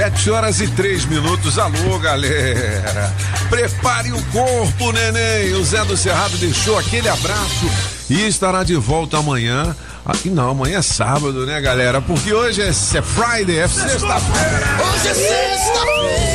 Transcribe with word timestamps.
Sete 0.00 0.30
horas 0.30 0.62
e 0.62 0.68
três 0.68 1.04
minutos. 1.04 1.58
Alô, 1.58 1.98
galera. 1.98 3.14
Prepare 3.50 4.10
o 4.10 4.22
corpo, 4.32 4.92
neném. 4.92 5.52
O 5.52 5.62
Zé 5.62 5.84
do 5.84 5.94
Cerrado 5.94 6.38
deixou 6.38 6.78
aquele 6.78 7.06
abraço 7.06 7.70
e 8.08 8.26
estará 8.26 8.64
de 8.64 8.76
volta 8.76 9.18
amanhã. 9.18 9.76
Ah, 10.06 10.14
não, 10.24 10.52
amanhã 10.52 10.78
é 10.78 10.82
sábado, 10.82 11.44
né, 11.44 11.60
galera? 11.60 12.00
Porque 12.00 12.32
hoje 12.32 12.62
é, 12.62 12.68
é 12.68 12.72
Friday, 12.72 13.58
é 13.58 13.68
sexta-feira. 13.68 14.66
Hoje 14.90 15.08
é 15.08 15.14
sexta-feira. 15.14 16.29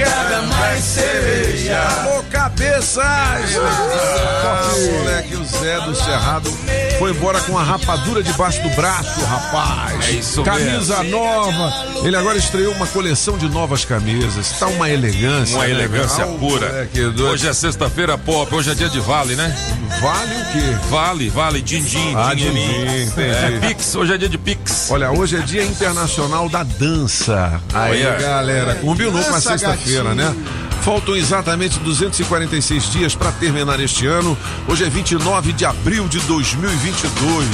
Quero 0.00 0.46
mais 0.46 0.82
cerveja. 0.82 1.82
Ô, 2.18 2.22
cabeças! 2.30 3.04
Ah, 3.04 4.72
moleque, 4.98 5.36
o 5.36 5.44
Zé 5.44 5.80
do 5.80 5.94
Cerrado 5.94 6.50
foi 6.98 7.10
embora 7.10 7.40
com 7.40 7.58
a 7.58 7.62
rapadura 7.62 8.22
debaixo 8.22 8.62
do 8.62 8.70
braço, 8.70 9.22
rapaz. 9.24 10.08
É 10.08 10.10
isso 10.12 10.42
Camisa 10.42 11.02
nova. 11.02 11.72
Ele 12.02 12.16
agora 12.16 12.38
estreou 12.38 12.72
uma 12.74 12.86
coleção 12.86 13.36
de 13.36 13.48
novas 13.48 13.84
camisas. 13.84 14.52
Tá 14.58 14.66
uma 14.68 14.88
elegância. 14.88 15.56
Uma 15.56 15.64
né, 15.64 15.70
elegância? 15.70 16.26
Ô, 16.26 16.38
pura. 16.38 16.68
moleque, 16.68 17.00
doido. 17.00 17.26
Hoje 17.28 17.48
é 17.48 17.52
sexta-feira 17.52 18.16
pop, 18.16 18.54
hoje 18.54 18.70
é 18.70 18.74
dia 18.74 18.88
de 18.88 19.00
vale, 19.00 19.34
né? 19.34 19.54
Vale 20.00 20.34
o 20.34 20.52
quê? 20.52 20.78
Vale, 20.88 21.28
vale, 21.30 21.60
din-din, 21.60 22.14
Ah, 22.16 22.32
dinheirinho. 22.34 22.86
din-din, 22.86 23.02
entendi. 23.02 23.56
É, 23.64 23.68
Pix, 23.68 23.94
hoje 23.94 24.14
é 24.14 24.18
dia 24.18 24.28
de 24.28 24.38
Pix. 24.38 24.88
Olha, 24.90 25.10
hoje 25.10 25.36
é 25.36 25.40
Dia 25.40 25.64
Internacional 25.64 26.48
da 26.48 26.62
Dança. 26.62 27.60
Aí, 27.74 28.06
Olha. 28.06 28.16
galera, 28.16 28.74
combinou 28.76 29.12
com 29.22 29.34
a 29.34 29.40
sexta-feira, 29.40 29.89
né? 30.14 30.34
Faltam 30.82 31.14
exatamente 31.14 31.78
246 31.80 32.90
dias 32.90 33.14
para 33.14 33.30
terminar 33.32 33.78
este 33.80 34.06
ano. 34.06 34.36
Hoje 34.66 34.84
é 34.84 34.88
29 34.88 35.52
de 35.52 35.66
abril 35.66 36.08
de 36.08 36.18
2022. 36.20 37.46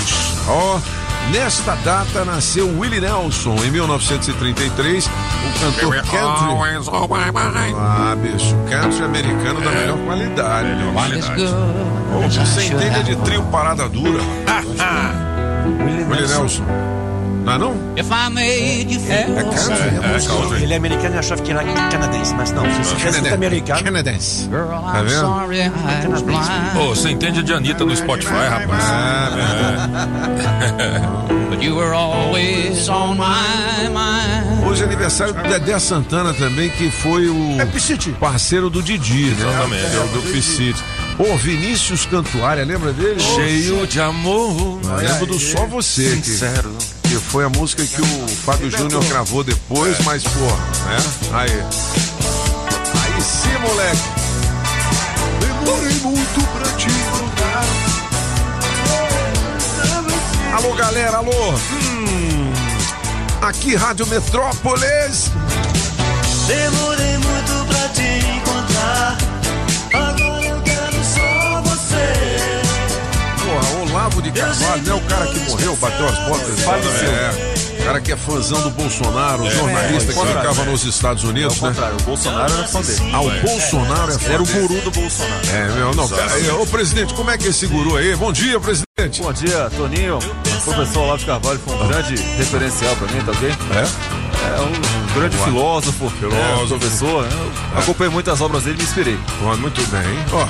Ó, 0.46 0.78
nesta 1.32 1.74
data 1.76 2.24
nasceu 2.24 2.68
Willie 2.78 3.00
Nelson 3.00 3.56
em 3.64 3.70
1933, 3.72 5.06
o 5.06 5.10
cantor 5.60 5.94
country. 5.96 6.54
Ah, 7.76 8.16
bicho, 8.16 8.54
country 8.70 9.04
americano 9.04 9.60
da 9.60 9.70
melhor 9.72 9.98
qualidade. 10.06 10.68
meu. 10.76 10.92
Ô, 12.20 12.30
centelha 12.46 13.02
de 13.02 13.16
trio 13.16 13.42
parada 13.50 13.88
dura. 13.88 14.22
Willie 16.10 16.28
Nelson. 16.28 16.64
Não 17.46 17.52
é 17.52 17.58
não? 17.58 17.76
If 17.96 18.10
I 18.10 18.28
made 18.28 18.92
you 18.92 19.00
É 19.08 19.24
feel 19.24 19.36
country. 19.36 19.72
É, 19.72 20.26
country. 20.26 20.62
Ele 20.64 20.74
é 20.74 20.76
americano 20.76 21.14
e 21.14 21.18
achava 21.18 21.40
que 21.42 21.52
era 21.52 21.62
canadense, 21.62 22.34
mas 22.34 22.50
não, 22.50 22.64
se 22.64 22.94
você 22.94 23.28
é 23.28 23.32
americano. 23.32 23.84
Canadense. 23.84 24.48
Tá 24.48 24.56
I'm 24.98 25.06
vendo? 25.06 25.20
sorry 25.20 25.60
I 25.60 26.08
was 26.08 26.22
blind. 26.22 26.76
Ô, 26.76 26.88
você 26.88 27.10
entende 27.10 27.44
de 27.44 27.52
Anitta 27.52 27.84
no 27.84 27.94
Spotify, 27.96 28.32
rapaz? 28.50 28.84
Ah, 28.90 29.30
verdade. 29.36 31.26
But 31.50 31.62
you 31.62 31.76
were 31.76 31.94
always 31.94 32.88
on 32.88 33.14
my 33.16 33.88
mind. 33.90 34.66
Hoje 34.66 34.82
é 34.82 34.86
aniversário 34.86 35.32
do 35.32 35.42
Dedé 35.44 35.78
Santana 35.78 36.34
também, 36.34 36.68
que 36.70 36.90
foi 36.90 37.28
o 37.28 37.56
parceiro 38.18 38.68
do 38.68 38.82
Didi, 38.82 39.26
né? 39.26 39.48
Exatamente. 39.48 39.90
Do, 39.90 40.20
do 40.20 40.32
Piscite. 40.32 40.82
Ô, 41.18 41.34
Vinícius 41.36 42.04
Cantuária, 42.04 42.62
lembra 42.64 42.92
dele? 42.92 43.18
Cheio 43.18 43.86
de 43.86 44.00
amor. 44.00 44.80
Eu 44.84 44.96
lembro 44.96 45.26
do 45.26 45.38
Só 45.38 45.66
Você, 45.66 46.16
que, 46.16 46.28
Sincero. 46.28 46.76
que 47.02 47.14
foi 47.14 47.44
a 47.44 47.48
música 47.48 47.82
que 47.86 48.02
o 48.02 48.28
Fábio 48.44 48.70
Júnior 48.70 49.02
gravou 49.06 49.42
depois, 49.42 49.98
mas, 50.04 50.22
pô, 50.24 50.40
né? 50.40 50.98
Aí. 51.32 51.50
Aí 51.52 53.22
sim, 53.22 53.58
moleque. 53.62 54.02
Demorei 55.40 55.94
muito 56.00 56.40
pra 56.52 56.72
te 56.76 56.86
encontrar. 56.86 57.64
Alô, 60.52 60.74
galera, 60.74 61.16
alô. 61.16 61.52
Hum, 61.52 62.52
aqui, 63.40 63.74
Rádio 63.74 64.06
Metrópolis. 64.06 65.30
Demorei 66.46 67.16
muito 67.18 67.66
pra 67.68 67.75
Porra, 73.44 73.82
Olavo 73.90 74.22
de 74.22 74.30
Carvalho, 74.32 74.82
né? 74.82 74.92
O 74.94 75.00
cara 75.02 75.26
que 75.26 75.38
morreu, 75.40 75.76
bateu 75.76 76.06
as 76.06 76.18
botas. 76.20 77.02
É. 77.02 77.56
O 77.80 77.84
cara 77.86 78.00
que 78.00 78.10
é 78.12 78.16
fãzão 78.16 78.60
do 78.62 78.70
Bolsonaro, 78.70 79.44
o 79.44 79.50
jornalista 79.50 80.12
que 80.12 80.18
contrário. 80.18 80.50
ficava 80.50 80.70
nos 80.70 80.84
Estados 80.84 81.22
Unidos, 81.22 81.60
né? 81.60 81.68
Contrário, 81.68 81.96
o 82.00 82.02
Bolsonaro 82.02 82.52
era 82.52 82.64
fã 82.66 82.80
dele. 82.80 83.10
Ah, 83.12 83.20
o 83.20 83.30
Bolsonaro 83.30 84.12
é 84.12 84.18
fã 84.18 84.32
Era 84.32 84.42
o 84.42 84.46
guru 84.46 84.80
do 84.80 84.90
Bolsonaro. 84.90 85.46
É, 85.52 85.68
meu, 85.72 85.94
não, 85.94 86.08
cara. 86.08 86.54
Ô, 86.60 86.66
presidente, 86.66 87.14
como 87.14 87.30
é 87.30 87.38
que 87.38 87.46
é 87.46 87.50
esse 87.50 87.66
guru 87.68 87.96
aí? 87.96 88.16
Bom 88.16 88.32
dia, 88.32 88.58
presidente. 88.58 89.22
Bom 89.22 89.32
dia, 89.32 89.70
Toninho. 89.76 90.18
O 90.18 90.60
professor 90.64 91.02
Olavo 91.02 91.18
de 91.18 91.26
Carvalho 91.26 91.60
foi 91.64 91.74
um 91.76 91.86
grande 91.86 92.16
referencial 92.16 92.96
pra 92.96 93.06
mim, 93.12 93.20
tá 93.24 93.30
ok? 93.30 93.48
É? 93.50 94.26
É 94.46 94.60
um 94.60 95.14
grande 95.14 95.36
filósofo, 95.38 96.10
Filósofo. 96.18 96.74
né, 96.74 96.78
professor. 96.78 97.24
Eu 97.72 97.78
acompanhei 97.78 98.12
muitas 98.12 98.40
obras 98.40 98.64
dele 98.64 98.76
e 98.76 98.78
me 98.78 98.84
inspirei. 98.84 99.18
Pô, 99.38 99.56
muito 99.56 99.80
bem. 99.90 100.18
Ó, 100.32 100.46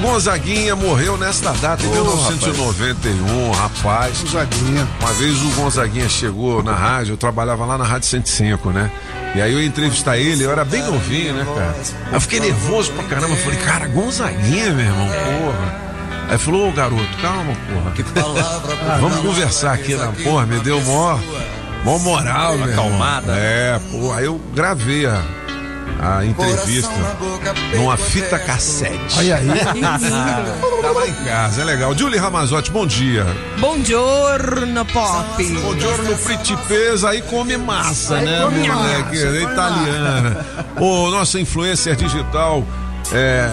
Gonzaguinha 0.00 0.76
morreu 0.76 1.16
nesta 1.16 1.52
data, 1.52 1.82
em 1.84 1.88
1991, 1.90 3.50
rapaz. 3.52 4.20
Gonzaguinha. 4.22 4.88
Uma 5.00 5.12
vez 5.14 5.42
o 5.42 5.48
Gonzaguinha 5.50 6.08
chegou 6.08 6.62
na 6.62 6.74
rádio, 6.74 7.12
eu 7.12 7.16
trabalhava 7.16 7.64
lá 7.64 7.78
na 7.78 7.84
Rádio 7.84 8.08
105, 8.08 8.70
né? 8.70 8.90
E 9.34 9.40
aí 9.40 9.52
eu 9.52 9.60
ia 9.60 9.66
entrevistar 9.66 10.16
ele, 10.16 10.44
eu 10.44 10.50
era 10.50 10.64
bem 10.64 10.82
novinho, 10.82 11.34
né, 11.34 11.44
cara? 11.44 11.76
Aí 12.06 12.14
eu 12.14 12.20
fiquei 12.20 12.40
nervoso 12.40 12.92
pra 12.92 13.04
caramba, 13.04 13.34
eu 13.34 13.36
falei, 13.36 13.58
cara, 13.58 13.86
Gonzaguinha, 13.88 14.72
meu 14.72 14.86
irmão, 14.86 15.06
porra. 15.08 15.86
Aí 16.28 16.38
falou, 16.38 16.68
ô 16.68 16.72
garoto, 16.72 17.16
calma, 17.22 17.52
porra. 17.72 17.92
Vamos 19.00 19.18
conversar 19.18 19.72
aqui 19.74 19.94
na 19.94 20.08
porra, 20.12 20.46
me 20.46 20.58
deu 20.60 20.80
mó, 20.82 21.18
mó 21.84 21.98
moral, 21.98 22.54
irmão. 22.54 22.68
acalmada. 22.70 23.32
É, 23.36 23.80
pô, 23.90 24.12
aí 24.12 24.24
eu 24.24 24.40
gravei 24.54 25.06
a, 25.06 25.22
a 26.00 26.24
entrevista 26.24 26.90
numa 27.74 27.96
fita 27.96 28.38
cassete. 28.38 29.18
Olha 29.18 29.36
aí. 29.36 29.46
Tá 30.86 30.92
lá 30.92 31.08
em 31.08 31.14
casa, 31.24 31.62
é 31.62 31.64
legal. 31.64 31.96
Julie 31.96 32.18
Ramazotti, 32.18 32.70
bom 32.70 32.86
dia. 32.86 33.26
Buongiorno, 33.58 34.84
Pop. 34.86 35.44
Bom 35.62 35.78
giorno, 35.78 36.16
Principesa, 36.18 37.10
aí 37.10 37.22
come 37.22 37.56
massa, 37.56 38.20
né, 38.20 38.40
moleque? 38.44 39.18
É 39.18 39.42
italiana. 39.42 40.46
Ô, 40.78 41.10
nossa 41.10 41.40
influencer 41.40 41.96
digital. 41.96 42.64
É, 43.12 43.48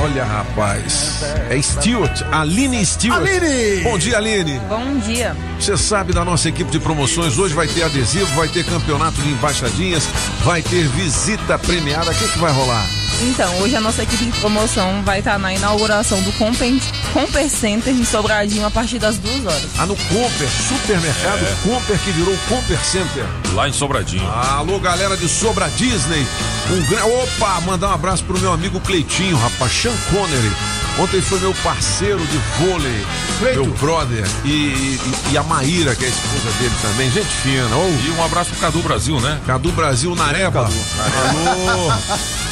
olha, 0.00 0.24
rapaz. 0.24 1.22
É 1.50 1.60
Stewart, 1.60 2.22
Aline 2.32 2.84
Stewart. 2.84 3.20
Aline! 3.20 3.82
Bom 3.82 3.98
dia, 3.98 4.16
Aline. 4.16 4.58
Bom 4.68 4.98
dia. 4.98 5.36
Você 5.58 5.76
sabe 5.76 6.12
da 6.12 6.24
nossa 6.24 6.48
equipe 6.48 6.70
de 6.70 6.80
promoções. 6.80 7.38
Hoje 7.38 7.54
vai 7.54 7.66
ter 7.66 7.82
adesivo, 7.82 8.26
vai 8.34 8.48
ter 8.48 8.64
campeonato 8.64 9.20
de 9.20 9.28
embaixadinhas, 9.28 10.08
vai 10.44 10.62
ter 10.62 10.86
visita 10.88 11.58
premiada. 11.58 12.10
O 12.10 12.14
que, 12.14 12.28
que 12.28 12.38
vai 12.38 12.52
rolar? 12.52 12.86
Então, 13.22 13.50
hoje 13.60 13.74
a 13.74 13.80
nossa 13.80 14.02
equipe 14.02 14.26
de 14.26 14.38
promoção 14.40 15.02
vai 15.02 15.20
estar 15.20 15.38
na 15.38 15.52
inauguração 15.52 16.20
do 16.20 16.30
Comper, 16.32 16.70
Comper 17.14 17.48
Center 17.48 17.92
em 17.94 18.04
Sobradinho 18.04 18.66
a 18.66 18.70
partir 18.70 18.98
das 18.98 19.16
duas 19.16 19.44
horas. 19.46 19.70
Ah, 19.78 19.86
no 19.86 19.96
Comper, 19.96 20.48
supermercado 20.68 21.62
Comper 21.62 21.98
que 22.00 22.10
virou 22.12 22.36
Comper 22.48 22.78
Center. 22.84 23.24
Lá 23.54 23.68
em 23.68 23.72
Sobradinho. 23.72 24.28
Alô, 24.30 24.78
galera 24.78 25.16
de 25.16 25.28
Sobra 25.28 25.68
Disney. 25.76 26.26
Um 26.70 26.82
gran... 26.90 27.04
Opa, 27.06 27.60
mandar 27.62 27.88
um 27.88 27.94
abraço 27.94 28.22
pro 28.24 28.38
meu 28.38 28.52
amigo 28.52 28.78
Cleitinho, 28.80 29.36
rapaz, 29.38 29.72
Sean 29.72 29.94
Connery. 30.10 30.52
Ontem 30.98 31.20
foi 31.20 31.38
meu 31.40 31.54
parceiro 31.62 32.20
de 32.26 32.38
vôlei, 32.58 33.06
meu 33.54 33.66
brother. 33.78 34.26
E, 34.44 34.48
e- 34.48 35.00
e 35.32 35.38
a 35.38 35.42
Maíra, 35.42 35.94
que 35.94 36.04
é 36.04 36.08
a 36.08 36.10
esposa 36.10 36.50
dele 36.58 36.72
também. 36.82 37.10
Gente 37.10 37.26
fina. 37.28 37.64
Ô, 37.76 37.88
E 38.06 38.10
um 38.10 38.24
abraço 38.24 38.50
pro 38.50 38.60
Cadu 38.60 38.80
Brasil, 38.82 39.20
né? 39.20 39.38
Cadu 39.46 39.72
Brasil 39.72 40.14
Nareba. 40.14 40.60
Alô. 40.66 40.70
Bananana. 40.96 41.98
Ó, 42.12 42.45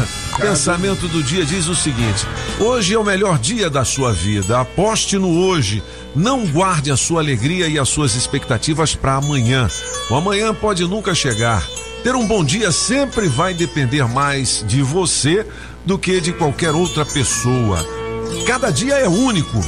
pensamento, 0.40 1.08
do 1.08 1.22
dia 1.22 1.44
diz 1.44 1.66
o 1.68 1.74
seguinte: 1.74 2.26
hoje 2.58 2.94
é 2.94 2.98
o 2.98 3.04
melhor 3.04 3.38
dia 3.38 3.68
da 3.68 3.84
sua 3.84 4.12
vida. 4.12 4.60
Aposte 4.60 5.18
no 5.18 5.46
hoje. 5.46 5.82
Não 6.14 6.46
guarde 6.46 6.90
a 6.90 6.96
sua 6.96 7.20
alegria 7.20 7.68
e 7.68 7.78
as 7.78 7.88
suas 7.88 8.14
expectativas 8.14 8.94
para 8.94 9.16
amanhã. 9.16 9.68
O 10.10 10.14
amanhã 10.14 10.54
pode 10.54 10.82
nunca 10.84 11.14
chegar. 11.14 11.62
Ter 12.02 12.14
um 12.14 12.26
bom 12.26 12.42
dia 12.42 12.72
sempre 12.72 13.28
vai 13.28 13.52
depender 13.52 14.06
mais 14.08 14.64
de 14.66 14.80
você 14.80 15.46
do 15.84 15.98
que 15.98 16.20
de 16.20 16.32
qualquer 16.32 16.70
outra 16.70 17.04
pessoa. 17.04 17.84
Cada 18.46 18.70
dia 18.70 18.94
é 18.94 19.08
único. 19.08 19.60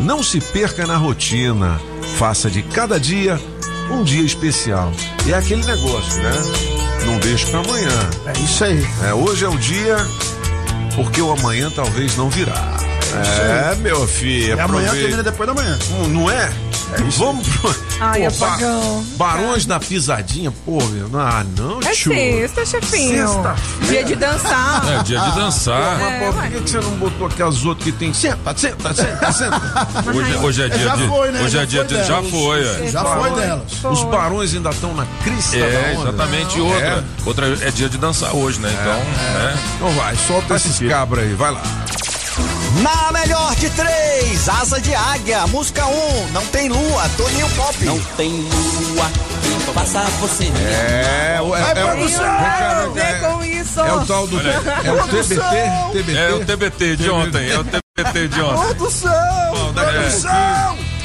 Não 0.00 0.22
se 0.22 0.40
perca 0.40 0.86
na 0.86 0.96
rotina. 0.96 1.80
Faça 2.18 2.50
de 2.50 2.62
cada 2.62 2.98
dia 2.98 3.40
um 3.90 4.02
dia 4.02 4.22
especial. 4.22 4.92
E 5.26 5.32
é 5.32 5.36
aquele 5.36 5.64
negócio, 5.64 6.22
né? 6.22 6.71
Não 7.06 7.18
deixe 7.18 7.46
para 7.46 7.60
amanhã. 7.60 8.10
É 8.26 8.38
isso 8.38 8.64
aí. 8.64 8.86
É, 9.08 9.12
hoje 9.14 9.44
é 9.44 9.48
o 9.48 9.56
dia, 9.58 9.96
porque 10.94 11.20
o 11.20 11.32
amanhã 11.32 11.70
talvez 11.74 12.16
não 12.16 12.28
virá. 12.30 12.76
É, 13.14 13.74
meu 13.76 14.06
filho. 14.06 14.56
E 14.56 14.60
amanhã 14.60 14.90
termina 14.92 15.22
depois 15.22 15.46
da 15.46 15.54
manhã. 15.54 15.78
Hum, 15.92 16.08
Não 16.08 16.30
é? 16.30 16.50
Vamos 17.18 17.48
pro. 17.48 17.74
Ai, 18.00 18.22
Pô, 18.30 18.44
apagão. 18.44 19.04
Barões 19.16 19.64
da 19.66 19.78
Pisadinha, 19.80 20.52
pô, 20.64 20.82
meu. 20.84 21.08
Ah, 21.18 21.44
não, 21.56 21.80
É 21.80 21.92
tio. 21.92 22.12
sexta, 22.12 22.66
chefinho. 22.66 23.26
Sexta-feira. 23.28 23.88
Dia 23.92 24.04
de 24.04 24.14
dançar. 24.16 24.82
É 25.00 25.02
dia 25.02 25.20
de 25.20 25.30
dançar. 25.32 25.98
Mas, 25.98 26.18
pô, 26.26 26.32
por 26.32 26.42
que, 26.50 26.60
que 26.60 26.70
você 26.70 26.80
não 26.80 26.90
botou 26.96 27.26
aquelas 27.26 27.64
outras 27.64 27.84
que 27.84 27.92
tem 27.92 28.12
senta, 28.12 28.54
senta, 28.56 28.92
senta, 28.94 29.32
senta? 29.32 29.60
Hoje, 30.14 30.36
hoje 30.36 30.62
é 30.62 30.68
dia 30.68 30.84
Já 30.84 30.96
de. 30.96 31.08
foi, 31.08 31.30
né? 31.30 31.40
Hoje 31.42 31.50
Já 31.50 31.62
é 31.62 31.66
dia 31.66 31.84
foi 31.86 31.96
de. 31.98 32.04
Já 32.06 32.22
foi, 32.22 32.60
é. 32.60 32.90
Já 32.90 33.04
foi 33.04 33.30
delas. 33.40 33.84
Os 33.84 34.02
barões 34.04 34.54
ainda 34.54 34.70
estão 34.70 34.94
na 34.94 35.06
crista 35.24 35.56
É, 35.56 35.60
da 35.94 36.00
onda. 36.00 36.08
exatamente 36.10 36.60
outra. 36.60 37.04
Outra 37.24 37.46
é 37.66 37.70
dia 37.70 37.88
de 37.88 37.98
dançar 37.98 38.34
hoje, 38.34 38.58
né? 38.60 38.70
Então, 38.72 38.94
né? 38.94 39.58
Então 39.76 39.90
vai, 39.92 40.16
solta 40.16 40.56
esses 40.56 40.78
cabras 40.88 41.24
aí, 41.24 41.34
vai 41.34 41.52
lá. 41.52 41.62
Na 42.82 43.12
melhor 43.12 43.54
de 43.56 43.68
três, 43.70 44.48
Asa 44.48 44.80
de 44.80 44.94
Águia, 44.94 45.46
música 45.48 45.84
1, 45.86 45.90
um, 45.90 46.28
Não 46.32 46.44
Tem 46.46 46.68
Lua, 46.68 47.08
Toninho 47.16 47.48
Pop. 47.50 47.84
Não 47.84 47.98
tem 48.16 48.30
lua, 48.30 49.10
quem 49.42 49.74
passa 49.74 50.00
você. 50.20 50.44
É, 50.46 51.38
o- 51.42 51.54
é, 51.54 51.60
Vai, 51.60 51.70
é, 51.70 51.74
produção! 51.74 52.24
é, 52.24 52.88
Vem 52.94 53.04
é, 53.04 53.12
com 53.18 53.44
isso. 53.44 53.80
é 53.80 53.92
o 53.92 54.06
tal 54.06 54.26
do. 54.26 54.40
É 54.40 54.92
o 54.92 55.06
TBT? 55.08 55.34
TBT? 55.92 56.16
É 56.18 56.30
o 56.32 56.44
TBT 56.44 56.96
de 56.96 57.10
ontem. 57.10 57.50
É 57.50 57.58
o 57.58 57.64
TBT 57.64 58.28
de 58.28 58.40
ontem. 58.40 58.64
Produção! 58.74 59.10
Pouquinho, 59.50 59.72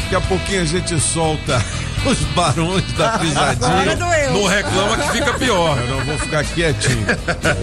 daqui 0.03 0.15
a 0.15 0.21
pouquinho 0.21 0.61
a 0.61 0.65
gente 0.65 0.99
solta 0.99 1.63
os 2.05 2.19
barões 2.35 2.91
da 2.93 3.17
pisadinha. 3.19 3.95
Não 4.31 4.45
reclama 4.45 4.97
que 4.97 5.11
fica 5.11 5.33
pior. 5.33 5.77
Eu 5.79 5.87
não 5.95 6.05
vou 6.05 6.17
ficar 6.17 6.43
quietinho. 6.43 7.05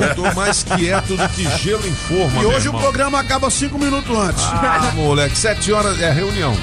Eu 0.01 0.15
tô 0.15 0.35
mais 0.35 0.63
quieto 0.63 1.17
do 1.17 1.29
que 1.31 1.45
gelo 1.59 1.87
em 1.87 1.95
forma. 1.95 2.43
E 2.43 2.47
hoje 2.47 2.69
o 2.69 2.71
irmão. 2.71 2.81
programa 2.81 3.21
acaba 3.21 3.51
cinco 3.51 3.79
minutos 3.79 4.17
antes. 4.17 4.45
Ah, 4.45 4.93
moleque, 4.95 5.37
sete 5.37 5.73
horas 5.73 6.01
é 6.01 6.11
reunião. 6.11 6.57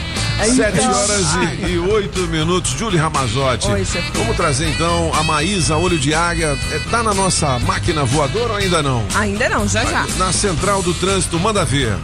Sete 0.46 0.80
então. 0.80 0.92
horas 0.92 1.26
e, 1.36 1.66
e 1.68 1.78
oito 1.78 2.20
minutos. 2.22 2.72
Julie 2.72 2.98
Ramazotti. 2.98 3.70
Oi. 3.70 3.86
Vamos 4.16 4.36
trazer 4.36 4.68
então 4.70 5.12
a 5.14 5.24
Maísa 5.24 5.78
Olho 5.78 6.00
de 6.00 6.14
Águia. 6.14 6.58
É, 6.72 6.80
tá 6.90 7.04
na 7.04 7.14
nossa 7.14 7.60
máquina 7.60 8.04
voadora 8.04 8.54
ou 8.54 8.56
ainda 8.58 8.82
não? 8.82 9.06
Ainda 9.16 9.48
não, 9.50 9.68
já 9.68 9.86
já. 9.86 10.06
Na 10.18 10.34
central 10.34 10.82
do 10.82 10.94
trânsito, 10.96 11.40
manda 11.40 11.64
ver. 11.64 11.96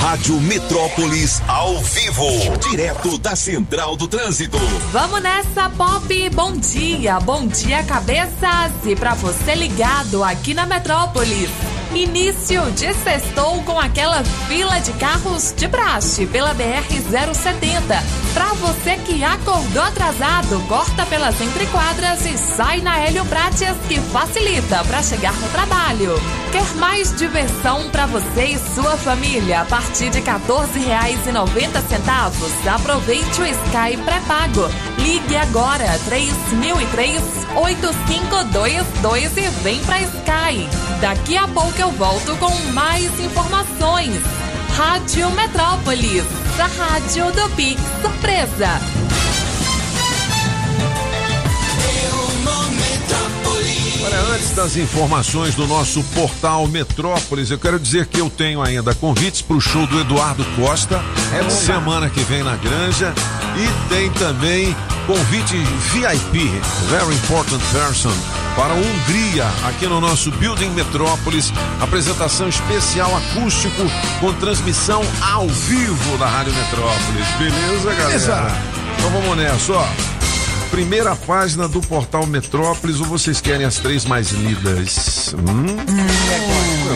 Rádio 0.00 0.40
Metrópolis 0.40 1.42
ao 1.46 1.78
vivo, 1.82 2.26
direto 2.70 3.18
da 3.18 3.36
Central 3.36 3.96
do 3.96 4.08
Trânsito. 4.08 4.58
Vamos 4.92 5.22
nessa, 5.22 5.70
Pop! 5.70 6.30
Bom 6.30 6.52
dia, 6.52 7.20
bom 7.20 7.46
dia, 7.46 7.82
cabeças! 7.84 8.72
E 8.84 8.96
pra 8.96 9.14
você 9.14 9.54
ligado 9.54 10.24
aqui 10.24 10.52
na 10.52 10.66
Metrópolis. 10.66 11.50
Início 11.94 12.70
de 12.70 12.94
sextou 12.94 13.62
com 13.64 13.78
aquela 13.78 14.24
fila 14.46 14.78
de 14.78 14.92
carros 14.92 15.52
de 15.56 15.68
praxe 15.68 16.24
pela 16.24 16.54
BR-070. 16.54 17.82
Pra 18.32 18.52
você 18.54 18.96
que 18.98 19.24
acordou 19.24 19.82
atrasado, 19.82 20.60
corta 20.68 21.04
pelas 21.06 21.40
entrequadras 21.40 22.24
e 22.24 22.38
sai 22.38 22.80
na 22.80 23.00
Hélio 23.00 23.24
Prates 23.24 23.74
que 23.88 24.00
facilita 24.00 24.84
para 24.84 25.02
chegar 25.02 25.34
no 25.34 25.48
trabalho. 25.48 26.14
Quer 26.52 26.76
mais 26.76 27.12
diversão 27.16 27.90
para 27.90 28.06
você 28.06 28.44
e 28.44 28.58
sua 28.58 28.96
família 28.96 29.62
a 29.62 29.64
partir 29.64 30.10
de 30.10 30.20
R$ 30.20 30.24
14,90? 30.24 32.70
Aproveite 32.72 33.40
o 33.40 33.46
Sky 33.46 33.96
pré-pago. 34.04 34.68
Ligue 34.98 35.36
agora 35.36 35.98
3003 36.06 37.20
8522 37.56 39.36
e 39.36 39.48
vem 39.62 39.80
pra 39.80 40.00
Sky. 40.00 40.68
Daqui 41.00 41.36
a 41.36 41.48
pouco 41.48 41.79
eu 41.80 41.90
volto 41.92 42.36
com 42.36 42.54
mais 42.72 43.18
informações. 43.18 44.20
Rádio 44.76 45.30
Metrópolis, 45.30 46.24
a 46.58 46.66
rádio 46.66 47.32
do 47.32 47.48
Pix 47.56 47.80
Surpresa. 48.02 49.29
Olha, 54.02 54.18
antes 54.34 54.50
das 54.52 54.76
informações 54.76 55.54
do 55.54 55.66
nosso 55.66 56.02
portal 56.14 56.66
Metrópolis, 56.66 57.50
eu 57.50 57.58
quero 57.58 57.78
dizer 57.78 58.06
que 58.06 58.20
eu 58.20 58.30
tenho 58.30 58.62
ainda 58.62 58.94
convites 58.94 59.42
para 59.42 59.56
o 59.56 59.60
show 59.60 59.86
do 59.86 60.00
Eduardo 60.00 60.44
Costa, 60.56 61.02
semana 61.50 62.08
que 62.08 62.20
vem 62.20 62.42
na 62.42 62.56
Granja, 62.56 63.12
e 63.56 63.88
tem 63.88 64.10
também 64.12 64.74
convite 65.06 65.56
VIP, 65.92 66.48
Very 66.88 67.14
Important 67.14 67.60
Person, 67.72 68.12
para 68.56 68.72
a 68.72 68.76
Hungria, 68.76 69.46
aqui 69.68 69.86
no 69.86 70.00
nosso 70.00 70.30
Building 70.32 70.70
Metrópolis, 70.70 71.52
apresentação 71.80 72.48
especial 72.48 73.14
acústico 73.16 73.82
com 74.20 74.32
transmissão 74.34 75.02
ao 75.20 75.46
vivo 75.46 76.16
da 76.16 76.26
Rádio 76.26 76.54
Metrópolis. 76.54 77.26
Beleza, 77.38 77.94
galera? 77.94 78.06
Beleza. 78.06 78.52
Então 78.96 79.10
vamos 79.10 79.36
nessa, 79.36 79.72
ó. 79.72 80.19
Primeira 80.70 81.16
página 81.16 81.66
do 81.68 81.80
portal 81.80 82.26
Metrópolis 82.26 83.00
ou 83.00 83.06
vocês 83.06 83.40
querem 83.40 83.66
as 83.66 83.76
três 83.76 84.04
mais 84.04 84.30
lidas? 84.30 85.34
Hum? 85.36 85.76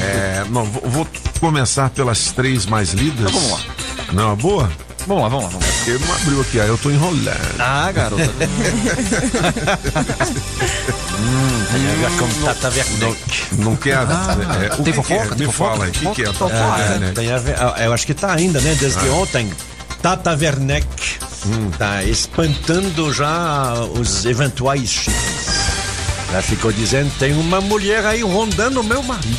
É, 0.01 0.45
não, 0.49 0.65
vou, 0.65 0.83
vou 0.89 1.09
começar 1.41 1.91
pelas 1.91 2.31
três 2.33 2.67
mais 2.67 2.93
lidas. 2.93 3.31
Então 3.31 3.41
vamos 3.41 3.51
lá. 3.53 3.61
Não, 4.13 4.31
a 4.33 4.37
boa? 4.37 4.71
Vamos 5.07 5.23
lá, 5.25 5.29
vamos 5.29 5.45
lá, 5.45 5.51
vamos 5.51 5.67
lá. 5.67 5.73
Porque 5.85 5.99
não 6.07 6.15
abriu 6.15 6.41
aqui, 6.41 6.61
aí 6.61 6.69
eu 6.69 6.79
tô 6.79 6.91
enrolando. 6.91 7.37
Ah, 7.59 7.91
garota. 7.93 8.23
Não 13.59 13.77
quer. 13.77 13.93
é, 13.99 14.73
o 14.79 14.83
Tem 14.83 14.85
que 14.85 15.03
que 15.03 15.13
é? 15.13 15.21
fofoca? 15.25 15.35
Me 15.37 15.53
fala 15.53 15.85
aí, 15.85 15.91
o 15.91 15.93
que, 15.93 16.11
que 16.11 16.23
é? 16.23 16.33
Tata 16.33 16.55
É, 16.55 16.91
Werneck? 16.93 17.15
tem 17.15 17.33
a 17.33 17.39
ver- 17.39 17.57
ah, 17.59 17.75
eu 17.85 17.93
acho 17.93 18.07
que 18.07 18.15
tá 18.15 18.33
ainda, 18.33 18.61
né? 18.61 18.77
Desde 18.79 19.09
ontem. 19.09 19.51
Tata 20.03 20.31
Werneck 20.37 20.87
tá 21.79 22.03
espantando 22.05 23.13
já 23.13 23.75
os 23.99 24.25
eventuais 24.25 24.91
chifres. 24.91 25.55
Já 26.33 26.43
ficou 26.43 26.73
dizendo, 26.73 27.13
tem 27.19 27.33
uma 27.35 27.61
mulher 27.61 28.05
aí 28.05 28.23
rondando 28.23 28.81
o 28.81 28.85
meu 28.85 29.03
marido. 29.03 29.39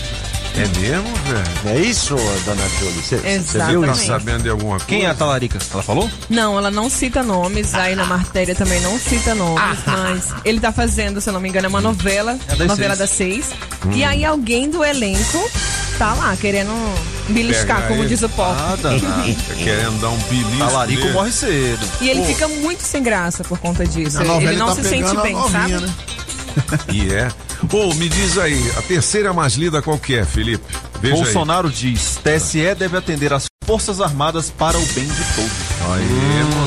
É 0.57 0.79
mesmo, 0.79 1.13
velho? 1.25 1.77
É 1.77 1.81
isso, 1.81 2.15
dona 2.45 2.61
Julie? 2.79 3.01
Você 3.03 3.17
viu 3.17 3.29
Exatamente. 3.29 3.85
Tá 3.87 3.91
isso? 3.91 4.05
sabendo 4.05 4.43
de 4.43 4.49
alguma 4.49 4.71
coisa? 4.75 4.85
Quem 4.85 5.03
é 5.03 5.09
a 5.09 5.13
talarica? 5.13 5.59
Ela 5.73 5.83
falou? 5.83 6.09
Não, 6.29 6.57
ela 6.57 6.71
não 6.71 6.89
cita 6.89 7.21
nomes, 7.21 7.73
aí 7.73 7.93
na 7.93 8.05
matéria 8.05 8.55
também 8.55 8.79
não 8.79 8.97
cita 8.97 9.35
nomes, 9.35 9.79
mas 9.85 10.33
ele 10.45 10.61
tá 10.61 10.71
fazendo, 10.71 11.19
se 11.19 11.27
eu 11.27 11.33
não 11.33 11.41
me 11.41 11.49
engano, 11.49 11.65
é 11.65 11.69
uma 11.69 11.81
novela, 11.81 12.39
É 12.47 12.55
das 12.55 12.67
novela 12.69 12.95
seis. 12.95 12.99
das 12.99 13.09
seis. 13.09 13.49
E 13.93 14.01
aí 14.05 14.23
alguém 14.23 14.69
do 14.69 14.81
elenco 14.81 15.51
tá 15.97 16.13
lá 16.13 16.35
querendo 16.35 16.71
beliscar, 17.29 17.87
como 17.87 18.05
diz 18.05 18.21
o 18.21 18.29
pop. 18.29 18.55
Ah, 18.57 18.77
danado. 18.81 19.33
Tá 19.47 19.53
querendo 19.55 20.01
dar 20.01 20.09
um 20.09 20.17
belisco 20.17 20.57
Talarico 20.57 21.07
morre 21.09 21.31
cedo. 21.31 21.85
E 22.01 22.09
ele 22.09 22.23
fica 22.25 22.47
muito 22.47 22.81
sem 22.81 23.01
graça 23.01 23.43
por 23.43 23.57
conta 23.59 23.85
disso. 23.85 24.21
Ele 24.21 24.55
não 24.57 24.67
tá 24.67 24.75
se 24.75 24.83
sente 24.83 25.15
bem, 25.21 25.33
novinha, 25.33 25.49
sabe? 25.49 25.85
né? 25.85 25.93
E 26.91 27.13
é. 27.13 27.27
Ô, 27.71 27.93
me 27.95 28.07
diz 28.07 28.37
aí, 28.37 28.71
a 28.77 28.81
terceira 28.81 29.33
mais 29.33 29.55
lida 29.55 29.81
qual 29.81 29.97
que 29.97 30.15
é, 30.15 30.23
Felipe? 30.25 30.63
Veja 31.01 31.15
Bolsonaro 31.15 31.69
diz: 31.69 32.17
TSE 32.23 32.75
deve 32.75 32.97
atender 32.97 33.33
às 33.33 33.45
Forças 33.65 33.99
Armadas 33.99 34.49
para 34.49 34.77
o 34.77 34.85
bem 34.87 35.05
de 35.05 35.23
todos. 35.35 35.51
aí. 35.91 36.01
Aí, 36.01 36.55
moleque. 36.55 36.64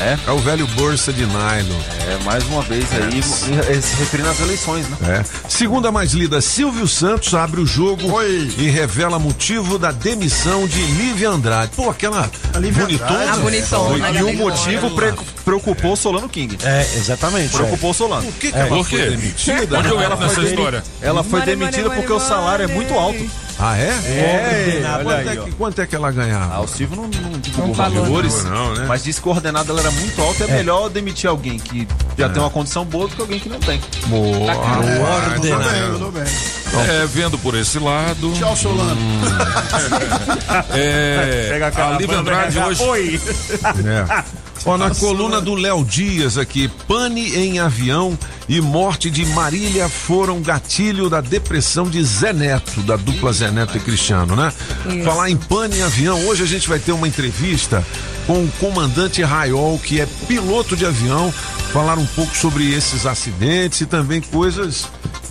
É? 0.00 0.18
É 0.26 0.30
o 0.32 0.38
velho 0.38 0.66
bolsa 0.68 1.12
de 1.12 1.26
nylon. 1.26 1.78
É, 2.08 2.24
mais 2.24 2.42
uma 2.46 2.62
vez 2.62 2.86
aí, 2.92 3.18
eh, 3.18 3.80
se 3.80 3.96
referindo 3.96 4.30
às 4.30 4.40
eleições, 4.40 4.86
né? 4.88 4.96
É. 5.22 5.48
Segunda 5.48 5.92
mais 5.92 6.12
lida, 6.12 6.40
Silvio 6.40 6.88
Santos 6.88 7.34
abre 7.34 7.60
o 7.60 7.66
jogo 7.66 8.10
Oi. 8.14 8.50
e 8.56 8.68
revela 8.70 9.18
motivo 9.18 9.78
da 9.78 9.92
demissão 9.92 10.66
de 10.66 10.80
Lívia 10.80 11.28
Andrade. 11.28 11.72
Pô, 11.76 11.90
aquela 11.90 12.30
bonitona. 12.54 13.10
Andrade. 13.10 13.28
A 13.30 13.36
bonitona, 13.36 14.10
E 14.10 14.22
o 14.22 14.36
motivo 14.36 14.90
pre- 14.92 15.12
preocupou 15.44 15.94
Solano 15.96 16.28
King. 16.28 16.56
É, 16.64 16.80
exatamente. 16.96 17.50
Preocupou 17.52 17.92
Solano. 17.92 18.22
Por 18.24 18.34
que, 18.40 18.52
que 18.52 18.58
ela 18.58 18.68
Por 18.68 18.86
foi 18.86 18.98
quê? 19.00 19.10
demitida? 19.10 19.78
Onde 19.78 19.88
eu 19.88 20.00
era 20.00 20.16
nessa 20.16 20.40
história? 20.42 20.82
Ela 21.02 21.22
foi 21.22 21.42
demitida 21.42 21.90
porque 21.90 22.12
o 22.12 22.20
salário 22.20 22.64
é 22.64 22.68
muito 22.68 22.94
alto. 22.94 23.18
Ah, 23.62 23.76
é? 23.76 23.88
É, 23.88 24.80
quanto, 24.82 25.06
olha 25.08 25.16
aí, 25.18 25.28
é 25.38 25.42
que, 25.42 25.52
quanto 25.52 25.80
é 25.82 25.86
que 25.86 25.94
ela 25.94 26.10
ganhava? 26.10 26.54
Ah, 26.54 26.60
o 26.62 26.66
Silvio 26.66 26.96
não, 26.96 27.02
não 27.08 27.38
divulgou 27.38 27.68
Não 27.68 27.74
falou, 27.74 28.02
valores, 28.04 28.44
não. 28.44 28.74
Né? 28.74 28.86
mas 28.88 29.04
disse 29.04 29.20
que 29.20 29.28
o 29.28 29.32
ordenado 29.32 29.66
dela 29.66 29.80
era 29.80 29.90
muito 29.90 30.20
alto. 30.22 30.42
É, 30.44 30.46
melhor 30.46 30.88
demitir 30.88 31.28
alguém 31.28 31.58
que 31.58 31.86
já 32.16 32.28
tem 32.30 32.40
uma 32.42 32.48
condição 32.50 32.86
boa 32.86 33.06
do 33.06 33.14
que 33.14 33.20
alguém 33.20 33.38
que 33.38 33.50
não 33.50 33.60
tem. 33.60 33.78
Boa, 34.06 34.50
É, 34.50 34.54
boa, 34.54 35.20
mandou 35.20 35.50
tá 35.50 35.58
bem, 35.58 35.72
vendo? 35.82 35.92
mandou 35.92 36.12
bem. 36.12 36.22
É, 36.22 37.06
vendo 37.06 37.38
por 37.38 37.54
esse 37.54 37.78
lado. 37.78 38.32
Tchau, 38.32 38.56
Solano. 38.56 39.00
É, 40.74 41.48
Pega 41.50 41.72
a 41.82 41.88
a 41.94 41.98
Lívia 41.98 42.18
Andrade 42.18 42.58
hoje. 42.58 42.82
Oi. 42.82 43.20
É. 43.62 44.24
Ó, 44.64 44.76
na 44.76 44.90
coluna 44.94 45.40
do 45.40 45.54
Léo 45.54 45.84
Dias 45.84 46.36
aqui, 46.36 46.68
pane 46.86 47.34
em 47.34 47.58
avião 47.58 48.18
e 48.48 48.60
morte 48.60 49.10
de 49.10 49.24
Marília 49.26 49.88
foram 49.88 50.42
gatilho 50.42 51.08
da 51.08 51.20
depressão 51.20 51.88
de 51.88 52.02
Zé 52.04 52.32
Neto, 52.32 52.82
da 52.82 52.96
dupla 52.96 53.32
Zé 53.32 53.50
Neto 53.50 53.76
e 53.76 53.80
Cristiano, 53.80 54.36
né? 54.36 54.52
Isso. 54.86 55.04
Falar 55.04 55.30
em 55.30 55.36
pane 55.36 55.78
em 55.78 55.82
avião, 55.82 56.26
hoje 56.26 56.42
a 56.42 56.46
gente 56.46 56.68
vai 56.68 56.78
ter 56.78 56.92
uma 56.92 57.08
entrevista 57.08 57.84
com 58.26 58.44
o 58.44 58.52
comandante 58.60 59.22
Raiol, 59.22 59.78
que 59.78 60.00
é 60.00 60.06
piloto 60.28 60.76
de 60.76 60.84
avião, 60.84 61.32
falar 61.72 61.98
um 61.98 62.06
pouco 62.06 62.36
sobre 62.36 62.70
esses 62.72 63.06
acidentes 63.06 63.80
e 63.80 63.86
também 63.86 64.20
coisas 64.20 64.86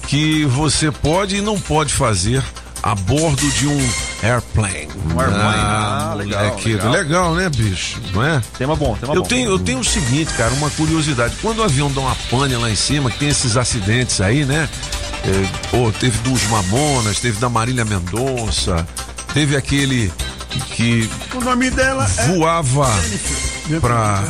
que 0.08 0.44
você 0.46 0.90
pode 0.90 1.36
e 1.36 1.42
não 1.42 1.60
pode 1.60 1.94
fazer 1.94 2.44
a 2.82 2.96
bordo 2.96 3.50
de 3.52 3.68
um 3.68 3.90
airplane. 4.24 4.88
Um 5.14 5.20
airplane. 5.20 5.60
Ah, 5.60 6.10
Ah, 6.12 6.14
legal, 6.16 6.60
legal. 6.64 6.92
legal, 6.92 7.36
né, 7.36 7.50
bicho? 7.50 8.00
Não 8.14 8.24
é? 8.24 8.42
Tema 8.58 8.76
bom, 8.76 8.96
tema 9.00 9.14
Eu 9.14 9.22
bom. 9.22 9.28
tenho, 9.28 9.50
eu 9.50 9.60
tenho 9.60 9.80
o 9.80 9.84
seguinte, 9.84 10.34
cara, 10.34 10.52
uma 10.54 10.70
curiosidade. 10.72 11.36
Quando 11.42 11.60
o 11.60 11.64
avião 11.64 11.92
dá 11.92 12.02
uma 12.02 12.16
pane 12.30 12.56
lá 12.56 12.70
em 12.70 12.76
cima, 12.76 13.10
que 13.12 13.20
tem 13.20 13.30
esses 13.30 13.58
acidentes 13.58 14.20
aí, 14.22 14.46
né? 14.46 14.68
É, 15.26 15.68
pô, 15.70 15.92
teve 15.92 16.18
dos 16.20 16.42
Mamonas, 16.48 17.20
teve 17.20 17.38
da 17.40 17.50
Marília 17.50 17.84
Mendonça, 17.84 18.88
teve 19.34 19.56
aquele 19.58 20.12
que 20.76 21.10
O 21.36 21.42
nome 21.42 21.70
dela 21.70 22.10
é. 22.18 22.28
voava 22.28 22.90
pra. 23.82 24.24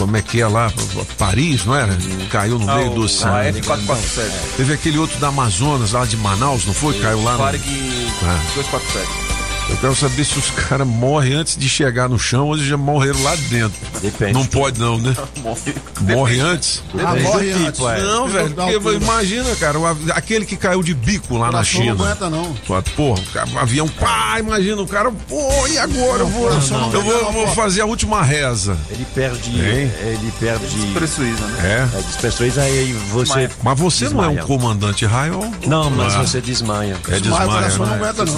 Como 0.00 0.16
é 0.16 0.22
que 0.22 0.40
é 0.40 0.48
lá? 0.48 0.72
Paris, 1.18 1.66
não 1.66 1.74
era? 1.76 1.94
Caiu 2.30 2.58
no 2.58 2.68
Ah, 2.70 2.76
meio 2.76 2.90
do 2.94 3.04
a 3.04 3.08
San- 3.08 3.28
F447. 3.52 4.56
Teve 4.56 4.72
aquele 4.72 4.96
outro 4.98 5.18
da 5.18 5.28
Amazonas, 5.28 5.92
lá 5.92 6.06
de 6.06 6.16
Manaus, 6.16 6.64
não 6.64 6.72
foi? 6.72 6.98
Caiu 6.98 7.22
lá 7.22 7.32
no. 7.32 7.38
Varig 7.38 7.62
É. 7.68 8.54
247. 8.54 9.29
Eu 9.70 9.76
quero 9.76 9.94
saber 9.96 10.24
se 10.24 10.38
os 10.38 10.50
caras 10.50 10.86
morrem 10.86 11.32
antes 11.34 11.56
de 11.56 11.68
chegar 11.68 12.08
no 12.08 12.18
chão 12.18 12.48
ou 12.48 12.58
se 12.58 12.64
já 12.66 12.76
morreram 12.76 13.22
lá 13.22 13.34
dentro. 13.48 13.78
Depende. 14.02 14.32
Não 14.32 14.44
pode 14.44 14.78
não, 14.78 14.98
né? 14.98 15.16
Morre. 15.42 15.74
Morre 16.00 16.40
antes? 16.40 16.82
Ah, 16.98 17.14
morre 17.16 17.52
antes. 17.52 17.66
tipo, 17.78 17.88
é. 17.88 18.00
Não, 18.02 18.28
velho, 18.28 18.50
porque 18.54 18.94
imagina, 18.96 19.54
cara, 19.56 19.78
aquele 20.14 20.44
que 20.44 20.56
caiu 20.56 20.82
de 20.82 20.92
bico 20.94 21.34
lá 21.38 21.46
na 21.46 21.52
Coração 21.52 21.80
não 21.84 21.92
China. 21.96 22.04
aguenta, 22.04 22.30
não. 22.30 22.52
Pô, 22.66 22.82
Porra, 22.96 23.22
o 23.54 23.58
avião, 23.58 23.88
pá, 23.88 24.36
imagina 24.40 24.82
o 24.82 24.86
cara, 24.86 25.10
pô, 25.28 25.66
e 25.68 25.78
agora? 25.78 26.20
Eu 26.20 26.26
vou, 26.26 26.50
não 26.50 26.92
eu 26.92 27.02
vou, 27.02 27.32
vou 27.32 27.48
fazer 27.54 27.80
a 27.82 27.86
última 27.86 28.22
reza. 28.22 28.76
Ele 28.90 29.06
perde. 29.14 29.50
Hein? 29.50 29.90
Ele 30.02 30.32
perde. 30.38 30.66
Pressuíza, 30.92 31.46
né? 31.46 31.88
É. 31.94 31.98
É, 31.98 32.02
despressuriza 32.02 32.62
aí 32.62 32.92
você. 33.10 33.48
Mas 33.62 33.78
você 33.78 34.08
não 34.08 34.24
é 34.24 34.28
um 34.28 34.34
Desmaia. 34.34 34.46
comandante 34.46 35.06
raio? 35.06 35.40
Não, 35.66 35.88
mas 35.90 36.14
Ah, 36.14 36.22
você 36.26 36.40
desmaia. 36.40 36.96
É 37.08 37.16
o 37.16 37.20
desmaia, 37.20 37.46
coração 37.46 37.86
não 37.86 37.96
né? 37.96 38.08
aguenta, 38.08 38.24
não. 38.24 38.34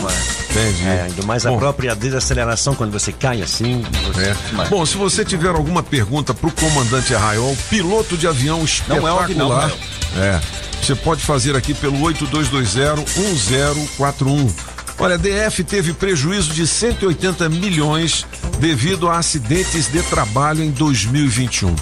Entendi. 0.50 0.86
É, 0.86 1.08
mais 1.22 1.46
a 1.46 1.50
Bom. 1.50 1.58
própria 1.58 1.94
desaceleração 1.94 2.74
quando 2.74 2.92
você 2.92 3.12
cai 3.12 3.42
assim. 3.42 3.84
Você... 4.06 4.22
É. 4.22 4.34
Bom, 4.68 4.84
se 4.84 4.96
você 4.96 5.24
tiver 5.24 5.50
alguma 5.50 5.82
pergunta 5.82 6.34
pro 6.34 6.50
comandante 6.50 7.14
Arraiol, 7.14 7.56
piloto 7.68 8.16
de 8.16 8.26
avião 8.26 8.58
Não 8.58 8.64
espetacular, 8.64 9.10
é 9.10 9.14
o 9.14 9.18
Aguinaldo, 9.18 9.74
é, 10.16 10.40
você 10.82 10.94
pode 10.94 11.22
fazer 11.22 11.56
aqui 11.56 11.74
pelo 11.74 11.98
8220-1041. 12.00 14.52
Olha, 14.98 15.14
a 15.14 15.18
DF 15.18 15.64
teve 15.64 15.92
prejuízo 15.92 16.52
de 16.52 16.66
180 16.66 17.48
milhões 17.48 18.26
devido 18.58 19.08
a 19.08 19.18
acidentes 19.18 19.90
de 19.90 20.02
trabalho 20.02 20.62
em 20.62 20.70
2021. 20.70 21.74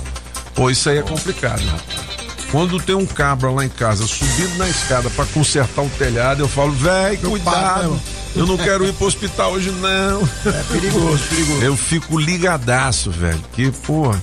Pô, 0.54 0.70
isso 0.70 0.88
aí 0.88 0.98
é 0.98 1.02
complicado, 1.02 1.64
rapaz. 1.64 2.10
Quando 2.50 2.80
tem 2.80 2.94
um 2.94 3.06
cabra 3.06 3.50
lá 3.50 3.64
em 3.64 3.68
casa 3.68 4.06
subindo 4.06 4.58
na 4.58 4.68
escada 4.68 5.08
pra 5.10 5.24
consertar 5.26 5.82
um 5.82 5.88
telhado, 5.88 6.42
eu 6.42 6.48
falo, 6.48 6.72
véi, 6.72 7.16
cuidado. 7.16 8.00
Eu 8.34 8.46
não 8.46 8.56
quero 8.56 8.86
ir 8.86 8.92
pro 8.94 9.06
hospital 9.06 9.52
hoje, 9.52 9.70
não. 9.72 10.22
É 10.46 10.62
perigoso, 10.70 11.22
perigoso. 11.28 11.62
Eu 11.62 11.76
fico 11.76 12.18
ligadaço, 12.18 13.10
velho. 13.10 13.42
Que, 13.52 13.70
pô, 13.70 14.14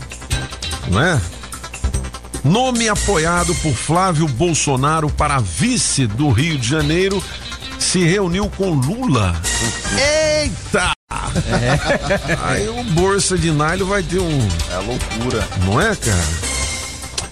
não 0.90 1.02
é? 1.02 1.20
Nome 2.44 2.88
apoiado 2.88 3.54
por 3.56 3.74
Flávio 3.74 4.28
Bolsonaro 4.28 5.10
para 5.10 5.40
vice 5.40 6.08
do 6.08 6.30
Rio 6.30 6.58
de 6.58 6.68
Janeiro 6.68 7.22
se 7.78 8.00
reuniu 8.00 8.50
com 8.58 8.72
Lula. 8.72 9.36
Eita! 10.42 10.92
Aí 12.44 12.68
o 12.68 12.84
Bolsa 12.84 13.38
de 13.38 13.52
Nylon 13.52 13.86
vai 13.86 14.04
ter 14.04 14.20
um. 14.20 14.48
É 14.72 14.78
loucura. 14.78 15.48
Não 15.66 15.80
é, 15.80 15.96
cara? 15.96 16.47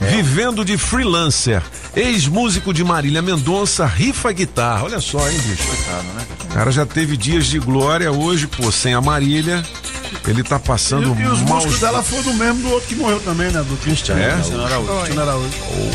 Vivendo 0.09 0.63
de 0.63 0.77
freelancer. 0.77 1.61
Ex-músico 1.95 2.73
de 2.73 2.83
Marília 2.83 3.21
Mendonça 3.21 3.85
rifa 3.85 4.31
guitarra. 4.31 4.83
Olha 4.83 4.99
só, 4.99 5.29
hein, 5.29 5.37
bicho? 5.39 5.63
né? 6.15 6.25
O 6.43 6.47
cara 6.53 6.71
já 6.71 6.85
teve 6.85 7.17
dias 7.17 7.45
de 7.47 7.59
glória 7.59 8.11
hoje, 8.11 8.47
pô, 8.47 8.71
sem 8.71 8.93
a 8.93 9.01
Marília. 9.01 9.63
Ele 10.27 10.41
tá 10.43 10.57
passando 10.59 11.15
E, 11.19 11.21
e 11.21 11.27
os 11.27 11.39
maus 11.41 11.63
músicos 11.65 11.79
dela 11.79 12.01
foram 12.01 12.23
do 12.23 12.33
mesmo 12.33 12.61
do 12.63 12.69
outro 12.71 12.87
que 12.87 12.95
morreu 12.95 13.19
também, 13.19 13.51
né? 13.51 13.61
Do 13.67 13.77
Cristiano. 13.77 14.21
É? 14.21 14.33
Cristiano 14.33 14.65
Araújo. 14.65 14.93
Cristiano 14.95 15.21
Araújo. 15.21 15.49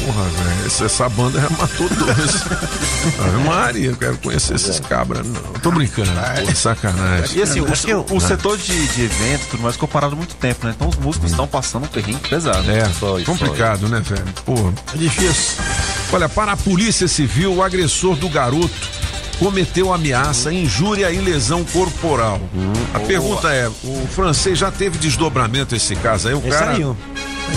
Porra, 0.06 0.22
velho. 0.24 0.66
Essa, 0.66 0.84
essa 0.84 1.08
banda 1.08 1.40
já 1.40 1.50
matou 1.50 1.88
dois. 1.88 2.44
Maria, 3.46 3.90
eu 3.90 3.96
quero 3.96 4.16
conhecer 4.18 4.54
esses 4.54 4.78
cabras. 4.80 5.26
Não, 5.26 5.40
tô 5.60 5.70
brincando. 5.70 6.10
Pô, 6.46 6.54
sacanagem. 6.54 7.38
E 7.38 7.42
assim, 7.42 7.60
o, 7.60 7.66
eu- 7.88 8.06
o 8.10 8.20
setor 8.20 8.56
de, 8.56 8.86
de 8.88 9.02
eventos 9.02 9.46
e 9.46 9.50
tudo 9.50 9.62
mais 9.62 9.74
ficou 9.74 9.88
parado 9.88 10.14
há 10.14 10.16
muito 10.16 10.34
tempo, 10.36 10.66
né? 10.66 10.72
Então 10.76 10.88
os 10.88 10.96
músicos 10.96 11.30
estão 11.30 11.46
passando 11.46 11.84
um 11.84 11.88
perrengue 11.88 12.28
pesado. 12.28 12.70
É, 12.70 12.84
Foi, 12.88 13.24
complicado, 13.24 13.88
né, 13.88 14.00
velho? 14.00 14.24
Pô. 14.44 14.54
É 14.94 14.96
difícil. 14.98 15.56
Olha, 16.12 16.28
para 16.28 16.52
a 16.52 16.56
Polícia 16.56 17.06
Civil, 17.08 17.54
o 17.54 17.62
agressor 17.62 18.16
do 18.16 18.28
garoto 18.28 18.70
cometeu 19.40 19.92
ameaça, 19.92 20.52
injúria 20.52 21.10
e 21.10 21.18
lesão 21.18 21.64
corporal. 21.64 22.40
a 22.94 23.00
pergunta 23.00 23.48
é: 23.52 23.66
o 23.68 24.06
francês 24.14 24.56
já 24.58 24.70
teve 24.70 24.98
desdobramento 24.98 25.74
esse 25.74 25.96
caso 25.96 26.28
aí? 26.28 26.34
O 26.34 26.38
Esse 26.38 26.50
cara. 26.50 26.70
aí. 26.72 26.82
É 26.82 26.86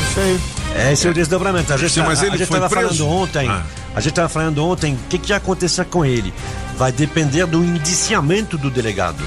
isso 0.02 0.20
aí. 0.20 0.92
Esse 0.94 1.08
é 1.08 1.12
o 1.12 1.14
desdobramento. 1.14 1.72
A 1.72 1.78
gente, 1.78 1.92
Sim, 1.92 2.02
mas 2.02 2.22
a- 2.24 2.26
ele 2.26 2.36
a 2.36 2.38
gente 2.40 2.48
foi 2.48 2.60
tava 2.60 2.70
preso? 2.76 2.98
falando 3.06 3.08
ontem. 3.22 3.48
Ah. 3.48 3.62
A 3.96 4.00
gente 4.00 4.10
estava 4.10 4.28
falando 4.30 4.66
ontem 4.66 4.94
o 4.96 4.98
que, 5.08 5.20
que 5.20 5.32
ia 5.32 5.38
acontecer 5.38 5.86
com 5.86 6.04
ele. 6.04 6.34
Vai 6.78 6.92
depender 6.92 7.46
do 7.46 7.64
indiciamento 7.64 8.58
do 8.58 8.72
delegado. 8.72 9.24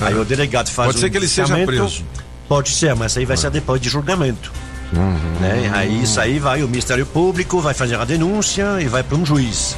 Aí 0.00 0.14
o 0.18 0.24
delegado 0.24 0.68
faz 0.68 0.88
Pode 0.88 0.98
ser 0.98 1.10
que 1.10 1.16
ele 1.16 1.28
seja 1.28 1.54
preso. 1.64 2.04
Pode 2.48 2.70
ser, 2.70 2.96
mas 2.96 3.16
aí 3.16 3.24
vai 3.24 3.36
ser 3.36 3.50
depois 3.52 3.80
de 3.80 3.88
julgamento. 3.88 4.50
Né? 4.92 5.70
Aí 5.72 6.02
isso 6.02 6.20
aí 6.20 6.38
vai 6.38 6.62
o 6.62 6.68
Ministério 6.68 7.06
Público, 7.06 7.60
vai 7.60 7.74
fazer 7.74 7.96
a 7.96 8.04
denúncia 8.04 8.80
e 8.80 8.88
vai 8.88 9.02
para 9.02 9.16
um 9.16 9.24
juiz. 9.24 9.76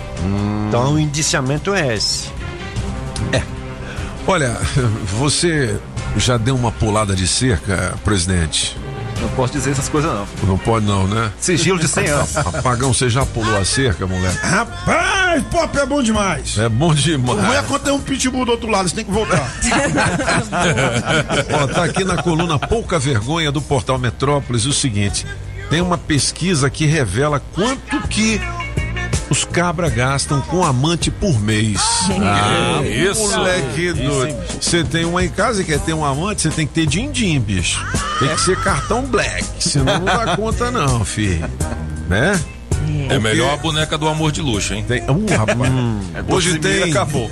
Então 0.68 0.94
o 0.94 0.98
indiciamento 0.98 1.74
é 1.74 1.94
esse. 1.94 2.30
Olha, 4.26 4.56
você 5.18 5.78
já 6.16 6.36
deu 6.36 6.54
uma 6.54 6.70
pulada 6.70 7.14
de 7.14 7.26
cerca, 7.26 7.94
presidente? 8.04 8.76
Não 9.22 9.28
posso 9.30 9.52
dizer 9.52 9.70
essas 9.70 9.88
coisas, 9.88 10.12
não. 10.12 10.26
Não 10.48 10.58
pode 10.58 10.84
não, 10.84 11.06
né? 11.06 11.30
Sigilo 11.38 11.78
de 11.78 11.86
100 11.86 12.06
anos. 12.08 12.36
Apagão, 12.44 12.92
você 12.92 13.08
já 13.08 13.24
pulou 13.24 13.56
a 13.56 13.64
cerca, 13.64 14.04
moleque? 14.04 14.36
Rapaz, 14.44 15.44
pop 15.44 15.78
é 15.78 15.86
bom 15.86 16.02
demais. 16.02 16.58
É 16.58 16.68
bom 16.68 16.86
O 16.86 16.88
ruim 16.88 16.98
é 16.98 17.16
demais. 17.16 17.66
quando 17.66 17.82
tem 17.82 17.92
um 17.92 18.00
pitbull 18.00 18.44
do 18.44 18.50
outro 18.50 18.68
lado, 18.68 18.88
você 18.88 18.96
tem 18.96 19.04
que 19.04 19.12
voltar. 19.12 19.40
Ó, 21.54 21.66
tá 21.68 21.84
aqui 21.84 22.04
na 22.04 22.20
coluna 22.20 22.58
Pouca 22.58 22.98
Vergonha 22.98 23.52
do 23.52 23.62
portal 23.62 23.96
Metrópolis 23.96 24.66
o 24.66 24.72
seguinte: 24.72 25.24
tem 25.70 25.80
uma 25.80 25.96
pesquisa 25.96 26.68
que 26.68 26.84
revela 26.84 27.40
quanto 27.54 28.00
que 28.08 28.40
os 29.32 29.44
cabra 29.46 29.88
gastam 29.88 30.42
com 30.42 30.62
amante 30.62 31.10
por 31.10 31.40
mês. 31.40 31.80
Ah, 32.22 32.82
isso. 32.86 33.22
Moleque 33.30 33.92
doido. 33.94 34.36
Você 34.60 34.84
tem 34.84 35.06
uma 35.06 35.24
em 35.24 35.30
casa 35.30 35.62
e 35.62 35.64
quer 35.64 35.80
ter 35.80 35.94
um 35.94 36.04
amante, 36.04 36.42
você 36.42 36.50
tem 36.50 36.66
que 36.66 36.74
ter 36.74 36.86
din-din, 36.86 37.40
bicho. 37.40 37.82
Tem 38.18 38.28
que 38.28 38.40
ser 38.42 38.62
cartão 38.62 39.06
black, 39.06 39.42
senão 39.58 39.98
não 40.00 40.04
dá 40.04 40.36
conta 40.36 40.70
não, 40.70 41.02
filho. 41.02 41.48
Né? 42.10 42.38
É 43.08 43.18
melhor 43.18 43.54
a 43.54 43.56
boneca 43.56 43.96
do 43.96 44.06
amor 44.06 44.30
de 44.32 44.42
luxo, 44.42 44.74
hein? 44.74 44.84
Tem, 44.86 45.00
uh, 45.02 45.24
rapaz. 45.34 46.28
Hoje 46.28 46.58
tem. 46.58 46.90
acabou. 46.90 47.30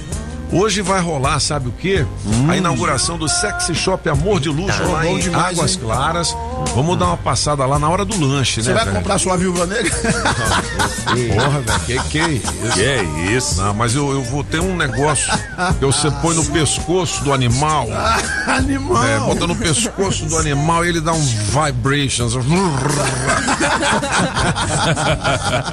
Hoje 0.51 0.81
vai 0.81 1.01
rolar, 1.01 1.39
sabe 1.39 1.69
o 1.69 1.73
quê? 1.73 2.05
A 2.49 2.57
inauguração 2.57 3.19
do 3.19 3.29
Sexy 3.29 3.75
Shop 3.75 4.09
Amor 4.09 4.41
de 4.41 4.49
Luxo 4.49 4.83
lá 4.85 5.03
bom 5.03 5.17
em 5.17 5.21
demais, 5.21 5.59
Águas 5.59 5.75
hein? 5.75 5.81
Claras. 5.81 6.37
Vamos 6.75 6.99
dar 6.99 7.07
uma 7.07 7.17
passada 7.17 7.67
lá 7.67 7.79
na 7.79 7.89
hora 7.89 8.05
do 8.05 8.19
lanche, 8.25 8.63
Você 8.63 8.69
né? 8.69 8.77
vai 8.77 8.85
velho? 8.85 8.97
comprar 8.99 9.19
sua 9.19 9.37
viúva 9.37 9.67
negra? 9.67 9.91
Porra, 11.35 11.61
velho, 11.61 11.81
que 11.81 11.99
que 12.09 12.19
é 12.21 12.29
isso? 12.31 12.53
Que 12.75 12.83
é 12.83 13.03
isso? 13.33 13.61
Não, 13.61 13.75
mas 13.75 13.95
eu, 13.95 14.11
eu 14.13 14.23
vou 14.23 14.45
ter 14.45 14.61
um 14.61 14.77
negócio 14.77 15.33
que 15.79 15.85
você 15.85 16.11
põe 16.23 16.35
no 16.35 16.45
pescoço 16.47 17.25
do 17.25 17.33
animal. 17.33 17.89
Animal. 18.47 19.05
É, 19.05 19.19
bota 19.21 19.47
no 19.47 19.57
pescoço 19.57 20.25
do 20.27 20.37
animal 20.39 20.85
e 20.85 20.89
ele 20.89 21.01
dá 21.01 21.13
um 21.13 21.21
vibrations. 21.21 22.35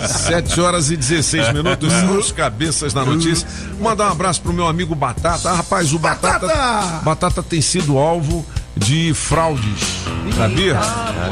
7 0.08 0.62
horas 0.62 0.90
e 0.92 0.98
16 0.98 1.54
minutos, 1.54 1.92
os 2.18 2.32
cabeças 2.32 2.94
da 2.94 3.04
notícia. 3.06 3.48
Mandar 3.80 4.10
um 4.10 4.12
abraço 4.12 4.42
pro 4.42 4.54
meu 4.54 4.68
amigo 4.68 4.96
Batata. 4.96 5.50
Ah, 5.50 5.56
rapaz, 5.56 5.94
o 5.94 6.00
Batata. 6.00 6.48
Batata! 6.48 7.00
Batata 7.04 7.44
tem 7.44 7.62
sido 7.62 7.98
alvo 7.98 8.46
de 8.78 9.14
fraudes, 9.14 10.04
sabia? 10.36 10.78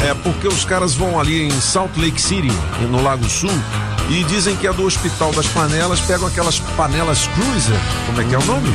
É 0.07 0.13
porque 0.13 0.47
os 0.47 0.65
caras 0.65 0.93
vão 0.93 1.19
ali 1.19 1.47
em 1.47 1.61
Salt 1.61 1.91
Lake 1.97 2.21
City, 2.21 2.51
no 2.89 3.01
Lago 3.01 3.27
Sul, 3.29 3.51
e 4.09 4.23
dizem 4.25 4.55
que 4.55 4.67
é 4.67 4.73
do 4.73 4.83
Hospital 4.83 5.31
das 5.31 5.47
Panelas, 5.47 5.99
pegam 6.01 6.27
aquelas 6.27 6.59
panelas 6.59 7.27
Cruiser, 7.27 7.79
como 8.05 8.21
é 8.21 8.23
que 8.25 8.35
é 8.35 8.37
o 8.37 8.45
nome? 8.45 8.69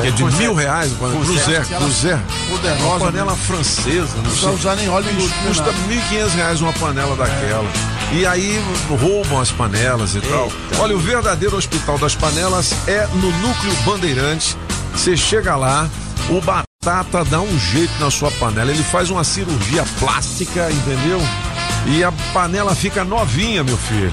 Que 0.00 0.08
é 0.08 0.10
de 0.10 0.24
mil 0.24 0.54
reais, 0.54 0.92
Cruzer, 0.98 1.64
Cruzer. 1.66 2.18
Uma 2.48 2.56
Poderosa. 2.58 3.04
panela 3.04 3.36
francesa, 3.36 4.00
não 4.00 4.06
sei. 4.06 4.22
precisa 4.22 4.50
usar 4.50 4.76
nem 4.76 4.88
óleo 4.88 5.06
Custa 5.46 5.66
nada. 5.66 5.78
1.500 5.88 6.34
reais 6.34 6.60
uma 6.60 6.72
panela 6.72 7.14
daquela. 7.16 7.68
E 8.12 8.26
aí 8.26 8.58
roubam 8.88 9.38
as 9.38 9.50
panelas 9.50 10.14
e 10.14 10.20
tal. 10.20 10.50
Olha, 10.78 10.96
o 10.96 10.98
verdadeiro 10.98 11.56
Hospital 11.56 11.98
das 11.98 12.14
Panelas 12.14 12.72
é 12.86 13.06
no 13.14 13.30
Núcleo 13.30 13.74
Bandeirante. 13.84 14.56
Você 14.94 15.16
chega 15.16 15.54
lá, 15.54 15.88
o 16.30 16.40
Batata 16.40 17.24
dá 17.24 17.40
um 17.40 17.58
jeito 17.58 17.92
na 17.98 18.10
sua 18.10 18.30
panela. 18.32 18.70
Ele 18.70 18.82
faz 18.82 19.10
uma 19.10 19.24
cirurgia 19.24 19.84
plástica, 19.98 20.70
entendeu? 20.70 21.20
E 21.86 22.04
a 22.04 22.12
panela 22.32 22.74
fica 22.74 23.04
novinha, 23.04 23.64
meu 23.64 23.76
filho. 23.76 24.12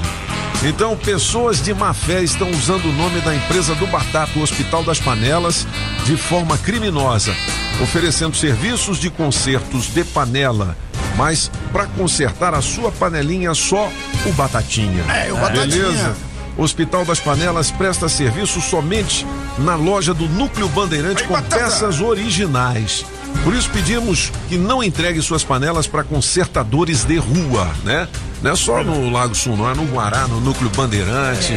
Então, 0.63 0.95
pessoas 0.95 1.61
de 1.61 1.73
má 1.73 1.93
fé 1.93 2.23
estão 2.23 2.49
usando 2.49 2.85
o 2.85 2.93
nome 2.93 3.19
da 3.21 3.35
empresa 3.35 3.75
do 3.75 3.85
Batata, 3.87 4.39
o 4.39 4.41
Hospital 4.41 4.83
das 4.83 4.99
Panelas, 4.99 5.67
de 6.05 6.15
forma 6.15 6.57
criminosa, 6.57 7.35
oferecendo 7.83 8.35
serviços 8.35 8.97
de 8.97 9.09
consertos 9.09 9.87
de 9.93 10.03
panela. 10.05 10.75
Mas 11.17 11.51
para 11.71 11.85
consertar 11.85 12.53
a 12.53 12.61
sua 12.61 12.91
panelinha, 12.91 13.53
só 13.53 13.91
o 14.25 14.31
Batatinha. 14.31 15.03
É, 15.09 15.31
o 15.31 15.37
Batatinha. 15.37 15.83
Beleza? 15.83 16.15
O 16.57 16.63
Hospital 16.63 17.03
das 17.03 17.19
Panelas 17.19 17.69
presta 17.71 18.07
serviço 18.07 18.61
somente 18.61 19.25
na 19.57 19.75
loja 19.75 20.13
do 20.13 20.27
Núcleo 20.27 20.69
Bandeirante 20.69 21.23
com 21.23 21.41
peças 21.41 21.99
originais. 21.99 23.05
Por 23.43 23.53
isso 23.53 23.69
pedimos 23.69 24.31
que 24.47 24.57
não 24.57 24.83
entregue 24.83 25.21
suas 25.21 25.43
panelas 25.43 25.85
para 25.87 26.03
consertadores 26.03 27.03
de 27.03 27.17
rua, 27.17 27.69
né? 27.83 28.07
Não 28.41 28.51
é 28.51 28.55
só 28.55 28.83
no 28.83 29.09
Lago 29.09 29.35
Sul, 29.35 29.57
não 29.57 29.69
é 29.69 29.73
no 29.73 29.85
Guará, 29.85 30.27
no 30.27 30.39
Núcleo 30.39 30.69
Bandeirante, 30.69 31.53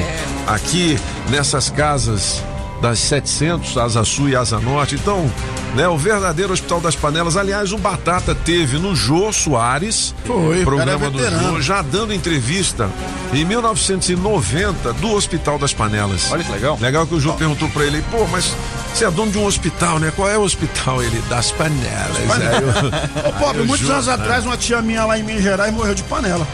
aqui 0.47 0.99
nessas 1.31 1.71
casas 1.71 2.43
das 2.81 2.99
700, 3.01 3.77
Asa 3.77 4.05
Sul 4.05 4.29
e 4.29 4.37
Asa 4.37 4.59
Norte. 4.61 4.95
Então, 4.95 5.31
né, 5.75 5.89
o 5.89 5.97
verdadeiro 5.97 6.53
Hospital 6.53 6.81
das 6.81 6.95
Panelas. 6.97 7.37
Aliás, 7.37 7.73
o 7.73 7.79
Batata 7.79 8.35
teve 8.35 8.79
no 8.79 8.95
Jô 8.95 9.33
Soares, 9.33 10.15
Foi, 10.25 10.63
o 10.63 10.65
programa 10.65 11.07
é 11.07 11.11
do. 11.11 11.19
Jô, 11.41 11.61
já 11.61 11.83
dando 11.83 12.15
entrevista 12.15 12.89
em 13.33 13.45
1990 13.45 14.93
do 14.95 15.13
Hospital 15.13 15.59
das 15.59 15.73
Panelas. 15.75 16.31
Olha 16.31 16.45
que 16.45 16.53
legal. 16.53 16.79
Legal 16.81 17.07
que 17.07 17.15
o 17.15 17.21
Jô 17.21 17.33
perguntou 17.35 17.69
pra 17.71 17.85
ele, 17.85 18.03
pô, 18.11 18.27
mas 18.29 18.53
você 18.95 19.05
é 19.05 19.11
dono 19.11 19.31
de 19.31 19.39
um 19.39 19.45
hospital, 19.47 19.99
né? 19.99 20.13
Qual 20.15 20.29
é 20.29 20.39
o 20.39 20.43
hospital? 20.43 21.03
Ele, 21.03 21.21
das 21.29 21.51
panelas. 21.53 22.17
Aí 22.31 22.63
eu- 22.63 23.29
Ô, 23.29 23.33
Pop, 23.35 23.59
muitos 23.67 23.87
Jô, 23.87 23.93
anos 23.93 24.07
né, 24.07 24.15
atrás, 24.15 24.45
uma 24.47 24.57
tia 24.57 24.81
minha 24.81 25.05
lá 25.05 25.19
em 25.19 25.23
Minas 25.23 25.43
Gerais 25.43 25.73
morreu 25.75 25.95
de 25.95 26.03
panela. 26.05 26.47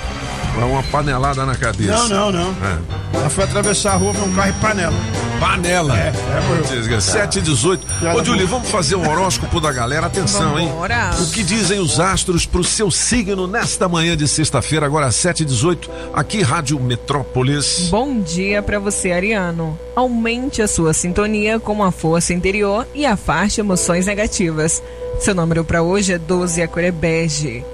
É 0.61 0.65
Uma 0.65 0.83
panelada 0.85 1.45
na 1.45 1.55
cabeça. 1.55 2.09
Não, 2.09 2.31
não, 2.31 2.33
não. 2.33 2.51
É. 2.51 3.19
Ela 3.19 3.31
foi 3.31 3.45
atravessar 3.45 3.93
a 3.93 3.97
rua, 3.97 4.13
viu 4.13 4.25
um 4.25 4.35
carro 4.35 4.51
e 4.51 4.53
panela. 4.55 4.97
Panela. 5.41 5.99
É, 5.99 6.09
é, 6.09 6.41
morreu. 6.49 7.01
7 7.01 7.39
e 7.39 7.43
18. 7.43 7.87
Ô, 8.17 8.25
Julie, 8.25 8.47
vamos 8.47 8.71
fazer 8.71 8.97
um 8.97 9.09
horóscopo 9.09 9.61
da 9.61 9.73
galera. 9.73 10.07
Atenção, 10.07 10.59
hein? 10.59 10.71
O 11.21 11.31
que 11.31 11.43
dizem 11.43 11.81
os 11.81 11.99
astros 11.99 12.47
pro 12.47 12.63
seu 12.63 12.91
signo 12.91 13.47
nesta 13.47 13.89
manhã 13.89 14.17
de 14.17 14.29
sexta-feira, 14.29 14.87
agora 14.87 15.11
7 15.11 15.43
e 15.43 15.47
18, 15.47 15.91
aqui 16.13 16.43
Rádio 16.43 16.79
Metrópolis. 16.81 17.89
Bom 17.91 18.21
dia 18.21 18.63
pra 18.63 18.79
você, 18.79 19.11
Ariano. 19.13 19.79
Aumente 19.97 20.63
a 20.63 20.69
sua 20.69 20.93
sintonia 20.93 21.59
com 21.59 21.83
a 21.83 21.91
força 21.91 22.33
interior 22.33 22.87
e 22.95 23.05
afaste 23.07 23.61
emoções 23.61 24.07
negativas. 24.07 24.83
Seu 25.21 25.35
número 25.35 25.65
pra 25.65 25.83
hoje 25.83 26.13
é 26.13 26.19
12 26.19 26.61
e 26.61 26.63
a 26.63 26.69
cor 26.69 26.83
é 26.83 26.91
bege. 26.91 27.65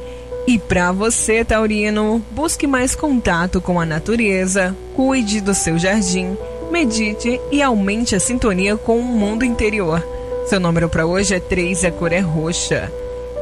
E 0.47 0.59
pra 0.59 0.91
você, 0.91 1.45
Taurino, 1.45 2.25
busque 2.31 2.67
mais 2.67 2.95
contato 2.95 3.61
com 3.61 3.81
a 3.81 3.87
natureza, 3.87 4.77
cuide 4.95 5.41
do 5.41 5.55
seu 5.55 5.79
jardim, 5.79 6.37
medite 6.71 7.41
e 7.53 7.63
aumente 7.63 8.17
a 8.17 8.21
sintonia 8.21 8.77
com 8.77 8.99
o 8.99 9.05
mundo 9.05 9.45
interior. 9.45 10.05
Seu 10.47 10.59
número 10.59 10.89
pra 10.89 11.07
hoje 11.07 11.35
é 11.35 11.41
3 11.41 11.83
e 11.83 11.87
a 11.87 11.93
cor 11.93 12.13
é 12.13 12.19
roxa. 12.19 12.91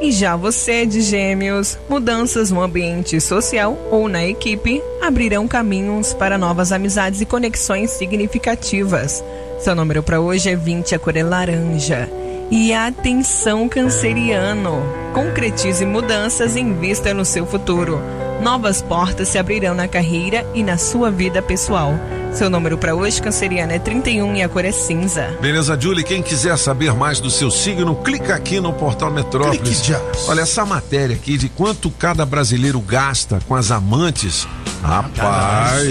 E 0.01 0.13
já 0.13 0.37
você 0.37 0.87
de 0.87 1.01
Gêmeos, 1.01 1.77
mudanças 1.89 2.51
no 2.51 2.61
ambiente 2.61 3.21
social 3.21 3.77
ou 3.91 4.09
na 4.09 4.25
equipe 4.25 4.83
abrirão 5.01 5.49
caminhos 5.49 6.13
para 6.13 6.39
novas 6.39 6.71
amizades 6.71 7.21
e 7.21 7.27
conexões 7.27 7.91
significativas. 7.91 9.25
Seu 9.59 9.75
número 9.75 10.03
para 10.03 10.21
hoje 10.21 10.51
é 10.51 10.55
20, 10.55 10.95
a 10.95 10.99
cor 10.99 11.17
é 11.17 11.23
laranja. 11.23 12.09
E 12.51 12.73
atenção, 12.73 13.69
canceriano! 13.69 14.83
Concretize 15.13 15.85
mudanças 15.85 16.57
e 16.57 16.61
invista 16.61 17.13
no 17.13 17.25
seu 17.25 17.45
futuro. 17.45 18.01
Novas 18.43 18.81
portas 18.81 19.29
se 19.29 19.39
abrirão 19.39 19.75
na 19.75 19.87
carreira 19.87 20.47
e 20.55 20.63
na 20.63 20.79
sua 20.79 21.11
vida 21.11 21.43
pessoal. 21.43 21.93
Seu 22.33 22.49
número 22.49 22.79
para 22.79 22.95
hoje, 22.95 23.21
canceriano, 23.21 23.73
é 23.73 23.79
31 23.79 24.37
e 24.37 24.43
a 24.43 24.49
cor 24.49 24.65
é 24.65 24.73
cinza. 24.73 25.37
Beleza, 25.41 25.79
Julie? 25.79 26.05
Quem 26.05 26.23
quiser 26.23 26.57
saber 26.57 26.95
mais 26.95 27.21
do 27.21 27.31
seu 27.31 27.51
signo, 27.51 27.97
clica 27.97 28.35
aqui 28.35 28.61
no 28.61 28.73
portal 28.73 29.11
Metrópolis. 29.11 29.61
Clique 29.61 29.89
já. 29.89 30.01
Olha 30.29 30.43
essa 30.43 30.65
matéria 30.65 31.17
aqui 31.17 31.37
de 31.37 31.49
quanto 31.51 31.91
cada 31.91 32.25
brasileiro 32.25 32.81
gasta 32.81 33.41
com 33.47 33.55
as 33.55 33.71
amantes. 33.71 34.47
Rapaz. 34.83 35.83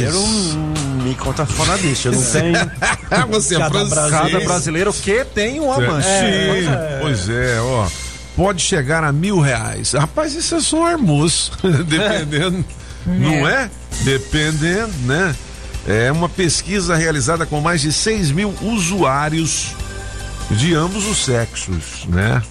Me 1.07 1.15
conta 1.15 1.45
fora 1.45 1.77
disso. 1.77 2.09
Eu 2.09 2.11
não 2.11 2.21
tenho. 2.21 2.71
Você 3.31 3.55
é 3.55 3.59
Cada 3.59 4.09
Cada 4.09 4.39
brasileiro 4.41 4.91
que 4.91 5.23
tem 5.23 5.57
um 5.59 5.71
amante. 5.71 6.05
Sim, 6.05 6.67
pois 7.01 7.29
é, 7.29 7.61
ó. 7.61 7.87
Pode 8.35 8.61
chegar 8.61 9.05
a 9.05 9.11
mil 9.11 9.39
reais. 9.39 9.93
Rapaz, 9.93 10.35
isso 10.35 10.55
é 10.55 10.59
só 10.59 10.81
um 10.81 10.85
almoço. 10.85 11.53
Dependendo. 11.87 12.65
Não 13.05 13.47
é? 13.47 13.69
Dependendo, 14.01 14.91
né? 15.05 15.33
É 15.87 16.11
uma 16.11 16.27
pesquisa 16.27 16.95
realizada 16.97 17.45
com 17.45 17.61
mais 17.61 17.81
de 17.81 17.93
6 17.93 18.31
mil 18.31 18.53
usuários 18.61 19.73
de 20.51 20.75
ambos 20.75 21.07
os 21.07 21.23
sexos, 21.23 22.05
né? 22.09 22.43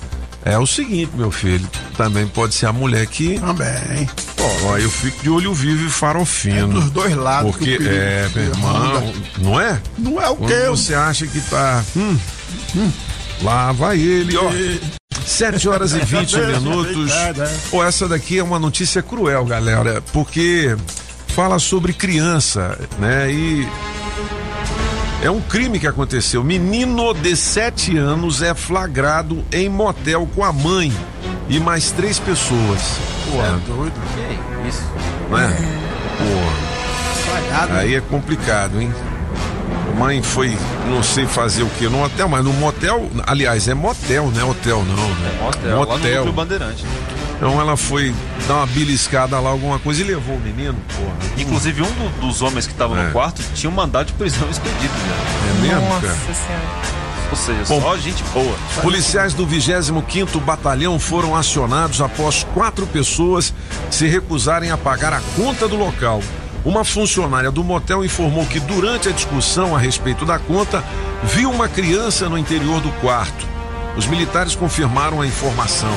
É 0.42 0.56
o 0.58 0.66
seguinte, 0.66 1.12
meu 1.14 1.30
filho, 1.30 1.68
também 1.96 2.26
pode 2.26 2.54
ser 2.54 2.66
a 2.66 2.72
mulher 2.72 3.06
que. 3.06 3.38
Também. 3.38 4.08
Ó, 4.38 4.76
eu 4.78 4.90
fico 4.90 5.22
de 5.22 5.30
olho 5.30 5.52
vivo 5.54 5.86
e 5.86 5.90
farofino. 5.90 6.78
É 6.78 6.80
dos 6.80 6.90
dois 6.90 7.16
lados 7.16 7.50
Porque, 7.52 7.78
é, 7.80 8.28
meu 8.34 8.44
irmão, 8.44 9.12
não 9.38 9.60
é? 9.60 9.80
Não 9.98 10.20
é 10.20 10.28
o 10.28 10.36
Quando 10.36 10.50
que? 10.50 10.68
você 10.68 10.94
acha 10.94 11.26
que 11.26 11.40
tá. 11.40 11.82
Hum, 11.96 12.16
hum, 12.76 12.90
lá 13.42 13.72
vai 13.72 13.98
ele, 13.98 14.36
ó. 14.36 14.50
7 15.24 15.68
horas 15.68 15.92
e 15.92 15.98
20 16.04 16.36
minutos. 16.38 17.10
Verdade, 17.12 17.40
é. 17.42 17.58
Pô, 17.70 17.82
essa 17.82 18.06
daqui 18.06 18.38
é 18.38 18.42
uma 18.44 18.58
notícia 18.58 19.02
cruel, 19.02 19.44
galera, 19.44 20.02
porque 20.12 20.76
fala 21.28 21.58
sobre 21.58 21.92
criança, 21.92 22.78
né? 22.98 23.30
E 23.32 23.66
é 25.22 25.30
um 25.30 25.40
crime 25.40 25.80
que 25.80 25.86
aconteceu. 25.86 26.44
Menino 26.44 27.12
de 27.14 27.34
7 27.34 27.96
anos 27.96 28.42
é 28.42 28.54
flagrado 28.54 29.44
em 29.52 29.68
motel 29.68 30.28
com 30.34 30.44
a 30.44 30.52
mãe 30.52 30.92
e 31.48 31.58
mais 31.60 31.90
três 31.90 32.18
pessoas. 32.18 32.80
Pô, 33.30 33.40
É 33.42 33.50
doido. 33.66 33.94
Que 34.14 34.68
isso? 34.68 34.82
não 35.30 35.38
é? 35.38 35.48
Pô. 36.18 37.74
Aí 37.74 37.94
é 37.94 38.00
complicado, 38.00 38.80
hein? 38.80 38.92
Mãe 39.98 40.22
foi, 40.22 40.56
não 40.90 41.02
sei 41.02 41.26
fazer 41.26 41.62
o 41.62 41.68
que 41.70 41.88
no 41.88 42.04
hotel, 42.04 42.28
mas 42.28 42.44
no 42.44 42.52
motel, 42.52 43.10
aliás, 43.26 43.66
é 43.66 43.72
motel, 43.74 44.30
não 44.34 44.40
é 44.40 44.44
hotel 44.44 44.84
não, 44.84 45.08
né? 45.08 45.38
Motel, 45.40 46.18
lá 46.20 46.24
no 46.24 46.32
Bandeirante. 46.32 46.84
Então 47.36 47.58
ela 47.60 47.76
foi 47.76 48.14
dar 48.46 48.56
uma 48.56 48.66
beliscada 48.66 49.38
lá, 49.40 49.50
alguma 49.50 49.78
coisa, 49.78 50.00
e 50.02 50.04
levou 50.04 50.36
o 50.36 50.40
menino, 50.40 50.76
porra. 50.94 51.16
Inclusive, 51.38 51.82
um 51.82 51.84
do- 51.86 52.20
dos 52.20 52.42
homens 52.42 52.66
que 52.66 52.72
estavam 52.72 52.96
É. 52.98 53.04
no 53.06 53.12
quarto 53.12 53.42
tinha 53.54 53.70
um 53.70 53.74
mandado 53.74 54.06
de 54.06 54.12
prisão 54.14 54.48
expedido 54.50 54.92
já. 55.06 55.50
É 55.50 55.62
mesmo, 55.62 55.88
Nossa 55.88 56.00
cara? 56.06 56.14
senhora. 56.14 57.05
Ou 57.30 57.36
seja, 57.36 57.64
Bom, 57.68 57.80
só 57.80 57.96
gente 57.96 58.22
boa. 58.24 58.56
Policiais 58.82 59.34
do 59.34 59.46
25º 59.46 60.40
Batalhão 60.40 60.98
foram 60.98 61.34
acionados 61.34 62.00
após 62.00 62.44
quatro 62.54 62.86
pessoas 62.86 63.52
se 63.90 64.06
recusarem 64.06 64.70
a 64.70 64.76
pagar 64.76 65.12
a 65.12 65.20
conta 65.34 65.66
do 65.66 65.76
local. 65.76 66.22
Uma 66.64 66.84
funcionária 66.84 67.50
do 67.50 67.62
motel 67.62 68.04
informou 68.04 68.44
que 68.46 68.58
durante 68.58 69.08
a 69.08 69.12
discussão 69.12 69.74
a 69.74 69.78
respeito 69.78 70.24
da 70.24 70.38
conta, 70.38 70.82
viu 71.22 71.50
uma 71.50 71.68
criança 71.68 72.28
no 72.28 72.36
interior 72.36 72.80
do 72.80 72.90
quarto. 73.00 73.46
Os 73.96 74.06
militares 74.06 74.54
confirmaram 74.54 75.20
a 75.20 75.26
informação. 75.26 75.96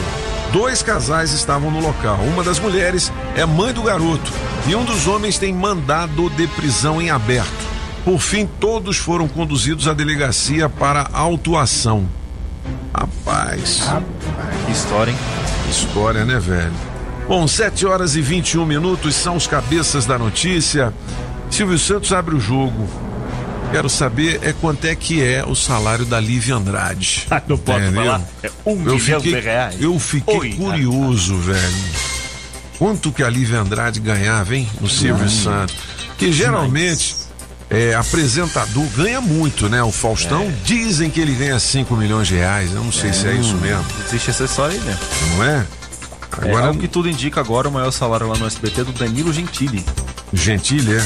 Dois 0.51 0.81
casais 0.81 1.31
estavam 1.31 1.69
no 1.69 1.79
local. 1.79 2.17
Uma 2.21 2.43
das 2.43 2.59
mulheres 2.59 3.11
é 3.35 3.45
mãe 3.45 3.73
do 3.73 3.83
garoto 3.83 4.31
e 4.67 4.75
um 4.75 4.83
dos 4.83 5.07
homens 5.07 5.37
tem 5.37 5.53
mandado 5.53 6.29
de 6.29 6.47
prisão 6.47 7.01
em 7.01 7.09
aberto. 7.09 7.78
Por 8.03 8.19
fim, 8.19 8.47
todos 8.59 8.97
foram 8.97 9.27
conduzidos 9.27 9.87
à 9.87 9.93
delegacia 9.93 10.69
para 10.69 11.09
autuação. 11.11 12.07
Rapaz. 12.93 13.83
Que 14.65 14.71
história, 14.71 15.11
hein? 15.11 15.17
História, 15.69 16.25
né, 16.25 16.39
velho? 16.39 16.73
Bom, 17.27 17.47
7 17.47 17.85
horas 17.85 18.15
e 18.15 18.21
21 18.21 18.65
minutos 18.65 19.15
são 19.15 19.35
os 19.35 19.45
cabeças 19.45 20.05
da 20.05 20.17
notícia. 20.17 20.93
Silvio 21.49 21.77
Santos 21.77 22.11
abre 22.11 22.35
o 22.35 22.39
jogo. 22.39 22.89
Quero 23.71 23.87
saber 23.87 24.39
é 24.41 24.51
quanto 24.51 24.85
é 24.85 24.95
que 24.95 25.21
é 25.23 25.45
o 25.45 25.53
salário 25.53 26.05
da 26.05 26.19
Lívia 26.19 26.55
Andrade. 26.55 27.27
Ah, 27.29 27.41
não 27.47 27.57
posso 27.57 27.91
falar. 27.91 28.21
É 28.41 28.49
um 28.65 28.71
eu 28.71 28.95
milhão 28.95 28.99
fiquei, 28.99 29.33
de 29.33 29.39
reais. 29.39 29.75
Eu 29.79 29.99
fiquei 29.99 30.35
Oi, 30.35 30.53
curioso, 30.53 31.37
velho. 31.37 31.77
Quanto 32.79 33.11
que 33.11 33.21
a 33.21 33.29
Lívia 33.29 33.59
Andrade 33.59 33.99
ganhava, 33.99 34.55
hein? 34.55 34.67
No 34.81 34.89
Silvio. 34.89 35.29
Santos. 35.29 35.75
Que 36.17 36.31
geralmente 36.31 37.15
é, 37.69 37.93
apresentador 37.95 38.83
ganha 38.95 39.21
muito, 39.21 39.69
né? 39.69 39.81
O 39.83 39.91
Faustão 39.91 40.41
É. 40.43 40.53
dizem 40.63 41.09
que 41.09 41.19
ele 41.19 41.33
ganha 41.33 41.59
5 41.59 41.95
milhões 41.95 42.27
de 42.27 42.35
reais. 42.35 42.73
Eu 42.73 42.83
não 42.83 42.91
sei 42.91 43.13
se 43.13 43.27
é 43.27 43.33
isso 43.33 43.55
mesmo. 43.55 43.85
Existe 44.07 44.31
acessório 44.31 44.75
aí 44.75 44.81
mesmo. 44.85 44.99
Não 45.37 45.43
é? 45.43 45.65
Agora, 46.31 46.47
Agora, 46.49 46.65
é, 46.67 46.69
o 46.71 46.75
que 46.75 46.87
tudo 46.87 47.09
indica 47.09 47.39
agora, 47.41 47.67
o 47.67 47.71
maior 47.71 47.91
salário 47.91 48.27
lá 48.27 48.37
no 48.37 48.45
SBT 48.45 48.81
é 48.81 48.83
do 48.83 48.91
Danilo 48.93 49.33
Gentili. 49.33 49.83
Gentile, 50.33 50.95
é? 50.95 51.05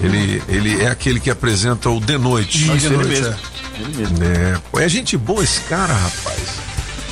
Ele, 0.00 0.42
ele 0.48 0.82
é 0.82 0.88
aquele 0.88 1.18
que 1.18 1.30
apresenta 1.30 1.88
o 1.90 2.00
De 2.00 2.16
Noite. 2.18 2.64
Isso, 2.76 2.86
ele 2.86 2.96
mesmo. 3.04 3.34
Ele 3.78 3.96
mesmo. 3.96 4.18
É, 4.24 4.58
pô, 4.70 4.78
é 4.80 4.88
gente 4.88 5.16
boa 5.16 5.42
esse 5.42 5.60
cara, 5.62 5.92
rapaz. 5.92 6.37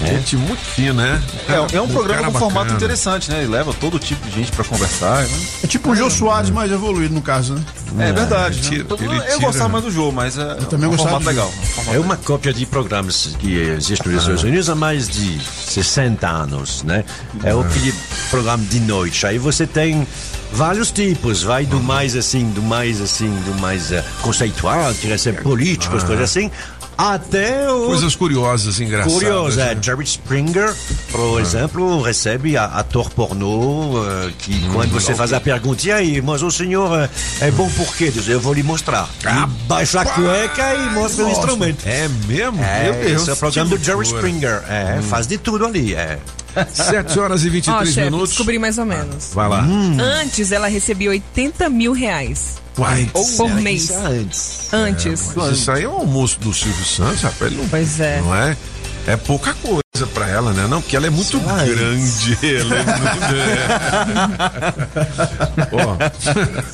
Gente 0.04 0.36
muito 0.36 0.60
fina, 0.60 0.92
né? 1.02 1.22
É, 1.48 1.76
é 1.76 1.80
um 1.80 1.88
programa 1.88 2.24
com 2.30 2.38
formato 2.38 2.54
bacana. 2.66 2.76
interessante, 2.76 3.30
né? 3.30 3.38
Ele 3.42 3.48
leva 3.50 3.72
todo 3.74 3.98
tipo 3.98 4.26
de 4.28 4.34
gente 4.34 4.52
pra 4.52 4.62
conversar. 4.64 5.22
Né? 5.22 5.38
É 5.64 5.66
tipo 5.66 5.90
o 5.90 5.96
Jô 5.96 6.10
Soares 6.10 6.50
mais 6.50 6.70
evoluído 6.70 7.14
no 7.14 7.22
caso, 7.22 7.54
né? 7.54 7.62
É, 7.98 8.12
verdade. 8.12 8.58
ele 8.58 8.78
né? 8.78 8.84
tira- 8.84 8.86
eu 8.90 8.96
ele 9.12 9.16
eu 9.16 9.22
tira- 9.22 9.38
gostava 9.38 9.68
mais 9.70 9.84
do 9.84 9.90
jogo, 9.90 10.12
mas 10.12 10.36
é 10.36 10.54
também 10.68 10.88
um 10.88 10.96
formato 10.98 11.20
do 11.20 11.26
legal. 11.28 11.48
um 11.48 11.66
formato 11.66 11.96
É 11.96 11.98
uma 12.00 12.16
cópia 12.16 12.52
de 12.52 12.66
programas 12.66 13.34
que 13.38 13.54
existem 13.58 14.12
nos 14.12 14.22
Estados 14.22 14.42
Unidos 14.42 14.68
há 14.68 14.74
mais 14.74 15.08
de 15.08 15.38
60 15.42 16.28
anos, 16.28 16.82
né? 16.82 17.02
É 17.42 17.54
o 17.54 17.60
aquele 17.60 17.94
programa 18.30 18.64
de 18.64 18.80
noite. 18.80 19.26
Aí 19.26 19.38
você 19.38 19.66
tem 19.66 20.06
vários 20.52 20.90
tipos, 20.90 21.42
vai 21.42 21.64
do 21.66 21.80
mais 21.80 22.14
assim, 22.14 22.48
do 22.50 22.62
mais 22.62 23.00
assim, 23.00 23.28
do 23.46 23.54
mais 23.60 23.90
eh, 23.92 24.04
conceitual, 24.22 24.92
que 24.94 25.06
recebe 25.06 25.42
políticos, 25.42 26.04
coisas 26.04 26.24
assim, 26.30 26.50
até 26.96 27.70
o 27.70 27.86
Coisas 27.86 28.14
curiosas, 28.16 28.80
engraçadas. 28.80 29.12
Curioso, 29.12 29.60
é. 29.60 29.74
né? 29.74 29.80
Jerry 29.82 30.04
Springer, 30.04 30.74
por 31.10 31.40
exemplo, 31.40 32.00
recebe 32.02 32.56
a, 32.56 32.64
ator 32.64 33.10
pornô 33.10 34.04
eh, 34.04 34.32
que 34.38 34.68
quando 34.70 34.90
você 34.90 35.14
faz 35.14 35.32
a 35.32 35.40
pergunta, 35.40 35.86
e 35.86 35.92
aí, 35.92 36.22
mas 36.22 36.42
o 36.42 36.50
senhor 36.50 36.98
eh, 36.98 37.10
é 37.40 37.50
bom 37.50 37.68
por 37.70 37.94
quê? 37.96 38.10
Diz, 38.10 38.28
eu 38.28 38.40
vou 38.40 38.54
lhe 38.54 38.62
mostrar. 38.62 39.08
E 39.22 39.66
baixa 39.66 40.00
a 40.00 40.04
cueca 40.06 40.74
e 40.74 40.90
mostra 40.90 41.24
o 41.24 41.30
instrumento. 41.30 41.86
É 41.86 42.08
mesmo? 42.26 42.62
É, 42.62 42.84
Meu 42.84 42.94
Deus. 42.94 43.22
esse 43.22 43.30
é 43.30 43.32
o 43.32 43.36
programa 43.36 43.76
do 43.76 43.84
Jerry. 43.84 44.06
Springer. 44.06 44.62
É, 44.68 45.00
faz 45.02 45.26
de 45.26 45.38
tudo 45.38 45.66
ali. 45.66 45.94
É. 45.94 46.18
7 46.72 47.18
horas 47.18 47.44
e 47.44 47.48
Ó, 47.48 47.50
23 47.50 47.88
chefe, 47.88 48.04
minutos. 48.04 48.30
descobri 48.30 48.58
mais 48.58 48.78
ou 48.78 48.86
menos. 48.86 49.32
Vai 49.34 49.48
lá. 49.48 49.66
Antes 50.22 50.52
ela 50.52 50.68
recebia 50.68 51.10
80 51.10 51.68
mil 51.68 51.92
reais 51.92 52.65
Uai. 52.78 53.10
por 53.12 53.50
mês. 53.60 53.84
Isso 53.84 53.92
é 53.94 53.96
antes. 54.06 54.68
Antes. 54.72 55.32
Mas 55.34 55.58
isso 55.58 55.70
aí 55.70 55.84
é 55.84 55.88
o 55.88 55.92
almoço 55.92 56.38
do 56.40 56.52
Silvio 56.52 56.84
Santos, 56.84 57.22
rapaz. 57.22 57.52
Não, 57.52 57.68
Pois 57.68 58.00
é. 58.00 58.20
não 58.20 58.34
é? 58.34 58.56
É 59.06 59.16
pouca 59.16 59.54
coisa 59.54 59.82
pra 60.12 60.28
ela, 60.28 60.52
né? 60.52 60.66
Não, 60.68 60.82
porque 60.82 60.96
ela 60.96 61.06
é 61.06 61.10
muito 61.10 61.40
aí. 61.48 61.68
grande. 61.74 62.36
Ela 62.42 62.74
é 62.76 62.84
muito... 62.84 64.36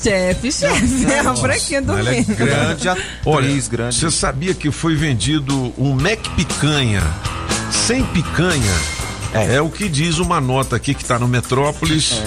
Chefe, 0.01 0.51
chefe. 0.51 1.05
É 1.11 1.19
a 1.19 1.33
branquinha 1.33 1.81
do 1.81 1.97
ela 1.97 2.09
é. 2.13 2.21
Grande 2.23 2.89
atriz, 2.89 3.05
Olha, 3.25 3.61
grande. 3.69 3.95
você 3.95 4.09
sabia 4.11 4.53
que 4.53 4.71
foi 4.71 4.95
vendido 4.95 5.73
um 5.77 5.93
Mac 5.93 6.19
Picanha 6.35 7.03
sem 7.71 8.03
picanha? 8.05 8.73
É. 9.33 9.59
o 9.61 9.69
que 9.69 9.89
diz 9.89 10.19
uma 10.19 10.39
nota 10.39 10.75
aqui 10.75 10.93
que 10.93 11.03
tá 11.03 11.17
no 11.17 11.27
Metrópolis 11.27 12.21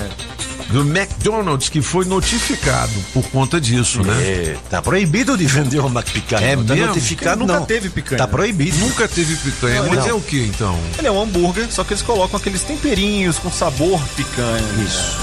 do 0.70 0.81
McDonald's 0.81 1.68
que 1.68 1.81
foi 1.81 2.05
notificado 2.05 2.92
por 3.12 3.22
conta 3.31 3.61
disso, 3.61 4.02
né? 4.02 4.14
É, 4.22 4.57
tá 4.68 4.83
proibido 4.83 5.37
de 5.37 5.46
vender 5.46 5.79
o 5.79 5.88
Mac 5.88 6.09
Picanha. 6.11 6.44
É 6.46 6.57
Não 6.57 6.64
tá 6.64 6.74
mesmo? 6.74 6.88
notificado, 6.88 7.40
Nunca 7.40 7.52
não. 7.61 7.66
teve 7.66 7.88
picanha. 7.88 8.18
Tá 8.18 8.26
proibido. 8.26 8.76
Nunca 8.79 9.07
teve 9.09 9.37
picanha, 9.37 9.83
mas 9.85 9.98
Não. 10.00 10.09
é 10.09 10.14
o 10.14 10.20
que 10.20 10.42
então? 10.44 10.79
Ele 10.98 11.07
é 11.07 11.11
um 11.11 11.22
hambúrguer, 11.22 11.70
só 11.70 11.85
que 11.85 11.92
eles 11.92 12.02
colocam 12.02 12.37
aqueles 12.38 12.62
temperinhos 12.62 13.38
com 13.38 13.50
sabor 13.50 14.00
picanha. 14.16 14.64
Isso. 14.85 15.16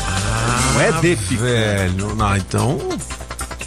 não 0.73 0.82
é 0.82 0.91
de 0.93 1.15
picanha. 1.15 1.41
Velho, 1.41 2.15
não, 2.15 2.38
então. 2.38 2.79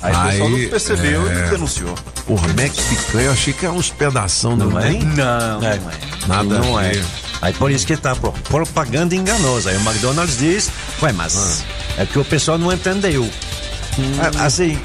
Aí 0.03 0.13
o 0.13 0.15
pessoal 0.31 0.49
Aí, 0.49 0.63
não 0.63 0.71
percebeu 0.71 1.31
é. 1.31 1.47
e 1.47 1.51
denunciou. 1.51 1.95
Porra, 2.27 2.49
Mac 2.49 2.73
Picanha, 2.73 3.25
eu 3.27 3.33
achei 3.33 3.53
que 3.53 3.65
era 3.65 3.75
uns 3.75 3.91
pedação, 3.91 4.57
não, 4.57 4.71
Não 4.71 4.81
é? 4.81 4.91
Não, 4.93 5.63
É. 5.63 5.77
não 5.79 5.91
é. 5.91 5.97
Nada 6.27 6.59
não 6.59 6.81
é. 6.81 6.93
Aí 7.43 7.53
por 7.53 7.71
isso 7.71 7.87
que 7.87 7.97
tá 7.97 8.15
pro- 8.17 8.33
propaganda 8.49 9.15
enganosa. 9.15 9.71
Aí 9.71 9.77
o 9.77 9.81
McDonald's 9.81 10.39
diz, 10.39 10.71
ué, 11.03 11.13
mas 11.13 11.65
é 11.99 12.07
que 12.07 12.19
o 12.19 12.25
pessoal 12.25 12.59
não 12.59 12.73
entendeu. 12.73 13.29
Ah, 14.39 14.45
Assim, 14.47 14.79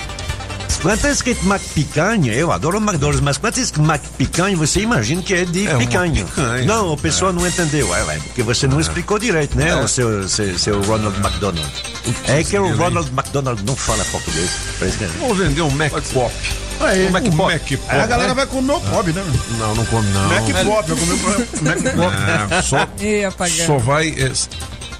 quando 0.82 1.00
tá 1.02 1.10
escrito 1.12 1.46
Mac 1.46 1.62
Picanha, 1.76 2.34
eu 2.34 2.52
adoro 2.52 2.78
o 2.78 2.82
McDonald's, 2.82 3.20
mas 3.22 3.38
quando 3.38 3.56
tá 3.56 3.62
escrito 3.62 3.86
Mac 3.86 4.02
Picanha, 4.18 4.56
você 4.58 4.80
imagina 4.82 5.22
que 5.22 5.34
é 5.34 5.46
de 5.46 5.68
É 5.68 5.76
picanha. 5.78 6.26
picanha. 6.26 6.66
Não, 6.66 6.94
o 6.94 6.98
pessoal 6.98 7.32
não 7.34 7.46
entendeu. 7.48 7.94
É, 7.96 8.04
ué, 8.04 8.20
porque 8.26 8.42
você 8.44 8.68
não 8.68 8.80
explicou 8.80 9.20
direito, 9.20 9.58
né, 9.58 9.70
É. 9.70 9.76
o 9.76 9.88
seu, 9.88 10.28
seu, 10.30 10.58
seu 10.58 10.82
Ronald 10.82 11.16
McDonald. 11.20 11.70
É 12.28 12.44
que 12.44 12.58
o? 12.58 12.76
Ronald 12.76 13.10
McDonald 13.12 13.62
não 13.64 13.76
fala 13.76 14.04
português. 14.06 14.50
Por 14.80 14.88
isso 14.88 14.98
que- 14.98 15.06
Vamos 16.82 16.96
vender 16.98 17.08
um 17.08 17.12
Mac 17.12 17.24
Pop. 17.24 17.34
Um 17.34 17.46
Mac 17.46 17.62
o 17.62 17.78
Pop. 17.78 17.84
Aí 17.90 18.00
a 18.00 18.08
galera 18.08 18.34
vai 18.34 18.46
comer 18.46 18.74
o 18.74 18.82
pobre, 18.82 19.14
né? 19.14 19.24
Não, 19.58 19.76
não 19.76 19.86
come 19.86 20.10
não. 20.10 20.28
Mac 20.30 20.44
Pop, 20.66 20.92
vai 20.92 20.98
comer 20.98 21.14
o 21.14 21.64
Mac 21.64 21.96
Pop. 21.96 22.16
É, 22.56 22.62
só, 22.62 22.88
Ih, 23.00 23.66
só 23.66 23.78
vai. 23.78 24.10
é, 24.10 24.32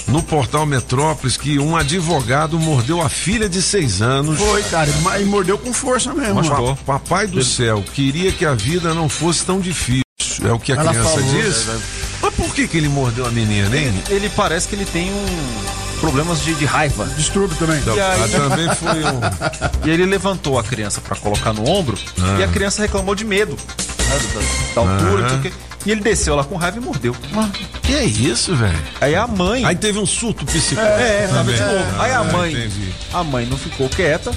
no 0.09 0.23
portal 0.23 0.65
Metrópolis 0.67 1.37
que 1.37 1.59
um 1.59 1.77
advogado 1.77 2.59
mordeu 2.59 3.01
a 3.01 3.09
filha 3.09 3.49
de 3.49 3.61
seis 3.63 4.01
anos. 4.03 4.39
Foi, 4.39 4.63
cara, 4.65 4.91
mas 5.03 5.25
mordeu 5.27 5.57
com 5.59 5.73
força 5.73 6.13
mesmo. 6.15 6.35
Mas, 6.37 6.49
mano. 6.49 6.77
pa- 6.85 6.99
papai 6.99 7.27
do 7.29 7.45
céu, 7.45 7.85
queria 7.95 8.33
que 8.33 8.45
a 8.45 8.55
vida 8.55 8.93
não 8.95 9.09
fosse 9.09 9.45
tão 9.45 9.61
difícil. 9.61 10.03
É 10.45 10.53
o 10.53 10.59
que 10.59 10.73
a 10.73 10.77
Ela 10.77 10.91
criança 10.91 11.11
falou, 11.11 11.31
diz. 11.35 11.67
Mas 12.23 12.35
por 12.35 12.55
que, 12.55 12.67
que 12.67 12.77
ele 12.77 12.89
mordeu 12.89 13.25
a 13.27 13.31
menina, 13.31 13.77
hein? 13.77 13.93
Ele 14.09 14.29
parece 14.31 14.67
que 14.67 14.75
ele 14.75 14.85
tem 14.87 15.13
um 15.13 15.27
problemas 16.01 16.43
de, 16.43 16.55
de 16.55 16.65
raiva. 16.65 17.07
Distúrbio 17.17 17.57
também. 17.57 17.81
E 17.95 18.01
aí- 18.01 18.23
Ah, 18.23 18.29
também 18.29 18.75
foi 18.75 19.05
um. 19.05 19.87
E 19.87 19.91
ele 19.91 20.05
levantou 20.07 20.59
a 20.59 20.65
criança 20.65 21.01
pra 21.01 21.15
colocar 21.17 21.53
no 21.53 21.69
ombro 21.69 21.97
e 22.39 22.43
a 22.43 22.49
criança 22.49 22.83
reclamou 22.83 23.15
de 23.15 23.25
medo. 23.25 23.53
né, 23.57 24.19
da, 24.75 24.83
da 24.83 24.89
altura, 24.93 25.35
o 25.37 25.41
quê. 25.41 25.53
E 25.87 25.91
ele 25.93 26.03
desceu 26.03 26.35
lá 26.37 26.45
com 26.45 26.57
raiva 26.57 26.77
e 26.77 26.81
mordeu. 26.81 27.17
Que 27.83 27.95
é 27.95 28.05
isso, 28.05 28.55
velho? 28.55 28.79
Aí 29.01 29.15
a 29.15 29.27
mãe. 29.27 29.65
Aí 29.65 29.75
teve 29.77 29.99
um 29.99 30.05
surto 30.05 30.45
psicótico. 30.45 30.81
É, 31.01 31.27
tava 31.27 31.51
de 31.51 31.59
também. 31.59 31.75
novo. 31.79 32.03
Aí 32.03 32.13
a 32.13 32.19
Ah, 32.19 32.25
mãe. 32.25 32.53
entendi. 32.53 32.93
A 33.15 33.25
mãe 33.25 33.47
não 33.47 33.57
ficou 33.57 33.89
quieta. 33.89 34.31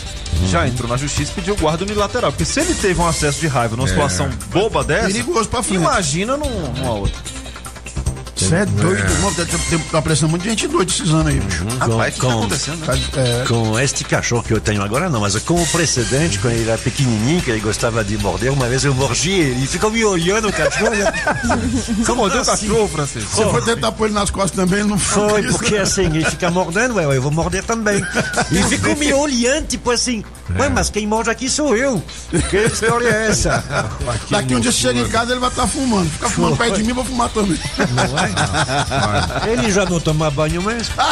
Já 0.49 0.65
entrou 0.67 0.87
na 0.89 0.95
justiça 0.97 1.31
e 1.31 1.35
pediu 1.35 1.55
guarda 1.57 1.83
unilateral. 1.83 2.31
Porque 2.31 2.45
se 2.45 2.59
ele 2.61 2.73
teve 2.73 2.99
um 3.01 3.05
acesso 3.07 3.39
de 3.41 3.47
raiva 3.47 3.75
numa 3.75 3.87
É. 3.87 3.91
situação 3.91 4.29
boba 4.51 4.83
dessa, 4.85 5.07
Perigoso 5.07 5.49
pra 5.49 5.61
frente. 5.61 5.81
imagina 5.81 6.37
num- 6.37 6.71
numa 6.77 6.91
outra. 6.93 7.19
Você 8.43 8.55
é 8.55 8.65
doido, 8.65 8.99
irmão. 8.99 9.33
Tá, 9.33 9.45
tá, 9.45 9.57
tá 9.91 9.97
aparecendo 9.97 10.29
muita 10.29 10.49
gente 10.49 10.67
doida 10.67 10.91
esses 10.91 11.09
anos 11.09 11.27
aí, 11.27 11.39
bicho. 11.39 11.65
Rapaz, 11.79 12.13
o 12.13 12.19
que 12.19 12.27
tá 12.27 12.33
acontecendo, 12.33 12.85
né? 12.85 12.99
É. 13.15 13.45
Com 13.47 13.79
este 13.79 14.03
cachorro 14.03 14.43
que 14.43 14.53
eu 14.53 14.59
tenho 14.59 14.81
agora, 14.81 15.09
não, 15.09 15.21
mas 15.21 15.35
com 15.39 15.61
o 15.61 15.67
precedente, 15.67 16.39
quando 16.39 16.53
ele 16.53 16.69
era 16.69 16.77
pequenininho, 16.77 17.41
que 17.41 17.51
ele 17.51 17.59
gostava 17.59 18.03
de 18.03 18.17
morder, 18.17 18.51
uma 18.51 18.67
vez 18.67 18.83
eu 18.83 18.93
mordi 18.93 19.31
ele, 19.31 19.51
ele 19.51 19.67
ficou 19.67 19.89
me 19.89 20.03
olhando, 20.03 20.49
o 20.49 20.53
cachorro. 20.53 20.91
Você 21.97 22.11
mordeu 22.13 22.41
o 22.41 22.45
cachorro, 22.45 22.87
Francisco? 22.87 23.29
Você 23.35 23.49
foi 23.49 23.61
tentar 23.61 23.91
pôr 23.91 24.05
ele 24.05 24.13
nas 24.13 24.29
costas 24.29 24.51
também, 24.51 24.79
ele 24.79 24.89
não 24.89 24.97
Foi, 24.97 25.43
porque 25.43 25.75
assim, 25.77 26.05
ele 26.05 26.25
fica 26.25 26.49
mordendo, 26.49 26.95
ué, 26.95 27.05
eu 27.05 27.21
vou 27.21 27.31
morder 27.31 27.63
também. 27.63 28.03
E 28.51 28.63
ficou 28.63 28.95
me 28.95 29.13
olhando, 29.13 29.67
tipo 29.67 29.91
assim, 29.91 30.23
ué, 30.57 30.69
mas 30.69 30.89
quem 30.89 31.05
morde 31.07 31.29
aqui 31.29 31.49
sou 31.49 31.75
eu. 31.75 32.01
Que 32.49 32.57
história 32.57 33.07
é 33.07 33.27
essa? 33.29 33.63
Daqui 34.29 34.55
um 34.55 34.59
dia 34.59 34.71
você 34.71 34.79
chega 34.79 34.99
em 34.99 35.07
casa, 35.09 35.31
ele 35.31 35.39
vai 35.39 35.49
estar 35.49 35.67
fumando. 35.67 36.09
Fica 36.09 36.29
fumando 36.29 36.57
perto 36.57 36.75
de 36.75 36.83
mim, 36.83 36.89
eu 36.89 36.95
vou 36.95 37.05
fumar 37.05 37.29
também. 37.29 37.59
Não 37.91 38.19
é? 38.19 38.32
Ele 39.47 39.71
já 39.71 39.85
não 39.85 39.99
toma 39.99 40.29
banho 40.31 40.61
mesmo. 40.61 40.93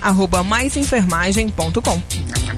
rh.brasilia.maisenfermagem.com. 0.02 2.02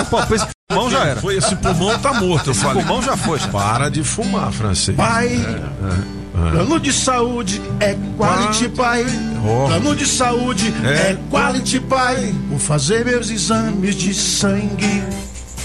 Pô, 0.10 0.36
esse 0.36 0.46
pulmão 0.68 0.90
já 0.92 1.06
era. 1.06 1.22
Foi 1.22 1.36
esse 1.38 1.56
pulmão 1.56 1.98
tá 2.00 2.14
morto, 2.14 2.48
eu 2.48 2.52
Esse 2.52 2.62
falei. 2.62 2.84
pulmão 2.84 3.02
já 3.02 3.16
foi, 3.18 3.40
já. 3.40 3.48
Para 3.48 3.90
de 3.90 4.04
fumar, 4.04 4.52
francês. 4.52 4.96
Pai, 4.98 5.28
É. 5.36 6.52
plano 6.52 6.80
de 6.80 6.92
saúde 6.92 7.62
é 7.80 7.96
quality, 8.18 8.70
pai. 8.70 9.06
Plano 9.68 9.96
de 9.96 10.06
saúde 10.08 10.74
É. 10.84 11.12
é 11.12 11.18
quality, 11.30 11.80
pai. 11.80 12.34
Vou 12.50 12.60
fazer 12.60 13.06
meus 13.06 13.30
exames 13.30 13.96
de 13.96 14.14
sangue. 14.14 15.04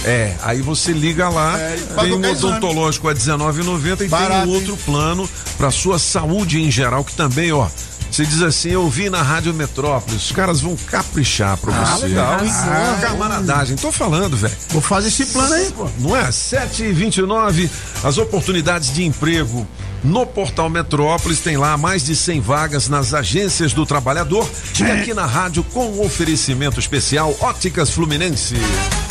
É, 0.05 0.35
aí 0.45 0.63
você 0.63 0.93
liga 0.93 1.29
lá, 1.29 1.59
É, 1.59 1.77
tem 2.01 2.13
um 2.13 2.19
o 2.19 2.25
exame. 2.27 2.27
odontológico 2.55 3.09
a 3.09 3.13
R$19,90 3.13 4.05
e 4.05 4.09
Barato, 4.09 4.43
tem 4.43 4.51
um 4.53 4.55
outro 4.55 4.77
plano 4.77 5.29
para 5.57 5.73
sua 5.73 5.99
saúde 5.99 6.63
em 6.63 6.71
geral, 6.71 7.03
que 7.05 7.15
também, 7.15 7.51
ó. 7.51 7.67
Você 8.11 8.25
diz 8.25 8.43
assim, 8.43 8.71
eu 8.71 8.89
vi 8.89 9.09
na 9.11 9.23
Rádio 9.23 9.53
Metrópolis, 9.55 10.25
os 10.27 10.33
caras 10.33 10.61
vão 10.61 10.75
caprichar 10.77 11.57
pra 11.59 11.73
Ah, 11.75 11.85
você. 11.85 12.07
legal, 12.07 12.45
hein? 12.45 12.51
Ah, 12.53 12.99
camaradagem, 13.01 13.77
tô 13.77 13.93
falando, 13.93 14.37
velho. 14.37 14.55
Vou 14.71 14.83
fazer 14.83 15.09
esse 15.09 15.27
plano 15.27 15.53
aí, 15.55 15.71
pô. 15.71 15.89
Não 15.99 16.17
é? 16.17 16.33
7 16.33 16.85
e 16.85 16.93
29 16.93 17.71
as 18.03 18.19
oportunidades 18.19 18.93
de 18.93 19.05
emprego. 19.05 19.67
No 20.03 20.25
portal 20.25 20.71
Metrópolis 20.71 21.41
tem 21.41 21.57
lá 21.57 21.77
mais 21.77 22.05
de 22.05 22.15
100 22.15 22.41
vagas 22.41 22.89
nas 22.89 23.13
agências 23.15 23.73
do 23.73 23.85
trabalhador 23.85 24.49
e 24.79 24.85
aqui 24.85 25.13
na 25.13 25.27
rádio 25.27 25.63
com 25.65 25.87
um 25.87 26.05
oferecimento 26.05 26.79
especial 26.79 27.35
Óticas 27.41 27.91
Fluminense. 27.91 28.55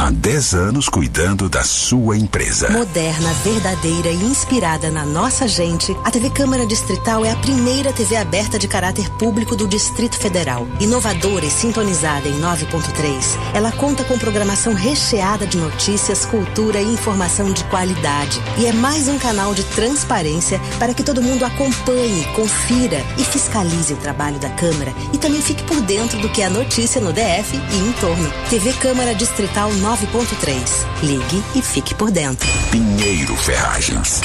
Há 0.00 0.10
10 0.10 0.54
anos 0.54 0.88
cuidando 0.88 1.46
da 1.46 1.62
sua 1.62 2.16
empresa. 2.16 2.70
Moderna, 2.70 3.34
verdadeira 3.44 4.08
e 4.08 4.24
inspirada 4.24 4.90
na 4.90 5.04
nossa 5.04 5.46
gente, 5.46 5.94
a 6.02 6.10
TV 6.10 6.30
Câmara 6.30 6.66
Distrital 6.66 7.22
é 7.22 7.30
a 7.30 7.36
primeira 7.36 7.92
TV 7.92 8.16
aberta 8.16 8.58
de 8.58 8.66
caráter 8.66 9.10
público 9.18 9.54
do 9.54 9.68
Distrito 9.68 10.16
Federal. 10.16 10.66
Inovadora 10.80 11.44
e 11.44 11.50
sintonizada 11.50 12.26
em 12.26 12.40
9.3, 12.40 13.38
ela 13.52 13.70
conta 13.72 14.02
com 14.02 14.18
programação 14.18 14.72
recheada 14.72 15.46
de 15.46 15.58
notícias, 15.58 16.24
cultura 16.24 16.80
e 16.80 16.94
informação 16.94 17.52
de 17.52 17.62
qualidade. 17.64 18.40
E 18.56 18.64
é 18.64 18.72
mais 18.72 19.06
um 19.06 19.18
canal 19.18 19.52
de 19.52 19.64
transparência 19.64 20.58
para 20.78 20.94
que 20.94 21.02
todo 21.02 21.20
mundo 21.20 21.44
acompanhe, 21.44 22.24
confira 22.34 23.04
e 23.18 23.22
fiscalize 23.22 23.92
o 23.92 23.98
trabalho 23.98 24.38
da 24.38 24.48
Câmara 24.48 24.94
e 25.12 25.18
também 25.18 25.42
fique 25.42 25.62
por 25.64 25.78
dentro 25.82 26.18
do 26.20 26.30
que 26.30 26.40
é 26.40 26.48
notícia 26.48 27.02
no 27.02 27.12
DF 27.12 27.54
e 27.54 27.76
em 27.76 27.92
torno. 28.00 28.32
TV 28.48 28.72
Câmara 28.72 29.14
Distrital 29.14 29.70
9.3. 29.90 30.86
Ligue 31.02 31.42
e 31.56 31.60
fique 31.60 31.96
por 31.96 32.12
dentro. 32.12 32.48
Pinheiro 32.70 33.34
Ferragens. 33.34 34.20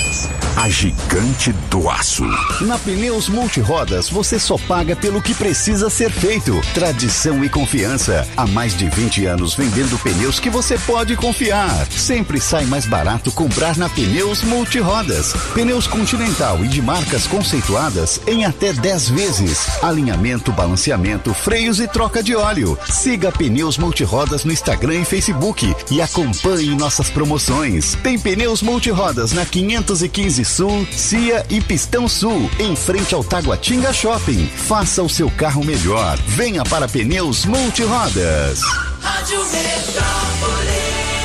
a 0.56 0.70
gigante 0.70 1.52
do 1.70 1.90
aço. 1.90 2.24
Na 2.62 2.78
Pneus 2.78 3.28
Multirodas 3.28 4.08
você 4.08 4.40
só 4.40 4.58
paga 4.58 4.96
pelo 4.96 5.22
que 5.22 5.34
precisa 5.34 5.90
ser 5.90 6.12
feito. 6.12 6.62
Tradição 6.74 7.44
e 7.44 7.50
confiança. 7.50 8.28
Há 8.38 8.46
mais 8.46 8.78
de 8.78 8.88
20 8.88 9.26
anos 9.26 9.56
vendendo 9.56 9.98
pneus 10.00 10.40
que 10.40 10.50
você 10.50 10.78
pode 10.78 11.16
confiar. 11.16 11.88
Sempre 11.92 12.40
sai 12.40 12.66
mais 12.66 12.86
barato 12.86 13.32
comprar 13.32 13.76
na 13.76 13.90
Pneus 13.90 14.44
Multirodas. 14.44 15.34
Pneus 15.54 15.88
Continental 15.88 16.64
e 16.64 16.68
de 16.68 16.82
marcas 16.82 17.26
conceituadas 17.26 18.22
em 18.28 18.46
até 18.46 18.72
10 18.72 19.10
vezes. 19.10 19.84
Alinhamento, 19.84 20.52
balanceamento, 20.52 21.34
freios 21.34 21.80
e 21.80 21.88
troca 21.88 22.22
de 22.22 22.36
óleo. 22.36 22.78
Siga 22.88 23.32
Pneus 23.32 23.78
Multirodas 23.80 24.46
no 24.46 24.54
Instagram 24.54 25.02
e 25.02 25.06
Facebook 25.06 25.55
e 25.90 26.02
acompanhe 26.02 26.76
nossas 26.76 27.10
promoções. 27.10 27.96
Tem 28.04 28.20
Pneus 28.20 28.62
Multirodas 28.62 29.32
na 29.32 29.46
515 29.46 30.44
Sul, 30.44 30.88
Cia 30.92 31.46
e 31.50 31.62
Pistão 31.62 32.08
Sul, 32.08 32.50
em 32.60 32.76
frente 32.76 33.16
ao 33.16 33.24
Taguatinga 33.24 33.94
Shopping. 33.94 34.48
Faça 34.48 35.02
o 35.02 35.10
seu 35.10 35.32
carro 35.32 35.64
melhor. 35.64 36.18
Venha 36.28 36.64
para 36.64 36.88
Pneus 36.88 37.46
Multirodas. 37.46 38.62
Rádio 39.02 39.40
Metrópolis. 39.46 41.25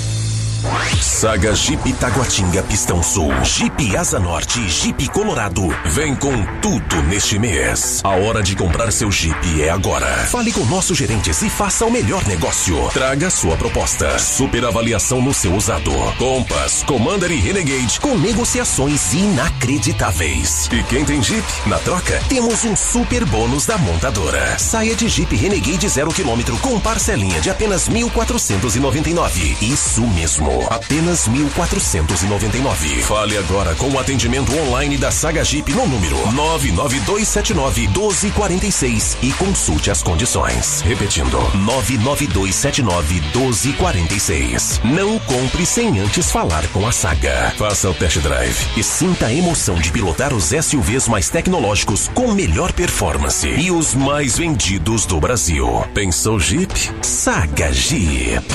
Saga 1.01 1.55
Jeep 1.55 1.93
Taguatinga 1.93 2.61
Pistão 2.61 3.01
Sul, 3.01 3.31
Jeep 3.43 3.95
Asa 3.97 4.19
Norte 4.19 4.69
Jeep 4.69 5.07
Colorado. 5.09 5.67
Vem 5.85 6.13
com 6.13 6.31
tudo 6.61 7.01
neste 7.03 7.39
mês. 7.39 7.99
A 8.03 8.09
hora 8.09 8.43
de 8.43 8.55
comprar 8.55 8.91
seu 8.91 9.11
Jeep 9.11 9.61
é 9.61 9.69
agora. 9.69 10.05
Fale 10.27 10.51
com 10.51 10.63
nossos 10.65 10.97
gerentes 10.97 11.41
e 11.41 11.49
faça 11.49 11.83
o 11.85 11.91
melhor 11.91 12.23
negócio. 12.27 12.77
Traga 12.89 13.31
sua 13.31 13.57
proposta. 13.57 14.19
Super 14.19 14.65
avaliação 14.65 15.19
no 15.19 15.33
seu 15.33 15.55
usado. 15.55 15.91
Compass, 16.19 16.83
Commander 16.83 17.31
e 17.31 17.39
Renegade 17.39 17.99
com 17.99 18.15
negociações 18.15 19.13
inacreditáveis. 19.13 20.69
E 20.71 20.83
quem 20.83 21.03
tem 21.03 21.23
Jeep? 21.23 21.45
Na 21.65 21.79
troca, 21.79 22.21
temos 22.29 22.63
um 22.65 22.75
super 22.75 23.25
bônus 23.25 23.65
da 23.65 23.79
montadora. 23.79 24.59
Saia 24.59 24.95
de 24.95 25.09
Jeep 25.09 25.35
Renegade 25.35 25.89
0 25.89 26.13
km 26.13 26.55
com 26.61 26.79
parcelinha 26.79 27.41
de 27.41 27.49
apenas 27.49 27.89
1.499. 27.89 29.57
Isso 29.61 30.01
mesmo 30.01 30.50
apenas 30.69 31.27
1.499. 31.27 33.01
Fale 33.01 33.37
agora 33.37 33.75
com 33.75 33.89
o 33.89 33.99
atendimento 33.99 34.53
online 34.59 34.97
da 34.97 35.11
Saga 35.11 35.43
Jeep 35.43 35.71
no 35.73 35.87
número 35.87 36.15
99279 36.31 37.87
1246 37.87 39.17
e 39.21 39.31
consulte 39.33 39.91
as 39.91 40.01
condições. 40.03 40.81
Repetindo, 40.81 41.37
99279 41.55 43.21
1246. 43.35 44.81
Não 44.83 45.19
compre 45.19 45.65
sem 45.65 45.99
antes 45.99 46.31
falar 46.31 46.67
com 46.69 46.87
a 46.87 46.91
Saga. 46.91 47.53
Faça 47.57 47.89
o 47.89 47.93
test 47.93 48.19
drive 48.19 48.67
e 48.77 48.83
sinta 48.83 49.27
a 49.27 49.33
emoção 49.33 49.75
de 49.75 49.91
pilotar 49.91 50.33
os 50.33 50.45
SUVs 50.45 51.07
mais 51.07 51.29
tecnológicos 51.29 52.09
com 52.13 52.31
melhor 52.31 52.71
performance 52.71 53.47
e 53.47 53.71
os 53.71 53.93
mais 53.93 54.37
vendidos 54.37 55.05
do 55.05 55.19
Brasil. 55.19 55.85
Pensou 55.93 56.39
Jeep? 56.39 56.73
Saga 57.01 57.71
Jeep. 57.71 58.45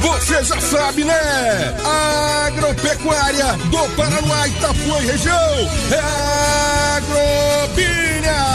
Você 0.00 0.42
já 0.44 0.60
sabe, 0.60 1.04
né? 1.04 1.74
Agropecuária 2.46 3.52
do 3.70 3.96
Paraná, 3.96 4.48
Itapuã 4.48 5.02
e 5.02 5.06
região. 5.06 5.70
É 5.92 6.96
Agrobinha. 6.96 8.09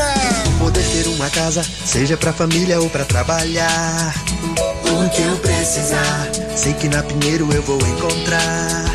Agrobinha. 0.00 0.58
Poder 0.58 0.84
ter 0.84 1.06
uma 1.08 1.30
casa, 1.30 1.64
seja 1.84 2.16
pra 2.16 2.32
família 2.32 2.80
ou 2.80 2.88
pra 2.88 3.04
trabalhar. 3.04 4.14
O 4.84 5.08
que 5.10 5.22
eu 5.22 5.36
precisar, 5.38 6.30
sei 6.56 6.72
que 6.72 6.88
na 6.88 7.02
Pinheiro 7.02 7.52
eu 7.52 7.62
vou 7.62 7.78
encontrar. 7.78 8.94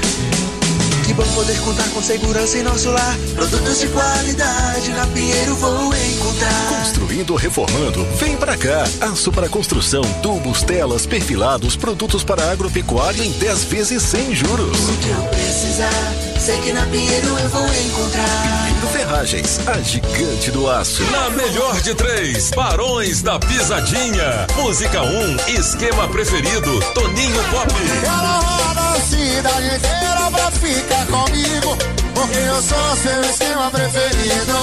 Que 1.06 1.14
bom 1.14 1.26
poder 1.34 1.60
contar 1.62 1.90
com 1.90 2.02
segurança 2.02 2.58
em 2.58 2.64
nosso 2.64 2.92
lar. 2.92 3.18
Produtos 3.36 3.80
de 3.80 3.88
qualidade 3.88 4.92
na 4.92 5.08
Pinheiro 5.08 5.56
vou 5.56 5.94
encontrar. 5.94 6.70
Construindo 6.70 7.32
ou 7.32 7.36
reformando, 7.36 8.06
vem 8.18 8.38
pra 8.38 8.56
cá. 8.56 8.84
Aço 9.02 9.32
para 9.32 9.50
construção, 9.50 10.04
tubos, 10.22 10.62
telas, 10.62 11.06
perfilados, 11.06 11.76
produtos 11.76 12.24
para 12.24 12.52
agropecuária 12.52 13.24
em 13.24 13.32
10 13.32 13.64
vezes 13.66 14.04
sem 14.04 14.36
juros. 14.36 14.90
O 14.90 14.98
que 14.98 15.10
eu 15.10 15.24
precisar, 15.24 16.14
sei 16.40 16.58
que 16.60 16.72
na 16.74 16.86
Pinheiro 16.86 17.28
eu 17.28 17.50
vou 17.50 17.66
encontrar. 17.66 18.69
Pinheiro 18.80 18.88
Ferragens, 18.88 19.60
a 19.68 19.82
gigante 19.82 20.52
do 20.52 20.70
aço. 20.70 21.04
Na 21.12 21.30
melhor 21.32 21.80
de 21.82 21.94
três, 21.94 22.52
Barões 22.52 23.22
da 23.22 23.38
Pisadinha. 23.38 24.48
Música 24.56 25.02
1, 25.02 25.06
um, 25.06 25.36
esquema 25.60 26.08
preferido, 26.08 26.80
Toninho 26.94 27.44
Pop. 27.52 27.74
Ela 28.06 28.40
roda 28.40 28.82
a 28.92 29.02
cidade 29.02 29.76
inteira 29.76 30.32
pra 30.32 30.52
ficar 30.52 31.06
comigo. 31.08 31.78
Porque 32.14 32.38
eu 32.38 32.62
sou 32.62 32.96
seu 32.98 33.22
esquema 33.22 33.70
preferido. 33.70 34.54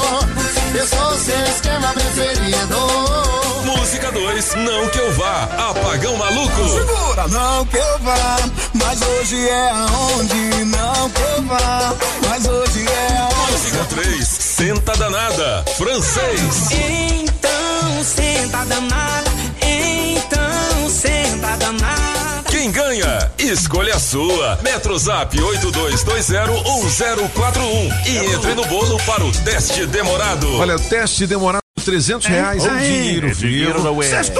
Eu 0.74 0.86
sou 0.86 1.18
seu 1.18 1.44
esquema 1.44 1.92
preferido. 1.92 3.45
Música 3.66 4.10
2, 4.12 4.54
Não 4.54 4.88
Que 4.88 4.98
Eu 4.98 5.12
Vá, 5.14 5.42
Apagão 5.70 6.16
Maluco. 6.16 6.68
Segura, 6.68 7.26
não 7.28 7.66
que 7.66 7.76
eu 7.76 7.98
vá, 7.98 8.36
mas 8.72 9.02
hoje 9.02 9.48
é 9.48 9.70
aonde. 9.70 10.64
Não 10.66 11.10
que 11.10 11.20
eu 11.20 11.42
vá, 11.42 11.92
mas 12.28 12.46
hoje 12.46 12.86
é 12.86 13.16
aonde. 13.18 13.50
Música 13.52 13.84
3, 13.86 14.28
Senta 14.28 14.96
Danada, 14.96 15.64
francês. 15.76 16.70
Então 16.70 18.04
senta 18.04 18.64
danada, 18.66 19.30
então 19.60 20.88
senta 20.88 21.56
danada. 21.56 22.44
Quem 22.48 22.70
ganha? 22.70 23.32
Escolha 23.36 23.96
a 23.96 23.98
sua. 23.98 24.60
Metrozap 24.62 25.36
82201041 25.36 28.06
e 28.06 28.18
entre 28.32 28.54
no 28.54 28.64
bolo 28.66 28.96
para 29.04 29.24
o 29.24 29.32
teste 29.32 29.84
demorado. 29.86 30.56
Olha, 30.58 30.76
o 30.76 30.80
teste 30.80 31.26
demorado 31.26 31.65
300 31.86 32.26
reais 32.26 32.64
é, 32.64 32.68
um 32.68 32.78
dinheiro, 32.78 33.32
dinheiro 33.32 33.80
da 33.80 33.92
Você 33.92 34.32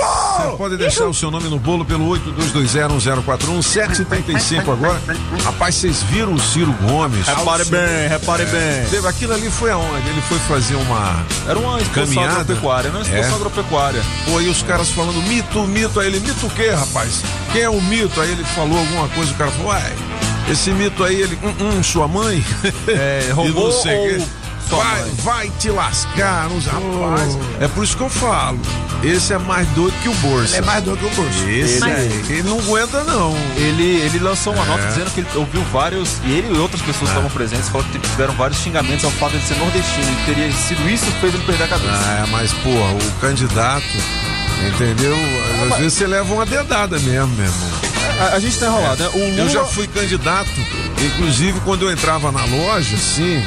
pode 0.59 0.77
deixar 0.77 1.07
o 1.07 1.15
seu 1.15 1.31
nome 1.31 1.49
no 1.49 1.61
bolo 1.61 1.85
pelo 1.85 2.05
82201041 2.09 3.63
735 3.63 4.73
agora. 4.73 5.01
Rapaz, 5.45 5.77
vocês 5.77 6.03
viram 6.03 6.35
o 6.35 6.41
Ciro 6.41 6.73
Gomes? 6.83 7.25
Repare 7.25 7.65
bem, 7.67 8.09
repare 8.09 8.45
bem. 8.47 8.85
Teve 8.91 9.07
aquilo 9.07 9.33
ali 9.33 9.49
foi 9.49 9.71
aonde? 9.71 10.09
Ele 10.09 10.21
foi 10.23 10.41
fazer 10.41 10.75
uma 10.75 11.25
Era 11.49 11.57
uma 11.57 11.79
caminhada 11.79 12.41
agropecuária, 12.41 12.91
não 12.91 12.99
é 12.99 13.03
exposição 13.03 13.33
é. 13.33 13.37
agropecuária. 13.37 14.03
Pô, 14.25 14.39
aí 14.39 14.49
os 14.49 14.63
caras 14.63 14.91
falando 14.91 15.23
mito, 15.23 15.63
mito, 15.69 16.01
aí 16.01 16.09
ele, 16.09 16.19
mito 16.19 16.47
o 16.47 16.51
quê, 16.51 16.71
rapaz? 16.71 17.23
Quem 17.53 17.63
é 17.63 17.71
o 17.71 17.81
mito? 17.81 18.21
Aí 18.21 18.33
ele 18.33 18.43
falou 18.43 18.77
alguma 18.77 19.09
coisa, 19.11 19.31
o 19.31 19.37
cara 19.37 19.53
falou, 19.53 19.69
uai, 19.69 19.93
esse 20.51 20.73
mito 20.73 21.05
aí, 21.05 21.23
ele, 21.23 21.39
hum, 21.45 21.79
hum 21.79 21.83
sua 21.85 22.09
mãe? 22.09 22.45
É, 22.89 23.31
roubou 23.33 23.67
ou 23.67 23.73
vai, 24.69 25.03
vai 25.23 25.51
te 25.59 25.71
lascar, 25.71 26.49
nos 26.49 26.67
rapaz. 26.67 27.39
É 27.61 27.69
por 27.69 27.85
isso 27.85 27.97
que 27.97 28.03
eu 28.03 28.09
falo. 28.11 28.59
Esse 29.03 29.35
é 29.35 29.39
mais 29.39 29.69
doido 29.69 29.95
que 30.03 30.09
o. 30.09 30.13
Ele 30.13 30.57
é 30.57 30.61
mais 30.63 30.83
doido 30.83 30.99
que 30.99 31.07
o 31.07 31.11
Borsa. 31.23 31.51
Esse 31.51 31.81
Mas- 31.81 31.99
aí, 31.99 32.25
ele 32.31 32.43
não 32.45 32.59
aguenta, 32.59 33.05
não. 33.05 33.37
Ele, 33.57 34.01
ele 34.01 34.19
lançou 34.19 34.53
uma 34.55 34.65
É. 34.65 34.67
nota 34.67 34.87
dizendo 34.87 35.11
que 35.13 35.21
ele 35.21 35.29
ouviu 35.37 35.63
vários, 35.73 36.17
e 36.25 36.33
ele 36.33 36.55
e 36.55 36.59
outras 36.59 36.81
pessoas 36.81 37.11
que 37.11 37.17
estavam 37.17 37.31
presentes 37.31 37.69
falaram 37.69 37.91
que 37.91 37.99
tiveram 37.99 38.35
vários 38.35 38.59
xingamentos 38.59 39.05
ao 39.05 39.11
fato 39.13 39.37
de 39.39 39.45
ser 39.47 39.57
nordestino. 39.59 40.07
E 40.13 40.25
teria 40.27 40.51
sido 40.53 40.89
isso 40.89 41.05
que 41.05 41.21
fez 41.21 41.35
ele 41.35 41.45
perder 41.45 41.65
a 41.65 41.69
cabeça. 41.69 41.93
Ah, 41.93 42.27
mas, 42.31 42.53
porra, 42.55 42.93
o 42.95 43.21
candidato, 43.21 43.85
entendeu? 44.67 45.17
Às 45.71 45.79
vezes 45.79 45.93
você 45.95 46.07
leva 46.07 46.33
uma 46.35 46.47
dedada 46.47 46.99
mesmo, 46.99 47.29
meu 47.37 47.45
irmão. 47.45 47.71
A, 48.21 48.37
a 48.37 48.41
gente 48.41 48.59
tá 48.59 48.67
enrolado, 48.67 49.03
né? 49.03 49.11
O 49.13 49.19
Lula... 49.19 49.41
Eu 49.43 49.49
já 49.51 49.65
fui 49.65 49.87
candidato, 49.87 50.49
inclusive 51.05 51.61
quando 51.61 51.83
eu 51.83 51.93
entrava 51.93 52.33
na 52.33 52.45
loja, 52.47 52.95
assim, 52.97 53.45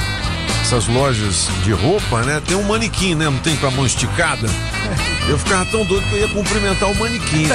essas 0.69 0.85
lojas 0.85 1.49
de 1.63 1.71
roupa, 1.71 2.21
né? 2.21 2.39
Tem 2.45 2.55
um 2.55 2.61
manequim, 2.61 3.15
né? 3.15 3.25
Não 3.25 3.39
tem 3.39 3.57
com 3.57 3.65
a 3.65 3.71
mão 3.71 3.87
esticada. 3.87 4.47
Eu 5.29 5.37
ficava 5.37 5.63
tão 5.65 5.85
doido 5.85 6.07
que 6.09 6.15
eu 6.15 6.19
ia 6.21 6.27
cumprimentar 6.29 6.89
o 6.89 6.95
manequim. 6.95 7.45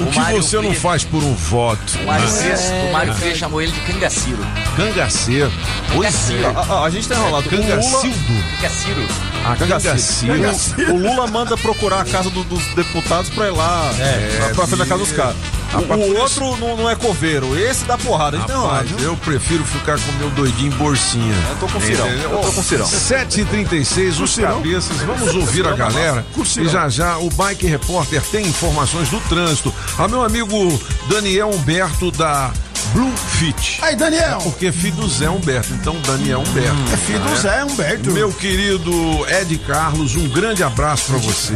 o 0.00 0.06
que 0.06 0.18
Mário 0.18 0.42
você 0.42 0.60
não 0.60 0.72
faz 0.74 1.04
por 1.04 1.22
um 1.22 1.34
voto? 1.34 1.98
O 2.02 2.06
Mário 2.06 2.24
né? 2.24 2.30
Frias, 2.30 2.60
o 2.88 2.92
Mário 2.92 3.14
Frias 3.14 3.38
chamou 3.38 3.60
ele 3.60 3.72
de 3.72 3.80
cangaciro. 3.80 4.38
Cangaceiro. 4.76 5.52
Pois 5.94 6.30
é. 6.30 6.44
A, 6.46 6.60
a- 6.60 6.84
a 6.84 6.90
gente 6.90 7.08
tá 7.08 7.14
enrolado. 7.16 7.48
O 7.48 7.52
Lula... 7.56 7.66
Cangacildo. 7.68 8.44
Cangaciro. 8.56 9.06
Ah, 9.44 9.56
Cangaciro. 9.56 10.34
Cangaciro. 10.34 10.94
O 10.94 10.98
Lula 10.98 11.26
manda 11.26 11.56
procurar 11.56 12.00
a 12.00 12.04
casa 12.04 12.30
do- 12.30 12.44
dos 12.44 12.64
deputados 12.74 13.30
pra 13.30 13.46
ir 13.48 13.52
lá, 13.52 13.90
É, 13.98 14.52
pra 14.54 14.66
frente 14.66 14.78
da 14.78 14.86
casa 14.86 15.04
dos 15.04 15.12
caras. 15.12 15.36
O, 15.72 15.94
o 15.94 16.18
outro 16.18 16.56
não, 16.56 16.76
não 16.76 16.90
é 16.90 16.96
coveiro, 16.96 17.56
esse 17.56 17.84
dá 17.84 17.96
porrada. 17.96 18.38
A. 18.38 18.40
Rapaz, 18.40 18.90
eu 19.02 19.16
prefiro 19.16 19.64
ficar 19.64 19.98
com 20.00 20.10
o 20.10 20.14
meu 20.16 20.30
doidinho 20.30 20.72
bolsinha. 20.72 21.32
Eu 21.50 21.56
tô 21.56 21.68
com 21.68 21.80
cirão, 21.80 22.08
eu 22.08 22.30
tô 22.40 22.52
com 22.52 22.62
cirão. 22.62 22.86
7h36, 23.00 24.20
os 24.20 24.36
cabeças. 24.36 24.96
Vamos 24.98 25.34
ouvir 25.34 25.66
a 25.66 25.72
galera. 25.74 26.24
E 26.58 26.68
já 26.68 26.88
já 26.88 27.18
o 27.18 27.30
Bike 27.30 27.66
Repórter 27.66 28.22
tem 28.30 28.46
informações 28.46 29.08
do 29.08 29.18
trânsito. 29.22 29.74
A 29.98 30.06
meu 30.06 30.22
amigo 30.22 30.80
Daniel 31.08 31.50
Humberto 31.50 32.10
da 32.10 32.52
Blue 32.92 33.12
Fit. 33.38 33.78
Aí, 33.82 33.94
Daniel. 33.96 34.38
É 34.38 34.42
porque 34.42 34.66
é 34.66 34.72
filho 34.72 34.96
do 34.96 35.08
Zé 35.08 35.30
Humberto, 35.30 35.72
então 35.74 35.96
Daniel 36.06 36.40
Humberto. 36.40 36.76
É 36.92 36.96
filho 36.96 37.20
do 37.20 37.36
Zé 37.36 37.64
Humberto. 37.64 38.10
Meu 38.10 38.32
querido 38.32 38.92
Ed 39.28 39.56
Carlos, 39.58 40.16
um 40.16 40.28
grande 40.28 40.62
abraço 40.62 41.04
pra 41.06 41.18
você. 41.18 41.52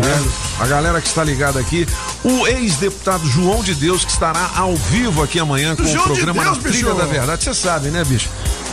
A 0.61 0.66
galera 0.66 1.01
que 1.01 1.09
está 1.09 1.24
ligada 1.24 1.59
aqui. 1.59 1.86
O 2.22 2.47
ex-deputado 2.47 3.26
João 3.28 3.62
de 3.62 3.74
Deus, 3.74 4.05
que 4.05 4.12
estará 4.12 4.51
ao 4.57 4.74
vivo 4.76 5.22
aqui 5.22 5.38
amanhã 5.38 5.74
com 5.76 5.84
João 5.84 6.05
o 6.07 6.09
de 6.09 6.14
programa 6.14 6.42
Deus, 6.45 6.57
Na 6.57 6.62
Trilha 6.62 6.84
bicho. 6.90 6.95
da 6.95 7.05
Verdade. 7.05 7.45
Você 7.45 7.55
sabe, 7.55 7.88
né, 7.88 8.05
bicho? 8.05 8.28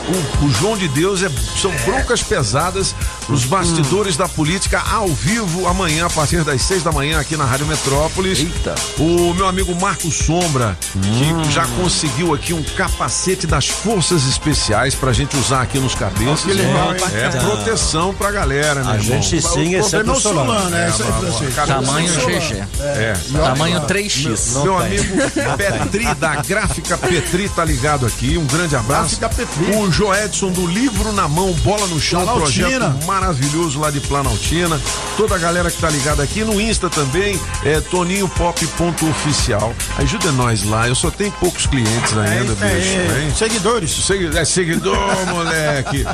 O, 0.08 0.46
o 0.46 0.52
João 0.52 0.78
de 0.78 0.88
Deus 0.88 1.22
é, 1.24 1.30
são 1.60 1.72
broncas 1.86 2.24
pesadas 2.24 2.96
nos 3.30 3.46
bastidores 3.46 4.18
da 4.18 4.28
política 4.28 4.82
ao 4.92 5.08
vivo 5.08 5.68
amanhã, 5.68 6.08
a 6.08 6.10
partir 6.10 6.44
das 6.44 6.62
seis 6.62 6.84
da 6.84 6.92
manhã, 6.92 7.20
aqui 7.20 7.38
na 7.38 7.46
Rádio 7.46 7.66
Metrópolis. 7.66 8.40
Eita. 8.40 8.76
O 8.98 9.34
meu 9.34 9.48
amigo 9.48 9.74
Marco 9.80 10.12
Sombra, 10.12 10.78
que 10.94 11.52
já 11.52 11.66
conseguiu 11.68 12.34
aqui 12.34 12.54
um 12.54 12.64
capacete 12.64 13.46
das 13.46 13.68
Forças 13.68 14.26
Especiais 14.28 14.96
pra 14.96 15.14
gente 15.14 15.38
usar 15.38 15.62
aqui 15.62 15.80
nos 15.80 15.96
cabeças. 15.96 16.42
que 16.42 16.54
legal, 16.54 16.94
hein? 16.94 17.02
é 17.14 17.30
proteção 17.30 18.14
pra 18.14 18.32
galera, 18.32 18.84
né? 18.84 18.92
A 18.92 18.96
irmão? 18.96 19.22
gente 19.22 19.42
sim, 19.42 19.78
problema 19.78 20.14
é 20.14 20.16
o 20.16 20.20
Solano. 20.20 20.54
Solano, 20.54 20.76
é 20.76 20.90
isso 20.90 21.04
aí, 21.04 21.12
Francisco. 21.12 21.68
Tamanho. 21.68 22.12
GG. 22.14 22.64
É. 22.80 23.14
Tamanho 23.34 23.82
3x. 23.82 24.64
Meu 24.64 24.78
amigo 24.78 25.16
Petri, 25.58 26.14
da 26.16 26.36
Gráfica 26.38 26.98
Petri, 26.98 27.50
tá 27.50 27.64
ligado 27.64 28.06
aqui. 28.06 28.38
Um 28.38 28.46
grande 28.46 28.76
abraço. 28.76 29.20
Gráfica 29.20 29.30
Petri. 29.30 29.76
O 29.76 29.91
Joedson 29.92 30.52
do 30.52 30.66
Livro 30.66 31.12
na 31.12 31.28
Mão, 31.28 31.52
Bola 31.64 31.86
no 31.88 32.00
Chão, 32.00 32.24
Planaltina. 32.24 32.70
projeto 32.70 33.06
maravilhoso 33.06 33.80
lá 33.80 33.92
de 33.92 34.00
Planaltina. 34.00 34.80
Toda 35.18 35.36
a 35.36 35.38
galera 35.38 35.70
que 35.70 35.78
tá 35.80 35.90
ligada 35.90 36.24
aqui 36.24 36.44
no 36.44 36.60
Insta 36.60 36.90
também, 36.90 37.40
é 37.64 37.80
toninhopop.oficial. 37.82 39.74
Ajuda 39.98 40.32
nós 40.32 40.64
lá, 40.64 40.88
eu 40.88 40.96
só 40.96 41.12
tenho 41.12 41.32
poucos 41.34 41.66
clientes 41.66 42.18
ainda, 42.18 42.54
bicho. 42.56 42.66
É, 42.66 43.24
hein? 43.24 43.34
Seguidores. 43.36 43.92
Segui- 43.92 44.38
É 44.38 44.46
seguidor, 44.46 44.98
moleque. 45.28 46.06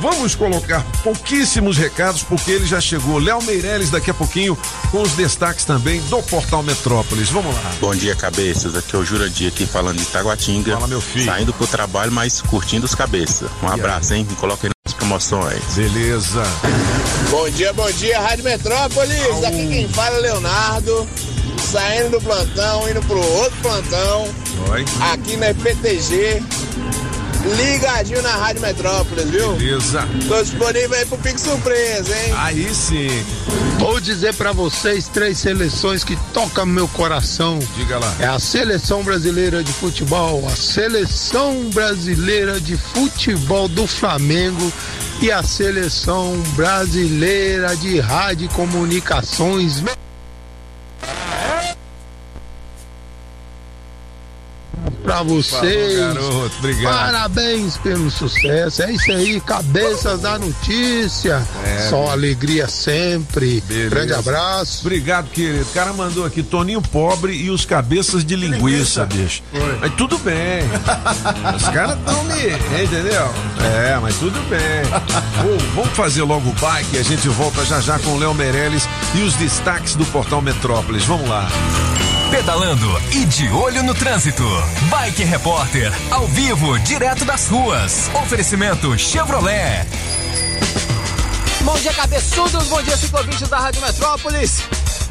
Vamos 0.00 0.34
colocar 0.34 0.82
pouquíssimos 1.02 1.76
recados, 1.78 2.22
porque 2.22 2.50
ele 2.50 2.66
já 2.66 2.80
chegou. 2.80 3.18
Léo 3.18 3.42
Meirelles 3.42 3.90
daqui 3.90 4.10
a 4.10 4.14
pouquinho 4.14 4.56
com 4.90 5.02
os 5.02 5.12
destaques 5.12 5.64
também 5.64 6.00
do 6.02 6.22
Portal 6.22 6.62
Metrópolis. 6.62 7.30
Vamos 7.30 7.54
lá. 7.54 7.72
Bom 7.80 7.94
dia, 7.94 8.14
cabeças. 8.14 8.76
Aqui 8.76 8.94
é 8.94 8.98
o 8.98 9.04
Jurandir 9.04 9.48
aqui 9.48 9.66
falando 9.66 9.96
de 9.98 10.04
Taguatinga. 10.06 10.74
Fala, 10.74 10.86
meu 10.86 11.00
filho. 11.00 11.24
Saindo 11.24 11.52
pro 11.52 11.66
trabalho, 11.66 12.12
mas 12.12 12.40
curtindo 12.42 12.84
os 12.86 12.94
cabeças. 13.14 13.50
Um 13.62 13.68
abraço, 13.68 14.14
hein? 14.14 14.26
Me 14.28 14.36
coloquem 14.36 14.70
nas 14.84 14.94
promoções. 14.94 15.62
Beleza. 15.74 16.42
Bom 17.30 17.48
dia, 17.50 17.72
bom 17.72 17.90
dia, 17.92 18.20
Rádio 18.20 18.44
Metrópolis. 18.44 19.44
Aqui 19.44 19.68
quem 19.68 19.88
fala 19.88 20.16
é 20.16 20.20
Leonardo. 20.20 21.06
Saindo 21.58 22.10
do 22.10 22.20
plantão, 22.20 22.88
indo 22.88 23.00
pro 23.02 23.18
outro 23.18 23.56
plantão. 23.62 24.28
Oi. 24.70 24.84
Aqui 25.12 25.36
na 25.36 25.54
PTG. 25.54 26.42
Ligadinho 27.44 28.22
na 28.22 28.36
Rádio 28.36 28.62
Metrópolis, 28.62 29.28
viu? 29.28 29.54
Beleza. 29.54 30.08
Tô 30.26 30.42
disponível 30.42 30.96
aí 30.96 31.04
pro 31.04 31.18
Pique 31.18 31.40
Surpresa, 31.40 32.16
hein? 32.16 32.34
Aí 32.36 32.74
sim. 32.74 33.08
Vou 33.78 34.00
dizer 34.00 34.34
pra 34.34 34.52
vocês 34.52 35.08
três 35.08 35.38
seleções 35.38 36.02
que 36.02 36.16
tocam 36.32 36.64
meu 36.64 36.88
coração. 36.88 37.58
Diga 37.76 37.98
lá. 37.98 38.16
É 38.18 38.26
a 38.26 38.38
seleção 38.38 39.02
brasileira 39.02 39.62
de 39.62 39.72
futebol, 39.72 40.46
a 40.48 40.56
seleção 40.56 41.68
brasileira 41.70 42.58
de 42.58 42.76
futebol 42.76 43.68
do 43.68 43.86
Flamengo 43.86 44.72
e 45.20 45.30
a 45.30 45.42
seleção 45.42 46.40
brasileira 46.56 47.76
de 47.76 48.00
rádio 48.00 48.46
e 48.46 48.48
comunicações. 48.48 49.82
Pra 55.02 55.22
vocês. 55.22 55.98
Falou, 55.98 56.14
garoto. 56.14 56.54
Obrigado. 56.58 56.94
Parabéns 56.94 57.76
pelo 57.76 58.10
sucesso. 58.10 58.82
É 58.82 58.92
isso 58.92 59.12
aí, 59.12 59.40
cabeças 59.40 60.20
da 60.20 60.38
notícia. 60.38 61.42
É, 61.64 61.88
Só 61.90 62.00
bicho. 62.00 62.12
alegria 62.12 62.68
sempre. 62.68 63.60
Beleza. 63.66 63.90
Grande 63.90 64.14
abraço. 64.14 64.80
Obrigado, 64.80 65.28
querido. 65.30 65.62
O 65.62 65.74
cara 65.74 65.92
mandou 65.92 66.24
aqui 66.24 66.42
Toninho 66.42 66.80
Pobre 66.80 67.34
e 67.34 67.50
os 67.50 67.64
cabeças 67.64 68.24
de 68.24 68.34
linguiça, 68.34 69.04
bicho. 69.04 69.42
Mas 69.80 69.94
tudo 69.94 70.18
bem. 70.18 70.62
Os 71.54 71.68
caras 71.68 71.98
estão 71.98 72.24
me. 72.24 72.82
Entendeu? 72.84 73.30
É, 73.76 73.98
mas 74.00 74.16
tudo 74.16 74.38
bem. 74.48 74.60
Ô, 75.44 75.74
vamos 75.74 75.90
fazer 75.96 76.22
logo 76.22 76.48
o 76.48 76.52
bike 76.54 76.96
e 76.96 76.98
a 76.98 77.02
gente 77.02 77.28
volta 77.28 77.64
já 77.64 77.80
já 77.80 77.98
com 77.98 78.10
o 78.10 78.18
Léo 78.18 78.34
Meirelles 78.34 78.88
e 79.14 79.22
os 79.22 79.34
destaques 79.34 79.94
do 79.94 80.04
Portal 80.06 80.40
Metrópolis. 80.40 81.04
Vamos 81.04 81.28
lá. 81.28 81.46
Pedalando 82.34 83.00
e 83.12 83.24
de 83.26 83.48
olho 83.50 83.80
no 83.84 83.94
trânsito. 83.94 84.42
Bike 84.90 85.22
Repórter, 85.22 85.92
ao 86.10 86.26
vivo, 86.26 86.76
direto 86.80 87.24
das 87.24 87.46
ruas. 87.46 88.10
Oferecimento 88.12 88.98
Chevrolet. 88.98 89.86
Bom 91.60 91.78
dia, 91.78 91.94
cabeçudos. 91.94 92.66
Bom 92.66 92.82
dia, 92.82 92.96
ciclovintes 92.96 93.48
da 93.48 93.60
Rádio 93.60 93.80
Metrópolis. 93.82 94.64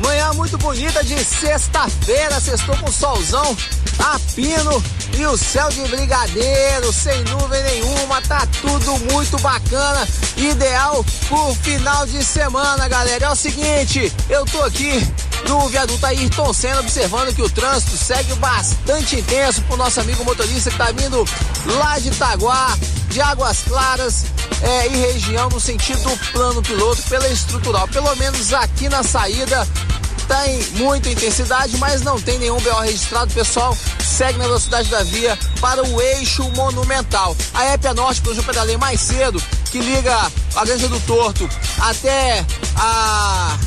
Manhã 0.05 0.33
muito 0.33 0.57
bonita 0.57 1.01
de 1.01 1.17
sexta-feira. 1.23 2.41
Sextou 2.41 2.75
com 2.75 2.91
solzão 2.91 3.55
a 3.99 4.19
pino 4.35 4.83
e 5.17 5.25
o 5.25 5.37
céu 5.37 5.69
de 5.69 5.81
brigadeiro, 5.83 6.91
sem 6.91 7.23
nuvem 7.23 7.63
nenhuma. 7.63 8.21
Tá 8.23 8.45
tudo 8.61 8.99
muito 9.13 9.39
bacana. 9.39 10.05
Ideal 10.35 11.05
pro 11.29 11.55
final 11.55 12.05
de 12.05 12.21
semana, 12.21 12.85
galera. 12.89 13.27
É 13.27 13.29
o 13.29 13.35
seguinte, 13.35 14.11
eu 14.29 14.43
tô 14.43 14.61
aqui 14.63 15.01
no 15.47 15.67
viaduto 15.69 16.05
Ayrton 16.05 16.53
Senna 16.53 16.79
observando 16.79 17.33
que 17.33 17.41
o 17.41 17.49
trânsito 17.49 17.97
segue 17.97 18.33
bastante 18.35 19.17
intenso 19.17 19.61
pro 19.63 19.77
nosso 19.77 19.99
amigo 19.99 20.23
motorista 20.23 20.71
que 20.71 20.77
tá 20.77 20.91
vindo 20.91 21.25
lá 21.77 21.99
de 21.99 22.09
Itaguá, 22.09 22.77
de 23.09 23.21
Águas 23.21 23.59
Claras 23.67 24.25
é, 24.61 24.87
e 24.87 24.97
região 24.97 25.49
no 25.49 25.59
sentido 25.59 26.17
plano 26.31 26.61
piloto 26.61 27.01
pela 27.03 27.27
estrutural. 27.27 27.87
Pelo 27.87 28.15
menos 28.15 28.53
aqui 28.53 28.89
na 28.89 29.03
saída 29.03 29.67
tem 30.27 30.63
muita 30.83 31.09
intensidade, 31.09 31.77
mas 31.77 32.01
não 32.01 32.19
tem 32.19 32.39
nenhum 32.39 32.59
BO 32.59 32.79
registrado. 32.81 33.33
Pessoal, 33.33 33.77
segue 34.01 34.37
na 34.37 34.45
velocidade 34.45 34.89
da 34.89 35.03
via 35.03 35.37
para 35.59 35.83
o 35.83 36.01
eixo 36.01 36.43
monumental. 36.51 37.35
A 37.53 37.65
Épia 37.65 37.93
Norte, 37.93 38.21
que 38.21 38.29
eu 38.29 38.43
pedalei 38.43 38.77
mais 38.77 39.01
cedo, 39.01 39.41
que 39.71 39.79
liga 39.79 40.31
a 40.55 40.65
Granja 40.65 40.87
do 40.87 40.99
Torto 41.01 41.49
até 41.79 42.45
a 42.77 43.57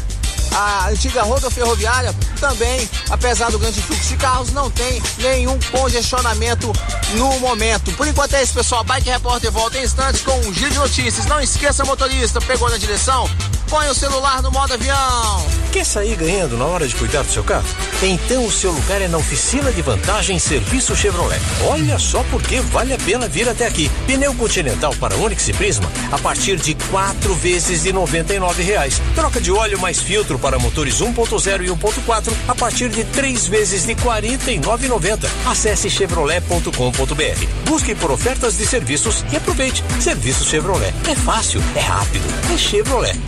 a 0.57 0.89
antiga 0.89 1.23
roda 1.23 1.51
ferroviária 1.51 2.15
também, 2.41 2.89
apesar 3.11 3.51
do 3.51 3.59
grande 3.59 3.83
fluxo 3.83 4.09
de 4.09 4.17
carros, 4.17 4.53
não 4.53 4.71
tem 4.71 5.03
nenhum 5.19 5.59
congestionamento 5.71 6.73
no 7.15 7.39
momento. 7.41 7.93
Por 7.93 8.07
enquanto 8.07 8.35
é 8.35 8.43
isso, 8.43 8.55
pessoal. 8.55 8.83
Bike 8.83 9.11
Repórter 9.11 9.53
volta 9.53 9.79
em 9.79 9.85
instantes 9.85 10.23
com 10.23 10.33
um 10.41 10.55
giro 10.55 10.71
de 10.71 10.79
notícias. 10.79 11.27
Não 11.27 11.41
esqueça, 11.41 11.85
motorista, 11.85 12.41
pegou 12.41 12.71
na 12.71 12.79
direção? 12.79 13.29
Põe 13.69 13.89
o 13.89 13.95
celular 13.95 14.41
no 14.43 14.51
modo 14.51 14.75
avião. 14.75 15.45
Quer 15.73 15.85
sair 15.85 16.15
ganhando 16.15 16.57
na 16.57 16.65
hora 16.65 16.87
de 16.87 16.95
cuidar 16.95 17.23
do 17.23 17.33
seu 17.33 17.43
carro? 17.43 17.67
Então 18.01 18.47
o 18.47 18.51
seu 18.51 18.71
lugar 18.71 19.03
é 19.03 19.09
na 19.09 19.19
oficina 19.19 19.73
de 19.73 19.83
vantagem 19.83 20.39
Serviço 20.39 20.95
Chevrolet. 20.95 21.41
Olha 21.65 21.99
só 21.99 22.23
porque 22.31 22.61
vale 22.61 22.95
a 22.95 22.99
pena 22.99 23.29
vir 23.29 23.49
até 23.49 23.67
aqui. 23.67 23.91
Pneu 24.07 24.35
Continental 24.35 24.95
para 25.01 25.17
Onix 25.17 25.49
e 25.49 25.53
Prisma 25.53 25.91
a 26.13 26.19
partir 26.19 26.57
de 26.57 26.75
quatro 26.91 27.35
vezes 27.35 27.83
de 27.83 27.93
99 27.93 28.63
reais. 28.63 29.03
Troca 29.15 29.41
de 29.41 29.51
óleo 29.51 29.81
mais 29.81 30.01
filtro 30.01 30.39
para 30.47 30.61
motores 30.61 31.01
1.0 31.01 31.65
e 31.65 31.69
1.4 31.71 32.33
a 32.47 32.55
partir 32.55 32.89
de 32.89 33.03
três 33.03 33.49
vezes 33.49 33.85
de 33.85 33.95
R$ 33.95 34.01
49,90. 34.01 35.29
Acesse 35.45 35.91
chevrolet.com.br. 35.91 37.69
Busque 37.69 37.97
por 37.97 38.13
ofertas 38.13 38.57
de 38.57 38.65
serviços 38.65 39.25
e 39.33 39.37
aproveite. 39.37 39.83
Serviço 40.01 40.45
Chevrolet. 40.45 40.95
É 41.11 41.17
fácil, 41.17 41.61
é 41.75 41.81
rápido, 41.81 42.25
é 42.55 42.57
Chevrolet. 42.57 43.21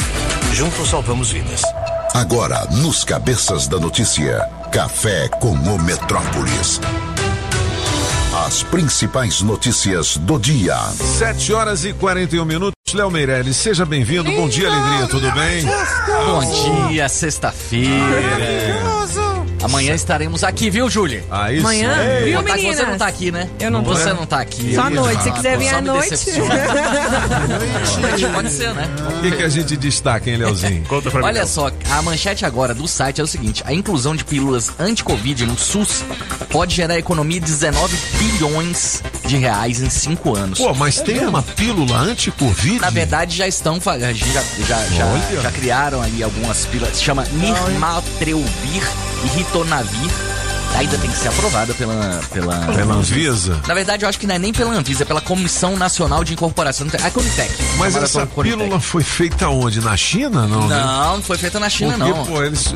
Juntos 0.52 0.90
salvamos 0.90 1.32
vidas. 1.32 1.62
Agora, 2.14 2.64
nos 2.66 3.02
Cabeças 3.02 3.66
da 3.66 3.80
Notícia, 3.80 4.48
Café 4.70 5.26
com 5.40 5.50
o 5.54 5.82
Metrópolis. 5.82 6.80
As 8.46 8.62
principais 8.62 9.42
notícias 9.42 10.16
do 10.18 10.38
dia. 10.38 10.78
7 11.18 11.52
horas 11.52 11.84
e 11.84 11.92
41 11.92 12.44
minutos. 12.44 12.77
Léo 12.92 13.10
Meirelles, 13.10 13.56
seja 13.56 13.84
bem-vindo. 13.84 14.30
Bom 14.32 14.48
dia, 14.48 14.68
alegria, 14.68 15.06
tudo 15.08 15.30
bem? 15.32 15.64
Bom 16.26 16.88
dia, 16.88 17.08
sexta-feira. 17.08 18.77
Amanhã 19.62 19.94
estaremos 19.94 20.44
aqui, 20.44 20.70
viu, 20.70 20.88
Júlia? 20.88 21.24
Aí 21.30 21.58
Amanhã, 21.58 21.92
sim. 21.94 22.24
viu, 22.24 22.38
Contar 22.38 22.54
que 22.54 22.62
meninas? 22.62 22.78
você 22.78 22.86
não 22.86 22.98
tá 22.98 23.06
aqui, 23.06 23.32
né? 23.32 23.50
Eu 23.58 23.70
não 23.70 23.82
tô. 23.82 23.90
Você 23.90 24.12
não 24.12 24.26
tá 24.26 24.40
aqui. 24.40 24.74
Só 24.74 24.82
à 24.82 24.90
noite. 24.90 25.22
Se 25.22 25.32
quiser 25.32 25.58
vir 25.58 25.68
à 25.68 25.80
noite. 25.80 26.14
Pode 28.32 28.50
ser, 28.50 28.72
né? 28.74 28.88
O 29.18 29.22
que, 29.22 29.30
que 29.32 29.42
a 29.42 29.48
gente 29.48 29.76
destaca, 29.76 30.30
hein, 30.30 30.36
Leozinho? 30.36 30.84
Conta 30.88 31.10
pra 31.10 31.24
Olha 31.24 31.46
só, 31.46 31.70
a 31.90 32.02
manchete 32.02 32.44
agora 32.44 32.74
do 32.74 32.86
site 32.86 33.20
é 33.20 33.24
o 33.24 33.26
seguinte: 33.26 33.62
a 33.66 33.72
inclusão 33.72 34.14
de 34.14 34.24
pílulas 34.24 34.70
anti-Covid 34.78 35.46
no 35.46 35.58
SUS 35.58 36.04
pode 36.50 36.74
gerar 36.74 36.98
economia 36.98 37.40
de 37.40 37.46
19 37.46 37.96
bilhões 38.18 39.02
de 39.26 39.36
reais 39.36 39.80
em 39.80 39.90
cinco 39.90 40.36
anos. 40.36 40.58
Pô, 40.58 40.74
mas 40.74 41.00
tem 41.00 41.26
uma 41.26 41.42
pílula 41.42 41.96
anti-Covid? 41.98 42.80
Na 42.80 42.90
verdade, 42.90 43.36
já 43.36 43.46
estão 43.46 43.78
já, 43.80 44.12
já, 44.12 44.42
já, 44.66 45.42
já, 45.42 45.50
criaram 45.50 46.00
aí 46.00 46.22
algumas 46.22 46.64
pílulas. 46.66 46.96
Se 46.96 47.04
chama 47.04 47.24
Nirmatrelvir 47.32 48.82
Ritonavir. 49.22 50.37
Ainda 50.76 50.96
tem 50.98 51.10
que 51.10 51.16
ser 51.16 51.28
aprovada 51.28 51.74
pela, 51.74 52.20
pela. 52.32 52.56
Pela 52.66 52.94
Anvisa? 52.94 53.60
Na 53.66 53.74
verdade, 53.74 54.04
eu 54.04 54.08
acho 54.08 54.18
que 54.18 54.26
não 54.28 54.36
é 54.36 54.38
nem 54.38 54.52
pela 54.52 54.70
Anvisa, 54.72 55.02
é 55.02 55.06
pela 55.06 55.20
Comissão 55.20 55.76
Nacional 55.76 56.22
de 56.22 56.34
Incorporação. 56.34 56.86
A 57.02 57.10
Conitec. 57.10 57.52
Mas 57.78 57.96
essa 57.96 58.26
Conitec. 58.26 58.56
pílula 58.58 58.78
foi 58.80 59.02
feita 59.02 59.48
onde? 59.48 59.80
Na 59.80 59.96
China, 59.96 60.46
não? 60.46 60.68
né? 60.68 60.76
Não, 60.80 61.16
não 61.16 61.22
foi 61.22 61.36
feita 61.36 61.58
na 61.58 61.68
China, 61.68 61.96
Porque, 61.98 62.12
não. 62.12 62.24
pô, 62.26 62.42
eles 62.44 62.72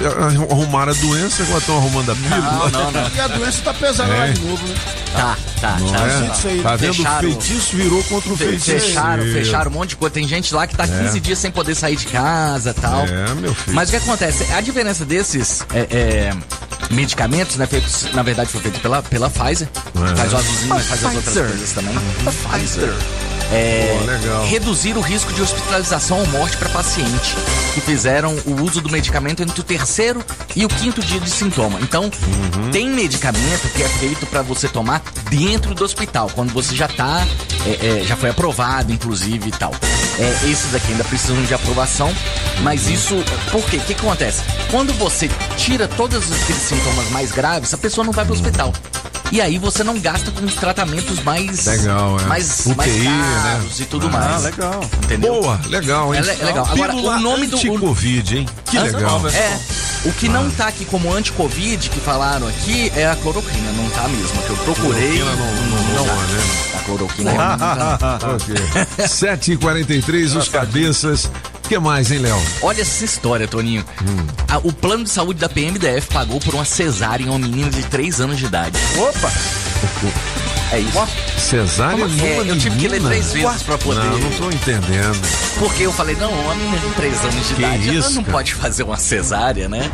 arrumaram 0.50 0.90
a 0.92 0.94
doença, 0.96 1.42
agora 1.44 1.58
estão 1.58 1.76
arrumando 1.76 2.10
a 2.10 2.14
pílula. 2.16 2.40
Não, 2.40 2.70
não, 2.70 2.90
não. 2.92 3.10
E 3.14 3.20
a 3.20 3.28
doença 3.28 3.62
tá 3.62 3.74
pesando 3.74 4.08
lá 4.10 4.26
É. 4.26 4.32
de 4.32 4.40
novo, 4.40 4.66
né? 4.66 4.74
Tá, 5.12 5.36
tá, 5.60 5.76
Não 5.78 5.92
tá. 5.92 5.98
é? 6.06 6.62
Tá 6.62 6.76
vendo? 6.76 6.90
O 6.90 6.94
Fecharam- 6.94 7.20
feitiço 7.20 7.76
virou 7.76 8.02
contra 8.04 8.32
o 8.32 8.36
Fe- 8.36 8.44
feitiço. 8.46 8.70
Fecharam, 8.86 9.22
fecharam 9.24 9.70
um 9.70 9.74
monte 9.74 9.90
de 9.90 9.96
coisa. 9.96 10.12
Tem 10.14 10.26
gente 10.26 10.52
lá 10.54 10.66
que 10.66 10.74
tá 10.74 10.88
15 10.88 11.18
É. 11.18 11.20
dias 11.20 11.38
sem 11.38 11.50
poder 11.52 11.74
sair 11.76 11.96
de 11.96 12.06
casa 12.06 12.70
e 12.70 12.74
tal. 12.80 13.04
É, 13.04 13.34
meu 13.34 13.54
filho. 13.54 13.76
Mas 13.76 13.88
o 13.88 13.92
que 13.92 13.96
acontece? 13.98 14.50
A 14.52 14.60
diferença 14.60 15.04
desses 15.04 15.64
é, 15.74 15.86
é, 15.90 16.32
medicamentos, 16.90 17.56
né? 17.56 17.66
Feitos, 17.66 18.12
na 18.12 18.22
verdade, 18.22 18.50
foi 18.50 18.60
feito 18.60 18.80
pela, 18.80 19.02
pela 19.02 19.30
Pfizer. 19.30 19.68
É. 20.12 20.16
Faz 20.16 20.34
azulzinho, 20.34 20.68
mas 20.68 20.86
faz 20.86 21.04
as 21.04 21.14
outras 21.14 21.34
coisas 21.34 21.72
também. 21.72 21.94
Pfizer. 22.24 22.94
É, 23.54 23.98
reduzir 24.48 24.96
o 24.96 25.00
risco 25.00 25.32
de 25.32 25.42
hospitalização 25.42 26.20
ou 26.20 26.26
morte 26.28 26.56
para 26.56 26.68
paciente 26.70 27.36
que 27.74 27.80
fizeram 27.82 28.34
o 28.46 28.62
uso 28.62 28.80
do 28.80 28.88
medicamento 28.90 29.42
entre 29.42 29.60
o 29.60 29.62
terceiro 29.64 30.24
e 30.56 30.64
o 30.64 30.68
quinto 30.68 31.02
dia 31.02 31.20
de 31.20 31.28
sintoma. 31.30 31.78
Então, 31.82 32.04
Uhum. 32.04 32.70
tem 32.70 32.88
medicamento 32.88 33.68
que 33.74 33.82
é 33.82 33.88
feito 33.88 34.26
para 34.26 34.40
você 34.42 34.68
tomar 34.68 35.02
dentro 35.30 35.74
do 35.74 35.84
hospital, 35.84 36.30
quando 36.34 36.52
você 36.52 36.74
já 36.74 36.88
tá, 36.88 37.26
é, 37.66 38.00
é, 38.00 38.04
já 38.04 38.16
foi 38.16 38.30
aprovado, 38.30 38.90
inclusive 38.92 39.48
e 39.48 39.52
tal. 39.52 39.72
É, 40.18 40.50
esses 40.50 40.70
daqui 40.72 40.92
ainda 40.92 41.04
precisam 41.04 41.42
de 41.42 41.52
aprovação, 41.54 42.12
mas 42.62 42.86
Uhum. 42.86 42.92
isso, 42.92 43.24
por 43.50 43.62
quê? 43.64 43.76
O 43.76 43.80
que, 43.80 43.92
acontece? 43.92 44.42
Quando 44.70 44.92
você 44.94 45.30
tira 45.56 45.86
todos 45.88 46.16
aqueles 46.32 46.62
sintomas 46.62 47.08
mais 47.10 47.32
graves, 47.32 47.72
a 47.74 47.78
pessoa 47.78 48.04
não 48.04 48.12
vai 48.12 48.24
pro 48.24 48.34
hospital. 48.34 48.72
E 49.32 49.40
aí 49.40 49.56
você 49.58 49.82
não 49.82 49.98
gasta 49.98 50.30
com 50.30 50.44
os 50.44 50.54
tratamentos 50.54 51.20
mais 51.24 51.64
Legal, 51.64 52.20
é. 52.20 52.24
mais, 52.26 52.66
UTI, 52.66 52.74
mais 52.76 52.92
né? 52.98 53.40
caros 53.42 53.80
e 53.80 53.84
tudo 53.86 54.06
Ah, 54.08 54.10
mais. 54.10 54.42
legal. 54.44 54.80
Entendeu? 55.04 55.40
Boa, 55.40 55.58
legal, 55.68 56.14
hein? 56.14 56.20
É, 56.22 56.30
é 56.42 56.44
legal. 56.44 56.66
Agora, 56.70 56.92
Pílula 56.92 57.16
o 57.16 57.20
nome 57.20 57.46
do 57.46 57.56
anti-Covid, 57.56 58.36
hein? 58.38 58.46
Que 58.66 58.78
legal. 58.78 59.26
É. 59.28 59.58
O 60.04 60.12
que 60.12 60.28
não 60.28 60.50
tá 60.50 60.66
aqui 60.66 60.84
como 60.84 61.10
anti-Covid, 61.14 61.88
que 61.88 61.98
falaram 62.00 62.46
aqui, 62.46 62.92
é 62.94 63.06
a 63.06 63.16
cloroquina. 63.16 63.72
Não 63.72 63.88
tá 63.90 64.06
mesmo. 64.06 64.42
Que 64.42 64.50
eu 64.50 64.56
procurei. 64.58 65.18
Cloroquina 65.18 65.34
não- 65.36 65.94
não 65.96 66.04
tá. 66.04 66.12
rola, 66.12 66.26
né? 66.26 66.40
A 66.71 66.71
cloroquina 66.71 66.71
ok. 66.88 68.54
7h43, 68.98 70.36
os 70.38 70.48
cabeças. 70.48 71.24
O 71.64 71.68
que 71.68 71.78
mais, 71.78 72.10
hein, 72.10 72.18
Léo? 72.18 72.40
Olha 72.60 72.82
essa 72.82 73.04
história, 73.04 73.46
Toninho. 73.48 73.84
Hum. 74.02 74.26
A- 74.48 74.58
o 74.58 74.72
plano 74.72 75.04
de 75.04 75.10
saúde 75.10 75.40
da 75.40 75.48
PMDF 75.48 76.08
pagou 76.12 76.38
por 76.40 76.54
uma 76.54 76.64
cesárea 76.64 77.24
em 77.24 77.28
uma 77.28 77.38
menina 77.38 77.70
de 77.70 77.82
3 77.84 78.20
anos 78.20 78.38
de 78.38 78.44
idade. 78.46 78.78
Opa! 78.98 79.32
É 80.72 80.80
isso. 80.80 81.06
Cesárea 81.38 82.04
é, 82.04 82.40
eu 82.48 82.58
tive 82.58 82.76
que 82.78 82.88
ler 82.88 83.02
três 83.02 83.32
vezes 83.32 83.62
pra 83.62 83.76
poder. 83.76 84.00
Não, 84.04 84.18
não 84.18 84.30
tô 84.30 84.50
entendendo. 84.50 85.20
Porque 85.58 85.82
eu 85.82 85.92
falei, 85.92 86.16
não, 86.16 86.32
uma 86.32 86.54
menina 86.54 86.78
de 86.78 86.86
3 86.94 87.24
anos 87.24 87.48
de 87.48 87.54
Que 87.54 87.62
idade, 87.62 87.88
ela 87.90 87.98
isso, 87.98 88.14
não 88.14 88.22
cara? 88.22 88.32
pode 88.38 88.54
fazer 88.54 88.82
uma 88.82 88.96
cesárea, 88.96 89.68
né? 89.68 89.90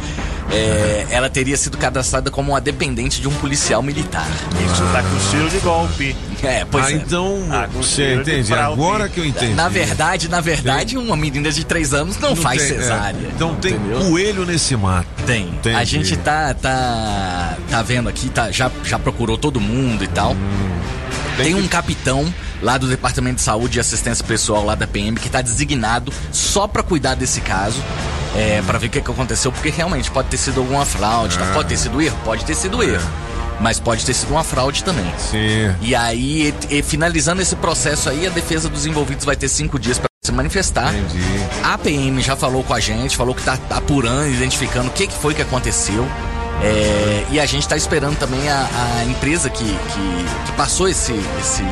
É, 0.51 1.07
ela 1.11 1.28
teria 1.28 1.57
sido 1.57 1.76
cadastrada 1.76 2.30
como 2.30 2.53
uma 2.53 2.61
dependente 2.61 3.20
de 3.20 3.26
um 3.28 3.34
policial 3.34 3.82
militar. 3.82 4.26
Isso 4.72 4.82
tá 4.93 5.03
com 5.03 5.30
cheiro 5.30 5.51
de 5.51 5.59
golpe. 5.59 6.16
É, 6.47 6.64
pois 6.64 6.86
ah, 6.86 6.91
é. 6.93 6.95
então, 6.95 7.39
Ah, 7.51 7.66
você 7.72 8.14
entende? 8.14 8.55
Agora 8.55 9.09
que 9.09 9.18
eu 9.20 9.24
entendi. 9.24 9.55
Na 9.55 9.68
verdade, 9.68 10.28
na 10.28 10.41
verdade, 10.41 10.97
uma 10.97 11.16
menina 11.16 11.51
de 11.51 11.64
3 11.64 11.93
anos 11.95 12.18
não, 12.18 12.36
faz 12.36 12.62
tem- 12.62 12.76
é. 12.76 12.80
cesárea. 12.80 13.28
Então 13.34 13.55
tem 13.57 13.72
entendeu? 13.74 14.01
coelho 14.11 14.47
nesse 14.47 14.76
mato. 14.76 15.07
Tem. 15.26 15.49
Entendi. 15.49 15.76
A 15.76 15.84
gente 15.84 16.16
tá, 16.16 16.55
tá, 16.55 17.57
tá 17.70 17.82
vendo 17.82 18.09
aqui, 18.09 18.28
tá, 18.28 18.51
já, 18.51 18.70
já 18.84 18.99
procurou 18.99 19.36
todo 19.36 19.61
mundo 19.61 20.05
e 20.05 20.09
tal. 20.09 20.36
tem 21.36 21.55
um 21.55 21.66
capitão 21.68 22.32
lá 22.61 22.76
do 22.76 22.89
Departamento 22.89 23.36
de 23.36 23.43
Saúde 23.43 23.78
e 23.78 23.80
Assistência 23.80 24.24
Pessoal 24.24 24.64
lá 24.64 24.74
da 24.74 24.86
PM 24.86 25.18
que 25.18 25.28
tá 25.28 25.41
designado 25.41 26.12
só 26.32 26.66
pra 26.66 26.82
cuidar 26.82 27.14
desse 27.14 27.41
caso. 27.41 27.82
É, 28.36 28.62
para 28.66 28.78
ver 28.78 28.89
o 28.89 28.91
que, 28.91 29.01
que 29.01 29.11
aconteceu, 29.11 29.51
porque 29.51 29.70
realmente 29.70 30.11
pode 30.11 30.28
ter 30.28 30.36
sido 30.36 30.61
alguma 30.61 30.84
fraude, 30.84 31.39
tá? 31.39 31.47
É. 31.47 31.53
pode 31.55 31.68
ter 31.70 31.76
sido 31.78 32.01
erro, 32.01 32.16
pode 32.24 32.45
ter 32.45 32.55
sido 32.55 32.82
erro, 32.82 33.09
mas 33.61 33.81
pode 33.81 34.05
ter 34.05 34.15
sido 34.15 34.31
uma 34.31 34.45
fraude 34.45 34.85
também. 34.85 35.13
Sim. 35.19 35.75
E 35.81 35.95
aí, 35.95 36.55
e- 36.71 36.79
e 36.79 36.83
finalizando 36.83 37.43
esse 37.43 37.57
processo 37.57 38.09
aí, 38.09 38.27
a 38.27 38.31
defesa 38.31 38.69
dos 38.69 38.87
envolvidos 38.87 39.25
vai 39.25 39.37
ter 39.37 39.49
cinco 39.49 39.79
dias 39.79 39.99
para 39.99 40.09
se 40.25 40.31
manifestar. 40.33 40.95
Entendi. 40.95 41.23
A 41.63 41.77
PM 41.79 42.21
já 42.23 42.37
falou 42.37 42.63
com 42.63 42.75
a 42.75 42.81
gente, 42.81 43.17
falou 43.17 43.35
que 43.35 43.43
tá 43.43 43.59
apurando, 43.71 44.29
identificando 44.33 44.89
o 44.89 44.93
que, 44.93 45.07
que 45.07 45.15
foi 45.19 45.35
que 45.35 45.43
aconteceu. 45.43 46.07
É, 46.63 47.25
e 47.31 47.39
a 47.41 47.47
gente 47.47 47.69
tá 47.69 47.77
esperando 47.77 48.17
também 48.19 48.49
a, 48.49 48.69
a 49.01 49.05
empresa 49.05 49.49
que, 49.49 49.65
que, 49.65 50.25
que 50.47 50.53
passou 50.57 50.89
esse, 50.89 51.13
esse, 51.41 51.63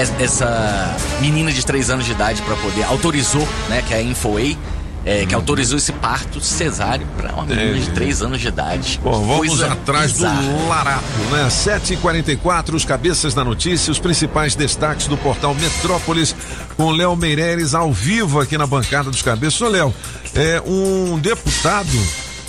es- 0.00 0.12
essa 0.20 0.96
menina 1.20 1.52
de 1.52 1.64
3 1.64 1.90
anos 1.90 2.04
de 2.04 2.12
idade 2.12 2.42
para 2.42 2.56
poder, 2.56 2.82
autorizou, 2.84 3.46
né, 3.68 3.82
que 3.86 3.94
é 3.94 3.98
a 3.98 4.02
Infoay, 4.02 4.58
é, 5.06 5.24
que 5.24 5.32
autorizou 5.32 5.78
esse 5.78 5.92
parto 5.92 6.40
cesáreo 6.40 7.06
para 7.16 7.32
uma 7.32 7.44
menina 7.46 7.74
de 7.74 7.78
Entendi. 7.82 7.92
3 7.92 8.22
anos 8.22 8.40
de 8.40 8.48
idade. 8.48 9.00
Bom, 9.02 9.24
vamos 9.24 9.46
Coisa 9.48 9.72
atrás 9.72 10.12
bizarra. 10.12 10.42
do 10.42 10.68
Larapo, 10.68 11.18
né? 11.30 11.46
7h44, 11.48 12.74
os 12.74 12.84
cabeças 12.84 13.32
da 13.32 13.44
notícia, 13.44 13.92
os 13.92 14.00
principais 14.00 14.56
destaques 14.56 15.06
do 15.06 15.16
portal 15.16 15.54
Metrópolis, 15.54 16.34
com 16.76 16.90
Léo 16.90 17.14
Meireles 17.14 17.72
ao 17.72 17.92
vivo 17.92 18.40
aqui 18.40 18.58
na 18.58 18.66
bancada 18.66 19.08
dos 19.08 19.22
cabeças. 19.22 19.62
Ô, 19.62 19.68
Léo, 19.68 19.94
é 20.34 20.60
um 20.66 21.16
deputado 21.20 21.86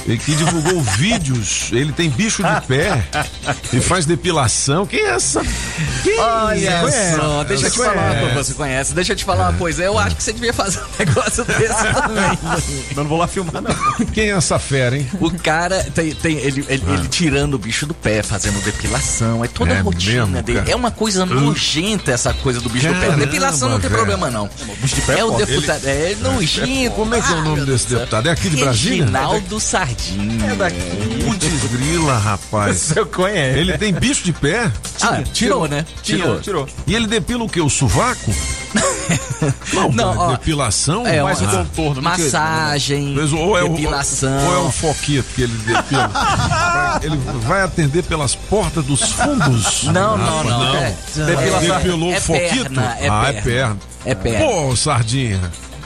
eh, 0.08 0.18
que 0.18 0.36
divulgou 0.36 0.82
vídeos, 0.98 1.70
ele 1.72 1.92
tem 1.92 2.10
bicho 2.10 2.44
de 2.44 2.62
pé 2.68 3.04
e 3.74 3.80
faz 3.80 4.06
depilação. 4.06 4.86
Quem 4.86 5.00
é 5.02 5.10
essa? 5.10 5.42
Quem 6.04 6.20
Olha 6.20 6.80
Conhece? 6.82 7.16
só, 7.16 7.44
deixa 7.44 7.68
eu 7.68 7.72
te 7.72 7.78
falar 7.78 8.12
uma 8.12 8.16
coisa, 8.30 8.44
você 8.44 8.54
conhece, 8.54 8.94
deixa 8.94 9.14
eu 9.14 9.16
te 9.18 9.26
falar 9.26 9.50
uma 9.50 9.58
coisa, 9.58 9.84
eu 9.84 9.98
acho 10.00 10.16
que 10.16 10.24
você 10.24 10.34
devia 10.34 10.54
fazer 10.54 10.80
um 10.80 10.88
negócio 11.06 11.46
desse 11.46 11.84
também. 11.94 12.40
Eu 12.92 12.96
não 12.98 13.06
vou 13.06 13.18
lá 13.18 13.28
filmar, 13.28 13.62
não. 13.62 14.06
Quem 14.14 14.32
é 14.32 14.36
essa 14.38 14.58
fera, 14.60 14.98
hein? 14.98 15.08
O 15.20 15.32
cara 15.32 15.84
tem, 15.94 16.14
tem 16.14 16.38
ele, 16.38 16.66
ele, 16.70 16.84
ele 16.88 17.08
tirando 17.08 17.54
o 17.56 17.60
bicho 17.60 17.86
do 17.86 17.94
pé, 17.94 18.22
fazendo 18.24 18.62
depilação, 18.64 19.44
é 19.44 19.48
toda 19.48 19.72
É 19.74 19.80
a 19.80 19.82
rotina 19.82 20.26
mesmo, 20.26 20.42
dele. 20.44 20.60
cara? 20.60 20.72
É 20.72 20.76
uma 20.76 20.92
coisa 20.92 21.26
nojenta 21.26 22.12
essa 22.12 22.34
coisa 22.34 22.60
do 22.62 22.70
bicho 22.70 22.88
do 22.88 22.94
pé. 22.94 23.00
Caramba, 23.08 23.26
Depilação 23.26 23.70
não 23.70 23.80
tem 23.80 23.90
velho. 23.90 24.06
problema, 24.06 24.30
não. 24.30 24.50
bicho 24.82 24.96
de 24.96 25.02
pé 25.02 25.20
é 25.20 25.24
o 25.26 25.30
forte. 25.34 25.46
deputado. 25.46 25.86
É 25.86 26.16
nojento. 26.22 26.92
Como 26.96 27.16
é 27.16 27.22
que 27.22 27.32
é 27.32 27.36
o 27.36 27.42
nome 27.44 27.62
Ah, 27.62 27.66
desse 27.66 27.88
deputado? 27.88 28.28
É 28.28 28.32
aqui 28.32 28.50
de 28.50 28.58
Brasília? 28.58 29.00
Reginaldo 29.06 29.60
Sardinha. 29.98 30.52
É 30.52 30.56
daqui. 30.56 31.24
Putz 31.26 31.72
grila, 31.72 32.18
rapaz. 32.18 32.96
Eu 32.96 33.06
conheço. 33.06 33.58
Ele 33.58 33.78
tem 33.78 33.94
bicho 33.94 34.24
de 34.24 34.32
pé? 34.34 34.72
Ah, 35.02 35.22
tirou, 35.34 35.68
né? 35.68 35.86
Tirou. 36.04 36.40
tirou. 36.40 36.68
E 36.86 36.96
ele 36.96 37.08
depila 37.08 37.44
o 37.44 37.50
quê? 37.50 37.60
O 37.62 37.70
sovaco? 37.70 38.34
Não, 39.74 39.92
Não, 39.92 40.14
cara, 40.14 40.20
ó, 40.20 40.32
depilação? 40.32 41.08
É, 41.08 41.24
Mais 41.24 41.42
um 41.42 41.48
contorno. 41.48 42.02
massagem, 42.02 43.14
Mas 43.16 43.32
ou 43.32 43.58
é 43.58 43.64
o- 43.64 43.70
depilação. 43.70 44.46
Ou 44.48 44.56
é 44.56 44.60
um 44.68 44.72
foquito 44.72 45.26
que 45.36 45.42
ele 45.44 45.54
depila? 45.66 46.12
Ele 47.02 47.16
vai 47.46 47.62
atender 47.62 48.04
pelas 48.04 48.34
portas 48.34 48.84
dos 48.84 49.02
fundos? 49.12 49.84
Não, 49.84 50.18
não, 50.18 50.38
Rapaz, 50.44 50.46
não. 51.16 51.28
É, 51.30 51.66
Depilou 51.78 52.12
é, 52.12 52.18
o 52.18 52.22
foquito? 52.22 52.64
perna, 52.74 52.98
é 53.00 53.08
ah, 53.10 53.26
é 53.28 53.34
perna. 53.34 53.42
perna. 53.44 53.78
É 54.06 54.16
perna. 54.16 54.46
Pô, 54.46 54.76
Sardinha. 54.76 55.40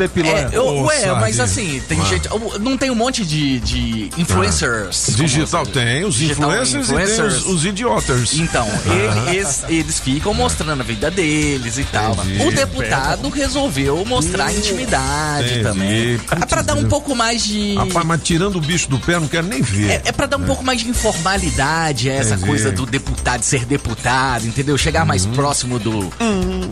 Pilanha. 0.08 0.49
É, 0.52 0.58
eu- 0.58 0.66
Ô, 0.66 0.84
ué, 0.86 1.12
mas 1.20 1.39
assim, 1.39 1.82
tem 1.88 1.99
Ah. 2.02 2.06
gente. 2.06 2.30
Não 2.60 2.78
tem 2.78 2.89
um 2.89 2.95
monte 2.95 3.26
de, 3.26 3.60
de 3.60 4.10
influencers. 4.18 5.10
Ah. 5.10 5.12
Digital 5.18 5.62
como- 5.64 5.74
tem, 5.74 6.04
os 6.06 6.16
digital 6.16 6.52
influencers, 6.52 6.89
e 6.89 6.93
tem 6.93 7.26
os, 7.26 7.45
os 7.45 7.66
idiotas. 7.66 8.34
Então, 8.36 8.68
Ah. 8.70 9.34
eles, 9.34 9.64
eles 9.70 9.99
ficam 9.99 10.34
mostrando 10.34 10.82
a 10.82 10.84
vida 10.84 11.10
deles 11.12 11.78
e 11.78 11.84
tal. 11.86 12.14
Entendi. 12.14 12.45
O 12.45 12.52
deputado 12.52 13.30
resolveu 13.30 14.04
mostrar 14.06 14.45
a 14.47 14.54
intimidade 14.54 15.45
Entendi. 15.52 15.64
também. 15.64 16.20
É 16.41 16.45
pra 16.45 16.62
dar 16.62 16.76
um 16.76 16.86
pouco 16.88 17.16
mais 17.16 17.43
de. 17.43 17.76
Rapaz, 17.76 18.06
mas 18.06 18.22
tirando 18.24 18.56
o 18.58 18.62
bicho 18.62 18.89
do 18.89 18.99
pé, 18.99 19.20
não 19.20 19.28
quero 19.28 19.47
nem 19.47 19.62
ver. 19.62 19.89
É, 19.91 20.02
é 20.06 20.12
pra 20.12 20.26
dar 20.26 20.38
um 20.38 20.43
pouco 20.45 20.64
mais 20.64 20.80
de 20.82 20.89
informalidade, 20.89 22.10
é 22.10 22.16
essa 22.16 22.34
Entendi. 22.36 22.47
coisa 22.47 22.72
do 22.72 22.86
deputado 22.86 23.43
ser 23.43 23.66
deputado, 23.66 24.45
entendeu? 24.47 24.78
Chegar 24.78 25.06
mais 25.06 25.26
Uhum. 25.26 25.34
próximo 25.34 25.80
do, 25.80 26.12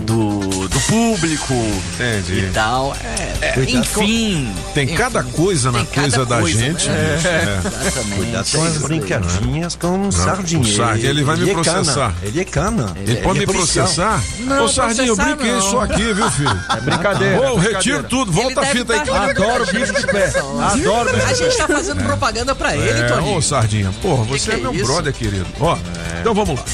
do, 0.06 0.39
do 0.80 0.88
público 0.88 1.54
Entendi. 1.96 2.46
e 2.46 2.52
tal. 2.54 2.96
É, 3.42 3.46
é, 3.60 3.64
enfim. 3.72 4.54
Tem 4.74 4.86
enfim. 4.86 4.96
cada 4.96 5.24
coisa 5.24 5.72
na 5.72 5.84
coisa 5.86 6.26
da 6.26 6.40
coisa, 6.40 6.58
gente. 6.60 6.88
né? 6.90 7.16
bicho, 7.16 7.28
é. 7.28 7.60
Exatamente. 7.88 8.16
Cuidado 8.16 8.52
com 8.52 8.64
as 8.64 8.78
brincadinhas 8.78 9.76
com 9.76 10.08
o 10.08 10.12
Sardinha. 10.12 10.62
o 10.62 10.66
Sardinha, 10.66 11.10
ele 11.10 11.24
vai 11.24 11.36
me 11.38 11.50
é 11.50 11.54
processar. 11.54 11.94
cana, 11.94 12.16
Ele 12.24 12.40
é 12.42 12.46
cana. 12.46 12.94
Ele 12.96 13.16
pode 13.18 13.40
me 13.40 13.46
policial. 13.46 13.86
processar? 13.86 14.24
Não, 14.40 14.66
Ô, 14.66 14.68
Sardinha, 14.70 15.08
eu 15.08 15.16
brinquei 15.16 15.52
não. 15.52 15.60
isso 15.60 15.80
aqui, 15.80 16.14
viu, 16.14 16.32
filho? 16.32 16.62
É 16.78 16.82
brincadeira. 16.82 17.52
Ô, 17.54 17.60
é 17.60 17.62
retiro 17.74 18.04
tudo, 18.04 18.32
volta 18.32 18.62
a 18.62 18.70
Ele 18.70 18.80
fita 18.80 18.94
aí. 18.94 19.00
tá- 19.06 19.24
Adoro 19.26 19.66
bicho 19.66 19.94
de 19.94 20.08
pé. 20.08 20.28
Adoro 20.28 21.14
bicho 21.14 21.26
A 21.28 21.34
gente 21.34 21.58
tá 21.58 21.68
fazendo 21.68 22.04
propaganda 22.04 22.56
pra 22.56 22.76
ele, 22.76 23.00
É, 23.02 23.04
Toninho. 23.08 23.38
ô, 23.38 23.42
Sardinha, 23.42 23.94
porra, 24.02 24.24
você 24.24 24.52
é 24.52 24.54
é 24.56 24.58
meu 24.58 24.74
brother, 24.74 25.14
querido. 25.14 25.46
Ó, 25.60 25.78
então 26.20 26.34
vamos 26.34 26.58
lá. 26.60 26.66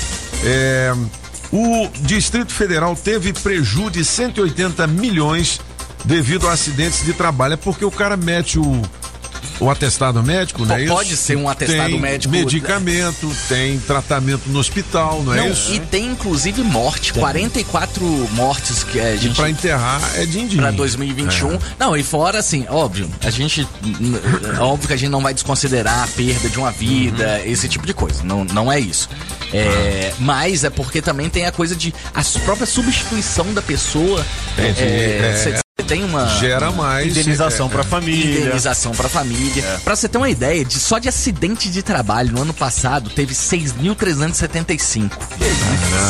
É, 0.43 0.93
o 1.56 1.89
Distrito 2.01 2.53
Federal 2.53 2.95
teve 2.95 3.32
prejuízo 3.32 3.89
de 3.89 4.03
180 4.03 4.86
milhões 4.88 5.62
devido 6.03 6.47
a 6.49 6.51
acidentes 6.51 7.06
de 7.06 7.14
trabalho. 7.14 7.53
É 7.53 7.58
porque 7.58 7.86
o 7.86 7.91
cara 7.91 8.18
mete 8.18 8.60
o, 8.60 8.82
o 9.60 9.70
atestado 9.70 10.22
médico, 10.24 10.66
né? 10.66 10.86
Pode 10.88 11.16
ser 11.18 11.36
um 11.38 11.48
atestado 11.50 11.89
tem 11.89 12.00
médico- 12.00 12.34
medicamento, 12.34 13.32
tem 13.48 13.80
tratamento 13.80 14.43
no 14.48 14.60
hospital, 14.60 15.22
não 15.24 15.34
é 15.34 15.38
Não, 15.38 15.50
isso? 15.50 15.74
e 15.74 15.80
tem 15.80 16.06
inclusive 16.08 16.62
morte, 16.64 17.14
44 17.14 18.04
mortes 18.34 18.84
que 18.84 19.00
a 19.00 19.16
gente 19.16 19.36
Pra 19.36 19.50
enterrar 19.50 20.02
é 20.16 20.26
din-din. 20.26 20.58
Pra 20.58 20.72
2021. 20.72 21.54
É. 21.54 21.60
Não, 21.80 21.96
e 21.96 22.04
fora 22.04 22.39
assim, 22.39 22.66
óbvio, 22.70 23.10
a 23.24 23.30
gente. 23.30 23.68
n- 23.84 24.20
Óbvio 24.60 24.88
que 24.88 24.93
a 24.93 24.98
gente 24.98 25.10
não 25.10 25.22
vai 25.22 25.34
desconsiderar 25.34 26.04
a 26.04 26.08
perda 26.08 26.50
de 26.50 26.58
uma 26.58 26.72
vida, 26.72 27.41
Uhum. 27.46 27.52
esse 27.52 27.68
tipo 27.68 27.86
de 27.86 27.93
coisa. 27.93 28.24
Não, 28.24 28.43
não 28.46 28.72
é 28.72 28.80
isso. 28.80 29.10
É, 29.54 30.14
Mas 30.20 30.64
é 30.64 30.70
porque 30.70 31.02
também 31.02 31.30
tem 31.30 31.46
a 31.46 31.52
coisa 31.52 31.76
de. 31.76 31.93
A 32.14 32.22
própria 32.43 32.66
substituição 32.66 33.54
da 33.54 33.62
pessoa. 33.62 34.26
Entendi. 34.58 34.82
É, 34.82 35.43
É. 35.60 35.64
Tem 35.88 36.03
uma. 36.03 36.25
Gera 36.39 36.71
mais. 36.71 37.07
Indenização 37.15 37.67
é, 37.67 37.69
pra 37.69 37.83
família. 37.83 38.41
Indenização 38.41 38.91
pra 38.91 39.07
família. 39.07 39.63
Pra 39.83 39.95
você 39.95 40.07
ter 40.09 40.17
uma 40.17 40.29
ideia, 40.29 40.65
de, 40.65 40.79
só 40.79 40.97
de 40.97 41.07
acidente 41.07 41.69
de 41.69 41.83
trabalho 41.83 42.31
no 42.33 42.41
ano 42.41 42.53
passado 42.53 43.09
teve 43.09 43.33
6.375. 43.33 45.11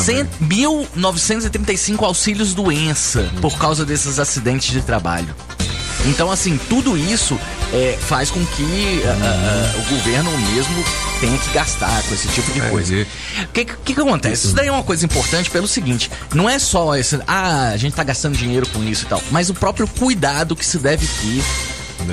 Cem- 0.03 0.25
1.935 0.41 2.03
auxílios 2.03 2.53
doença 2.53 3.29
por 3.41 3.57
causa 3.57 3.85
desses 3.85 4.19
acidentes 4.19 4.71
de 4.71 4.81
trabalho. 4.81 5.35
Então, 6.05 6.29
assim, 6.29 6.59
tudo 6.69 6.97
isso 6.97 7.39
é, 7.73 7.97
faz 7.99 8.29
com 8.29 8.43
que 8.45 9.01
ah, 9.05 9.17
ah, 9.21 9.73
ah, 9.73 9.79
o 9.79 9.95
governo 9.95 10.31
mesmo 10.53 10.83
tenha 11.19 11.37
que 11.37 11.49
gastar 11.51 12.03
com 12.03 12.13
esse 12.13 12.27
tipo 12.27 12.51
de 12.51 12.61
coisa. 12.69 12.93
O 13.43 13.47
que, 13.47 13.65
que, 13.65 13.93
que 13.93 14.01
acontece? 14.01 14.47
Isso 14.47 14.55
daí 14.55 14.67
é 14.67 14.71
uma 14.71 14.83
coisa 14.83 15.05
importante 15.05 15.49
pelo 15.49 15.67
seguinte: 15.67 16.11
não 16.33 16.49
é 16.49 16.59
só 16.59 16.95
esse, 16.95 17.19
ah, 17.27 17.69
a 17.69 17.77
gente 17.77 17.95
tá 17.95 18.03
gastando 18.03 18.37
dinheiro 18.37 18.67
com 18.69 18.83
isso 18.83 19.05
e 19.05 19.07
tal, 19.07 19.21
mas 19.31 19.49
o 19.49 19.53
próprio 19.53 19.87
cuidado 19.87 20.55
que 20.55 20.65
se 20.65 20.77
deve 20.77 21.05
ter. 21.05 21.43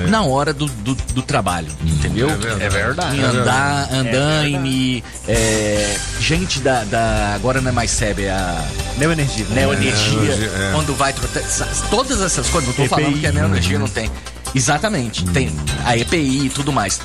Na 0.09 0.23
hora 0.23 0.53
do, 0.53 0.65
do, 0.65 0.95
do 0.95 1.21
trabalho, 1.21 1.67
entendeu? 1.83 2.29
É 2.59 2.69
verdade. 2.69 3.17
Em 3.17 3.21
É 3.21 3.25
andar, 3.25 3.87
verdade. 3.89 4.15
andaime, 4.15 5.03
é, 5.27 5.95
gente 6.19 6.59
da, 6.59 6.83
da. 6.83 7.33
Agora 7.35 7.61
não 7.61 7.69
é 7.69 7.71
mais 7.71 7.91
SEB, 7.91 8.23
é 8.23 8.31
a. 8.31 8.65
Neoenergia. 8.97 9.45
Neoenergia, 9.49 10.19
Neoenergia, 10.19 10.45
é. 10.47 10.71
quando 10.73 10.95
vai 10.95 11.13
trocar. 11.13 11.41
Todas 11.89 12.21
essas 12.21 12.47
coisas, 12.49 12.67
não 12.69 12.75
tô 12.75 12.83
EPI. 12.83 12.89
falando 12.89 13.19
que 13.19 13.27
a 13.27 13.31
neoenergia 13.31 13.77
não 13.79 13.87
tem. 13.87 14.09
Exatamente, 14.55 15.25
tem 15.25 15.51
a 15.85 15.97
EPI 15.97 16.45
e 16.45 16.49
tudo 16.49 16.71
mais. 16.71 16.99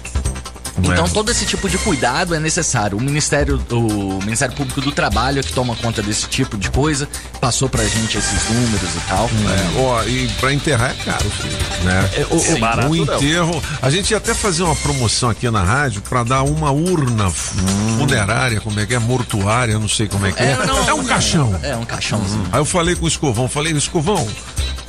Então 0.83 1.05
É. 1.05 1.09
todo 1.09 1.31
esse 1.31 1.45
tipo 1.45 1.69
de 1.69 1.77
cuidado 1.79 2.35
é 2.35 2.41
necessário. 2.41 2.97
O 2.97 3.01
Ministério, 3.01 3.61
o 3.71 4.19
Ministério 4.25 4.55
Público 4.55 4.81
do 4.81 4.93
Trabalho 4.93 5.41
é 5.41 5.43
que 5.43 5.53
toma 5.53 5.75
conta 5.77 6.03
desse 6.03 6.27
tipo 6.29 6.57
de 6.57 6.71
coisa, 6.71 7.09
passou 7.41 7.69
pra 7.69 7.85
gente 7.85 8.17
esses 8.19 8.49
números 8.49 8.89
e 8.95 9.01
tal. 9.09 9.27
É, 9.27 9.81
ó, 9.81 10.03
e 10.05 10.29
pra 10.41 10.53
enterrar 10.53 10.91
é 10.91 11.05
caro, 11.05 11.29
filho, 11.31 11.57
né? 11.85 12.11
É, 12.15 12.27
o- 12.31 12.39
Sim, 12.39 12.61
barato 12.61 12.89
o 12.89 12.95
não. 12.97 13.15
enterro. 13.17 13.63
A 13.83 13.91
gente 13.91 14.11
ia 14.13 14.17
até 14.19 14.35
fazer 14.35 14.63
uma 14.63 14.77
promoção 14.77 15.31
aqui 15.31 15.51
na 15.51 15.63
rádio 15.63 16.01
pra 16.03 16.23
dar 16.23 16.43
uma 16.43 16.71
urna 16.71 17.31
funerária, 17.31 18.61
como 18.61 18.79
é 18.81 18.87
que 18.87 18.95
é? 18.95 18.99
Mortuária, 18.99 19.79
não 19.79 19.89
sei 19.89 20.07
como 20.09 20.27
é 20.27 20.33
que 20.33 20.43
é. 20.43 20.53
É, 20.53 20.67
não, 20.67 20.89
é 20.89 20.95
um 20.95 21.05
caixão. 21.05 21.59
É 21.63 21.77
um 21.77 21.85
caixãozinho. 21.85 22.47
Aí 22.53 22.61
eu 22.61 22.65
falei 22.65 22.95
com 22.95 23.05
o 23.05 23.09
Escovão, 23.09 23.49
falei, 23.49 23.73
Escovão, 23.73 24.27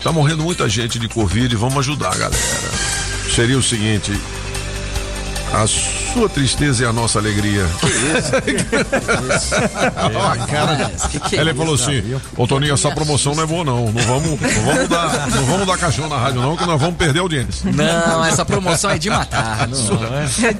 tá 0.04 0.12
morrendo 0.12 0.44
muita 0.44 0.68
gente 0.70 0.98
de 1.00 1.08
Covid, 1.08 1.56
vamos 1.56 1.78
ajudar 1.78 2.14
a 2.14 2.18
galera. 2.18 2.40
Seria 3.36 3.58
o 3.58 3.64
seguinte. 3.64 4.12
A 5.52 5.66
sua 5.68 6.30
tristeza 6.30 6.86
é 6.86 6.88
a 6.88 6.94
nossa 6.94 7.18
alegria. 7.20 7.66
A 9.96 10.38
cara. 10.48 10.92
Que 11.10 11.20
que 11.20 11.36
é 11.36 11.42
Ele 11.42 11.50
isso, 11.50 11.60
falou 11.60 11.76
assim? 11.76 12.22
Ô 12.38 12.48
Toninho, 12.48 12.74
essa 12.76 12.92
promoção 12.92 13.34
não 13.34 13.44
é 13.44 13.46
boa, 13.48 13.64
não. 13.64 13.92
Não 13.92 14.04
vamos, 14.04 14.40
não 14.40 14.64
vamos, 14.66 14.88
dar, 14.88 15.28
não 15.28 15.46
vamos 15.46 15.68
dar 15.68 15.78
caixão 15.78 16.08
na 16.08 16.18
rádio, 16.18 16.42
não, 16.42 16.56
que 16.56 16.66
nós 16.66 16.80
vamos 16.80 16.96
perder 16.98 17.20
a 17.20 17.22
audiência. 17.24 17.72
Não, 17.72 18.24
essa 18.26 18.46
promoção 18.46 18.92
é 18.92 18.98
de 18.98 19.10
matar. 19.10 19.68
Não, 19.70 19.80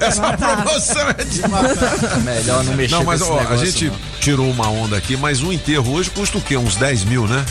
Essa 0.00 0.32
promoção 0.36 1.08
é 1.10 1.24
de 1.24 1.40
matar. 1.48 2.20
Melhor 2.20 2.64
não 2.64 2.74
mexer 2.74 2.94
Não, 2.94 3.04
mas 3.04 3.22
com 3.22 3.26
esse 3.26 3.32
ó, 3.32 3.38
a 3.38 3.42
negócio, 3.42 3.66
gente 3.66 3.84
não. 3.86 3.96
tirou 4.20 4.50
uma 4.50 4.68
onda 4.68 4.96
aqui, 4.96 5.16
mas 5.16 5.40
um 5.42 5.52
enterro 5.52 5.92
hoje 5.94 6.10
custa 6.10 6.38
o 6.38 6.40
quê? 6.40 6.56
Uns 6.56 6.76
10 6.76 7.04
mil, 7.04 7.26
né? 7.26 7.44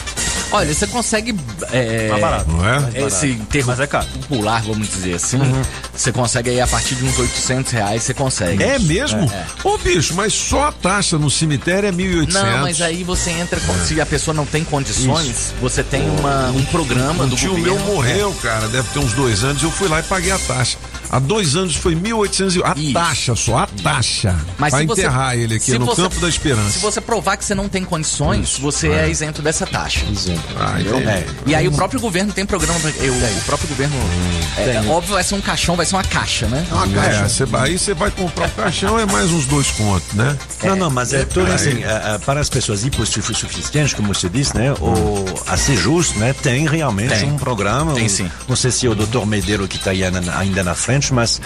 Olha, 0.52 0.74
você 0.74 0.88
consegue. 0.88 1.36
É, 1.72 2.10
Mais 2.10 2.22
barato. 2.22 2.52
Não 2.52 2.60
é? 2.68 2.80
Mais 2.80 2.94
barato. 2.94 3.08
Esse 3.08 3.28
enterro 3.28 3.68
Mas 3.68 3.80
é 3.80 3.88
caro. 3.88 4.06
popular, 4.08 4.62
vamos 4.64 4.88
dizer 4.90 5.14
assim. 5.16 5.38
Uhum. 5.38 5.62
Você 5.94 6.12
consegue 6.12 6.50
aí 6.50 6.60
a 6.62 6.68
partir 6.68 6.96
de 6.96 7.04
uns 7.06 7.20
800 7.20 7.72
reais, 7.72 8.04
você 8.04 8.14
consegue. 8.14 8.64
É 8.64 8.80
mesmo? 8.80 9.20
É, 9.32 9.36
é. 9.36 9.46
Ô, 9.64 9.78
bicho, 9.78 10.14
mas 10.16 10.34
só 10.34 10.70
a 10.70 10.72
taxa 10.72 11.18
no 11.18 11.30
cemitério 11.30 11.88
é 11.88 11.92
1.800. 11.92 12.34
Não, 12.34 12.58
mas 12.62 12.82
aí 12.82 13.04
você 13.04 13.32
entra. 13.32 13.60
com- 13.60 13.74
Se 13.86 14.00
a 14.02 14.06
pessoa 14.06 14.34
não 14.34 14.46
tem 14.46 14.64
condições, 14.64 15.54
você 15.62 15.84
tem 15.84 16.10
uma, 16.10 16.50
um 16.52 16.64
programa 16.66 17.26
Um 17.26 17.28
do 17.30 17.36
tio 17.36 17.50
governo. 17.56 17.76
meu 17.76 17.86
morreu, 17.94 18.34
cara, 18.42 18.68
deve 18.68 18.88
ter 18.90 19.00
uns 19.00 19.14
dois 19.14 19.44
anos. 19.44 19.62
Eu 19.62 19.72
fui 19.72 19.88
lá 19.88 20.00
e 20.00 20.04
paguei 20.04 20.32
a 20.32 20.40
taxa. 20.40 20.78
Há 21.10 21.20
dois 21.20 21.56
anos 21.56 21.76
foi 21.76 21.96
1.800 21.96 22.56
e... 22.58 22.64
A 22.64 22.74
Isso. 22.78 22.94
taxa 22.94 23.36
só, 23.36 23.58
a 23.60 23.68
taxa. 23.68 24.36
Mas 24.58 24.72
pra 24.72 24.80
se 24.82 24.86
você- 24.86 25.02
enterrar 25.02 25.36
ele 25.38 25.56
aqui 25.56 25.78
no 25.78 25.86
você- 25.86 26.02
Campo 26.04 26.20
da 26.20 26.30
Esperança. 26.30 26.72
Se 26.72 26.80
você 26.80 27.02
provar 27.02 27.38
que 27.38 27.46
você 27.46 27.56
não 27.56 27.68
tem 27.68 27.84
condições, 27.84 28.58
você 28.60 28.90
é. 28.90 29.10
isento 29.10 29.42
dessa 29.42 29.66
taxa. 29.66 30.06
Ah, 30.58 30.80
Entendeu? 30.80 31.00
então- 31.00 31.12
É. 31.12 31.26
E 31.46 31.56
aí 31.56 31.68
o 31.68 31.72
próprio 31.72 32.00
governo 32.00 32.32
tem 32.34 32.46
programa. 32.46 32.80
pra- 32.80 32.92
eu- 33.04 33.14
o 33.14 33.42
próprio 33.46 33.68
governo. 33.70 33.96
é, 34.58 34.62
é, 34.76 34.84
óbvio, 34.90 35.14
vai 35.16 35.24
ser 35.24 35.36
um 35.36 35.42
caixão, 35.42 35.76
vai 35.76 35.86
ser 35.86 35.96
uma 35.96 36.04
caixa, 36.04 36.48
né? 36.48 36.66
É, 37.24 37.28
cê- 37.28 37.46
aí 37.54 37.78
você 37.80 37.94
vai 37.94 38.12
comprar 38.12 38.48
um 38.48 38.52
caixão, 38.52 39.00
é 39.00 39.06
mais 39.06 39.32
uns 39.32 39.46
dois 39.46 39.72
contos, 39.72 40.14
né? 40.14 40.38
Não, 40.64 40.76
não, 40.76 40.90
mas 40.90 41.14
é 41.14 41.24
tudo 41.26 41.48
Aí- 41.48 41.54
assim, 41.54 41.84
ah, 41.84 42.16
ah, 42.16 42.20
para 42.20 42.40
as 42.40 42.50
pessoas 42.50 42.84
hipossuficientes, 42.86 43.94
como 43.94 44.14
você 44.14 44.30
disse, 44.30 44.56
né, 44.56 44.74
ou 44.80 45.26
a 45.48 45.58
ser 45.58 45.76
justo, 45.78 46.18
né, 46.20 46.34
tem 46.34 46.68
realmente 46.68 47.10
Tem. 47.16 47.32
um 47.32 47.38
programa. 47.38 47.94
Tem 47.94 48.06
um- 48.06 48.10
sim. 48.10 48.30
Não 48.48 48.56
sei 48.56 48.72
se 48.72 48.86
é 48.86 48.90
o 48.90 48.96
doutor 48.96 49.26
Medeiro 49.26 49.68
que 49.68 49.78
está 49.78 49.92
ainda 49.92 50.64
na 50.64 50.76
frente, 50.76 50.99
mas 51.12 51.40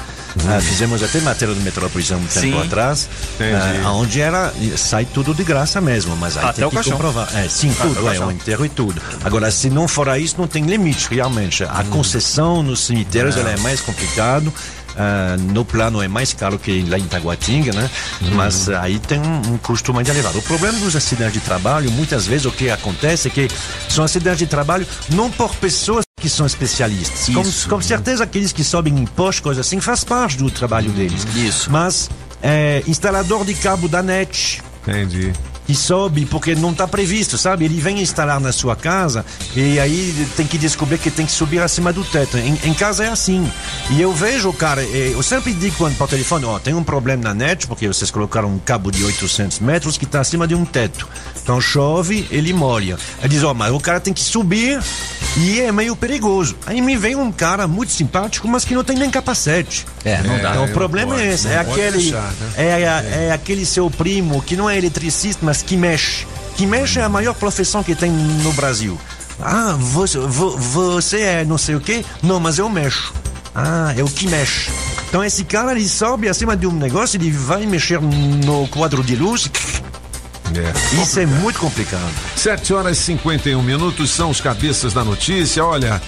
ah, 0.47 0.59
fizemos 0.59 1.03
até 1.03 1.19
matéria 1.21 1.53
do 1.53 1.61
Metrópolis 1.61 2.11
há 2.11 2.15
um 2.15 2.25
tempo 2.25 2.39
Sim. 2.39 2.61
atrás, 2.61 3.09
Entendi. 3.35 3.81
ah, 3.83 3.91
onde 3.91 4.21
era, 4.21 4.53
sai 4.77 5.05
tudo 5.05 5.33
de 5.33 5.43
graça 5.43 5.79
mesmo, 5.79 6.15
mas 6.15 6.37
aí 6.37 6.45
Até 6.45 6.53
tem 6.53 6.65
o 6.65 6.69
que 6.69 6.75
caixão. 6.75 6.93
comprovar. 6.93 7.29
É, 7.35 7.47
sim, 7.47 7.71
Até 7.71 7.83
tudo, 7.83 8.03
o 8.03 8.11
é, 8.11 8.19
o 8.19 8.31
enterro 8.31 8.65
e 8.65 8.69
tudo. 8.69 9.01
Agora, 9.23 9.51
se 9.51 9.69
não 9.69 9.87
for 9.87 10.07
isso, 10.19 10.35
não 10.37 10.47
tem 10.47 10.63
limite, 10.65 11.07
realmente. 11.09 11.63
A 11.63 11.83
concessão 11.89 12.63
nos 12.63 12.81
cemitérios, 12.81 13.37
ela 13.37 13.51
é 13.51 13.57
mais 13.57 13.81
complicado. 13.81 14.53
Ah, 14.95 15.35
no 15.39 15.65
plano 15.65 16.01
é 16.01 16.07
mais 16.07 16.33
caro 16.33 16.59
que 16.59 16.83
lá 16.83 16.99
em 16.99 17.05
Taguatinga, 17.07 17.73
né? 17.73 17.89
Mas 18.33 18.69
ah, 18.69 18.81
aí 18.81 18.99
tem 18.99 19.19
um, 19.19 19.53
um 19.53 19.57
custo 19.57 19.93
mais 19.93 20.07
elevado. 20.07 20.37
O 20.37 20.41
problema 20.41 20.79
dos 20.79 20.95
acidentes 20.95 21.33
de 21.33 21.39
trabalho, 21.39 21.89
muitas 21.91 22.27
vezes 22.27 22.45
o 22.45 22.51
que 22.51 22.69
acontece 22.69 23.27
é 23.27 23.31
que 23.31 23.47
são 23.89 24.03
acidentes 24.03 24.39
de 24.39 24.47
trabalho 24.47 24.85
não 25.09 25.31
por 25.31 25.55
pessoas 25.55 26.03
que 26.23 26.29
são 26.29 26.45
especialistas. 26.45 27.27
Com, 27.35 27.41
Isso. 27.41 27.67
com 27.67 27.81
certeza 27.81 28.23
aqueles 28.23 28.53
que 28.53 28.63
sobem 28.63 28.97
impostos, 28.97 29.41
coisas 29.41 29.67
assim, 29.67 29.81
faz 29.81 30.05
parte 30.05 30.37
do 30.37 30.49
trabalho 30.49 30.89
deles. 30.91 31.27
Isso. 31.35 31.69
Mas 31.69 32.09
é, 32.41 32.81
instalador 32.87 33.43
de 33.43 33.53
cabo 33.53 33.89
da 33.89 34.01
net, 34.01 34.63
Entendi. 34.87 35.33
Que 35.65 35.75
sobe 35.75 36.25
porque 36.25 36.55
não 36.55 36.71
está 36.71 36.87
previsto, 36.87 37.37
sabe? 37.37 37.65
Ele 37.65 37.79
vem 37.79 38.01
instalar 38.01 38.39
na 38.39 38.51
sua 38.51 38.75
casa 38.75 39.25
e 39.55 39.79
aí 39.79 40.27
tem 40.35 40.45
que 40.45 40.57
descobrir 40.57 40.97
que 40.97 41.09
tem 41.09 41.25
que 41.25 41.31
subir 41.31 41.61
acima 41.61 41.93
do 41.93 42.03
teto. 42.03 42.37
Em, 42.37 42.59
em 42.63 42.73
casa 42.73 43.05
é 43.05 43.09
assim. 43.09 43.49
E 43.91 44.01
eu 44.01 44.13
vejo, 44.13 44.51
cara, 44.53 44.83
eh, 44.83 45.11
eu 45.13 45.23
sempre 45.23 45.53
digo 45.53 45.75
quando 45.77 45.97
por 45.97 46.07
telefone, 46.07 46.45
ó, 46.45 46.59
tem 46.59 46.73
um 46.73 46.83
problema 46.83 47.23
na 47.23 47.33
net 47.33 47.67
porque 47.67 47.87
vocês 47.87 48.11
colocaram 48.11 48.49
um 48.49 48.59
cabo 48.59 48.91
de 48.91 49.03
800 49.03 49.59
metros 49.59 49.97
que 49.97 50.05
está 50.05 50.19
acima 50.19 50.47
de 50.47 50.55
um 50.55 50.65
teto. 50.65 51.07
Então 51.41 51.59
chove, 51.59 52.27
ele 52.31 52.53
molha. 52.53 52.97
Aí 53.21 53.29
diz, 53.29 53.43
ó, 53.43 53.53
mas 53.53 53.71
o 53.71 53.79
cara 53.79 53.99
tem 53.99 54.13
que 54.13 54.21
subir 54.21 54.79
E 55.37 55.61
é 55.61 55.71
meio 55.71 55.95
perigoso. 55.95 56.55
Aí 56.65 56.79
me 56.79 56.95
vem 56.95 57.15
um 57.15 57.31
cara 57.31 57.67
muito 57.67 57.91
simpático, 57.91 58.47
mas 58.47 58.63
que 58.63 58.75
não 58.75 58.83
tem 58.83 58.95
nem 58.95 59.09
capacete. 59.09 59.85
É, 60.05 60.21
não 60.21 60.39
dá. 60.39 60.51
Então, 60.51 60.65
o 60.65 60.69
problema 60.69 61.15
pode, 61.15 61.23
é 61.23 61.33
esse. 61.33 61.47
É 61.47 61.57
aquele, 61.57 61.97
deixar, 61.97 62.31
né? 62.33 62.53
é, 62.57 62.63
é, 62.63 63.25
é 63.27 63.31
aquele 63.31 63.65
seu 63.65 63.89
primo 63.89 64.41
que 64.41 64.55
não 64.55 64.69
é 64.69 64.77
eletricista, 64.77 65.43
mas 65.43 65.52
que 65.61 65.75
mexe. 65.77 66.25
Que 66.55 66.65
mexe 66.65 66.99
é 66.99 67.03
a 67.03 67.09
maior 67.09 67.33
profissão 67.35 67.83
que 67.83 67.93
tem 67.95 68.11
no 68.11 68.51
Brasil. 68.53 68.97
Ah, 69.41 69.75
você, 69.77 70.17
vo- 70.19 70.57
você 70.57 71.19
é 71.21 71.45
não 71.45 71.57
sei 71.57 71.75
o 71.75 71.79
quê? 71.81 72.05
Não, 72.21 72.39
mas 72.39 72.57
eu 72.59 72.69
mexo. 72.69 73.13
Ah, 73.55 73.93
é 73.97 74.03
o 74.03 74.07
que 74.07 74.27
mexe. 74.27 74.71
Então 75.09 75.23
esse 75.23 75.43
cara 75.43 75.71
ele 75.73 75.87
sobe 75.87 76.27
acima 76.29 76.55
de 76.57 76.65
um 76.65 76.71
negócio, 76.71 77.17
ele 77.17 77.29
vai 77.31 77.65
mexer 77.65 77.99
no 78.01 78.67
quadro 78.67 79.03
de 79.03 79.15
luz. 79.15 79.49
Isso 81.01 81.19
é 81.19 81.25
muito 81.25 81.59
complicado. 81.59 82.11
7 82.35 82.73
horas 82.73 82.97
e 82.99 83.01
51 83.03 83.61
minutos 83.61 84.11
são 84.11 84.29
os 84.29 84.39
cabeças 84.39 84.93
da 84.93 85.03
notícia. 85.03 85.63
Olha, 85.65 86.01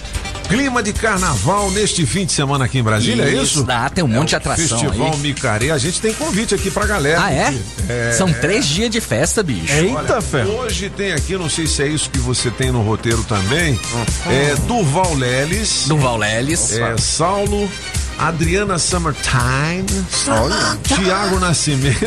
clima 0.47 0.81
de 0.81 0.93
carnaval 0.93 1.71
neste 1.71 2.05
fim 2.05 2.25
de 2.25 2.31
semana 2.31 2.65
aqui 2.65 2.79
em 2.79 2.83
Brasília, 2.83 3.23
é 3.23 3.33
isso? 3.33 3.63
Dá, 3.63 3.89
tem 3.89 4.03
um 4.03 4.07
monte 4.07 4.29
de 4.29 4.35
atração 4.35 4.79
Festival 4.79 5.13
aí. 5.13 5.19
Micaré. 5.19 5.71
A 5.71 5.77
gente 5.77 5.99
tem 6.01 6.13
convite 6.13 6.55
aqui 6.55 6.69
pra 6.71 6.85
galera. 6.85 7.21
Ah, 7.23 7.31
é? 7.31 7.53
É, 7.89 8.11
São 8.13 8.27
é. 8.29 8.33
três 8.33 8.65
dias 8.65 8.89
de 8.89 9.01
festa, 9.01 9.43
bicho. 9.43 9.73
Olha, 9.95 10.45
Hoje 10.45 10.89
tem 10.89 11.11
aqui, 11.13 11.37
não 11.37 11.49
sei 11.49 11.67
se 11.67 11.83
é 11.83 11.87
isso 11.87 12.09
que 12.09 12.19
você 12.19 12.49
tem 12.51 12.71
no 12.71 12.81
roteiro 12.81 13.23
também, 13.23 13.79
é 14.27 14.55
Durval 14.67 15.13
Leles. 15.13 15.85
Durval 15.87 16.17
Leles. 16.17 16.73
É, 16.73 16.97
Saulo, 16.97 17.69
Adriana 18.17 18.79
Summertime. 18.79 19.85
Olha. 20.27 20.77
Tiago 20.83 21.39
Nascimento. 21.39 22.05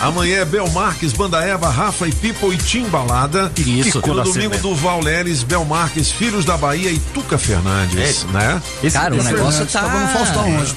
Amanhã 0.00 0.38
é 0.38 0.44
Bel 0.44 0.68
Marques, 0.70 1.12
Banda 1.12 1.42
Eva, 1.42 1.68
Rafa 1.70 2.08
e 2.08 2.12
People 2.12 2.54
e 2.54 2.58
Timbalada. 2.58 3.52
Isso. 3.56 4.00
No 4.04 4.22
domingo, 4.22 4.56
Durval 4.58 5.00
Leles, 5.00 5.42
Bel 5.42 5.64
Marques, 5.64 6.10
Filhos 6.10 6.44
da 6.44 6.56
Bahia 6.56 6.90
e 6.90 6.98
Tuca 7.26 7.38
Fernandes, 7.38 8.22
né? 8.26 8.62
Cara, 8.92 9.12
o 9.14 9.22
negócio 9.22 9.66
tá... 9.66 9.82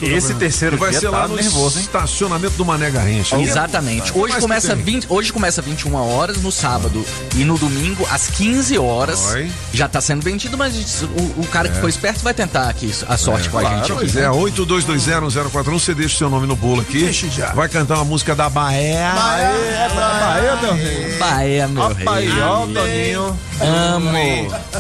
Esse 0.01 0.33
terceiro 0.33 0.77
vai 0.77 0.91
ser 0.91 1.11
tá 1.11 1.11
lá 1.11 1.27
no 1.27 1.35
nervoso, 1.35 1.79
estacionamento 1.79 2.55
do 2.55 2.65
Mané 2.65 2.89
Garrincha. 2.89 3.37
Exatamente. 3.39 4.11
Que 4.11 4.17
Hoje 4.17 4.39
começa, 4.39 4.75
que 4.75 4.83
tem? 4.83 4.95
20, 4.95 5.05
hoje 5.09 5.31
começa 5.31 5.61
21 5.61 5.93
horas 5.93 6.37
no 6.41 6.51
sábado 6.51 7.05
e 7.35 7.43
no 7.43 7.55
domingo 7.55 8.07
às 8.09 8.27
15 8.29 8.79
horas. 8.79 9.27
Oi. 9.33 9.51
Já 9.71 9.87
tá 9.87 10.01
sendo 10.01 10.23
vendido, 10.23 10.57
mas 10.57 11.03
o, 11.03 11.41
o 11.41 11.47
cara 11.51 11.69
que 11.69 11.77
É. 11.77 11.81
foi 11.81 11.91
esperto 11.91 12.23
vai 12.23 12.33
tentar 12.33 12.67
aqui 12.67 12.91
a 13.07 13.15
sorte 13.15 13.47
É, 13.47 13.51
com 13.51 13.59
a 13.59 13.61
claro, 13.61 13.77
gente. 13.77 13.93
Pois 13.93 14.09
aqui, 14.09 14.19
é, 14.19 14.21
né? 14.23 14.29
82201041, 14.29 15.79
você 15.79 15.93
deixa 15.93 16.15
o 16.15 16.17
seu 16.17 16.29
nome 16.31 16.47
no 16.47 16.55
bolo 16.55 16.81
aqui. 16.81 17.03
Deixa 17.03 17.29
já. 17.29 17.53
Vai 17.53 17.69
cantar 17.69 17.95
uma 17.95 18.05
música 18.05 18.35
da 18.35 18.49
Bahia. 18.49 19.11
Bahia, 19.13 20.55
meu 20.61 20.73
rei. 20.73 21.17
Bahia, 21.19 21.67
meu 21.67 21.83
Ó, 21.83 21.87
rei. 21.89 22.05
Bahia, 22.05 22.33
Toninho. 22.73 23.39
Amo. 23.61 24.09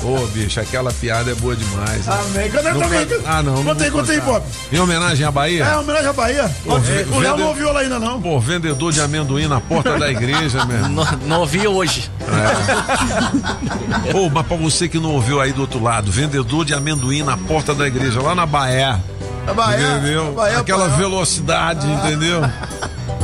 Ô, 0.03 0.25
bicho, 0.27 0.59
aquela 0.59 0.91
piada 0.93 1.31
é 1.31 1.35
boa 1.35 1.55
demais. 1.59 2.05
né? 2.05 2.17
Amém. 2.25 2.49
Cadê 2.49 2.69
também? 2.73 3.07
Ah, 3.25 3.43
não. 3.43 3.55
não 3.57 3.63
Conta 3.63 3.83
aí, 3.83 3.91
conta 3.91 4.11
aí. 4.11 4.21
Pop. 4.21 4.45
Em 4.71 4.79
homenagem 4.79 5.25
à 5.25 5.31
Bahia? 5.31 5.63
É, 5.65 5.77
homenagem 5.77 6.09
à 6.09 6.13
Bahia. 6.13 6.51
Pô, 6.65 6.75
o 6.75 6.79
vende- 6.79 7.09
Léo 7.19 7.37
não 7.37 7.47
ouviu 7.47 7.71
lá 7.71 7.79
ainda, 7.81 7.99
não. 7.99 8.21
Pô, 8.21 8.39
vendedor 8.39 8.91
de 8.91 9.01
amendoim 9.01 9.47
na 9.47 9.59
porta 9.61 9.97
da 9.97 10.09
igreja. 10.09 10.65
Não, 10.65 11.05
não 11.27 11.39
ouvi 11.41 11.67
hoje. 11.67 12.09
É. 12.21 14.11
Pô, 14.11 14.29
mas 14.29 14.45
pra 14.45 14.57
você 14.57 14.87
que 14.87 14.99
não 14.99 15.11
ouviu 15.11 15.39
aí 15.41 15.51
do 15.53 15.61
outro 15.61 15.81
lado, 15.81 16.11
vendedor 16.11 16.65
de 16.65 16.73
amendoim 16.73 17.23
na 17.23 17.37
porta 17.37 17.73
da 17.73 17.87
igreja, 17.87 18.21
lá 18.21 18.33
na 18.35 18.45
Bahia. 18.45 18.99
A 19.47 19.53
Bahia. 19.53 19.87
Entendeu? 19.97 20.33
Bahia, 20.33 20.59
Aquela 20.59 20.85
Bahia. 20.87 20.97
velocidade, 20.97 21.87
entendeu? 21.87 22.41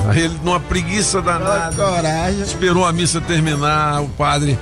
Aí 0.09 0.19
ele, 0.21 0.39
numa 0.43 0.59
preguiça 0.59 1.21
danada, 1.21 1.75
Coragem. 1.75 2.41
esperou 2.41 2.85
a 2.85 2.91
missa 2.91 3.19
terminar, 3.21 4.01
o 4.01 4.09
padre. 4.09 4.57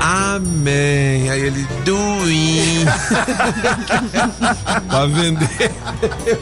Amém. 0.00 1.30
Aí 1.30 1.40
ele, 1.42 1.66
doim. 1.84 2.84
pra 4.88 5.06
vender 5.06 5.70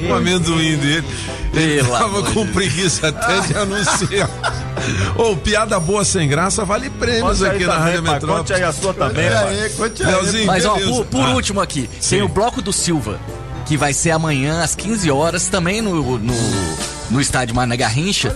o 0.08 0.14
amendoim 0.14 0.76
dele. 0.76 1.06
Ele 1.54 1.76
Pelo 1.82 1.90
tava 1.98 2.22
com 2.22 2.46
preguiça 2.48 3.08
até 3.08 3.40
de 3.40 3.56
anunciar. 3.58 4.28
Ô, 5.16 5.34
piada 5.36 5.80
boa 5.80 6.04
sem 6.04 6.28
graça 6.28 6.64
vale 6.64 6.90
prêmios 6.90 7.42
aí 7.42 7.50
aqui 7.56 7.64
na 7.64 7.72
também, 7.74 7.84
Rádio 7.94 8.02
Metrópole. 8.02 8.38
conte 8.40 8.52
aí 8.52 8.62
a 8.62 8.72
sua 8.72 8.92
também, 8.94 9.28
Conte 9.30 9.36
aí, 9.36 9.70
conte 9.70 10.02
aí. 10.04 10.08
Leozinho, 10.12 10.46
Mas, 10.46 10.66
ó, 10.66 10.74
beleza. 10.74 10.92
por, 10.92 11.04
por 11.06 11.20
Ah, 11.24 11.30
último 11.34 11.60
aqui, 11.60 11.88
sim. 11.98 12.16
tem 12.16 12.22
o 12.22 12.28
Bloco 12.28 12.60
do 12.60 12.72
Silva, 12.74 13.18
que 13.64 13.76
vai 13.76 13.94
ser 13.94 14.10
amanhã 14.10 14.62
às 14.62 14.74
15 14.74 15.10
horas, 15.10 15.48
também 15.48 15.80
no, 15.80 16.18
no, 16.18 16.34
no 17.10 17.20
estádio 17.20 17.54
Mané 17.54 17.76
Garrincha. 17.76 18.34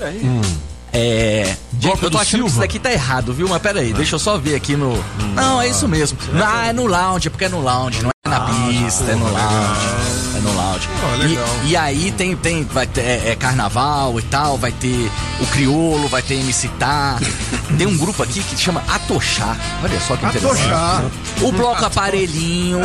É. 0.93 1.57
Bloco 1.72 1.99
eu 1.99 2.01
tô 2.03 2.11
do 2.11 2.18
achando 2.18 2.43
que 2.43 2.47
isso 2.47 2.49
Silva? 2.55 2.61
daqui 2.61 2.78
tá 2.78 2.93
errado, 2.93 3.32
viu? 3.32 3.49
Mas 3.49 3.62
pera 3.62 3.80
aí, 3.80 3.93
deixa 3.93 4.16
eu 4.16 4.18
só 4.18 4.36
ver 4.36 4.55
aqui 4.55 4.76
no. 4.76 4.93
Não, 5.34 5.61
é 5.61 5.68
isso 5.68 5.86
mesmo. 5.88 6.18
Ah, 6.45 6.66
é 6.66 6.72
no 6.72 6.86
lounge, 6.86 7.28
é 7.28 7.30
porque 7.30 7.45
é 7.45 7.49
no 7.49 7.61
lounge, 7.61 8.03
não 8.03 8.11
é 8.24 8.28
na 8.28 8.41
pista, 8.41 9.05
é 9.11 9.14
no 9.14 9.24
lounge. 9.24 10.20
É 10.41 10.43
no 10.43 10.55
lounge. 10.55 10.88
Ah, 11.03 11.16
legal. 11.16 11.47
E, 11.64 11.70
e 11.70 11.76
aí 11.76 12.12
tem, 12.12 12.34
tem 12.34 12.64
vai 12.64 12.86
ter 12.86 13.03
é, 13.03 13.30
é 13.30 13.36
carnaval 13.36 14.18
e 14.18 14.22
tal, 14.22 14.57
vai 14.57 14.72
ter 14.72 15.11
o 15.41 15.47
Criolo, 15.47 16.09
vai 16.09 16.22
ter 16.22 16.34
MC 16.34 16.70
Tá. 16.78 17.18
Tem 17.76 17.86
um 17.86 17.97
grupo 17.97 18.22
aqui 18.22 18.43
que 18.43 18.57
chama 18.57 18.82
Atochá. 18.88 19.57
Olha 19.82 20.01
só 20.01 20.16
que 20.16 20.26
interessante. 20.26 20.61
Atochá. 20.62 21.03
O 21.41 21.53
bloco 21.53 21.84
aparelhinho. 21.84 22.80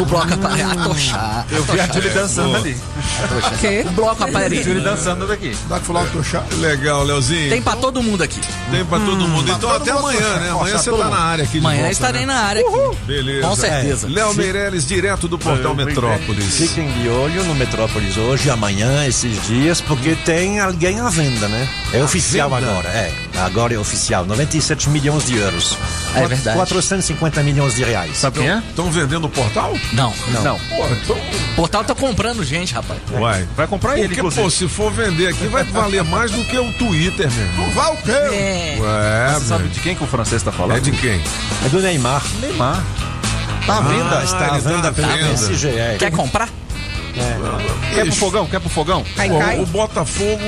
O 0.00 0.04
bloco 0.04 0.32
aparelhinho. 0.32 0.80
Atochá. 0.80 1.44
Eu 1.50 1.64
vi 1.64 1.80
a 1.80 1.86
Julie 1.88 2.10
dançando 2.10 2.56
ali. 2.56 2.76
O 3.86 3.90
bloco 3.92 4.18
Julie 4.18 4.36
aparelhinho. 4.36 4.82
dançando 4.82 5.26
daqui. 5.26 5.56
Dá 5.68 5.78
que 5.78 5.86
falar 5.86 6.06
chato. 6.22 6.56
Legal, 6.56 7.02
Leozinho. 7.04 7.50
Tem 7.50 7.62
pra 7.62 7.76
todo 7.76 8.02
mundo 8.02 8.22
aqui. 8.22 8.40
Tem 8.70 8.84
pra 8.84 8.98
todo 8.98 9.28
mundo. 9.28 9.50
Então 9.50 9.58
todo 9.58 9.82
até 9.82 9.92
mundo. 9.92 10.08
amanhã, 10.08 10.36
né? 10.38 10.50
Amanhã 10.50 10.78
você 10.78 10.90
tá 10.90 11.10
na 11.10 11.20
área 11.20 11.44
aqui 11.44 11.52
de 11.52 11.58
Amanhã 11.58 11.80
volta, 11.80 11.92
estarei 11.92 12.26
né? 12.26 12.26
na 12.26 12.40
área 12.40 12.62
aqui. 12.62 12.96
Beleza. 13.06 13.48
Com 13.48 13.56
certeza. 13.56 14.08
Léo 14.08 14.34
Meirelles, 14.34 14.86
direto 14.86 15.28
do 15.28 15.38
Portal 15.38 15.74
Metrópolis. 15.74 16.51
Fiquem 16.56 16.86
de 16.92 17.08
olho 17.08 17.42
no 17.44 17.54
Metrópolis 17.54 18.16
hoje, 18.16 18.50
amanhã, 18.50 19.06
esses 19.06 19.42
dias, 19.46 19.80
porque 19.80 20.14
tem 20.14 20.60
alguém 20.60 21.00
à 21.00 21.08
venda, 21.08 21.48
né? 21.48 21.66
É 21.92 22.02
oficial 22.02 22.50
venda? 22.50 22.70
agora, 22.70 22.88
é. 22.90 23.12
Agora 23.38 23.74
é 23.74 23.78
oficial. 23.78 24.24
97 24.26 24.90
milhões 24.90 25.24
de 25.26 25.36
euros. 25.36 25.76
É 26.14 26.26
verdade. 26.26 26.56
450 26.56 27.42
milhões 27.42 27.74
de 27.74 27.82
reais. 27.82 28.16
Sabe 28.18 28.38
quem 28.40 28.50
é? 28.50 28.58
Estão 28.58 28.90
vendendo 28.90 29.24
o 29.24 29.30
portal? 29.30 29.72
Não. 29.92 30.12
Não. 30.42 30.58
Porra, 30.58 30.96
então. 31.02 31.16
O 31.16 31.54
portal 31.56 31.84
tá 31.84 31.94
comprando 31.94 32.44
gente, 32.44 32.74
rapaz. 32.74 33.00
Uai. 33.10 33.48
Vai 33.56 33.66
comprar 33.66 33.94
ele, 33.98 34.08
Porque, 34.08 34.20
inclusive. 34.20 34.42
pô, 34.42 34.50
se 34.50 34.68
for 34.68 34.92
vender 34.92 35.28
aqui, 35.28 35.46
vai 35.46 35.64
valer 35.64 36.04
mais 36.04 36.30
do 36.30 36.44
que 36.44 36.58
o 36.58 36.70
Twitter, 36.74 37.30
meu 37.32 37.44
irmão. 37.46 37.66
Não 37.66 37.72
vai 37.74 37.92
o 37.92 37.96
quê? 37.96 38.10
É. 38.10 38.76
Ué, 38.78 39.34
Você 39.34 39.46
sabe 39.46 39.68
de 39.68 39.80
quem 39.80 39.94
que 39.96 40.04
o 40.04 40.06
francês 40.06 40.42
tá 40.42 40.52
falando? 40.52 40.76
É 40.76 40.80
de 40.80 40.92
quem? 40.92 41.20
É 41.64 41.68
do 41.70 41.80
Neymar. 41.80 42.22
Neymar. 42.40 42.84
Tá 43.66 43.78
à 43.78 43.80
venda, 43.80 44.18
Ah, 44.18 44.24
está 44.24 44.44
à 44.46 44.48
tá 44.48 44.58
venda 44.58 44.92
pela. 44.92 45.08
É. 45.14 45.96
Quer 45.98 46.10
comprar? 46.10 46.48
Quer 47.94 48.04
pro 48.06 48.14
fogão? 48.14 48.46
Quer 48.46 48.60
pro 48.60 48.68
fogão? 48.70 49.04
Cai, 49.16 49.28
cai. 49.28 49.60
o 49.60 49.66
Botafogo. 49.66 50.40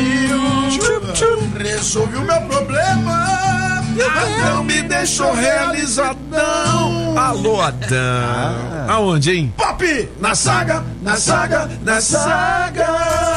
Tchup, 0.71 1.13
tchup, 1.13 1.43
resolvi 1.59 2.17
o 2.17 2.23
meu 2.23 2.41
problema. 2.43 2.62
Adão 4.01 4.65
me 4.65 4.83
deixou 4.83 5.33
realizadão. 5.35 7.19
Alô, 7.19 7.61
Adão. 7.61 8.89
Aonde, 8.89 9.33
hein? 9.33 9.55
Pop! 9.57 10.09
Na 10.21 10.35
saga, 10.35 10.85
na 11.03 11.17
saga, 11.17 11.69
na 11.83 12.01
saga! 12.01 12.87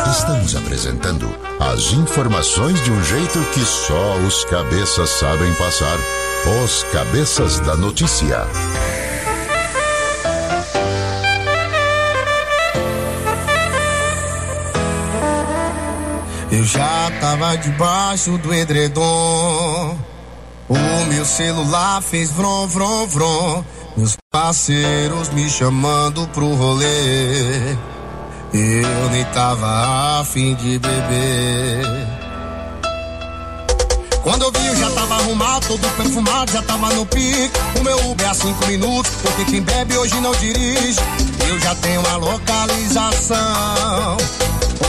Estamos 0.10 0.56
apresentando 0.56 1.30
as 1.60 1.94
informações 1.94 2.82
de 2.84 2.92
um 2.92 3.04
jeito 3.04 3.40
que 3.54 3.62
só 3.62 4.16
os 4.28 4.46
cabeças 4.46 5.10
sabem 5.10 5.54
passar. 5.56 5.98
Os 6.64 6.84
cabeças 6.92 7.60
da 7.62 7.76
notícia. 7.76 8.46
Eu 16.56 16.64
já 16.64 17.12
tava 17.20 17.58
debaixo 17.58 18.38
do 18.38 18.54
edredom. 18.54 20.00
O 20.70 21.06
meu 21.10 21.26
celular 21.26 22.02
fez 22.02 22.32
vrom, 22.32 22.66
vrom, 22.68 23.06
vrom. 23.08 23.62
Meus 23.98 24.16
parceiros 24.32 25.28
me 25.30 25.50
chamando 25.50 26.26
pro 26.30 26.56
rolê. 26.56 27.76
Eu 28.54 29.10
nem 29.12 29.26
tava 29.34 30.22
afim 30.22 30.56
de 30.56 30.80
beber. 30.80 31.84
Quando 34.24 34.44
eu 34.44 34.52
vi, 34.54 34.68
eu 34.68 34.76
já 34.78 34.90
tava 34.92 35.16
arrumado, 35.16 35.68
todo 35.68 35.96
perfumado, 35.98 36.54
já 36.54 36.62
tava 36.62 36.90
no 36.94 37.06
pique. 37.06 37.52
O 37.78 37.84
meu 37.84 38.12
Uber 38.12 38.30
a 38.30 38.34
cinco 38.34 38.66
minutos, 38.66 39.12
porque 39.22 39.44
quem 39.44 39.62
bebe 39.62 39.98
hoje 39.98 40.16
não 40.22 40.32
dirige. 40.32 41.02
Eu 41.50 41.60
já 41.60 41.76
tenho 41.76 42.02
a 42.08 42.16
localização. 42.16 44.16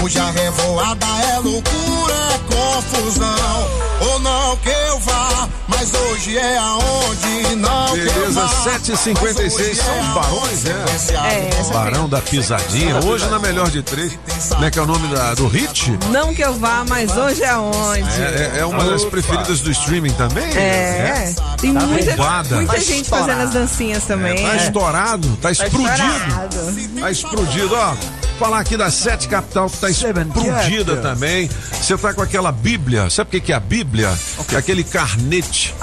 Hoje 0.02 0.18
a 0.18 0.30
revoada 0.30 1.06
é 1.34 1.38
loucura, 1.38 2.14
é 2.14 2.54
confusão. 2.54 3.86
Ou 3.98 4.20
não 4.20 4.56
que 4.58 4.68
eu 4.68 4.98
vá, 5.00 5.48
mas 5.68 5.90
hoje 5.94 6.36
é 6.36 6.58
aonde 6.58 7.56
não 7.56 7.92
Beleza, 7.94 8.40
vá. 8.42 8.48
7h56 8.78 9.74
são 9.76 10.14
barões, 10.14 10.64
né? 10.64 10.84
É, 11.24 11.72
Barão 11.72 12.08
da 12.08 12.20
Pisadinha. 12.20 13.00
Hoje 13.04 13.26
na 13.28 13.38
melhor 13.38 13.70
de 13.70 13.82
três. 13.82 14.18
Como 14.50 14.64
é 14.64 14.70
que 14.70 14.78
é 14.78 14.82
o 14.82 14.86
nome 14.86 15.08
da, 15.08 15.34
do 15.34 15.48
hit? 15.48 15.98
Não 16.10 16.34
que 16.34 16.42
eu 16.42 16.52
vá, 16.54 16.84
mas 16.86 17.16
hoje 17.16 17.42
é 17.42 17.56
onde? 17.56 18.02
É, 18.20 18.52
é- 18.56 18.60
é 18.60 18.66
uma 18.66 18.84
das 18.84 19.04
preferidas 19.04 19.60
do 19.60 19.70
streaming 19.70 20.12
também? 20.12 20.44
É, 20.56 21.34
tem 21.58 21.72
Tá 21.72 21.80
muita, 21.80 22.10
bombada. 22.16 22.56
muita 22.56 22.72
Tá 22.74 22.78
gente 22.78 23.02
estourado. 23.02 23.28
fazendo 23.30 23.48
as 23.48 23.54
dancinhas 23.54 24.04
também. 24.04 24.44
Tá 24.44 24.52
É. 24.52 24.56
estourado, 24.58 25.36
tá 25.40 25.50
explodido. 25.50 25.82
estourado. 25.90 27.00
Tá 27.00 27.10
explodido, 27.10 27.74
ó. 27.74 27.94
Falar 28.38 28.58
aqui 28.60 28.76
da 28.76 28.90
Sete 28.90 29.28
Capital 29.28 29.66
tá 29.76 29.90
explodida 29.90 30.96
também. 30.96 31.50
Você 31.72 31.96
tá 31.96 32.12
com 32.12 32.22
aquela 32.22 32.52
Bíblia. 32.52 33.08
Sabe 33.10 33.28
o 33.28 33.30
que 33.32 33.40
que 33.40 33.52
é 33.52 33.56
a 33.56 33.60
Bíblia? 33.60 34.12
É 34.52 34.56
aquele 34.56 34.84
carnete 34.84 35.74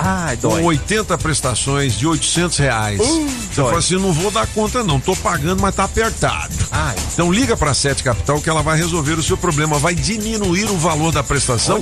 com 0.42 0.50
dói. 0.50 0.64
80 0.64 1.18
prestações 1.18 1.98
de 1.98 2.08
800 2.08 2.58
reais. 2.58 3.00
Uh, 3.00 3.28
Você 3.52 3.62
fala 3.62 3.78
assim, 3.78 3.96
não 3.96 4.12
vou 4.12 4.32
dar 4.32 4.48
conta 4.48 4.84
não, 4.84 5.00
tô 5.00 5.16
pagando, 5.16 5.62
mas 5.62 5.76
tá 5.76 5.84
apertado. 5.84 6.54
Então 7.14 7.32
liga 7.32 7.56
pra 7.56 7.74
Sete 7.74 8.04
Capital 8.04 8.42
que 8.42 8.50
ela 8.50 8.62
vai 8.62 8.78
resolver 8.78 9.14
o 9.14 9.24
seu 9.24 9.38
problema, 9.38 9.78
vai 9.78 9.94
diminuir 9.94 10.66
o 10.66 10.78
valor 10.78 11.12
da 11.12 11.24
prestação. 11.24 11.80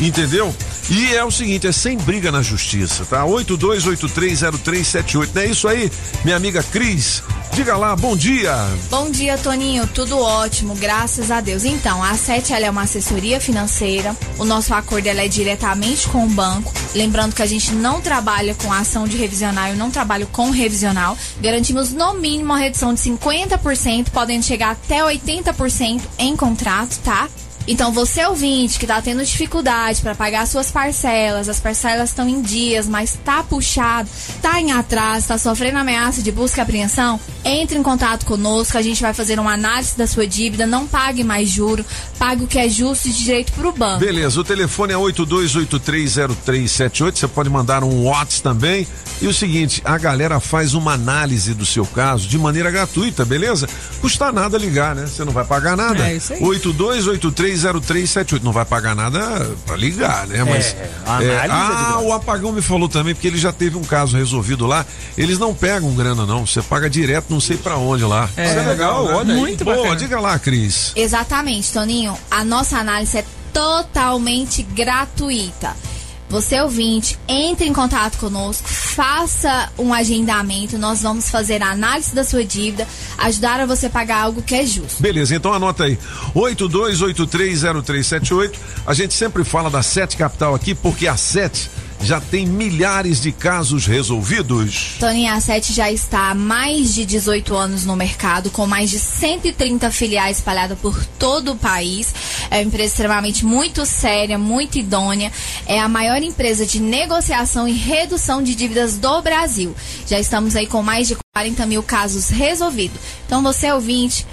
Entendeu? 0.00 0.54
E 0.88 1.14
é 1.14 1.24
o 1.24 1.30
seguinte, 1.30 1.66
é 1.66 1.72
sem 1.72 1.96
briga 1.96 2.30
na 2.30 2.42
justiça, 2.42 3.04
tá? 3.06 3.24
82830378. 3.24 5.28
Não 5.34 5.42
é 5.42 5.46
isso 5.46 5.66
aí, 5.66 5.90
minha 6.24 6.36
amiga 6.36 6.62
Cris? 6.62 7.22
Diga 7.52 7.76
lá, 7.76 7.96
bom 7.96 8.16
dia. 8.16 8.54
Bom 8.90 9.10
dia, 9.10 9.38
Toninho. 9.38 9.86
Tudo 9.86 10.18
ótimo, 10.18 10.74
graças 10.74 11.30
a 11.30 11.40
Deus. 11.46 11.64
Então, 11.64 12.02
a 12.02 12.14
Sete 12.16 12.52
ela 12.52 12.66
é 12.66 12.70
uma 12.70 12.82
assessoria 12.82 13.40
financeira. 13.40 14.16
O 14.36 14.44
nosso 14.44 14.74
acordo 14.74 15.06
ela 15.06 15.22
é 15.22 15.28
diretamente 15.28 16.08
com 16.08 16.26
o 16.26 16.28
banco. 16.28 16.72
Lembrando 16.92 17.36
que 17.36 17.42
a 17.42 17.46
gente 17.46 17.72
não 17.72 18.00
trabalha 18.00 18.52
com 18.56 18.72
ação 18.72 19.06
de 19.06 19.16
revisional, 19.16 19.68
eu 19.68 19.76
não 19.76 19.88
trabalho 19.88 20.26
com 20.26 20.50
revisional. 20.50 21.16
Garantimos 21.40 21.92
no 21.92 22.14
mínimo 22.14 22.46
uma 22.46 22.58
redução 22.58 22.92
de 22.92 23.00
50%, 23.00 24.10
podendo 24.10 24.44
chegar 24.44 24.72
até 24.72 25.00
80% 25.00 26.02
em 26.18 26.36
contrato, 26.36 26.98
tá? 27.04 27.28
Então, 27.68 27.92
você 27.92 28.24
ouvinte 28.24 28.78
que 28.78 28.86
tá 28.86 29.02
tendo 29.02 29.24
dificuldade 29.24 30.00
para 30.00 30.14
pagar 30.14 30.46
suas 30.46 30.70
parcelas, 30.70 31.48
as 31.48 31.58
parcelas 31.58 32.10
estão 32.10 32.28
em 32.28 32.40
dias, 32.40 32.86
mas 32.86 33.18
tá 33.24 33.42
puxado, 33.42 34.08
tá 34.40 34.60
em 34.60 34.70
atraso, 34.72 35.26
tá 35.28 35.38
sofrendo 35.38 35.78
ameaça 35.78 36.22
de 36.22 36.30
busca 36.30 36.60
e 36.60 36.62
apreensão, 36.62 37.18
entre 37.44 37.76
em 37.78 37.82
contato 37.82 38.24
conosco, 38.26 38.78
a 38.78 38.82
gente 38.82 39.00
vai 39.00 39.14
fazer 39.14 39.38
uma 39.38 39.52
análise 39.52 39.96
da 39.96 40.06
sua 40.06 40.26
dívida, 40.26 40.66
não 40.66 40.86
pague 40.86 41.24
mais 41.24 41.48
juro, 41.48 41.84
pague 42.18 42.44
o 42.44 42.46
que 42.46 42.58
é 42.58 42.68
justo 42.68 43.08
e 43.08 43.12
de 43.12 43.24
direito 43.24 43.52
pro 43.52 43.72
banco. 43.72 44.00
Beleza, 44.00 44.38
o 44.40 44.44
telefone 44.44 44.92
é 44.92 44.96
82830378. 44.96 47.16
Você 47.16 47.28
pode 47.28 47.48
mandar 47.48 47.84
um 47.84 48.04
WhatsApp 48.04 48.42
também. 48.42 48.86
E 49.20 49.26
o 49.26 49.32
seguinte, 49.32 49.80
a 49.84 49.96
galera 49.96 50.38
faz 50.40 50.74
uma 50.74 50.92
análise 50.92 51.54
do 51.54 51.64
seu 51.64 51.86
caso 51.86 52.28
de 52.28 52.36
maneira 52.36 52.70
gratuita, 52.70 53.24
beleza? 53.24 53.66
Custa 54.00 54.30
nada 54.30 54.58
ligar, 54.58 54.94
né? 54.94 55.06
Você 55.06 55.24
não 55.24 55.32
vai 55.32 55.44
pagar 55.44 55.76
nada. 55.76 56.08
É 56.08 56.16
isso 56.16 56.34
aí. 56.34 56.40
82830378. 57.64 58.42
Não 58.42 58.52
vai 58.52 58.64
pagar 58.64 58.94
nada 58.94 59.50
pra 59.66 59.76
ligar, 59.76 60.26
né? 60.26 60.44
Mas 60.44 60.76
É, 61.22 61.40
análise 61.44 61.72
é 61.72 61.76
de 61.86 61.92
ah, 61.92 61.98
o 62.00 62.12
apagão 62.12 62.52
me 62.52 62.62
falou 62.62 62.88
também 62.88 63.14
porque 63.14 63.26
ele 63.26 63.38
já 63.38 63.52
teve 63.52 63.76
um 63.76 63.84
caso 63.84 64.16
resolvido 64.16 64.66
lá. 64.66 64.84
Eles 65.16 65.38
não 65.38 65.54
pegam 65.54 65.94
grana 65.94 66.26
não, 66.26 66.46
você 66.46 66.62
paga 66.62 66.88
direto, 66.90 67.26
não 67.30 67.40
sei 67.40 67.56
pra 67.56 67.76
onde 67.76 68.04
lá. 68.04 68.28
É. 68.36 68.46
Isso 68.50 68.58
é 68.58 68.62
legal, 68.62 69.04
olha. 69.06 69.32
aí. 69.34 69.40
Muito 69.40 69.64
Boa, 69.64 69.76
bacana. 69.76 69.96
diga 69.96 70.20
lá, 70.20 70.38
Cris. 70.38 70.92
Exatamente, 70.96 71.72
Toninho. 71.72 72.16
A 72.30 72.44
nossa 72.44 72.78
análise 72.78 73.18
é 73.18 73.24
totalmente 73.52 74.62
gratuita. 74.62 75.74
Você 76.28 76.60
ouvinte, 76.60 77.16
entre 77.28 77.66
em 77.66 77.72
contato 77.72 78.18
conosco, 78.18 78.68
faça 78.68 79.70
um 79.78 79.94
agendamento, 79.94 80.76
nós 80.76 81.02
vamos 81.02 81.30
fazer 81.30 81.62
a 81.62 81.70
análise 81.70 82.12
da 82.14 82.24
sua 82.24 82.44
dívida, 82.44 82.86
ajudar 83.18 83.60
a 83.60 83.66
você 83.66 83.88
pagar 83.88 84.22
algo 84.22 84.42
que 84.42 84.52
é 84.54 84.66
justo. 84.66 85.00
Beleza, 85.00 85.36
então 85.36 85.52
anota 85.52 85.84
aí. 85.84 85.96
82830378. 86.34 88.56
A 88.86 88.92
gente 88.92 89.14
sempre 89.14 89.44
fala 89.44 89.70
da 89.70 89.82
Sete 89.82 90.16
Capital 90.16 90.52
aqui 90.54 90.74
porque 90.74 91.06
a 91.06 91.16
Sete 91.16 91.70
já 92.00 92.20
tem 92.20 92.46
milhares 92.46 93.20
de 93.20 93.32
casos 93.32 93.86
resolvidos. 93.86 94.96
Toninho 95.00 95.32
a 95.32 95.40
7 95.40 95.72
já 95.72 95.90
está 95.90 96.30
há 96.30 96.34
mais 96.34 96.94
de 96.94 97.04
18 97.04 97.54
anos 97.54 97.84
no 97.84 97.96
mercado, 97.96 98.50
com 98.50 98.66
mais 98.66 98.90
de 98.90 98.98
130 98.98 99.90
filiais 99.90 100.38
espalhadas 100.38 100.78
por 100.78 101.04
todo 101.18 101.52
o 101.52 101.56
país. 101.56 102.14
É 102.50 102.56
uma 102.56 102.62
empresa 102.62 102.92
extremamente 102.92 103.44
muito 103.44 103.84
séria, 103.84 104.38
muito 104.38 104.78
idônea. 104.78 105.32
É 105.66 105.80
a 105.80 105.88
maior 105.88 106.22
empresa 106.22 106.64
de 106.64 106.80
negociação 106.80 107.68
e 107.68 107.72
redução 107.72 108.42
de 108.42 108.54
dívidas 108.54 108.96
do 108.96 109.22
Brasil. 109.22 109.74
Já 110.06 110.20
estamos 110.20 110.54
aí 110.54 110.66
com 110.66 110.82
mais 110.82 111.08
de 111.08 111.16
40 111.34 111.66
mil 111.66 111.82
casos 111.82 112.28
resolvidos. 112.28 113.00
Então 113.26 113.42
você 113.42 113.70
ouvinte. 113.72 114.26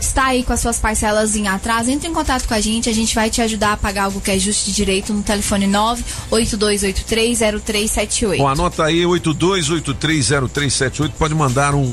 Está 0.00 0.26
aí 0.26 0.42
com 0.42 0.52
as 0.52 0.60
suas 0.60 0.78
parcelas 0.78 1.36
em 1.36 1.46
atraso, 1.46 1.90
entre 1.90 2.08
em 2.08 2.12
contato 2.12 2.48
com 2.48 2.54
a 2.54 2.60
gente, 2.60 2.88
a 2.88 2.92
gente 2.92 3.14
vai 3.14 3.28
te 3.28 3.42
ajudar 3.42 3.74
a 3.74 3.76
pagar 3.76 4.04
algo 4.04 4.18
que 4.20 4.30
é 4.30 4.38
justo 4.38 4.64
de 4.66 4.72
direito 4.72 5.12
no 5.12 5.22
telefone 5.22 5.66
982830378. 5.66 8.38
Bom, 8.38 8.48
anota 8.48 8.84
aí 8.84 9.02
82830378. 9.02 11.12
Pode 11.18 11.34
mandar 11.34 11.74
um. 11.74 11.92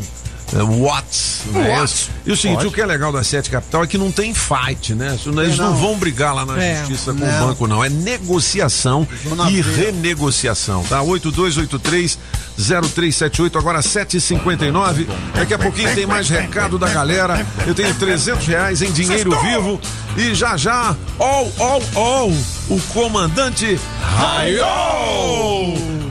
Um 0.53 1.51
né? 1.51 1.77
Whats. 1.77 2.09
E 2.25 2.31
o 2.31 2.37
seguinte, 2.37 2.57
Pode. 2.59 2.67
o 2.67 2.71
que 2.71 2.79
é 2.81 2.85
legal 2.85 3.11
da 3.11 3.21
Sete 3.23 3.49
Capital 3.49 3.83
é 3.83 3.87
que 3.87 3.97
não 3.97 4.09
tem 4.11 4.33
fight, 4.33 4.93
né? 4.95 5.17
Eles 5.25 5.57
não, 5.57 5.71
não. 5.71 5.77
vão 5.77 5.97
brigar 5.97 6.33
lá 6.33 6.45
na 6.45 6.57
É. 6.61 6.77
justiça 6.79 7.13
com 7.13 7.19
Não. 7.19 7.43
o 7.43 7.47
banco, 7.47 7.67
não. 7.67 7.83
É 7.83 7.89
negociação 7.89 9.05
Zona 9.27 9.51
e 9.51 9.59
renegociação, 9.61 10.83
tá? 10.83 11.01
8283-0378, 11.03 13.57
agora 13.57 13.81
7h59. 13.81 15.05
Daqui 15.35 15.53
a 15.53 15.59
pouquinho 15.59 15.93
tem 15.93 16.05
mais 16.05 16.29
recado 16.29 16.77
da 16.79 16.87
galera. 16.89 17.45
Eu 17.65 17.75
tenho 17.75 17.93
300 17.93 18.45
reais 18.47 18.81
em 18.81 18.91
dinheiro 18.91 19.37
vivo. 19.41 19.79
E 20.15 20.33
já 20.33 20.55
já, 20.57 20.95
all, 21.19 21.51
all, 21.59 21.83
all, 21.95 22.31
o 22.69 22.79
comandante 22.93 23.77
Raio! 24.01 24.65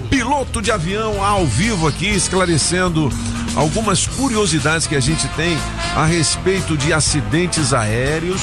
Piloto 0.08 0.62
de 0.62 0.70
avião 0.70 1.24
ao 1.24 1.44
vivo 1.46 1.88
aqui, 1.88 2.06
esclarecendo 2.06 3.10
algumas 3.56 4.06
curiosidades 4.06 4.86
que 4.86 4.94
a 4.94 5.00
gente 5.00 5.26
tem 5.28 5.58
a 5.96 6.04
respeito 6.04 6.76
de 6.76 6.92
acidentes 6.92 7.72
aéreos 7.72 8.42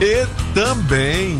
e 0.00 0.26
também 0.54 1.38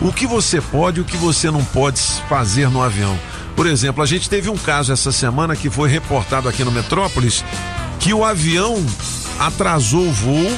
o 0.00 0.12
que 0.12 0.26
você 0.26 0.60
pode 0.60 0.98
e 0.98 1.02
o 1.02 1.04
que 1.04 1.16
você 1.16 1.50
não 1.50 1.64
pode 1.64 2.00
fazer 2.28 2.70
no 2.70 2.80
avião. 2.82 3.18
Por 3.54 3.66
exemplo, 3.66 4.02
a 4.02 4.06
gente 4.06 4.30
teve 4.30 4.48
um 4.48 4.56
caso 4.56 4.92
essa 4.92 5.12
semana 5.12 5.54
que 5.54 5.68
foi 5.68 5.90
reportado 5.90 6.48
aqui 6.48 6.64
no 6.64 6.70
Metrópolis 6.70 7.44
que 8.00 8.14
o 8.14 8.24
avião 8.24 8.84
atrasou 9.38 10.08
o 10.08 10.12
voo 10.12 10.50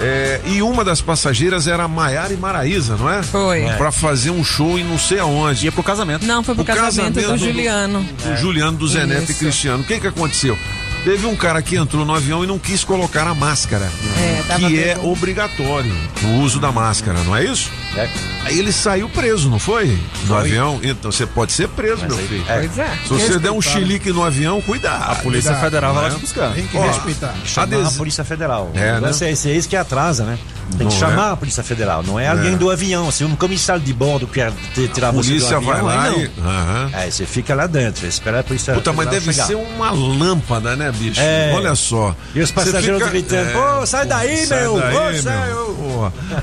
é, 0.00 0.40
e 0.46 0.62
uma 0.62 0.82
das 0.82 1.02
passageiras 1.02 1.66
era 1.66 1.86
Maiara 1.86 2.32
e 2.32 2.36
Maraísa, 2.36 2.96
não 2.96 3.10
é? 3.10 3.22
Foi. 3.22 3.64
Pra 3.76 3.92
fazer 3.92 4.30
um 4.30 4.42
show 4.42 4.78
em 4.78 4.84
não 4.84 4.98
sei 4.98 5.18
aonde. 5.18 5.66
Ia 5.66 5.72
pro 5.72 5.82
casamento. 5.82 6.24
Não, 6.24 6.42
foi 6.42 6.54
pro 6.54 6.62
O 6.62 6.66
casamento, 6.66 7.20
casamento 7.20 7.38
do 7.38 7.38
Juliano. 7.38 8.02
do 8.02 8.36
Juliano, 8.36 8.78
do 8.78 8.88
Zé 8.88 9.04
Neto 9.04 9.30
e. 9.30 9.34
Cristiano. 9.34 9.82
O 9.82 9.86
que 9.86 10.00
que 10.00 10.06
aconteceu? 10.06 10.56
Teve 11.04 11.26
um 11.26 11.34
cara 11.34 11.62
que 11.62 11.76
entrou 11.76 12.04
no 12.04 12.14
avião 12.14 12.44
e 12.44 12.46
não 12.46 12.58
quis 12.58 12.84
colocar 12.84 13.26
a 13.26 13.34
máscara. 13.34 13.90
É, 14.18 14.56
que 14.58 14.78
é 14.82 14.98
obrigatório 15.02 15.90
o 16.24 16.40
uso 16.42 16.60
da 16.60 16.70
máscara, 16.70 17.18
não 17.24 17.34
é 17.34 17.44
isso? 17.44 17.70
É. 17.96 18.06
Aí 18.44 18.58
ele 18.58 18.70
saiu 18.70 19.08
preso, 19.08 19.48
não 19.48 19.58
foi? 19.58 19.86
No 20.22 20.26
Foi. 20.28 20.36
avião. 20.38 20.78
Então 20.82 21.10
você 21.10 21.26
pode 21.26 21.52
ser 21.52 21.68
preso, 21.68 22.06
meu 22.06 22.18
aí- 22.18 22.28
filho. 22.28 22.44
é. 22.48 22.58
Pois 22.58 22.78
é. 22.78 22.88
Se 23.04 23.08
você 23.08 23.38
der 23.38 23.50
um 23.50 23.62
chilique 23.62 24.12
no 24.12 24.22
avião, 24.22 24.60
cuidado. 24.60 25.10
A 25.10 25.14
Polícia 25.16 25.52
Cuidado, 25.52 25.64
Federal 25.64 25.94
vai 25.94 26.02
lá 26.04 26.08
né? 26.10 26.14
te 26.16 26.20
buscar. 26.20 26.52
Tem 26.52 26.66
que 26.66 26.76
Ó, 26.76 26.86
respeitar. 26.86 27.34
Chamar 27.46 27.76
Ades- 27.76 27.94
a 27.94 27.98
Polícia 27.98 28.24
Federal. 28.24 28.70
É, 28.74 28.92
Não 28.94 29.00
né? 29.00 29.10
é 29.22 29.30
esse, 29.30 29.50
é 29.50 29.60
que 29.62 29.76
atrasa, 29.76 30.24
né? 30.24 30.38
Tem 30.78 30.86
que 30.88 30.94
Não 30.94 31.00
chamar 31.00 31.28
é? 31.30 31.32
a 31.32 31.36
Polícia 31.36 31.62
Federal. 31.62 32.02
Não 32.02 32.18
é 32.18 32.28
alguém 32.28 32.56
do 32.56 32.70
avião. 32.70 33.10
Se 33.10 33.24
um 33.24 33.34
comissário 33.36 33.82
de 33.82 33.92
bordo 33.92 34.26
quer 34.26 34.52
te- 34.74 34.88
tirar 34.88 35.08
A 35.08 35.10
você 35.12 35.30
do 35.30 35.34
polícia 35.36 35.56
avião, 35.58 35.72
vai 35.72 35.82
lá 35.82 36.02
aí 36.04 36.10
não. 36.10 36.20
e. 36.20 36.94
Aí 36.94 37.12
você 37.12 37.26
fica 37.26 37.54
lá 37.54 37.66
dentro, 37.66 38.06
espera 38.06 38.40
a 38.40 38.42
Polícia 38.44 38.72
Puta, 38.74 38.92
mas 38.92 39.08
deve 39.08 39.32
chegar. 39.32 39.46
ser 39.46 39.56
uma 39.56 39.90
lâmpada, 39.90 40.76
né, 40.76 40.90
bicho? 40.92 41.20
É. 41.20 41.52
Olha 41.54 41.74
só. 41.74 42.14
E 42.34 42.40
os 42.40 42.48
Você 42.48 42.54
passageiros 42.54 42.98
fica- 42.98 43.10
gritando, 43.10 43.50
É, 43.50 43.78
"Ô, 43.80 43.86
sai 43.86 44.06
daí, 44.06 44.46
sai 44.46 44.60
meu! 44.62 44.78
daí, 44.78 44.96
Ô, 44.96 45.00
meu!" 45.12 45.22
sai, 45.22 45.50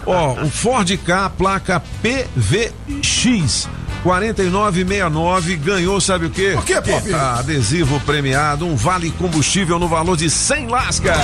Ó, 0.06 0.34
o 0.44 0.50
Ford 0.50 0.98
K, 0.98 1.30
placa 1.32 1.82
PVX. 2.02 3.68
4969 4.04 5.56
ganhou, 5.58 6.00
sabe 6.00 6.28
o 6.28 6.30
quê? 6.30 6.54
O 6.58 6.62
quê, 6.62 6.80
Pop? 6.82 7.14
Ah, 7.14 7.38
adesivo 7.40 8.00
premiado, 8.02 8.66
um 8.66 8.76
vale 8.76 9.10
combustível 9.12 9.80
no 9.80 9.88
valor 9.88 10.16
de 10.16 10.30
100 10.30 10.68
lascas. 10.68 11.18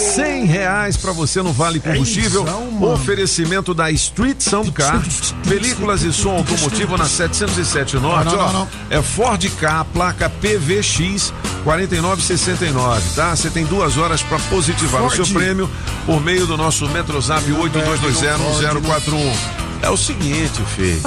100 0.00 0.46
reais 0.46 0.96
pra 0.96 1.12
você 1.12 1.42
no 1.42 1.52
Vale 1.52 1.78
Combustível. 1.78 2.42
Eizão, 2.42 2.70
mano. 2.72 2.94
Oferecimento 2.94 3.74
da 3.74 3.90
Street 3.90 4.40
Sound 4.40 4.72
Car. 4.72 5.02
Películas 5.48 6.02
e 6.02 6.12
som 6.12 6.36
automotivo 6.36 6.96
na 6.96 7.06
707 7.06 7.96
Norte. 7.96 8.26
Não, 8.26 8.36
não, 8.36 8.46
não, 8.46 8.52
não. 8.60 8.68
É 8.88 9.02
Ford 9.02 9.44
K, 9.58 9.84
placa 9.92 10.30
PVX 10.30 11.32
4969, 11.64 13.02
tá? 13.14 13.36
Você 13.36 13.50
tem 13.50 13.66
duas 13.66 13.98
horas 13.98 14.22
pra 14.22 14.38
positivar 14.38 15.02
o 15.02 15.10
Ford. 15.10 15.26
seu 15.26 15.34
prêmio 15.34 15.68
por 16.06 16.20
meio 16.20 16.46
do 16.46 16.56
nosso 16.56 16.88
Metrozap 16.88 17.44
82201041. 17.44 19.69
É 19.82 19.88
o 19.88 19.96
seguinte, 19.96 20.62
Fê. 20.76 20.98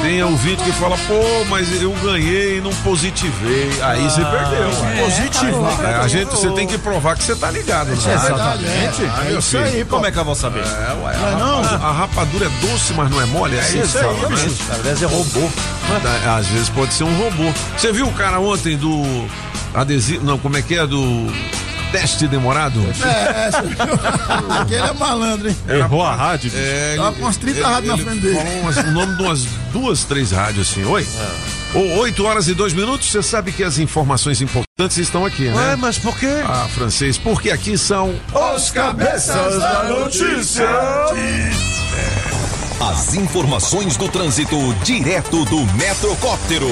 Tem 0.00 0.22
ouvinte 0.22 0.62
que 0.62 0.72
fala, 0.72 0.96
pô, 1.08 1.44
mas 1.50 1.82
eu 1.82 1.90
ganhei 2.02 2.58
e 2.58 2.60
não 2.60 2.72
positivei. 2.76 3.70
Aí 3.82 4.02
você 4.04 4.24
perdeu. 4.24 4.68
ué. 4.80 5.02
Positivar. 5.04 5.84
É, 5.84 5.94
a 5.96 6.08
gente, 6.08 6.30
você 6.30 6.48
tem 6.52 6.66
que 6.66 6.78
provar 6.78 7.16
que 7.16 7.24
você 7.24 7.34
tá 7.34 7.50
ligado, 7.50 7.88
né? 7.88 7.94
Exatamente. 7.94 9.02
Ah, 9.12 9.22
É 9.26 9.28
meu 9.30 9.38
isso 9.40 9.50
filho. 9.50 9.64
aí. 9.64 9.84
Como 9.84 10.06
é 10.06 10.12
que 10.12 10.18
eu 10.18 10.24
vou 10.24 10.34
saber? 10.36 10.60
É, 10.60 10.92
ué, 11.04 11.16
Não 11.18 11.28
é 11.28 11.34
não? 11.36 11.58
A, 11.64 11.88
a 11.88 11.92
rapadura 11.92 12.46
é 12.46 12.66
doce, 12.66 12.92
mas 12.94 13.10
não 13.10 13.20
é 13.20 13.26
mole, 13.26 13.56
é 13.56 13.60
assim 13.60 13.80
que 13.80 13.86
isso 13.86 13.98
aí, 13.98 14.04
fala, 14.04 14.28
bicho. 14.28 14.46
Às 14.70 14.78
vezes 14.82 15.02
é 15.02 15.06
robô. 15.06 15.50
Tá, 16.02 16.36
Às 16.36 16.46
vezes 16.46 16.68
pode 16.68 16.94
ser 16.94 17.04
um 17.04 17.14
robô. 17.18 17.52
Você 17.76 17.92
viu 17.92 18.06
o 18.06 18.12
cara 18.12 18.38
ontem 18.38 18.76
do 18.76 19.26
adesivo, 19.74 20.24
não, 20.24 20.38
como 20.38 20.56
é 20.56 20.62
que 20.62 20.76
é 20.76 20.86
do 20.86 21.26
teste 21.92 22.26
demorado? 22.26 22.80
É? 23.04 23.50
Aquele 24.60 24.80
é 24.86 24.92
malandro, 24.94 25.48
hein? 25.48 25.56
Errou 25.68 26.02
a 26.02 26.14
rádio. 26.14 26.50
É, 26.54 26.94
Tava 26.96 27.12
com 27.12 27.20
umas 27.22 27.36
30 27.36 27.68
rádios 27.68 27.96
na 27.96 28.04
frente 28.04 28.20
dele. 28.20 28.36
Falou 28.36 28.60
umas- 28.60 28.76
o 28.78 28.90
nome 28.90 29.16
de 29.16 29.22
umas 29.22 29.44
duas, 29.72 30.04
três 30.04 30.32
rádios 30.32 30.70
assim. 30.70 30.84
Oi? 30.84 31.06
Ou 31.74 31.98
8 32.00 32.24
horas 32.26 32.48
e 32.48 32.54
dois 32.54 32.72
minutos, 32.74 33.10
você 33.10 33.22
sabe 33.22 33.50
que 33.52 33.62
as 33.64 33.78
informações 33.78 34.40
importantes 34.42 34.96
estão 34.98 35.24
aqui, 35.24 35.44
né? 35.44 35.54
Ué, 35.70 35.76
mas 35.76 35.98
por 35.98 36.18
quê? 36.18 36.42
Ah, 36.46 36.66
francês, 36.74 37.16
porque 37.16 37.50
aqui 37.50 37.78
são 37.78 38.14
Os 38.54 38.70
cabeças 38.70 39.58
da 39.58 39.84
notícia. 39.84 40.68
As 42.80 43.14
informações 43.14 43.96
do 43.96 44.08
trânsito 44.08 44.56
direto 44.82 45.44
do 45.46 45.60
Metrocóptero. 45.76 46.68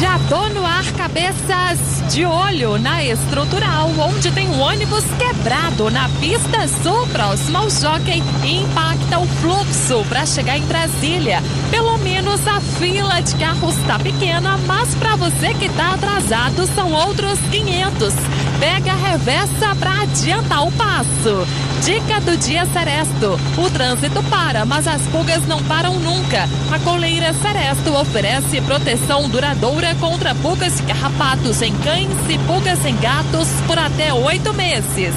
Já 0.00 0.18
tô 0.28 0.48
no 0.48 0.64
ar, 0.64 0.84
cabeças 0.96 1.78
de 2.12 2.24
olho 2.24 2.78
na 2.78 3.04
estrutural, 3.04 3.90
onde 3.98 4.30
tem 4.32 4.48
um 4.48 4.60
ônibus 4.60 5.04
quebrado 5.18 5.90
na 5.90 6.08
pista 6.20 6.66
sul, 6.82 7.06
próximo 7.08 7.58
ao 7.58 7.70
Jockey, 7.70 8.22
e 8.42 8.62
impacta 8.62 9.18
o 9.18 9.26
fluxo 9.26 10.04
para 10.08 10.26
chegar 10.26 10.58
em 10.58 10.66
Brasília. 10.66 11.42
Pelo 11.70 11.98
menos 11.98 12.40
a 12.48 12.60
fila 12.60 13.20
de 13.20 13.34
carros 13.36 13.76
tá 13.86 13.98
pequena, 13.98 14.58
mas 14.66 14.94
para 14.96 15.16
você 15.16 15.54
que 15.54 15.68
tá 15.68 15.94
atrasado 15.94 16.66
são 16.74 16.92
outros 16.92 17.38
500. 17.50 18.14
Pega 18.58 18.92
a 18.92 19.10
reversa 19.10 19.74
para 19.78 20.02
adiantar 20.02 20.66
o 20.66 20.72
passo. 20.72 21.46
Dica 21.84 22.20
do 22.20 22.36
dia 22.36 22.66
Seresto. 22.66 23.40
O 23.56 23.70
trânsito 23.70 24.22
para, 24.24 24.66
mas 24.66 24.86
as 24.86 25.00
pulgas 25.02 25.46
não 25.46 25.62
param 25.62 25.98
nunca. 25.98 26.46
A 26.70 26.78
coleira 26.80 27.32
Seresto 27.32 27.94
oferece 27.94 28.60
proteção 28.60 29.28
duradoura 29.30 29.59
contra 30.00 30.34
pulgas 30.34 30.80
e 30.80 30.82
carrapatos 30.84 31.60
em 31.62 31.72
cães 31.78 32.08
e 32.28 32.38
pulgas 32.46 32.84
em 32.84 32.96
gatos 32.96 33.48
por 33.66 33.78
até 33.78 34.12
oito 34.12 34.52
meses. 34.54 35.14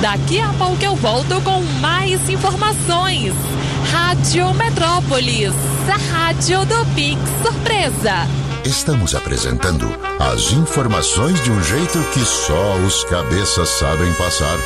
Daqui 0.00 0.40
a 0.40 0.48
pouco 0.54 0.82
eu 0.82 0.94
volto 0.96 1.40
com 1.42 1.60
mais 1.80 2.28
informações. 2.28 3.34
Rádio 3.92 4.54
Metrópolis, 4.54 5.54
a 5.88 6.14
rádio 6.14 6.64
do 6.66 6.86
Pix 6.94 7.20
Surpresa. 7.42 8.26
Estamos 8.64 9.14
apresentando 9.14 9.86
as 10.18 10.52
informações 10.52 11.42
de 11.42 11.50
um 11.50 11.62
jeito 11.62 11.98
que 12.12 12.20
só 12.20 12.76
os 12.86 13.04
cabeças 13.04 13.68
sabem 13.70 14.12
passar. 14.14 14.58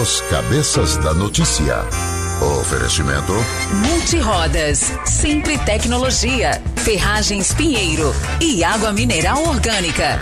Os 0.00 0.20
cabeças 0.22 0.96
da 0.98 1.14
notícia. 1.14 2.17
Oferecimento. 2.40 3.32
Multirodas, 3.72 4.92
Sempre 5.04 5.58
Tecnologia, 5.58 6.62
Ferragens 6.76 7.52
Pinheiro 7.52 8.14
e 8.40 8.62
Água 8.62 8.92
Mineral 8.92 9.42
Orgânica. 9.44 10.18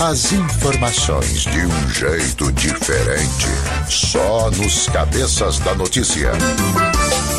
As 0.00 0.32
informações 0.32 1.42
de 1.42 1.66
um 1.66 1.88
jeito 1.90 2.50
diferente. 2.52 3.46
Só 3.88 4.50
nos 4.50 4.88
cabeças 4.88 5.58
da 5.60 5.74
notícia. 5.74 6.32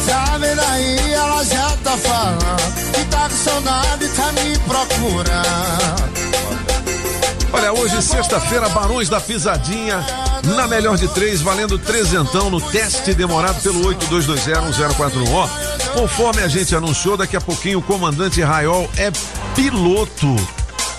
Sabe 0.05 0.53
daí, 0.55 1.13
ela 1.13 1.43
já 1.43 1.71
tá 1.83 1.97
falando 1.97 2.93
que 2.93 3.05
tá 3.05 3.29
com 3.29 3.35
saudade, 3.35 4.07
tá 4.09 4.31
me 4.33 4.57
procurando. 4.59 6.24
Olha, 7.55 7.71
hoje, 7.71 8.01
sexta-feira, 8.01 8.67
Barões 8.67 9.07
da 9.07 9.21
Pisadinha, 9.21 10.05
na 10.55 10.67
melhor 10.67 10.97
de 10.97 11.07
três, 11.07 11.41
valendo 11.41 11.79
trezentão 11.79 12.49
no 12.49 12.59
teste 12.59 13.13
demorado 13.13 13.61
pelo 13.61 13.81
82201041. 13.95 15.31
Ó, 15.31 15.47
conforme 15.93 16.41
a 16.43 16.49
gente 16.49 16.75
anunciou, 16.75 17.15
daqui 17.15 17.37
a 17.37 17.41
pouquinho 17.41 17.79
o 17.79 17.81
comandante 17.81 18.41
Raiol 18.41 18.89
é 18.97 19.09
piloto. 19.55 20.35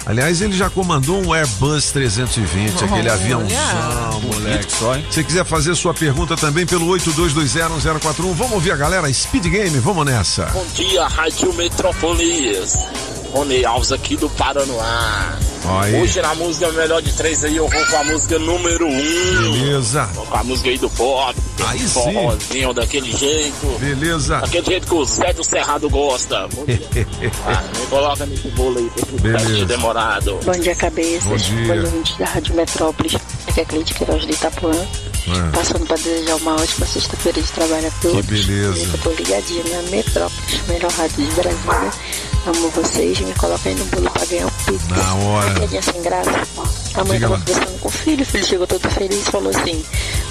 Aliás, 0.06 0.40
ele 0.40 0.56
já 0.56 0.70
comandou 0.70 1.22
um 1.22 1.34
Airbus 1.34 1.90
320, 1.90 2.72
aquele 2.84 3.00
Olha. 3.00 3.12
aviãozão, 3.12 4.20
moleque. 4.22 4.72
só, 4.72 4.96
hein? 4.96 5.04
Se 5.10 5.22
quiser 5.22 5.44
fazer 5.44 5.74
sua 5.74 5.92
pergunta 5.92 6.36
também 6.36 6.64
pelo 6.64 6.86
82201041, 6.86 8.32
vamos 8.32 8.52
ouvir 8.52 8.70
a 8.72 8.76
galera, 8.76 9.12
Speed 9.12 9.44
Game, 9.46 9.78
vamos 9.80 10.06
nessa. 10.06 10.46
Bom 10.46 10.64
dia, 10.74 11.06
Rádio 11.06 11.52
Metrópolis. 11.52 12.78
Rony 13.32 13.64
Alves 13.66 13.92
aqui 13.92 14.16
do 14.16 14.30
Paranoá. 14.30 15.36
Aí. 15.68 16.00
Hoje 16.00 16.22
na 16.22 16.34
música 16.36 16.70
Melhor 16.72 17.02
de 17.02 17.12
Três 17.12 17.44
aí 17.44 17.56
eu 17.56 17.68
vou 17.68 17.86
com 17.86 17.96
a 17.96 18.04
música 18.04 18.38
número 18.38 18.86
um. 18.86 19.60
Beleza. 19.60 20.04
Vou 20.14 20.26
com 20.26 20.36
a 20.36 20.44
música 20.44 20.70
aí 20.70 20.78
do 20.78 20.88
pop. 20.90 21.34
Aí 21.66 21.80
sim. 21.80 21.88
forrozinho 21.88 22.72
daquele 22.72 23.12
jeito. 23.12 23.66
Beleza. 23.80 24.38
Daquele 24.38 24.66
jeito 24.66 24.86
que 24.86 24.94
o 24.94 25.04
Zé 25.04 25.32
do 25.32 25.42
Cerrado 25.42 25.90
gosta. 25.90 26.46
Bom 26.54 26.64
dia. 26.64 26.86
Ah, 27.46 27.64
me 27.78 27.86
coloca 27.86 28.26
nesse 28.26 28.48
bolo 28.48 28.78
aí, 28.78 28.90
Beleza. 29.20 29.44
teste 29.44 29.64
demorado. 29.64 30.38
Bom 30.44 30.52
dia, 30.52 30.76
cabeças. 30.76 31.24
Bom 31.24 31.36
dia. 31.36 31.82
Bom 31.82 32.02
dia, 32.02 32.16
da 32.18 32.26
Rádio 32.26 32.54
Metrópolis. 32.54 33.14
Aqui 33.48 33.60
é 33.60 33.62
a 33.62 33.66
Cleide 33.66 33.94
Queiroz 33.94 34.26
de 34.26 34.32
Itapuã. 34.32 34.86
É. 35.26 35.50
Passando 35.56 35.86
para 35.86 35.96
desejar 35.96 36.36
uma 36.36 36.54
ótima 36.54 36.86
sexta-feira 36.86 37.42
de 37.42 37.48
trabalho 37.52 37.88
a 37.88 37.90
todos. 38.00 38.16
Que 38.26 38.32
beleza. 38.32 38.90
Eu 38.92 38.98
tô 38.98 39.10
ligadinha 39.10 39.64
na 39.64 39.90
Metrópolis, 39.90 40.66
melhor 40.68 40.90
rádio 40.92 41.26
de 41.26 41.34
Brasília. 41.34 41.90
Amo 42.46 42.70
vocês. 42.70 43.20
Me 43.20 43.34
coloca 43.34 43.68
aí 43.68 43.74
no 43.74 43.84
bolo 43.86 44.10
para 44.10 44.24
ganhar 44.26 44.46
um 44.46 44.50
pix. 44.50 44.88
Na 44.88 45.14
hora. 45.14 45.54
Piadinha 45.54 45.82
sem 45.82 46.02
graça. 46.02 46.30
A 46.96 47.04
mãe 47.04 47.18
Diga 47.18 47.28
tava 47.28 47.34
lá. 47.38 47.44
conversando 47.46 47.80
com 47.80 47.88
o 47.88 47.90
filho. 47.90 48.22
O 48.22 48.26
filho 48.26 48.44
chegou 48.46 48.66
todo 48.66 48.88
feliz 48.90 49.26
e 49.28 49.30
falou 49.30 49.50
assim: 49.50 49.84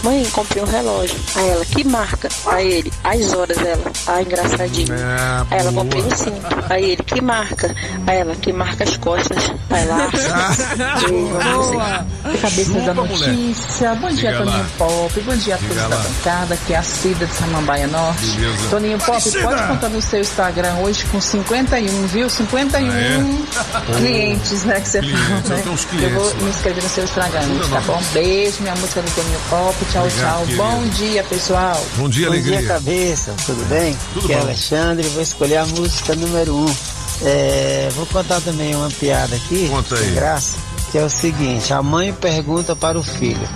Mãe, 0.03 0.26
comprei 0.32 0.63
um 0.63 0.66
relógio. 0.66 1.16
Aí 1.36 1.49
ela, 1.49 1.66
que 1.66 1.84
marca? 1.84 2.30
Aí 2.47 2.72
ele, 2.74 2.93
as 3.03 3.34
horas 3.34 3.57
ela. 3.57 3.84
Ah, 4.07 4.22
engraçadinho. 4.22 4.93
É, 4.93 5.45
Aí 5.51 5.59
ela, 5.59 5.72
boa. 5.72 5.84
comprei 5.84 6.03
um 6.03 6.11
cinto. 6.16 6.41
Aí 6.70 6.91
ele, 6.91 7.03
que 7.03 7.22
marca? 7.22 7.76
Aí 8.07 8.18
ela, 8.18 8.36
que 8.36 8.51
marca 8.53 8.84
as 8.84 8.97
costas. 8.97 9.38
Aí 9.70 9.86
lá. 9.86 10.09
Boa. 11.07 12.05
Cabeça 12.41 12.63
Chupa, 12.66 12.82
da 12.82 12.93
notícia. 12.93 13.95
Bom 13.95 14.09
dia, 14.09 14.32
Diga 14.32 14.43
lá. 14.43 14.51
Toninho 14.51 14.66
Pop. 14.78 15.20
Bom 15.22 15.36
dia 15.36 15.55
a 15.55 15.57
todos 15.57 15.76
da 15.76 15.88
lá. 15.88 15.95
bancada, 15.97 16.57
que 16.66 16.74
é 16.74 16.78
a 16.78 16.84
Cida 16.84 17.26
de 17.26 17.34
Samambaia 17.34 17.88
Norte. 17.88 18.26
Beleza. 18.32 18.70
Toninho 18.70 18.97
Pop, 18.99 19.22
Cida. 19.22 19.41
pode 19.43 19.63
contar 19.63 19.89
no 19.89 20.01
seu 20.01 20.22
Instagram 20.22 20.74
hoje 20.84 21.05
com 21.05 21.22
51, 21.22 22.07
viu? 22.07 22.30
51 22.30 22.91
Ah, 22.91 23.84
é? 23.91 23.95
clientes, 23.97 24.63
né? 24.63 24.80
Que 24.82 24.89
você 24.89 24.99
Clientes, 24.99 25.22
falou, 25.24 25.57
né? 25.57 25.63
Eu 25.66 25.88
clientes 25.89 26.13
vou 26.13 26.26
lá. 26.28 26.34
me 26.36 26.53
inscrever 26.55 26.83
no 26.83 26.89
seu 26.89 27.03
Instagram, 27.03 27.41
tá 27.69 27.81
bom? 27.81 28.01
Beijo, 28.13 28.61
minha 28.61 28.75
música 28.75 29.01
do 29.01 29.11
Toninho 29.11 29.39
Pop. 29.49 29.75
Tchau, 29.91 30.03
Obrigado, 30.05 30.31
tchau. 30.31 30.39
querido. 30.45 30.63
Bom 30.63 30.87
dia, 30.89 31.23
pessoal. 31.23 31.85
Bom 31.97 32.09
dia, 32.09 32.25
Bom 32.27 32.33
alegria. 32.33 32.57
dia, 32.59 32.67
cabeça, 32.67 33.35
tudo 33.45 33.65
bem? 33.69 33.95
Tudo 34.13 34.23
Aqui 34.25 34.33
é 34.33 34.37
bom. 34.37 34.41
Alexandre, 34.43 35.07
vou 35.09 35.21
escolher 35.23 35.57
a 35.57 35.65
música 35.67 36.15
número 36.15 36.55
1. 36.55 36.65
Um. 36.65 36.75
É, 37.23 37.89
vou 37.95 38.05
contar 38.07 38.41
também 38.41 38.75
uma 38.75 38.89
piada 38.89 39.35
aqui. 39.35 39.69
Conta 39.69 39.95
aí. 39.95 40.11
graça. 40.11 40.57
Que 40.91 40.97
é 40.97 41.03
o 41.03 41.09
seguinte: 41.09 41.73
a 41.73 41.81
mãe 41.81 42.11
pergunta 42.13 42.75
para 42.75 42.97
o 42.99 43.03
filho: 43.03 43.47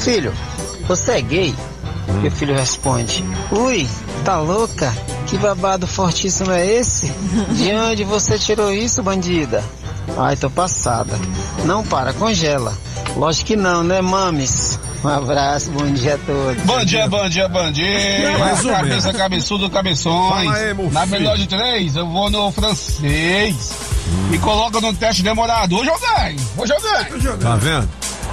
Filho, 0.00 0.32
você 0.86 1.12
é 1.12 1.20
gay? 1.22 1.54
E 2.22 2.28
o 2.28 2.30
filho 2.30 2.54
responde: 2.54 3.24
Ui, 3.50 3.88
tá 4.24 4.38
louca? 4.38 4.92
Que 5.26 5.36
babado 5.38 5.86
fortíssimo 5.86 6.52
é 6.52 6.64
esse? 6.66 7.06
De 7.52 7.72
onde 7.72 8.04
você 8.04 8.38
tirou 8.38 8.72
isso, 8.72 9.02
bandida? 9.02 9.64
Ai, 10.18 10.36
tô 10.36 10.48
passada. 10.50 11.18
Não 11.64 11.84
para, 11.84 12.12
congela. 12.12 12.76
Lógico 13.16 13.46
que 13.46 13.56
não, 13.56 13.82
né, 13.82 14.00
mames? 14.00 14.78
Um 15.04 15.08
abraço, 15.08 15.70
bom 15.70 15.86
dia 15.92 16.14
a 16.14 16.18
todos. 16.18 16.62
Bom 16.64 16.84
dia, 16.84 17.08
bom 17.08 17.28
dia, 17.28 17.48
bom 17.48 17.70
dia. 17.70 18.38
Mais 18.38 18.62
Cabeça, 18.62 19.12
cabeçudo, 19.12 19.70
cabeções. 19.70 20.50
Aí, 20.50 20.74
Na 20.90 21.02
filho. 21.02 21.10
melhor 21.12 21.36
de 21.36 21.46
três, 21.46 21.96
eu 21.96 22.06
vou 22.08 22.30
no 22.30 22.50
francês. 22.50 23.72
E 24.32 24.38
coloca 24.38 24.80
no 24.80 24.92
teste 24.94 25.22
demorado. 25.22 25.76
Hoje 25.76 25.90
eu 25.90 25.98
ganho. 25.98 26.40
Hoje 26.56 26.72
eu 26.72 26.80
ganho. 26.80 27.38
Tá 27.38 27.56
vendo? 27.56 27.88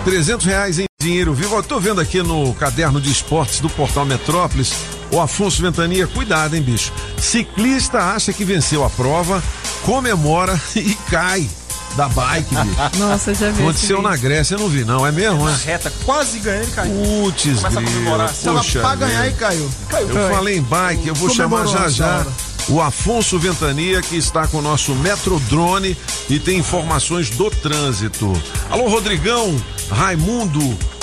300 0.05 0.45
reais 0.45 0.79
em 0.79 0.85
dinheiro 1.01 1.33
vivo. 1.33 1.55
Eu 1.55 1.63
tô 1.63 1.79
vendo 1.79 1.99
aqui 2.01 2.21
no 2.21 2.53
caderno 2.55 2.99
de 2.99 3.11
esportes 3.11 3.59
do 3.59 3.69
portal 3.69 4.05
Metrópolis. 4.05 4.73
O 5.11 5.19
Afonso 5.19 5.61
Ventania, 5.61 6.07
cuidado, 6.07 6.55
hein, 6.55 6.61
bicho. 6.61 6.91
Ciclista 7.17 7.99
acha 7.99 8.33
que 8.33 8.43
venceu 8.43 8.83
a 8.83 8.89
prova, 8.89 9.43
comemora 9.83 10.59
e 10.75 10.95
cai 11.09 11.47
da 11.95 12.09
bike, 12.09 12.55
bicho. 12.55 12.75
Nossa, 12.99 13.33
já 13.33 13.49
vi. 13.51 13.61
Aconteceu 13.61 14.01
na 14.01 14.15
Grécia, 14.15 14.55
eu 14.55 14.59
não 14.59 14.67
vi, 14.67 14.83
não. 14.83 15.05
É 15.05 15.11
mesmo, 15.11 15.47
é? 15.47 15.55
Reta, 15.65 15.91
quase 16.05 16.39
ganhou, 16.39 16.63
ele 16.63 16.71
caiu. 16.71 16.93
Putz, 17.23 17.43
Começa 17.61 17.79
a 17.79 17.83
comemorar. 17.83 18.33
poxa 18.43 18.79
pra 18.81 18.95
ganhar 18.95 19.27
e 19.27 19.33
caiu. 19.33 19.69
Caiu. 19.89 20.09
Eu 20.09 20.29
falei 20.35 20.57
em 20.57 20.61
bike, 20.61 21.07
eu 21.07 21.15
vou 21.15 21.29
chamar 21.29 21.63
Comemorou 21.63 21.79
já 21.79 21.85
essa 21.85 21.95
já 21.95 22.07
hora. 22.17 22.27
O 22.69 22.81
Afonso 22.81 23.37
Ventania, 23.37 24.01
que 24.01 24.15
está 24.15 24.47
com 24.47 24.57
o 24.57 24.61
nosso 24.61 24.93
Metrodrone 24.95 25.97
e 26.29 26.39
tem 26.39 26.59
informações 26.59 27.29
do 27.29 27.49
trânsito. 27.49 28.31
Alô, 28.69 28.87
Rodrigão, 28.87 29.55
Raimundo, 29.89 30.61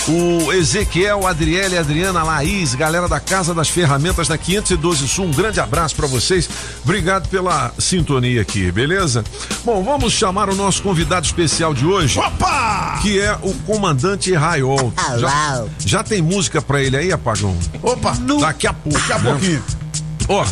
o 0.08 0.52
Ezequiel, 0.52 1.26
Adriele, 1.26 1.76
Adriana, 1.76 2.22
Laís, 2.22 2.74
galera 2.74 3.06
da 3.06 3.20
Casa 3.20 3.52
das 3.52 3.68
Ferramentas 3.68 4.26
da 4.26 4.38
512 4.38 5.06
Sul, 5.06 5.26
um 5.26 5.30
grande 5.30 5.60
abraço 5.60 5.94
para 5.94 6.06
vocês. 6.06 6.48
Obrigado 6.82 7.28
pela 7.28 7.72
sintonia 7.78 8.40
aqui, 8.40 8.72
beleza? 8.72 9.22
Bom, 9.64 9.82
vamos 9.82 10.12
chamar 10.12 10.48
o 10.48 10.54
nosso 10.54 10.82
convidado 10.82 11.26
especial 11.26 11.74
de 11.74 11.84
hoje. 11.84 12.18
Opa! 12.18 12.98
Que 13.02 13.20
é 13.20 13.38
o 13.42 13.52
comandante 13.66 14.32
Raiol. 14.32 14.92
Já, 15.18 15.64
já 15.84 16.02
tem 16.02 16.22
música 16.22 16.62
pra 16.62 16.82
ele 16.82 16.96
aí, 16.96 17.12
Apagão? 17.12 17.56
Opa! 17.82 18.16
Daqui 18.40 18.66
a 18.66 18.72
pouco. 18.72 18.98
Daqui 18.98 19.12
a 19.12 19.18
né? 19.18 19.30
pouquinho. 19.30 19.64
Ó, 20.28 20.46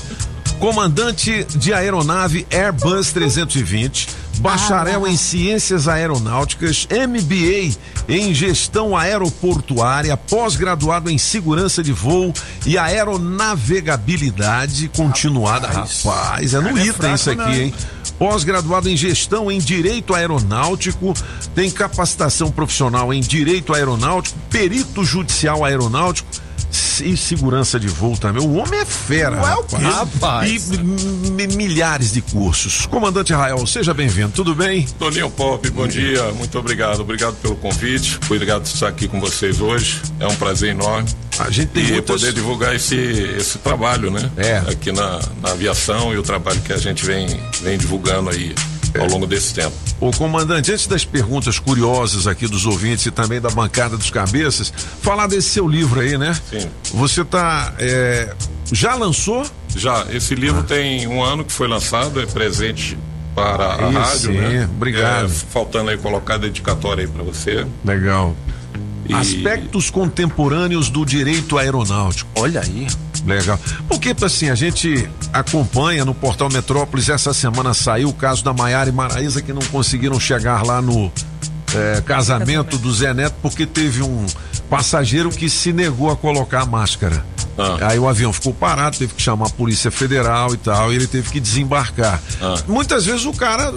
comandante 0.59 1.46
de 1.56 1.72
aeronave 1.72 2.46
Airbus 2.50 3.12
320, 3.12 4.09
bacharel 4.38 5.06
em 5.06 5.16
ciências 5.16 5.86
aeronáuticas, 5.88 6.86
MBA 6.90 7.78
em 8.09 8.34
gestão 8.34 8.96
aeroportuária, 8.96 10.16
pós-graduado 10.16 11.09
em 11.11 11.18
segurança 11.18 11.80
de 11.82 11.92
voo 11.92 12.32
e 12.66 12.76
aeronavegabilidade 12.76 14.88
continuada. 14.88 15.68
Rapaz, 15.68 16.54
é 16.54 16.61
no 16.61 16.76
é 16.78 16.86
item 16.86 17.14
isso 17.14 17.30
aqui, 17.30 17.40
não. 17.40 17.52
hein? 17.52 17.72
Pós-graduado 18.18 18.88
em 18.88 18.96
gestão 18.96 19.52
em 19.52 19.61
direito 19.61 20.14
aeronáutico, 20.14 21.14
tem 21.54 21.70
capacitação 21.70 22.50
profissional 22.50 23.14
em 23.14 23.20
direito 23.20 23.72
aeronáutico, 23.72 24.36
perito 24.50 25.04
judicial 25.04 25.64
aeronáutico 25.64 26.28
e 27.05 27.16
segurança 27.16 27.79
de 27.79 27.89
voo 27.89 28.16
também. 28.16 28.43
O 28.43 28.55
homem 28.55 28.81
é 28.81 28.85
fera, 28.85 29.37
Não 29.37 29.49
é 29.49 29.55
o 29.57 29.62
quê? 29.64 29.76
rapaz. 29.76 30.70
E 30.70 30.74
m- 30.76 30.97
m- 31.43 31.57
milhares 31.57 32.12
de 32.12 32.20
cursos. 32.20 32.87
Comandante 32.87 33.33
Rael, 33.33 33.66
seja 33.66 33.93
bem-vindo. 33.95 34.31
Tudo 34.33 34.55
bem? 34.55 34.87
Toninho 34.99 35.31
Pop, 35.31 35.68
bom 35.70 35.87
dia, 35.87 36.22
muito 36.33 36.59
obrigado, 36.59 37.01
obrigado 37.01 37.35
pelo 37.37 37.57
convite, 37.57 38.18
obrigado 38.26 38.62
por 38.62 38.68
estar 38.74 38.89
aqui 38.89 39.07
com 39.09 39.20
vocês 39.20 39.61
hoje, 39.61 40.01
é 40.20 40.26
um 40.26 40.35
prazer 40.37 40.70
enorme. 40.70 41.09
A 41.39 41.51
gente 41.51 41.68
tem 41.68 41.85
e 41.85 41.93
muitas- 41.93 42.20
poder 42.20 42.33
divulgar 42.33 42.74
esse, 42.74 42.97
esse 42.97 43.59
trabalho, 43.59 44.11
né? 44.11 44.29
É. 44.37 44.57
Aqui 44.70 44.91
na, 44.91 45.20
na 45.41 45.51
aviação 45.53 46.12
e 46.12 46.18
o 46.18 46.22
trabalho 46.22 46.61
que 46.62 46.72
a 46.72 46.76
gente 46.79 47.05
vem, 47.07 47.29
vem 47.62 47.79
divulgando 47.79 48.31
aí 48.31 48.55
ao 48.99 49.07
longo 49.09 49.26
desse 49.26 49.55
tempo. 49.55 49.72
Ô 50.01 50.11
comandante, 50.12 50.70
antes 50.72 50.86
das 50.86 51.05
perguntas 51.05 51.59
curiosas 51.59 52.26
aqui 52.26 52.47
dos 52.47 52.64
ouvintes 52.66 53.07
e 53.07 53.11
também 53.11 53.41
da 53.41 53.51
bancada 53.51 53.97
dos 53.97 54.11
cabeças, 54.11 54.72
falar 55.03 55.26
desse 55.26 55.49
seu 55.51 55.66
livro 55.68 56.01
aí, 56.01 56.16
né? 56.16 56.39
Sim. 56.51 56.68
Você 56.95 57.24
tá. 57.24 57.74
é, 57.78 58.34
já 58.72 58.95
lançou? 58.95 59.45
Já, 59.74 60.07
esse 60.11 60.34
livro 60.34 60.62
tem 60.62 61.07
um 61.07 61.22
ano 61.22 61.45
que 61.45 61.53
foi 61.53 61.68
lançado, 61.68 62.20
é 62.20 62.26
presente 62.26 62.97
para 63.34 63.74
a 63.74 63.89
Isso, 63.91 63.99
rádio, 63.99 64.18
sim, 64.32 64.32
né? 64.32 64.64
obrigado. 64.70 65.26
É, 65.26 65.28
faltando 65.28 65.91
aí 65.91 65.99
colocar 65.99 66.34
a 66.34 66.39
dedicatória 66.39 67.03
aí 67.05 67.09
para 67.09 67.22
você. 67.22 67.66
Legal. 67.84 68.34
E- 69.09 69.14
Aspectos 69.14 69.91
contemporâneos 69.91 70.91
do 70.91 71.05
direito 71.05 71.57
aeronáutico. 71.57 72.28
Olha 72.34 72.61
aí. 72.61 72.86
Legal. 73.29 73.61
Porque, 73.89 74.14
assim, 74.22 74.49
a 74.49 74.55
gente 74.55 75.09
acompanha 75.33 76.05
no 76.05 76.14
portal 76.14 76.49
Metrópolis, 76.51 77.09
essa 77.09 77.33
semana 77.35 77.74
saiu 77.74 78.09
o 78.09 78.12
caso 78.12 78.43
da 78.43 78.53
Maiara 78.53 78.89
e 78.89 78.93
Maraísa 78.93 79.43
que 79.43 79.53
não 79.53 79.62
conseguiram 79.62 80.18
chegar 80.18 80.64
lá 80.64 80.81
no 80.81 81.12
eh, 81.74 82.03
casamento 82.07 82.79
do 82.79 82.93
Zé 82.93 83.12
Neto 83.12 83.35
porque 83.43 83.66
teve 83.66 84.03
um 84.03 84.24
passageiro 84.70 85.31
que 85.31 85.49
se 85.51 85.72
negou 85.72 86.11
a 86.11 86.16
colocar 86.16 86.62
a 86.62 86.66
máscara. 86.66 87.24
Ah. 87.59 87.89
Aí 87.91 87.99
o 87.99 88.09
avião 88.09 88.33
ficou 88.33 88.55
parado, 88.55 88.97
teve 88.97 89.14
que 89.14 89.20
chamar 89.20 89.47
a 89.47 89.51
Polícia 89.51 89.91
Federal 89.91 90.55
e 90.55 90.57
tal, 90.57 90.93
e 90.93 90.97
ele 90.97 91.09
teve 91.09 91.29
que 91.29 91.41
desembarcar. 91.41 92.22
Ah. 92.41 92.55
Muitas 92.68 93.05
vezes 93.05 93.24
o 93.26 93.33
cara, 93.33 93.74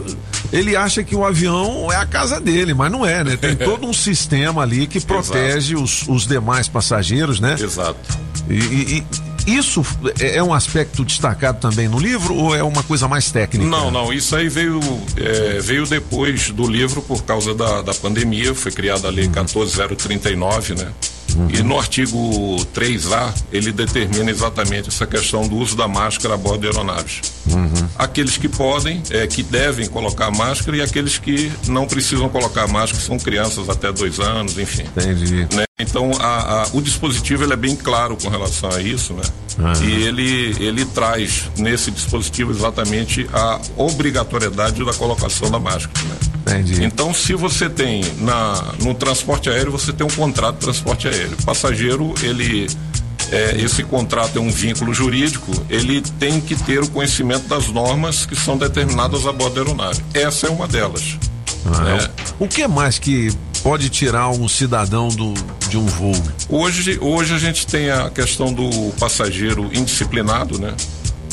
ele 0.54 0.76
acha 0.76 1.04
que 1.04 1.16
o 1.16 1.26
avião 1.26 1.92
é 1.92 1.96
a 1.96 2.06
casa 2.06 2.40
dele, 2.40 2.74
mas 2.76 2.92
não 2.92 3.04
é, 3.06 3.24
né? 3.24 3.36
Tem 3.38 3.56
todo 3.58 3.88
um 3.88 3.94
sistema 3.94 4.62
ali 4.62 4.86
que 4.86 5.00
protege 5.00 5.76
os, 5.76 6.08
os 6.08 6.28
demais 6.28 6.68
passageiros, 6.68 7.40
né? 7.40 7.56
Exato. 7.60 7.98
E, 8.48 8.54
e- 8.54 8.98
e 8.98 9.04
isso 9.48 9.86
é 10.20 10.42
é 10.42 10.44
um 10.44 10.54
aspecto 10.54 11.06
destacado 11.06 11.60
também 11.60 11.88
no 11.88 12.00
livro 12.00 12.36
ou 12.36 12.56
é 12.56 12.64
uma 12.64 12.84
coisa 12.84 13.08
mais 13.08 13.32
técnica? 13.32 13.70
Não, 13.70 13.92
não, 13.92 14.12
isso 14.12 14.36
aí 14.36 14.50
veio, 14.50 14.80
é, 15.16 15.60
veio 15.60 15.86
depois 15.86 16.50
do 16.50 16.68
livro 16.68 17.02
por 17.02 17.24
causa 17.24 17.54
da, 17.54 17.82
da 17.82 17.94
pandemia, 17.94 18.56
foi 18.56 18.72
criada 18.72 19.08
a 19.08 19.12
lei 19.12 19.28
14039, 19.28 20.76
né? 20.76 20.92
E 21.54 21.62
no 21.64 21.78
artigo 21.80 22.18
3A, 22.74 23.34
ele 23.52 23.72
determina 23.72 24.30
exatamente 24.32 24.90
essa 24.90 25.06
questão 25.06 25.48
do 25.48 25.56
uso 25.58 25.76
da 25.76 25.88
máscara 25.88 26.34
a 26.34 26.38
bordo 26.38 26.62
de 26.62 26.68
aeronaves. 26.68 27.22
Aqueles 27.98 28.38
que 28.38 28.48
podem, 28.48 29.02
é, 29.10 29.26
que 29.28 29.44
devem 29.44 29.88
colocar 29.88 30.32
máscara 30.32 30.78
e 30.78 30.82
aqueles 30.82 31.18
que 31.18 31.52
não 31.68 31.88
precisam 31.88 32.28
colocar 32.30 32.68
máscara, 32.68 33.04
são 33.04 33.18
crianças 33.18 33.70
até 33.70 33.92
dois 33.92 34.20
anos, 34.20 34.58
enfim. 34.58 34.84
Entendi. 34.96 35.48
Né? 35.56 35.64
Então, 35.80 36.12
a- 36.20 36.64
a- 36.64 36.68
o 36.74 36.82
dispositivo 36.82 37.44
ele 37.44 37.54
é 37.54 37.56
bem 37.56 37.76
claro 37.76 38.16
com 38.16 38.30
relação 38.30 38.70
a 38.70 38.82
isso, 38.82 39.14
né? 39.14 39.24
Aham. 39.60 39.84
E 39.84 40.04
ele, 40.04 40.56
ele 40.60 40.86
traz 40.86 41.50
nesse 41.58 41.90
dispositivo 41.92 42.52
exatamente 42.52 43.28
a 43.34 43.60
obrigatoriedade 43.76 44.84
da 44.84 44.94
colocação 44.94 45.50
da 45.50 45.60
máscara, 45.60 46.08
né? 46.08 46.16
Entendi. 46.42 46.84
Então, 46.84 47.14
se 47.14 47.34
você 47.34 47.70
tem 47.70 48.04
na, 48.20 48.74
no 48.82 48.94
transporte 48.94 49.50
aéreo, 49.50 49.72
você 49.72 49.94
tem 49.94 50.06
um 50.06 50.10
contrato 50.10 50.56
de 50.56 50.62
transporte 50.62 51.08
aéreo. 51.08 51.21
O 51.28 51.44
passageiro, 51.44 52.14
ele 52.22 52.68
é, 53.32 53.56
esse 53.62 53.84
contrato 53.84 54.38
é 54.38 54.42
um 54.42 54.50
vínculo 54.50 54.94
jurídico, 54.94 55.52
ele 55.70 56.02
tem 56.20 56.42
que 56.42 56.56
ter 56.56 56.80
o 56.80 56.90
conhecimento 56.90 57.48
das 57.48 57.68
normas 57.70 58.26
que 58.26 58.36
são 58.36 58.58
determinadas 58.58 59.26
a 59.26 59.32
bordo 59.32 59.56
da 59.56 59.62
aeronave. 59.62 60.02
Essa 60.14 60.48
é 60.48 60.50
uma 60.50 60.68
delas. 60.68 61.18
Ah, 61.66 61.82
né? 61.82 62.10
O 62.40 62.48
que 62.48 62.68
mais 62.68 63.00
que 63.00 63.32
pode 63.64 63.90
tirar 63.90 64.30
um 64.30 64.48
cidadão 64.50 65.08
do, 65.08 65.34
de 65.70 65.78
um 65.78 65.86
voo? 65.86 66.16
Hoje, 66.50 66.98
hoje 67.00 67.34
a 67.34 67.38
gente 67.38 67.66
tem 67.66 67.90
a 67.90 68.10
questão 68.10 68.52
do 68.52 68.92
passageiro 69.00 69.70
indisciplinado, 69.74 70.60
né? 70.60 70.74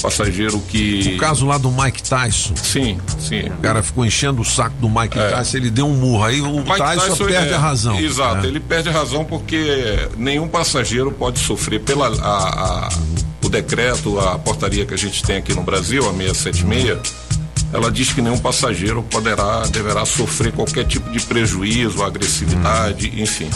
Passageiro 0.03 0.59
que. 0.61 1.15
O 1.17 1.19
caso 1.19 1.47
lá 1.47 1.59
do 1.59 1.71
Mike 1.71 2.03
Tyson. 2.03 2.55
Sim, 2.57 2.99
sim. 3.19 3.43
O 3.49 3.57
cara 3.63 3.83
ficou 3.83 4.05
enchendo 4.05 4.43
o 4.43 4.45
saco 4.45 4.75
do 4.81 4.89
Mike 4.89 5.19
É. 5.19 5.31
Tyson, 5.31 5.57
ele 5.57 5.71
deu 5.71 5.87
um 5.87 5.95
murro. 5.95 6.25
Aí 6.25 6.41
o 6.41 6.59
Mike 6.59 6.77
Tyson, 6.79 7.17
perde 7.27 7.51
é- 7.51 7.55
a 7.55 7.59
razão. 7.59 7.99
Exato, 7.99 8.43
né? 8.43 8.47
ele 8.49 8.61
perde 8.61 8.89
a 8.89 8.93
razão 8.93 9.25
porque 9.25 10.09
nenhum 10.17 10.49
passageiro 10.49 11.11
pode 11.13 11.39
sofrer 11.39 11.81
pela 11.81 12.09
a- 12.09 12.87
a- 12.87 12.89
o 13.45 13.49
decreto, 13.49 14.19
a 14.21 14.39
portaria 14.39 14.85
que 14.85 14.95
a 14.95 14.99
gente 14.99 15.23
tem 15.23 15.37
aqui 15.37 15.55
no 15.55 15.63
Brasil, 15.63 16.03
a 16.09 16.13
676, 16.13 17.15
ela 17.73 17.91
diz 17.91 18.13
que 18.13 18.21
nenhum 18.23 18.39
passageiro 18.39 19.03
poderá, 19.03 19.63
deverá 19.71 20.05
sofrer 20.05 20.53
qualquer 20.53 20.85
tipo 20.85 21.11
de 21.11 21.21
prejuízo, 21.21 22.03
agressividade, 22.03 23.13
enfim. 23.21 23.49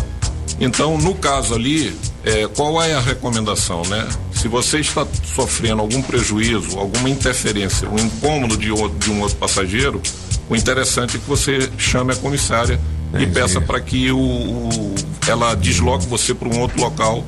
Então, 0.64 0.96
no 0.96 1.14
caso 1.14 1.54
ali, 1.54 1.94
é, 2.24 2.46
qual 2.46 2.80
é 2.82 2.94
a 2.94 3.00
recomendação, 3.00 3.82
né? 3.86 4.06
Se 4.32 4.46
você 4.48 4.78
está 4.78 5.06
sofrendo 5.34 5.80
algum 5.82 6.00
prejuízo, 6.00 6.78
alguma 6.78 7.10
interferência, 7.10 7.88
um 7.88 7.98
incômodo 7.98 8.56
de, 8.56 8.70
outro, 8.70 8.96
de 8.98 9.10
um 9.10 9.20
outro 9.20 9.36
passageiro, 9.36 10.00
o 10.48 10.54
interessante 10.56 11.16
é 11.16 11.18
que 11.20 11.28
você 11.28 11.68
chame 11.76 12.12
a 12.12 12.16
comissária 12.16 12.78
e 13.18 13.26
peça 13.26 13.60
para 13.60 13.80
que 13.80 14.10
o, 14.12 14.18
o- 14.18 14.94
ela 15.26 15.54
desloque 15.54 16.06
você 16.06 16.32
para 16.32 16.48
um 16.48 16.58
outro 16.60 16.80
local 16.80 17.24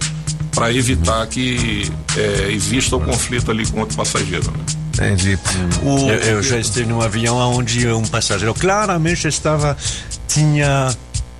para 0.55 0.73
evitar 0.73 1.27
que 1.27 1.91
é, 2.17 2.51
exista 2.53 2.95
o 2.97 3.01
conflito 3.01 3.51
ali 3.51 3.67
com 3.67 3.81
outro 3.81 3.97
passageiro. 3.97 4.51
Né? 4.53 4.65
Entendi. 4.95 5.37
O- 5.83 6.09
Eu, 6.09 6.19
eu 6.37 6.43
já 6.43 6.57
estive 6.59 6.87
num 6.89 7.01
avião 7.01 7.37
onde 7.37 7.87
um 7.89 8.05
passageiro 8.07 8.55
claramente 8.55 9.27
estava. 9.27 9.77
tinha. 10.29 10.95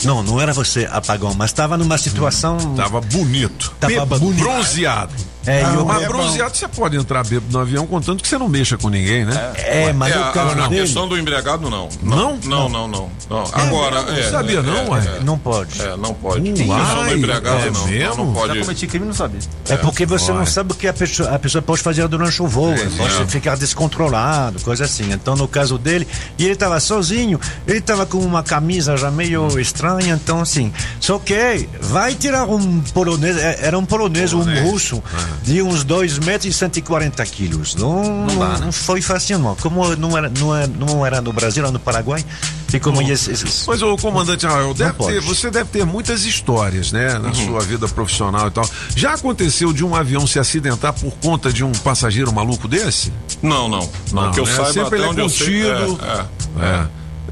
Não, 0.05 0.23
não 0.23 0.41
era 0.41 0.53
você 0.53 0.89
apagão, 0.91 1.35
mas 1.35 1.51
estava 1.51 1.77
numa 1.77 1.99
situação. 1.99 2.59
Tava 2.77 3.01
bonito. 3.01 3.73
Tava 3.81 4.05
bonito. 4.07 4.39
bronzeado. 4.43 5.15
É, 5.47 5.67
o- 5.67 5.85
mas 5.85 6.03
é 6.03 6.07
bom. 6.07 6.13
bronzeado 6.13 6.57
você 6.57 6.67
pode 6.69 6.97
entrar 6.97 7.25
bêbado 7.25 7.53
no 7.53 7.59
avião, 7.61 7.87
contanto 7.87 8.23
que 8.23 8.29
você 8.29 8.39
não 8.39 8.49
mexa 8.49 8.77
com 8.79 8.89
ninguém, 8.89 9.25
né? 9.25 9.53
É, 9.57 9.93
mas 9.93 10.13
é, 10.15 10.19
no 10.19 10.25
a, 10.25 10.33
caso 10.33 10.51
a 10.61 10.69
dele- 10.69 10.83
questão 10.83 11.09
do 11.09 11.19
embriagado, 11.19 11.69
não. 11.71 11.89
Não? 12.03 12.37
Não, 12.45 12.69
não, 12.69 12.89
não. 12.89 13.11
não. 13.29 13.45
Agora, 13.53 14.03
não 14.03 14.15
é. 14.17 14.31
sabia 14.31 14.59
é, 14.59 14.63
não, 14.63 14.77
é, 14.77 14.91
ué. 14.91 15.17
é. 15.21 15.25
Não 15.25 15.39
pode. 15.39 15.81
É, 15.83 15.97
não 15.97 16.15
pode. 16.15 16.49
Uai, 16.49 16.55
questão 16.81 17.05
do 17.05 17.13
embriagado, 17.15 17.57
é 17.67 17.71
não. 17.71 17.87
mesmo? 17.87 18.17
Não, 18.17 18.25
não 18.27 18.33
pode. 18.35 18.55
Já 18.59 18.61
cometi 18.65 18.87
crime 18.87 19.07
não 19.07 19.15
sabia. 19.15 19.41
É 19.69 19.77
porque 19.77 20.07
você 20.07 20.31
não 20.33 20.39
Olha. 20.39 20.47
sabe 20.47 20.73
o 20.73 20.75
que 20.75 20.87
a 20.89 20.93
pessoa, 20.93 21.31
a 21.35 21.39
pessoa 21.39 21.63
pode 21.63 21.83
fazer 21.83 22.07
durante 22.09 22.43
o 22.43 22.47
voo. 22.47 22.73
É, 22.73 22.77
pode 22.97 23.23
é. 23.23 23.27
ficar 23.27 23.57
descontrolado, 23.57 24.61
coisa 24.61 24.85
assim. 24.85 25.13
Então, 25.13 25.37
no 25.37 25.47
caso 25.49 25.79
dele, 25.79 26.07
e 26.39 26.45
ele 26.45 26.55
estava 26.55 26.79
sozinho, 26.81 27.39
ele 27.67 27.79
estava 27.79 28.07
com 28.07 28.19
uma 28.19 28.43
camisa 28.43 28.97
já 28.97 29.11
meio 29.11 29.59
estranha, 29.61 30.15
então 30.15 30.41
assim. 30.41 30.73
Só 31.01 31.19
que 31.19 31.69
vai 31.81 32.15
tirar 32.15 32.45
um 32.45 32.81
polonês, 32.81 33.37
é, 33.37 33.59
era 33.63 33.79
um 33.79 33.85
polonês, 33.85 34.33
um 34.33 34.41
Polonês. 34.41 34.65
russo, 34.71 35.03
de 35.43 35.61
uns 35.63 35.85
2 35.85 36.19
metros 36.21 36.45
e 36.47 36.53
140 36.59 37.25
quilos. 37.27 37.75
Não, 37.75 38.25
não, 38.27 38.39
dá, 38.39 38.49
né? 38.51 38.59
não 38.67 38.73
foi 38.73 39.01
fácil, 39.03 39.39
não. 39.39 39.55
Como 39.57 39.95
não 39.97 40.17
era, 40.17 40.31
não 40.39 40.55
era, 40.57 40.67
não 40.67 41.05
era 41.07 41.21
no 41.21 41.33
Brasil, 41.33 41.63
era 41.63 41.73
no 41.73 41.79
Paraguai, 41.79 42.25
e 42.73 42.81
como 42.81 43.01
esse, 43.03 43.31
esse- 43.33 43.67
Mas 43.67 43.83
o 43.83 43.97
comandante 43.97 44.47
Rael, 44.47 44.73
deve 44.75 44.93
ter, 45.05 45.21
você 45.21 45.51
deve 45.51 45.69
ter 45.71 45.85
muitas 45.85 46.25
histórias, 46.25 46.93
né, 46.93 47.19
na 47.19 47.29
Uhum. 47.29 47.35
sua 47.35 47.61
vida 47.61 47.87
profissional 47.89 48.49
e 48.49 48.51
tal. 48.51 48.69
Já 48.97 49.15
aconteceu 49.15 49.73
de 49.73 49.85
um 49.85 49.95
avião 49.95 50.27
se 50.27 50.39
acidentar 50.39 50.93
por 50.93 51.13
conta 51.23 51.53
de 51.53 51.63
um 51.65 51.73
passageiro 51.73 52.33
maluco 52.33 52.67
desse? 52.67 53.13
Não, 53.43 53.69
não. 53.69 53.89
Não, 54.13 54.31
que 54.33 54.41
eu 54.41 54.47
né? 54.47 54.53
saiba 54.53 54.73
Sempre 54.73 54.87
até 54.87 54.97
ele 54.97 55.05
é 55.05 55.09
onde 55.09 55.21
eu 55.21 55.29
sei. 55.29 55.47
contido. 55.65 56.01
É, 56.05 56.65
é. 56.65 56.67
É. 56.67 56.87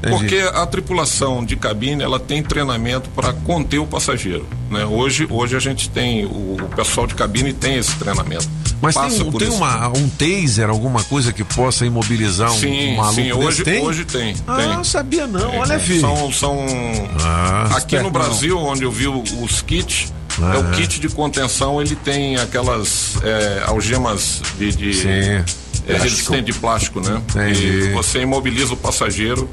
Entendi. 0.05 0.17
Porque 0.17 0.35
a 0.53 0.65
tripulação 0.65 1.45
de 1.45 1.55
cabine 1.55 2.03
ela 2.03 2.19
tem 2.19 2.43
treinamento 2.43 3.09
para 3.11 3.31
conter 3.31 3.79
o 3.79 3.85
passageiro. 3.87 4.45
Né? 4.69 4.83
Hoje, 4.85 5.25
hoje 5.29 5.55
a 5.55 5.59
gente 5.59 5.89
tem, 5.89 6.25
o, 6.25 6.57
o 6.61 6.69
pessoal 6.75 7.07
de 7.07 7.13
cabine 7.15 7.53
tem 7.53 7.77
esse 7.77 7.95
treinamento. 7.95 8.47
Mas 8.81 8.95
tem, 8.95 9.03
Passa 9.03 9.23
um- 9.23 9.31
tem 9.31 9.47
isso. 9.47 9.55
uma, 9.57 9.87
um 9.87 10.09
taser, 10.09 10.69
alguma 10.69 11.01
coisa 11.05 11.31
que 11.31 11.41
possa 11.45 11.85
imobilizar 11.85 12.51
um, 12.51 12.57
Sim, 12.59 12.91
um 12.93 12.95
maluco 12.97 13.13
sim, 13.15 13.31
hoje 13.31 13.63
tem? 13.63 13.81
hoje 13.81 14.03
tem. 14.03 14.35
Ah, 14.45 14.57
tem. 14.57 14.67
não 14.67 14.83
sabia 14.83 15.25
não, 15.25 15.49
Tem, 15.51 15.59
olha, 15.59 15.77
tem. 15.77 15.85
filho. 15.87 16.01
São, 16.01 16.33
são 16.33 16.65
Ah, 17.21 17.69
aqui 17.77 17.97
no 17.99 18.11
Brasil, 18.11 18.57
onde 18.59 18.83
eu 18.83 18.91
vi 18.91 19.07
os 19.07 19.61
kits, 19.61 20.11
Ah. 20.41 20.55
é 20.55 20.57
o 20.57 20.71
kit 20.71 20.99
de 20.99 21.07
contenção, 21.07 21.81
ele 21.81 21.95
tem 21.95 22.35
aquelas 22.35 23.15
é, 23.23 23.63
algemas 23.67 24.41
de, 24.57 24.71
de 24.75 25.07
é, 25.07 25.43
Plástico. 25.85 26.03
resistente 26.03 26.43
de 26.51 26.53
plástico, 26.59 26.99
né? 26.99 27.21
Entendi. 27.29 27.65
E 27.67 27.91
você 27.93 28.19
imobiliza 28.21 28.73
o 28.73 28.77
passageiro. 28.77 29.49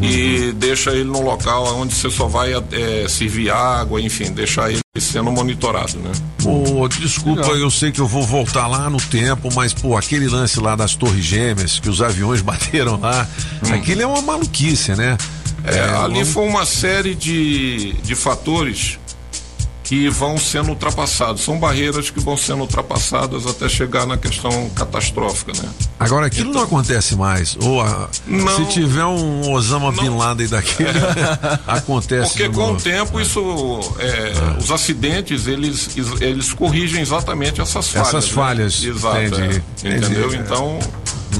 E 0.00 0.52
deixa 0.56 0.90
ele 0.90 1.04
num 1.04 1.22
local 1.22 1.76
onde 1.76 1.94
você 1.94 2.10
só 2.10 2.26
vai 2.26 2.52
é, 2.54 3.06
servir 3.08 3.50
água, 3.50 4.00
enfim, 4.00 4.30
deixar 4.32 4.70
ele 4.70 4.80
sendo 4.98 5.30
monitorado, 5.30 5.98
né? 5.98 6.12
Ô, 6.44 6.86
desculpa, 6.88 7.42
eu 7.52 7.70
sei 7.70 7.90
que 7.92 8.00
eu 8.00 8.06
vou 8.06 8.22
voltar 8.22 8.66
lá 8.66 8.88
no 8.88 8.98
tempo, 9.00 9.48
mas, 9.54 9.72
pô, 9.74 9.96
aquele 9.96 10.26
lance 10.28 10.58
lá 10.60 10.74
das 10.76 10.94
Torres 10.94 11.24
Gêmeas, 11.24 11.78
que 11.78 11.88
os 11.88 12.00
aviões 12.02 12.40
bateram 12.42 12.98
lá, 13.00 13.26
aquilo 13.72 14.02
é 14.02 14.06
uma 14.06 14.22
maluquice, 14.22 14.94
né? 14.94 15.16
É, 15.64 15.80
ali 15.80 16.14
vamos- 16.14 16.28
foi 16.30 16.48
uma 16.48 16.64
série 16.64 17.14
de, 17.14 17.92
de 18.02 18.14
fatores 18.14 18.98
que 19.90 20.08
vão 20.08 20.38
sendo 20.38 20.68
ultrapassados. 20.68 21.42
São 21.42 21.58
barreiras 21.58 22.10
que 22.10 22.20
vão 22.20 22.36
sendo 22.36 22.60
ultrapassadas 22.60 23.44
até 23.44 23.68
chegar 23.68 24.06
na 24.06 24.16
questão 24.16 24.70
catastrófica, 24.70 25.50
né? 25.60 25.68
Agora, 25.98 26.26
aquilo 26.26 26.52
não 26.52 26.62
acontece 26.62 27.16
mais. 27.16 27.56
Ou 27.60 27.80
a- 27.80 28.08
Não. 28.24 28.56
se 28.56 28.66
tiver 28.72 29.04
um 29.04 29.50
Osama 29.50 29.90
Bin 29.90 30.10
Laden 30.10 30.46
daquele, 30.46 30.90
acontece. 31.66 32.28
Porque 32.30 32.48
com 32.50 32.60
novo. 32.68 32.74
o 32.74 32.80
tempo 32.80 33.20
isso, 33.20 33.40
é, 33.98 34.32
os 34.62 34.70
acidentes 34.70 35.48
eles, 35.48 35.88
eles 36.20 36.52
corrigem 36.52 37.00
exatamente 37.02 37.60
essas 37.60 37.88
falhas. 37.88 38.08
Essas 38.08 38.26
né? 38.28 38.32
falhas, 38.32 38.84
Exato. 38.84 39.18
entendi, 39.24 39.62
é. 39.82 39.96
Entendeu? 39.96 40.26
entendi. 40.28 40.36
Então, 40.44 40.78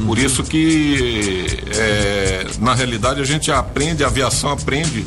por 0.07 0.19
isso 0.19 0.43
que 0.43 1.57
é, 1.73 2.47
na 2.59 2.75
realidade 2.75 3.21
a 3.21 3.25
gente 3.25 3.53
aprende, 3.53 4.03
a 4.03 4.09
aviação 4.09 4.51
aprende 4.51 5.07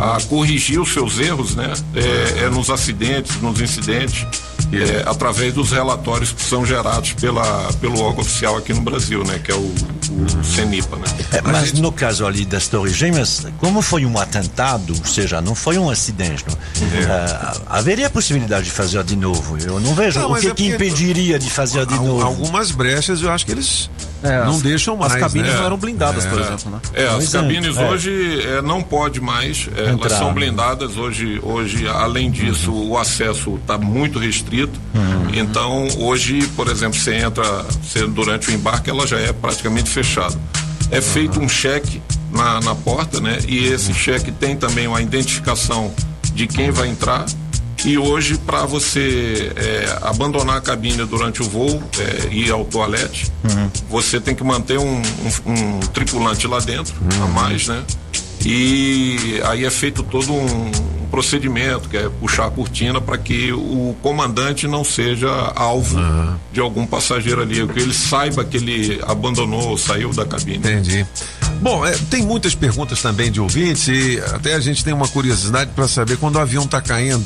a 0.00 0.20
corrigir 0.28 0.80
os 0.80 0.92
seus 0.92 1.18
erros, 1.18 1.54
né? 1.54 1.72
É, 1.94 2.44
é 2.44 2.50
nos 2.50 2.70
acidentes, 2.70 3.40
nos 3.40 3.60
incidentes. 3.60 4.26
é, 4.72 5.02
através 5.06 5.52
dos 5.52 5.70
relatórios 5.70 6.32
que 6.32 6.42
são 6.42 6.64
gerados 6.64 7.12
pela, 7.12 7.70
pelo 7.74 8.00
órgão 8.00 8.22
oficial 8.22 8.56
aqui 8.56 8.72
no 8.72 8.80
Brasil, 8.80 9.22
né? 9.24 9.38
Que 9.38 9.52
é 9.52 9.54
o, 9.54 9.74
o 10.12 10.44
CENIPA, 10.44 10.96
né? 10.96 11.04
É, 11.32 11.40
mas 11.42 11.72
no 11.72 11.90
caso 11.90 12.26
ali 12.26 12.44
das 12.44 12.68
Torres 12.68 12.94
Gêmeas, 12.94 13.46
como 13.58 13.80
foi 13.82 14.04
um 14.04 14.18
atentado, 14.18 14.94
ou 14.98 15.04
seja, 15.06 15.40
não 15.40 15.54
foi 15.54 15.78
um 15.78 15.88
acidente, 15.90 16.44
não? 16.48 16.56
Ah, 17.10 17.56
haveria 17.78 18.08
possibilidade 18.10 18.64
de 18.66 18.70
fazer 18.70 19.02
de 19.04 19.16
novo? 19.16 19.56
Eu 19.58 19.80
não 19.80 19.94
vejo 19.94 20.20
Não, 20.20 20.32
o 20.32 20.36
que, 20.36 20.48
é 20.48 20.54
que 20.54 20.66
impediria 20.68 21.38
de 21.38 21.50
fazer 21.50 21.86
de 21.86 21.94
novo. 21.94 22.22
Algumas 22.22 22.70
brechas 22.70 23.22
eu 23.22 23.30
acho 23.30 23.44
que 23.46 23.52
eles 23.52 23.90
É, 24.22 24.44
não 24.44 24.52
as- 24.56 24.62
deixam 24.62 24.96
mais. 24.96 25.14
as 25.14 25.20
cabines 25.20 25.50
né? 25.50 25.56
não 25.58 25.64
eram 25.66 25.76
blindadas, 25.78 26.24
por 26.26 26.38
É. 26.38 26.42
exemplo, 26.42 26.70
né? 26.70 26.78
É, 26.94 27.06
as 27.06 27.12
Pois 27.14 27.34
é, 27.34 27.38
cabines 27.40 27.76
é. 27.76 27.88
hoje 27.88 28.42
é, 28.46 28.62
não 28.62 28.82
pode 28.82 29.20
mais, 29.20 29.68
é, 29.76 29.88
elas 29.90 30.12
são 30.12 30.32
blindadas 30.34 30.96
hoje, 30.96 31.40
hoje 31.42 31.88
além 31.88 32.30
disso 32.30 32.72
o 32.72 32.96
acesso 32.98 33.56
está 33.56 33.76
muito 33.78 34.18
restrito. 34.18 34.78
Então 35.34 35.88
hoje, 35.98 36.46
por 36.56 36.68
exemplo, 36.68 36.98
você 36.98 37.14
entra 37.14 37.42
você, 37.82 38.06
durante 38.06 38.50
o 38.50 38.52
embarque, 38.52 38.90
ela 38.90 39.06
já 39.06 39.18
é 39.18 39.32
praticamente 39.32 39.88
fechada. 40.02 40.38
É 40.90 41.00
feito 41.00 41.40
um 41.40 41.48
cheque 41.48 42.02
na, 42.30 42.60
na 42.60 42.74
porta, 42.74 43.20
né? 43.20 43.38
E 43.48 43.66
esse 43.68 43.94
cheque 43.94 44.30
tem 44.32 44.56
também 44.56 44.86
uma 44.86 45.00
identificação 45.00 45.92
de 46.34 46.46
quem 46.46 46.70
vai 46.70 46.88
entrar. 46.88 47.24
E 47.84 47.98
hoje, 47.98 48.38
para 48.38 48.64
você 48.64 49.50
é, 49.56 49.98
abandonar 50.02 50.56
a 50.58 50.60
cabine 50.60 51.04
durante 51.04 51.42
o 51.42 51.48
voo 51.48 51.82
é, 51.98 52.28
e 52.30 52.44
ir 52.46 52.50
ao 52.52 52.64
toalete, 52.64 53.32
você 53.90 54.20
tem 54.20 54.34
que 54.36 54.44
manter 54.44 54.78
um, 54.78 55.02
um- 55.46 55.52
um 55.52 55.80
tripulante 55.92 56.46
lá 56.46 56.60
dentro, 56.60 56.94
a 57.22 57.26
mais, 57.26 57.66
né? 57.66 57.82
E 58.44 59.40
aí 59.44 59.64
é 59.64 59.70
feito 59.70 60.02
todo 60.02 60.32
um 60.32 60.70
procedimento, 61.10 61.90
que 61.90 61.96
é 61.98 62.08
puxar 62.08 62.46
a 62.46 62.50
cortina 62.50 62.98
para 62.98 63.18
que 63.18 63.52
o 63.52 63.94
comandante 64.00 64.66
não 64.66 64.82
seja 64.82 65.30
alvo 65.54 65.98
de 66.50 66.58
algum 66.58 66.86
passageiro 66.86 67.42
ali, 67.42 67.66
que 67.68 67.80
ele 67.80 67.92
saiba 67.92 68.42
que 68.42 68.56
ele 68.56 68.98
abandonou, 69.06 69.76
saiu 69.76 70.10
da 70.10 70.24
cabine. 70.24 70.56
Entendi. 70.56 71.06
Bom, 71.60 71.84
é, 71.86 71.92
tem 72.10 72.22
muitas 72.22 72.54
perguntas 72.54 73.02
também 73.02 73.30
de 73.30 73.40
ouvintes 73.40 73.86
e 73.88 74.18
até 74.34 74.54
a 74.54 74.60
gente 74.60 74.82
tem 74.82 74.92
uma 74.92 75.06
curiosidade 75.06 75.70
para 75.76 75.86
saber 75.86 76.16
quando 76.16 76.36
o 76.36 76.38
avião 76.40 76.66
tá 76.66 76.80
caindo. 76.80 77.24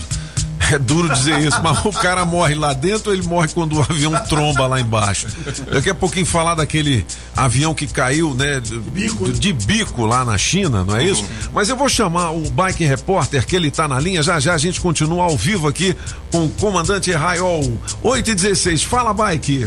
É 0.73 0.79
duro 0.79 1.09
dizer 1.09 1.39
isso, 1.41 1.61
mas 1.63 1.85
o 1.85 1.93
cara 1.93 2.25
morre 2.25 2.55
lá 2.55 2.73
dentro 2.73 3.11
ou 3.11 3.17
ele 3.17 3.27
morre 3.27 3.49
quando 3.49 3.79
o 3.79 3.81
avião 3.83 4.13
tromba 4.29 4.67
lá 4.67 4.81
embaixo? 4.81 5.29
Daqui 5.73 5.91
a 5.91 5.95
pouquinho 5.95 6.27
falar 6.27 6.55
daquele 6.55 7.07
avião 7.37 7.75
que 7.75 7.87
caiu, 7.87 8.35
né? 8.35 8.61
De 8.61 8.79
bico, 8.79 9.33
de 9.33 9.53
bico 9.53 10.05
lá 10.05 10.25
na 10.25 10.37
China, 10.37 10.85
não 10.85 10.97
é 10.97 11.05
isso? 11.05 11.25
Mas 11.53 11.69
eu 11.69 11.77
vou 11.77 11.89
chamar 11.89 12.31
o 12.31 12.51
Bike 12.51 12.85
Repórter, 12.85 13.47
que 13.47 13.55
ele 13.55 13.71
tá 13.71 13.87
na 13.87 14.01
linha. 14.01 14.23
Já 14.23 14.41
já 14.41 14.55
a 14.55 14.59
gente 14.59 14.81
continua 14.81 15.25
ao 15.25 15.37
vivo 15.37 15.69
aqui 15.69 15.97
com 16.31 16.47
o 16.47 16.51
comandante 16.51 17.13
Raiol. 17.13 17.79
8 18.03 18.31
e 18.31 18.35
16. 18.35 18.83
Fala, 18.83 19.15
Bike. 19.15 19.67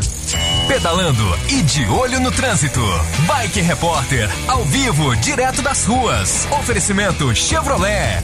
Pedalando 0.67 1.23
e 1.49 1.61
de 1.61 1.85
olho 1.85 2.19
no 2.19 2.31
trânsito. 2.31 2.81
Bike 3.26 3.61
Repórter, 3.61 4.30
ao 4.47 4.63
vivo, 4.65 5.15
direto 5.17 5.61
das 5.61 5.85
ruas. 5.85 6.47
Oferecimento 6.51 7.34
Chevrolet. 7.35 8.23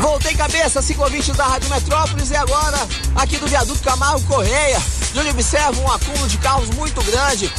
Voltei 0.00 0.34
cabeça, 0.34 0.82
ciclovinte 0.82 1.32
da 1.32 1.46
Rádio 1.46 1.70
Metrópolis 1.70 2.30
e 2.30 2.36
agora 2.36 2.78
aqui 3.14 3.36
do 3.38 3.46
viaduto 3.46 3.82
Camargo 3.82 4.22
Correia, 4.26 4.80
onde 5.16 5.30
observo 5.30 5.80
um 5.82 5.90
acúmulo 5.90 6.28
de 6.28 6.38
carros 6.38 6.68
muito 6.70 7.02
grande 7.02 7.50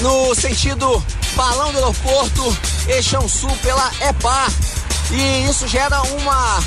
no 0.00 0.34
sentido 0.34 1.04
Balão 1.34 1.70
do 1.72 1.78
Aeroporto, 1.78 2.56
Eixão 2.88 3.28
Sul 3.28 3.54
pela 3.62 3.90
EPAR. 4.00 4.50
E 5.10 5.48
isso 5.48 5.68
gera 5.68 6.00
uma 6.02 6.62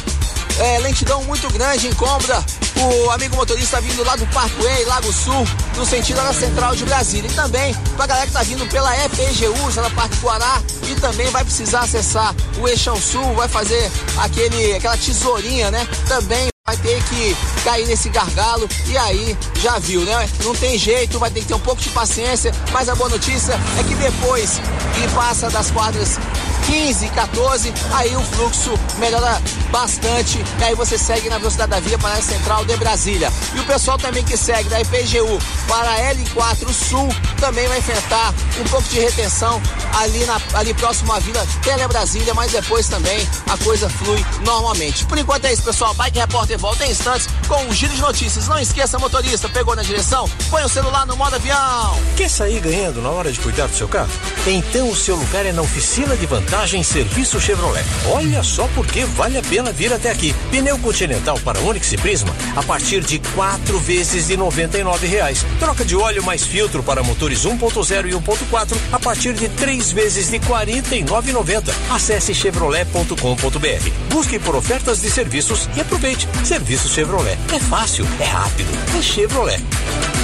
é, 0.60 0.80
lentidão 0.80 1.23
muito 1.23 1.52
grande, 1.52 1.88
encombra 1.88 2.44
o 2.77 3.11
amigo 3.11 3.36
motorista 3.36 3.80
vindo 3.82 4.03
lá 4.03 4.15
do 4.15 4.26
Parkway, 4.27 4.86
Lago 4.86 5.11
Sul, 5.11 5.48
no 5.76 5.86
sentido 5.86 6.18
da 6.18 6.34
Central 6.34 6.76
de 6.76 6.86
Brasília. 6.86 7.30
E 7.30 7.34
também 7.34 7.73
pra 7.95 8.06
galera 8.06 8.27
que 8.27 8.34
tá 8.34 8.44
vindo 8.44 8.65
pela 8.69 8.95
EPGU, 9.06 9.72
já 9.72 9.82
na 9.82 9.90
Parque 9.90 10.18
Guará, 10.18 10.61
e 10.84 10.95
também 10.95 11.30
vai 11.32 11.44
precisar 11.44 11.82
acessar 11.82 12.36
o 12.60 12.68
Eixão 12.68 12.99
Sul, 12.99 13.34
vai 13.34 13.48
fazer 13.48 13.91
aquele, 14.18 14.73
aquela 14.73 14.98
tesourinha, 14.98 15.72
né? 15.72 15.88
Também 16.07 16.49
vai 16.65 16.77
ter 16.77 17.02
que 17.03 17.38
cair 17.64 17.86
nesse 17.86 18.10
gargalo 18.10 18.68
e 18.88 18.98
aí 18.98 19.38
já 19.61 19.77
viu, 19.77 20.02
né? 20.02 20.27
Não 20.44 20.56
tem 20.56 20.77
jeito, 20.77 21.19
vai 21.19 21.30
ter 21.30 21.41
que 21.41 21.48
ter 21.48 21.53
um 21.53 21.60
pouco 21.60 21.82
de 21.82 21.90
paciência, 21.90 22.52
mas 22.72 22.90
a 22.90 22.95
boa 22.95 23.10
notícia 23.10 23.53
é 23.80 23.84
que 23.84 23.94
depois 23.95 24.60
que 24.95 25.07
passa 25.14 25.49
das 25.49 25.69
quadras 25.69 26.18
15, 26.65 27.09
14, 27.09 27.73
aí 27.93 28.15
o 28.15 28.21
fluxo 28.21 28.73
melhora 28.97 29.39
bastante. 29.71 30.43
E 30.59 30.63
aí 30.63 30.75
você 30.75 30.97
segue 30.97 31.29
na 31.29 31.37
velocidade 31.37 31.69
da 31.69 31.79
via 31.79 31.97
para 31.97 32.15
a 32.15 32.21
central 32.21 32.65
de 32.65 32.75
Brasília. 32.77 33.31
E 33.53 33.59
o 33.59 33.63
pessoal 33.65 33.97
também 33.97 34.23
que 34.23 34.35
segue 34.35 34.67
da 34.69 34.81
IPGU 34.81 35.39
para 35.67 35.91
a 35.91 36.13
L4 36.15 36.73
Sul 36.73 37.07
também 37.39 37.67
vai 37.67 37.77
enfrentar 37.77 38.33
um 38.59 38.63
pouco 38.65 38.87
de 38.89 38.99
retenção 38.99 39.61
ali, 39.99 40.25
na, 40.25 40.41
ali 40.55 40.73
próximo 40.73 41.13
à 41.13 41.19
Vila 41.19 41.45
Tele 41.61 41.87
Brasília, 41.87 42.33
mas 42.33 42.51
depois 42.51 42.87
também 42.87 43.27
a 43.47 43.57
coisa 43.57 43.87
flui 43.87 44.25
normalmente. 44.43 45.05
Por 45.05 45.17
enquanto 45.17 45.45
é 45.45 45.53
isso, 45.53 45.63
pessoal. 45.63 45.93
Bike 45.93 46.17
Repórter 46.17 46.57
volta 46.57 46.85
em 46.85 46.91
instantes 46.91 47.27
com 47.47 47.61
um 47.63 47.73
giro 47.73 47.93
de 47.93 48.01
notícias. 48.01 48.47
Não 48.47 48.57
esqueça, 48.57 48.97
motorista, 48.97 49.47
pegou 49.49 49.75
na 49.75 49.83
direção? 49.83 50.27
Põe 50.49 50.63
o 50.63 50.69
celular 50.69 51.05
no 51.05 51.15
modo 51.15 51.35
avião. 51.35 51.99
Quer 52.17 52.29
sair 52.29 52.59
ganhando 52.59 53.01
na 53.01 53.09
hora 53.09 53.31
de 53.31 53.39
cuidar 53.39 53.67
do 53.67 53.75
seu 53.75 53.87
carro? 53.87 54.09
Então 54.47 54.89
o 54.89 54.95
seu 54.95 55.15
lugar 55.15 55.45
é 55.45 55.51
na 55.51 55.61
oficina 55.61 56.15
de 56.15 56.25
vantagem 56.25 56.55
Serviço 56.84 57.40
Chevrolet. 57.40 57.84
Olha 58.07 58.41
só 58.41 58.68
porque 58.73 59.03
vale 59.03 59.38
a 59.38 59.41
pena 59.41 59.72
vir 59.72 59.91
até 59.91 60.10
aqui. 60.10 60.34
Pneu 60.49 60.80
Continental 60.80 61.38
para 61.44 61.60
Onix 61.60 61.91
e 61.91 61.98
Prisma 61.98 62.34
a 62.56 62.64
partir 62.64 63.02
de 63.02 63.19
quatro 63.36 63.77
vezes 63.80 64.27
de 64.27 64.38
99 64.38 65.06
reais. 65.06 65.45
Troca 65.60 65.84
de 65.84 65.95
óleo 65.95 66.23
mais 66.23 66.45
filtro 66.45 66.82
para 66.82 67.03
motores 67.03 67.45
1.0 67.45 68.07
e 68.07 68.14
1.4 68.14 68.77
a 68.91 68.99
partir 68.99 69.34
de 69.34 69.49
três 69.49 69.91
vezes 69.91 70.30
de 70.30 70.38
R$ 70.38 70.45
49,90. 70.45 71.73
Acesse 71.90 72.34
chevrolet.com.br. 72.34 73.90
Busque 74.10 74.40
por 74.40 74.56
ofertas 74.56 75.02
de 75.02 75.11
serviços 75.11 75.69
e 75.76 75.82
aproveite. 75.82 76.27
Serviço 76.44 76.88
Chevrolet. 76.88 77.38
É 77.53 77.60
fácil, 77.60 78.07
é 78.19 78.26
rápido, 78.26 78.69
é 78.98 79.02
Chevrolet. 79.02 79.61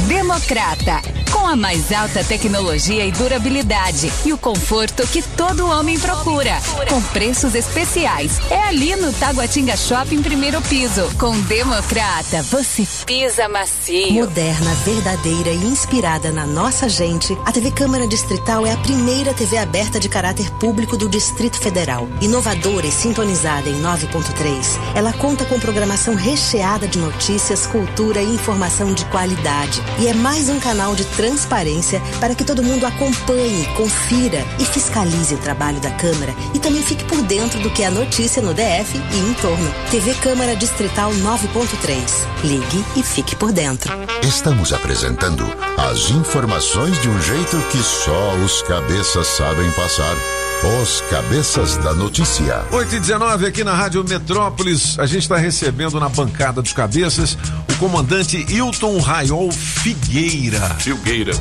Democrata, 0.00 1.00
com 1.32 1.46
a 1.46 1.56
mais 1.56 1.90
alta 1.90 2.22
tecnologia 2.22 3.04
e 3.06 3.10
durabilidade 3.10 4.12
e 4.26 4.32
o 4.32 4.38
conforto 4.38 5.06
que 5.06 5.22
todo 5.22 5.66
homem 5.66 5.98
procura, 5.98 6.60
com 6.88 7.00
preços 7.02 7.54
especiais. 7.54 8.38
É 8.50 8.60
ali 8.60 8.94
no 8.94 9.10
Taguatinga 9.14 9.74
Shopping 9.76 10.22
primeiro 10.22 10.60
piso. 10.62 11.10
Com 11.18 11.40
Democrata, 11.42 12.42
você 12.42 12.86
pisa 13.06 13.48
macio. 13.48 14.12
Moderna, 14.12 14.74
verdadeira 14.84 15.50
e 15.50 15.64
inspirada 15.64 16.30
na 16.30 16.46
nossa 16.46 16.88
gente, 16.88 17.36
a 17.44 17.50
TV 17.50 17.70
Câmara 17.70 18.06
Distrital 18.06 18.66
é 18.66 18.72
a 18.72 18.78
primeira 18.78 19.32
TV 19.32 19.56
aberta 19.56 19.98
de 19.98 20.10
caráter 20.10 20.50
público 20.52 20.96
do 20.96 21.08
Distrito 21.08 21.58
Federal. 21.58 22.06
Inovadora 22.20 22.86
e 22.86 22.92
sintonizada 22.92 23.68
em 23.68 23.82
9.3, 23.82 24.78
ela 24.94 25.12
conta 25.14 25.44
com 25.46 25.58
programação 25.58 26.14
recheada 26.14 26.86
de 26.86 26.98
notícias, 26.98 27.66
cultura 27.66 28.20
e 28.20 28.34
informação 28.34 28.92
de 28.92 29.04
qualidade. 29.06 29.85
E 29.98 30.08
é 30.08 30.14
mais 30.14 30.48
um 30.48 30.60
canal 30.60 30.94
de 30.94 31.04
transparência 31.04 32.00
para 32.20 32.34
que 32.34 32.44
todo 32.44 32.62
mundo 32.62 32.84
acompanhe, 32.84 33.66
confira 33.76 34.44
e 34.58 34.64
fiscalize 34.64 35.34
o 35.34 35.38
trabalho 35.38 35.80
da 35.80 35.90
Câmara 35.92 36.34
e 36.54 36.58
também 36.58 36.82
fique 36.82 37.04
por 37.04 37.22
dentro 37.22 37.58
do 37.60 37.70
que 37.70 37.82
é 37.82 37.90
notícia 37.90 38.42
no 38.42 38.52
DF 38.52 38.96
e 38.96 39.18
em 39.18 39.34
torno. 39.34 39.74
TV 39.90 40.14
Câmara 40.14 40.54
Distrital 40.54 41.10
9.3. 41.12 41.96
Ligue 42.44 42.84
e 42.96 43.02
fique 43.02 43.34
por 43.34 43.52
dentro. 43.52 43.92
Estamos 44.22 44.72
apresentando 44.72 45.44
as 45.76 46.10
informações 46.10 47.00
de 47.00 47.08
um 47.08 47.20
jeito 47.22 47.58
que 47.70 47.78
só 47.78 48.34
os 48.44 48.62
cabeças 48.62 49.26
sabem 49.26 49.70
passar. 49.72 50.45
Os 50.64 51.02
Cabeças 51.02 51.76
da 51.78 51.92
Notícia. 51.92 52.64
8 52.72 52.96
e 52.96 53.00
19 53.00 53.46
aqui 53.46 53.62
na 53.62 53.74
Rádio 53.74 54.02
Metrópolis. 54.02 54.98
A 54.98 55.06
gente 55.06 55.22
está 55.22 55.36
recebendo 55.36 56.00
na 56.00 56.08
bancada 56.08 56.62
dos 56.62 56.72
cabeças 56.72 57.36
o 57.70 57.76
comandante 57.76 58.38
Hilton 58.48 58.98
Raiol 58.98 59.52
Figueira. 59.52 60.60
Filgueira. 60.78 61.34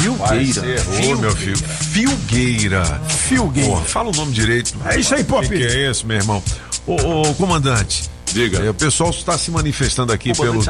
Filgueira. 0.00 0.62
Ô, 1.04 1.16
meu 1.16 1.36
filho. 1.36 1.58
Filgueira. 1.58 2.84
Filgueira. 3.08 3.76
fala 3.82 4.08
o 4.08 4.12
nome 4.12 4.32
direito. 4.32 4.74
É 4.86 4.98
isso 4.98 5.14
aí, 5.14 5.22
Pop. 5.22 5.46
O 5.46 5.48
que, 5.48 5.58
que 5.58 5.64
é 5.64 5.90
esse, 5.90 6.06
meu 6.06 6.16
irmão? 6.16 6.42
Ô, 6.86 6.94
ô, 6.94 7.34
comandante. 7.34 8.10
Diga. 8.32 8.58
É, 8.58 8.70
o 8.70 8.74
pessoal 8.74 9.10
está 9.10 9.36
se 9.36 9.50
manifestando 9.50 10.12
aqui 10.12 10.32
pelo, 10.32 10.64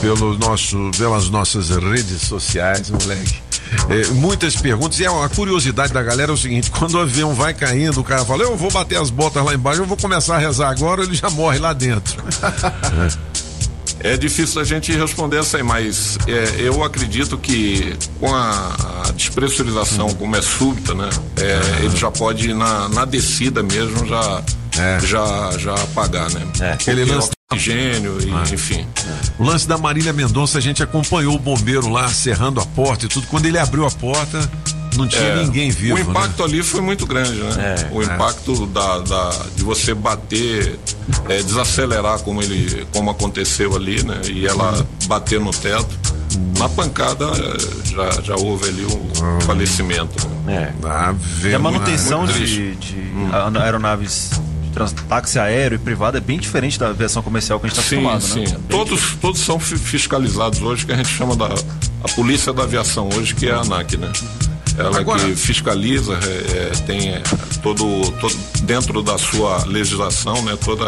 pelo 0.00 0.38
nosso, 0.38 0.90
pelas 0.96 1.30
nossas 1.30 1.70
redes 1.70 2.22
sociais, 2.22 2.90
moleque. 2.90 3.42
É, 3.88 4.06
muitas 4.14 4.56
perguntas 4.56 4.98
e 4.98 5.06
a 5.06 5.28
curiosidade 5.28 5.92
da 5.92 6.02
galera 6.02 6.30
é 6.32 6.34
o 6.34 6.36
seguinte: 6.36 6.70
quando 6.76 6.94
o 6.94 7.00
avião 7.00 7.34
vai 7.34 7.54
caindo, 7.54 8.00
o 8.00 8.04
cara 8.04 8.24
fala, 8.24 8.42
eu 8.42 8.56
vou 8.56 8.70
bater 8.70 8.98
as 8.98 9.10
botas 9.10 9.44
lá 9.44 9.54
embaixo, 9.54 9.82
eu 9.82 9.86
vou 9.86 9.96
começar 9.96 10.36
a 10.36 10.38
rezar 10.38 10.70
agora, 10.70 11.02
ele 11.02 11.14
já 11.14 11.30
morre 11.30 11.58
lá 11.58 11.72
dentro. 11.72 12.22
É 14.00 14.18
difícil 14.18 14.60
a 14.60 14.64
gente 14.64 14.92
responder 14.92 15.38
essa 15.38 15.56
aí, 15.56 15.62
mas 15.62 16.18
é, 16.26 16.56
eu 16.58 16.84
acredito 16.84 17.38
que 17.38 17.96
com 18.20 18.34
a, 18.34 19.06
a 19.06 19.12
despressurização, 19.12 20.12
como 20.12 20.36
é 20.36 20.42
súbita, 20.42 20.94
né? 20.94 21.08
É, 21.38 21.84
ele 21.84 21.96
já 21.96 22.10
pode 22.10 22.50
ir 22.50 22.54
na, 22.54 22.86
na 22.90 23.06
descida 23.06 23.62
mesmo 23.62 24.06
já, 24.06 24.42
já, 25.04 25.50
já 25.58 25.74
apagar, 25.74 26.30
né? 26.30 26.40
Aquele 26.72 27.04
lance- 27.04 27.30
oxigênio 27.52 28.18
e 28.20 28.54
enfim. 28.54 28.86
O 29.38 29.44
lance 29.44 29.66
da 29.68 29.76
Marília 29.78 30.12
Mendonça, 30.12 30.58
a 30.58 30.60
gente 30.60 30.82
acompanhou 30.82 31.34
o 31.34 31.38
bombeiro 31.38 31.88
lá 31.88 32.08
serrando 32.08 32.60
a 32.60 32.66
porta 32.66 33.04
e 33.06 33.08
tudo. 33.08 33.26
Quando 33.28 33.46
ele 33.46 33.58
abriu 33.58 33.86
a 33.86 33.90
porta, 33.90 34.50
não 34.96 35.06
tinha 35.06 35.22
É, 35.22 35.42
ninguém 35.44 35.70
vivo. 35.70 35.96
O 35.96 35.98
impacto 35.98 36.42
ali 36.42 36.62
foi 36.62 36.80
muito 36.80 37.06
grande, 37.06 37.32
né? 37.38 37.76
É, 37.90 37.94
o 37.94 38.00
é. 38.02 38.04
impacto 38.06 38.66
da, 38.66 38.98
da- 39.00 39.46
de 39.56 39.62
você 39.62 39.92
bater, 39.94 40.78
é, 41.28 41.42
desacelerar 41.42 42.18
como 42.20 42.42
ele, 42.42 42.86
como 42.92 43.10
aconteceu 43.10 43.76
ali, 43.76 44.02
né? 44.02 44.20
E 44.30 44.46
ela 44.46 44.86
bater 45.06 45.38
no 45.40 45.50
teto. 45.50 45.88
Na 46.58 46.68
pancada 46.68 47.26
é, 47.26 47.90
já, 47.90 48.22
já 48.22 48.34
houve 48.36 48.68
ali 48.68 48.84
um 48.86 49.40
falecimento. 49.42 50.16
É. 50.48 50.72
Ah, 50.84 51.14
E 51.44 51.54
a 51.54 51.58
manutenção 51.58 52.26
de, 52.26 52.74
de 52.76 52.96
a- 53.32 53.62
aeronaves 53.62 54.30
táxi 55.08 55.38
aéreo 55.38 55.76
e 55.76 55.78
privado 55.78 56.16
é 56.16 56.20
bem 56.20 56.38
diferente 56.38 56.78
da 56.78 56.88
aviação 56.88 57.22
comercial 57.22 57.58
que 57.60 57.66
a 57.66 57.68
gente 57.68 57.78
está 57.78 57.88
Sim, 57.88 58.06
acostumado, 58.06 58.46
sim. 58.48 58.52
né? 58.52 58.60
Todos, 58.68 59.00
todos 59.20 59.40
são 59.40 59.58
fi- 59.58 59.78
fiscalizados 59.78 60.60
hoje, 60.62 60.84
que 60.86 60.92
a 60.92 60.96
gente 60.96 61.08
chama 61.08 61.36
da 61.36 61.46
a 62.02 62.08
polícia 62.14 62.52
da 62.52 62.64
aviação 62.64 63.08
hoje, 63.16 63.34
que 63.34 63.46
é 63.48 63.52
a 63.52 63.60
ANAC, 63.60 63.96
né? 63.96 64.10
Ela 64.76 64.98
Agora- 64.98 65.20
que 65.24 65.36
fiscaliza, 65.36 66.14
é, 66.14 66.56
é, 66.58 66.70
tem 66.86 67.10
é, 67.10 67.22
todo, 67.62 68.10
todo 68.20 68.34
dentro 68.62 69.02
da 69.02 69.16
sua 69.16 69.64
legislação, 69.66 70.42
né? 70.42 70.56
Toda 70.62 70.86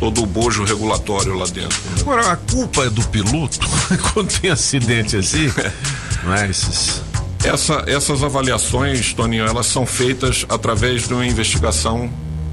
todo 0.00 0.22
o 0.22 0.26
bojo 0.26 0.62
regulatório 0.64 1.34
lá 1.34 1.46
dentro. 1.46 1.76
né? 1.90 1.96
Agora, 2.02 2.32
a 2.32 2.36
culpa 2.36 2.84
é 2.84 2.90
do 2.90 3.02
piloto 3.08 3.58
quando 4.12 4.28
tem 4.40 4.50
acidente 4.50 5.16
assim? 5.16 5.50
Não 6.24 6.34
é 6.34 6.48
esses. 6.50 7.02
Essa- 7.44 7.84
essas 7.86 8.22
avaliações, 8.22 9.12
Toninho, 9.14 9.44
elas 9.46 9.66
são 9.66 9.86
feitas 9.86 10.44
através 10.48 11.06
de 11.08 11.14
uma 11.14 11.24
investigação 11.26 12.10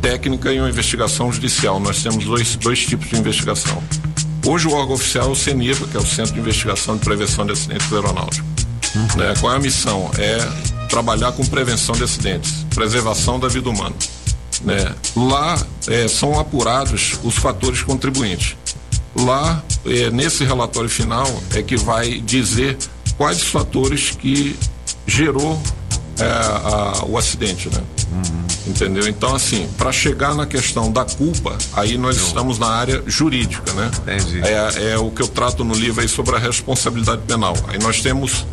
técnica 0.10 0.53
e 0.53 0.60
uma 0.60 0.69
investigação 0.69 1.32
judicial. 1.34 1.80
Nós 1.80 2.03
temos 2.03 2.23
dois, 2.26 2.56
dois 2.57 2.86
tipos 2.86 3.10
de 3.10 3.18
investigação. 3.18 3.82
Hoje 4.45 4.68
o 4.68 4.72
órgão 4.73 4.94
oficial 4.94 5.30
é 5.30 5.32
o 5.32 5.36
CENIPA, 5.36 5.88
que 5.88 5.98
é 5.98 5.99
o 5.99 6.06
Centro 6.06 6.36
de 6.36 6.40
Investigação 6.40 6.95
e 6.95 6.99
Prevenção 6.99 7.44
de 7.44 7.53
Acidentes 7.53 7.91
Aeronáuticos. 7.91 8.65
Né? 9.15 9.34
Qual 9.40 9.52
é 9.52 9.56
a 9.56 9.60
missão? 9.60 10.11
É 10.19 10.38
trabalhar 10.90 11.32
com 11.32 11.44
prevenção 11.48 11.95
de 11.95 12.03
acidentes, 12.03 12.68
preservação 12.76 13.40
da 13.40 13.48
vida 13.48 13.68
humana. 13.68 13.95
Né? 14.64 14.94
Lá 15.15 15.60
é, 15.88 16.07
são 16.07 16.40
apurados 16.40 17.14
os 17.23 17.34
fatores 17.36 17.82
contribuintes. 17.82 18.56
Lá, 19.15 19.64
é, 19.88 20.11
nesse 20.11 20.44
relatório 20.45 20.90
final, 20.90 21.26
é 21.56 21.64
que 21.64 21.76
vai 21.76 22.19
dizer 22.19 22.77
quais 23.18 23.38
os 23.41 23.48
fatores 23.48 24.11
que 24.11 24.56
gerou 25.07 25.60
é, 26.19 26.23
a- 26.26 27.06
o 27.07 27.18
acidente, 27.18 27.69
né? 27.69 27.82
Entendeu? 28.68 29.08
Então, 29.08 29.36
assim, 29.36 29.68
para 29.78 29.92
chegar 29.92 30.34
na 30.34 30.46
questão 30.48 30.92
da 30.92 31.06
culpa, 31.06 31.56
aí 31.74 31.98
nós 31.98 32.18
estamos 32.18 32.58
na 32.58 32.68
área 32.68 33.04
jurídica, 33.06 33.72
né? 33.74 33.92
É, 34.44 34.92
é 34.94 34.98
o 34.98 35.12
que 35.12 35.22
eu 35.22 35.28
trato 35.28 35.64
no 35.64 35.76
livro 35.76 36.02
aí 36.02 36.08
sobre 36.08 36.36
a 36.36 36.40
responsabilidade 36.40 37.22
penal. 37.28 37.56
Aí 37.68 37.78
nós 37.78 38.02
temos 38.02 38.46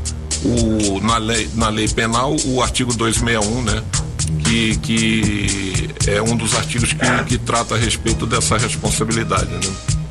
o, 0.44 1.00
na, 1.00 1.16
lei, 1.16 1.48
na 1.54 1.68
lei 1.70 1.88
penal 1.88 2.36
o 2.44 2.62
artigo 2.62 2.92
261, 2.92 3.62
né? 3.62 3.82
Que, 4.44 4.76
que 4.78 5.90
é 6.06 6.20
um 6.20 6.36
dos 6.36 6.54
artigos 6.54 6.92
que, 6.92 7.24
que 7.26 7.38
trata 7.38 7.74
a 7.74 7.78
respeito 7.78 8.26
dessa 8.26 8.58
responsabilidade, 8.58 9.50
né? 9.50 9.60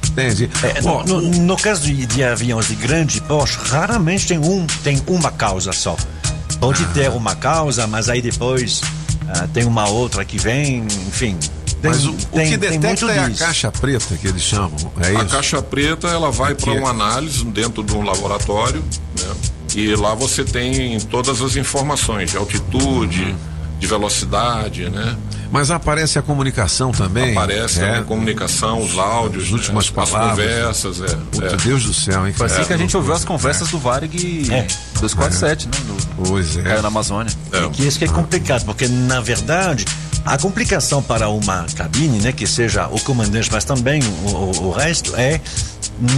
Entendi. 0.09 0.49
É, 0.63 0.81
no, 0.81 1.03
no- 1.03 1.21
no 1.21 1.57
caso 1.57 1.83
de, 1.83 2.05
de 2.07 2.23
aviões 2.23 2.67
de 2.67 2.75
grande 2.75 3.21
porte, 3.21 3.57
raramente 3.69 4.27
tem 4.27 4.39
um 4.39 4.65
tem 4.83 5.01
uma 5.07 5.31
causa 5.31 5.71
só. 5.71 5.95
Pode 6.59 6.83
ter 6.87 7.09
uma 7.11 7.35
causa, 7.35 7.87
mas 7.87 8.09
aí 8.09 8.21
depois 8.21 8.81
ah, 9.33 9.47
tem 9.53 9.65
uma 9.65 9.87
outra 9.89 10.23
que 10.25 10.37
vem, 10.37 10.79
enfim. 11.07 11.37
Tem, 11.81 11.89
Mas 11.89 12.05
o, 12.05 12.11
o 12.11 12.13
tem- 12.13 12.51
que 12.51 12.57
tem 12.57 12.79
detecta 12.79 13.05
muito 13.05 13.09
é 13.09 13.19
a 13.19 13.27
disso. 13.29 13.39
caixa 13.43 13.71
preta 13.71 14.15
que 14.15 14.27
eles 14.27 14.41
chamam. 14.43 14.91
É 14.99 15.07
a 15.07 15.13
isso? 15.13 15.25
caixa 15.27 15.61
preta 15.61 16.07
ela 16.07 16.29
vai 16.29 16.53
para 16.53 16.71
uma 16.73 16.89
análise 16.91 17.43
dentro 17.45 17.83
de 17.83 17.93
um 17.93 18.03
laboratório, 18.03 18.83
né? 19.19 19.33
E 19.75 19.95
lá 19.95 20.13
você 20.13 20.43
tem 20.43 20.99
todas 20.99 21.41
as 21.41 21.55
informações 21.55 22.29
de 22.31 22.37
altitude, 22.37 23.35
de 23.79 23.87
velocidade, 23.87 24.89
né? 24.89 25.17
Mas 25.51 25.69
aparece 25.69 26.17
a 26.17 26.21
comunicação 26.21 26.91
também. 26.93 27.31
Aparece 27.33 27.81
é. 27.81 27.97
a 27.97 28.03
comunicação, 28.03 28.81
os 28.81 28.97
áudios, 28.97 29.45
As 29.47 29.51
últimas 29.51 29.89
né? 29.89 29.91
palavras. 29.93 30.47
as 30.47 30.81
conversas, 30.81 31.01
é. 31.01 31.15
Puta, 31.31 31.45
é. 31.47 31.57
Deus 31.57 31.83
do 31.83 31.93
céu, 31.93 32.25
hein? 32.25 32.33
Foi 32.33 32.45
assim 32.47 32.61
É, 32.61 32.65
que 32.65 32.73
a 32.73 32.77
gente 32.77 32.95
ouviu 32.95 33.13
as 33.13 33.23
É. 33.23 33.27
conversas 33.27 33.69
do 33.69 33.77
Varig 33.77 34.47
247, 34.99 35.67
né? 35.67 35.73
Do, 35.85 36.25
pois 36.29 36.55
é. 36.57 36.81
Na 36.81 36.87
Amazônia. 36.87 37.31
Que 37.73 37.85
isso 37.85 37.99
que 37.99 38.05
é 38.05 38.07
complicado, 38.07 38.63
porque 38.65 38.87
na 38.87 39.19
verdade 39.19 39.85
a 40.23 40.37
complicação 40.37 41.01
para 41.01 41.27
uma 41.29 41.65
cabine, 41.75 42.19
né, 42.19 42.31
que 42.31 42.45
seja 42.45 42.87
o 42.87 42.99
comandante, 43.01 43.49
mas 43.51 43.63
também 43.65 44.01
o, 44.03 44.29
o- 44.29 44.67
o 44.67 44.71
resto 44.71 45.15
é 45.15 45.41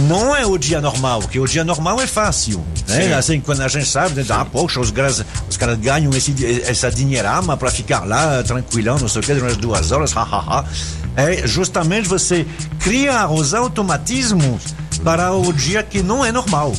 não 0.08 0.34
é 0.34 0.46
o 0.46 0.56
dia 0.56 0.80
normal, 0.80 1.20
porque 1.20 1.38
o 1.38 1.46
dia 1.46 1.62
normal 1.64 2.00
é 2.00 2.06
fácil, 2.06 2.62
né? 2.88 3.02
Sim. 3.08 3.12
Assim, 3.12 3.40
quando 3.40 3.60
a 3.62 3.68
gente 3.68 3.86
sabe, 3.86 4.14
né, 4.22 4.24
ah, 4.30 4.44
poxa, 4.44 4.80
os 4.80 4.90
caras, 4.90 5.22
os 5.48 5.56
caras 5.58 5.78
ganham 5.78 6.10
esse, 6.14 6.34
essa 6.66 6.90
dinheirama 6.90 7.54
para 7.56 7.70
ficar 7.70 8.06
lá 8.06 8.42
tranquilão, 8.42 8.98
não 8.98 9.08
sei 9.08 9.20
que, 9.24 9.34
durante 9.34 9.58
duas 9.58 9.92
horas, 9.92 10.12
hahaha. 10.12 10.64
É 11.16 11.46
justamente 11.46 12.08
você 12.08 12.46
criar 12.80 13.30
os 13.30 13.54
automatismos 13.54 14.74
para 15.02 15.32
o 15.32 15.52
dia 15.52 15.82
que 15.82 16.02
não 16.02 16.24
é 16.24 16.32
normal. 16.32 16.72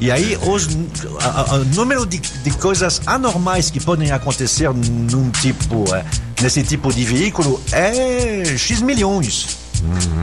E 0.00 0.10
aí, 0.10 0.36
os, 0.42 0.66
o 0.66 1.64
número 1.74 2.06
de, 2.06 2.18
de 2.18 2.50
coisas 2.52 3.02
anormais 3.06 3.70
que 3.70 3.78
podem 3.78 4.10
acontecer 4.10 4.70
num 4.72 5.30
tipo, 5.30 5.84
eh, 5.94 6.04
nesse 6.40 6.62
tipo 6.62 6.90
de 6.92 7.04
veículo 7.04 7.60
é 7.70 8.56
X 8.56 8.80
milhões. 8.80 9.58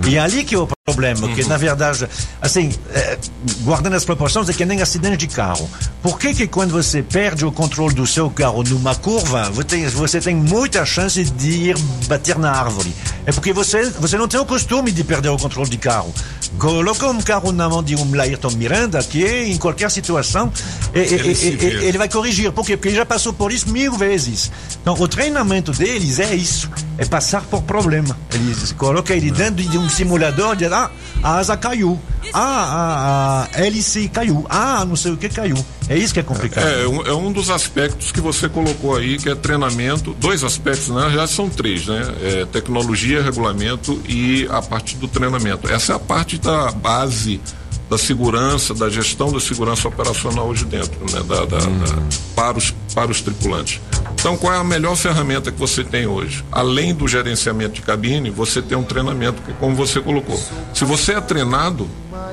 E 0.07 0.15
é 0.15 0.19
ali 0.19 0.43
que 0.43 0.55
é 0.55 0.57
o 0.57 0.67
problema, 0.87 1.19
porque 1.19 1.43
na 1.43 1.57
verdade, 1.57 2.07
assim, 2.41 2.71
eh, 2.93 3.17
guardando 3.63 3.95
as 3.95 4.05
proporções, 4.05 4.47
é 4.47 4.53
que 4.53 4.63
nem 4.63 4.81
acidente 4.81 5.17
de 5.17 5.27
carro. 5.27 5.69
Por 6.01 6.17
que 6.17 6.33
que 6.33 6.47
quando 6.47 6.71
você 6.71 7.03
perde 7.03 7.45
o 7.45 7.51
controle 7.51 7.93
do 7.93 8.07
seu 8.07 8.29
carro 8.29 8.63
numa 8.63 8.95
curva, 8.95 9.49
você 9.51 9.63
tem, 9.65 9.87
você 9.89 10.21
tem 10.21 10.33
muita 10.33 10.85
chance 10.85 11.21
de 11.25 11.49
ir 11.71 11.77
bater 12.07 12.37
na 12.39 12.51
árvore? 12.51 12.95
É 13.25 13.33
porque 13.33 13.51
você, 13.51 13.89
você 13.99 14.17
não 14.17 14.29
tem 14.29 14.39
o 14.39 14.45
costume 14.45 14.89
de 14.89 15.03
perder 15.03 15.27
o 15.27 15.37
controle 15.37 15.69
de 15.69 15.77
carro. 15.77 16.13
Coloca 16.57 17.05
um 17.07 17.21
carro 17.21 17.51
na 17.51 17.67
mão 17.67 17.83
de 17.83 17.93
um 17.93 18.15
Laírton 18.15 18.51
Miranda, 18.51 19.03
que 19.03 19.25
em 19.43 19.57
qualquer 19.57 19.91
situação, 19.91 20.49
e- 20.95 20.99
Ele 20.99 21.33
vira. 21.33 21.83
ele 21.83 21.97
vai 21.97 22.07
corrigir. 22.07 22.49
Por 22.53 22.65
quê? 22.65 22.77
Porque 22.77 22.87
ele 22.87 22.95
já 22.95 23.05
passou 23.05 23.33
por 23.33 23.51
isso 23.51 23.69
mil 23.69 23.91
vezes. 23.91 24.49
Então, 24.81 24.95
o 24.97 25.07
treinamento 25.07 25.73
deles 25.73 26.17
é 26.19 26.33
isso: 26.33 26.69
é 26.97 27.03
passar 27.03 27.41
por 27.41 27.61
problema. 27.63 28.17
Eles 28.33 28.71
colocam 28.71 29.13
ele 29.17 29.29
dentro 29.31 29.55
de 29.65 29.77
um 29.77 29.89
simulador 29.89 30.53
e 30.53 30.57
dizem: 30.57 30.76
a 31.23 31.35
asa 31.37 31.55
caiu, 31.57 31.99
ah, 32.33 33.47
a, 33.53 33.57
a 33.57 33.65
hélice 33.65 34.07
caiu, 34.09 34.45
ah, 34.49 34.85
não 34.85 34.95
sei 34.95 35.11
o 35.11 35.17
que 35.17 35.29
caiu. 35.29 35.57
É 35.89 35.97
isso 35.97 36.13
que 36.13 36.19
é 36.19 36.23
complicado. 36.23 36.67
É, 36.67 36.87
um- 36.87 37.01
é 37.05 37.13
um 37.13 37.31
dos 37.31 37.49
aspectos 37.49 38.11
que 38.11 38.19
você 38.21 38.47
colocou 38.49 38.95
aí, 38.95 39.17
que 39.17 39.29
é 39.29 39.35
treinamento. 39.35 40.13
Dois 40.19 40.43
aspectos, 40.43 40.89
né? 40.89 41.09
Já 41.13 41.25
são 41.27 41.49
três, 41.49 41.87
né? 41.87 42.01
É, 42.21 42.45
tecnologia, 42.45 43.21
regulamento 43.23 43.99
e 44.07 44.45
a 44.51 44.61
parte 44.61 44.95
do 44.97 45.07
treinamento. 45.07 45.71
Essa 45.71 45.93
é 45.93 45.95
a 45.95 45.99
parte 45.99 46.37
da 46.37 46.71
base 46.71 47.39
da 47.89 47.97
segurança, 47.97 48.73
da 48.73 48.89
gestão 48.89 49.31
da 49.31 49.39
segurança 49.39 49.87
operacional 49.87 50.47
hoje 50.47 50.65
dentro, 50.65 50.99
né? 51.11 51.23
Da, 51.27 51.45
da- 51.45 51.57
da- 51.59 52.01
para, 52.35 52.57
os, 52.57 52.71
para 52.93 53.09
os 53.09 53.21
tripulantes. 53.21 53.79
Então, 54.13 54.35
qual 54.35 54.53
é 54.53 54.57
a 54.57 54.63
melhor 54.63 54.95
ferramenta 54.95 55.51
que 55.51 55.59
você 55.59 55.83
tem 55.83 56.05
hoje? 56.07 56.43
Além 56.51 56.93
do 56.93 57.07
gerenciamento 57.07 57.75
de 57.75 57.81
cabine, 57.81 58.29
você 58.29 58.61
tem 58.61 58.77
um 58.77 58.83
treinamento, 58.83 59.41
que, 59.41 59.53
como 59.53 59.75
você 59.75 60.01
colocou. 60.01 60.37
Se 60.73 60.83
você 60.83 61.13
é 61.13 61.21
treinado, 61.21 61.87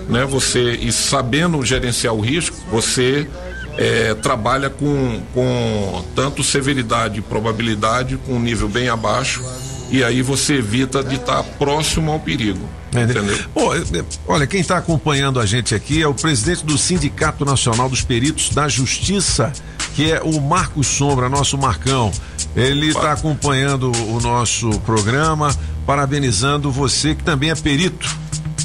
né? 0.08 0.24
Você 0.24 0.72
e 0.72 0.90
sabendo 0.92 1.64
gerenciar 1.64 2.14
o 2.14 2.20
risco, 2.20 2.56
você 2.70 3.28
é, 3.78 4.14
trabalha 4.14 4.70
com, 4.70 5.22
com 5.32 6.04
tanto 6.16 6.42
severidade 6.42 7.18
e 7.18 7.22
probabilidade, 7.22 8.16
com 8.26 8.34
um 8.34 8.40
nível 8.40 8.68
bem 8.68 8.88
abaixo, 8.88 9.42
e 9.94 10.02
aí 10.02 10.22
você 10.22 10.54
evita 10.54 11.04
de 11.04 11.14
estar 11.14 11.40
próximo 11.56 12.10
ao 12.10 12.18
perigo. 12.18 12.68
Entendeu? 12.90 13.38
Pô, 13.54 13.72
é, 13.72 13.78
é, 13.78 14.04
olha, 14.26 14.44
quem 14.44 14.60
está 14.60 14.76
acompanhando 14.76 15.38
a 15.38 15.46
gente 15.46 15.72
aqui 15.72 16.02
é 16.02 16.08
o 16.08 16.12
presidente 16.12 16.64
do 16.64 16.76
Sindicato 16.76 17.44
Nacional 17.44 17.88
dos 17.88 18.02
Peritos 18.02 18.50
da 18.50 18.66
Justiça, 18.68 19.52
que 19.94 20.10
é 20.10 20.20
o 20.20 20.40
Marcos 20.40 20.88
Sombra, 20.88 21.28
nosso 21.28 21.56
Marcão. 21.56 22.10
Ele 22.56 22.88
está 22.88 23.12
acompanhando 23.12 23.92
o 24.08 24.20
nosso 24.20 24.68
programa, 24.80 25.56
parabenizando 25.86 26.72
você 26.72 27.14
que 27.14 27.22
também 27.22 27.50
é 27.50 27.54
perito. 27.54 28.12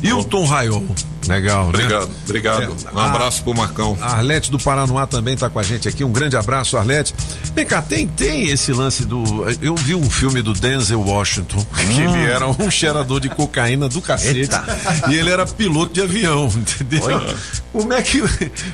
Hilton 0.02 0.46
Raiol. 0.46 0.84
Legal, 1.30 1.64
né? 1.66 1.70
Obrigado, 1.70 2.10
obrigado. 2.26 2.62
É, 2.64 2.96
um 2.96 3.00
abraço 3.00 3.44
pro 3.44 3.54
Marcão. 3.56 3.98
A 4.02 4.14
Arlete 4.18 4.50
do 4.52 4.58
Paranoá 4.60 5.06
também 5.08 5.36
está 5.36 5.50
com 5.50 5.60
a 5.60 5.64
gente 5.64 5.88
aqui. 5.88 6.04
Um 6.04 6.12
grande 6.12 6.36
abraço, 6.36 6.76
Arlete. 6.78 7.14
Vem 7.56 7.66
cá, 7.66 7.82
tem, 7.82 8.08
tem 8.08 8.46
esse 8.50 8.72
lance 8.74 9.06
do. 9.06 9.24
Eu 9.62 9.76
vi 9.76 9.94
um 9.96 10.10
filme 10.10 10.42
do 10.42 10.54
Denzel 10.54 11.02
Washington, 11.02 11.66
que 11.76 12.02
ele 12.02 12.24
era 12.26 12.48
um 12.48 12.70
cheirador 12.72 13.20
de 13.20 13.30
cocaína 13.30 13.88
do 13.88 14.02
cacete. 14.02 14.50
E 15.10 15.16
ele 15.16 15.30
era 15.30 15.46
piloto 15.46 15.94
de 15.94 16.02
avião, 16.02 16.48
entendeu? 16.56 17.02
Como 17.72 17.94
é, 17.94 18.02
que, 18.02 18.24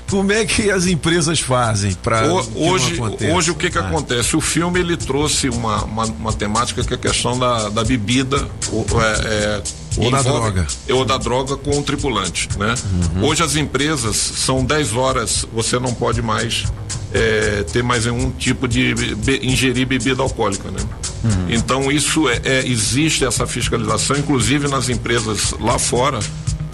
como 0.09 0.31
é 0.31 0.45
que 0.45 0.71
as 0.71 0.85
empresas 0.87 1.39
fazem 1.39 1.93
para. 1.93 2.25
Ho- 2.33 2.45
Hoje, 2.55 2.97
hoje 3.33 3.51
o 3.51 3.55
que 3.55 3.69
que 3.69 3.77
Ah. 3.77 3.81
acontece? 3.81 4.35
O 4.35 4.41
filme 4.41 4.79
ele 4.79 4.95
trouxe 4.95 5.49
uma, 5.49 5.83
uma, 5.83 6.05
uma 6.05 6.33
temática 6.33 6.83
que 6.83 6.93
é 6.93 6.95
a 6.95 6.99
questão 6.99 7.37
da, 7.37 7.69
da 7.69 7.83
bebida 7.83 8.37
o- 8.71 8.85
é, 9.01 9.11
é, 9.25 9.61
Ou 9.97 10.11
da 10.11 10.21
droga. 10.21 10.67
Ou 10.89 11.05
da 11.05 11.17
droga 11.17 11.55
com 11.57 11.79
o 11.79 11.83
tripulante, 11.83 12.49
né? 12.57 12.73
Uhum. 13.15 13.25
Hoje 13.25 13.43
as 13.43 13.55
empresas 13.55 14.15
são 14.15 14.63
10 14.63 14.93
horas, 14.95 15.45
você 15.53 15.79
não 15.79 15.93
pode 15.93 16.21
mais 16.21 16.65
é, 17.13 17.63
ter 17.71 17.81
mais 17.83 18.05
nenhum 18.05 18.29
tipo 18.31 18.67
de 18.67 18.93
be- 18.95 19.39
ingerir 19.43 19.85
bebida 19.87 20.21
alcoólica, 20.21 20.69
né? 20.69 20.79
Uhum. 21.23 21.45
Então 21.49 21.91
isso 21.91 22.27
é, 22.29 22.41
é- 22.43 22.67
existe 22.67 23.23
essa 23.25 23.47
fiscalização, 23.47 24.17
inclusive 24.17 24.67
nas 24.67 24.89
empresas 24.89 25.53
lá 25.59 25.79
fora, 25.79 26.19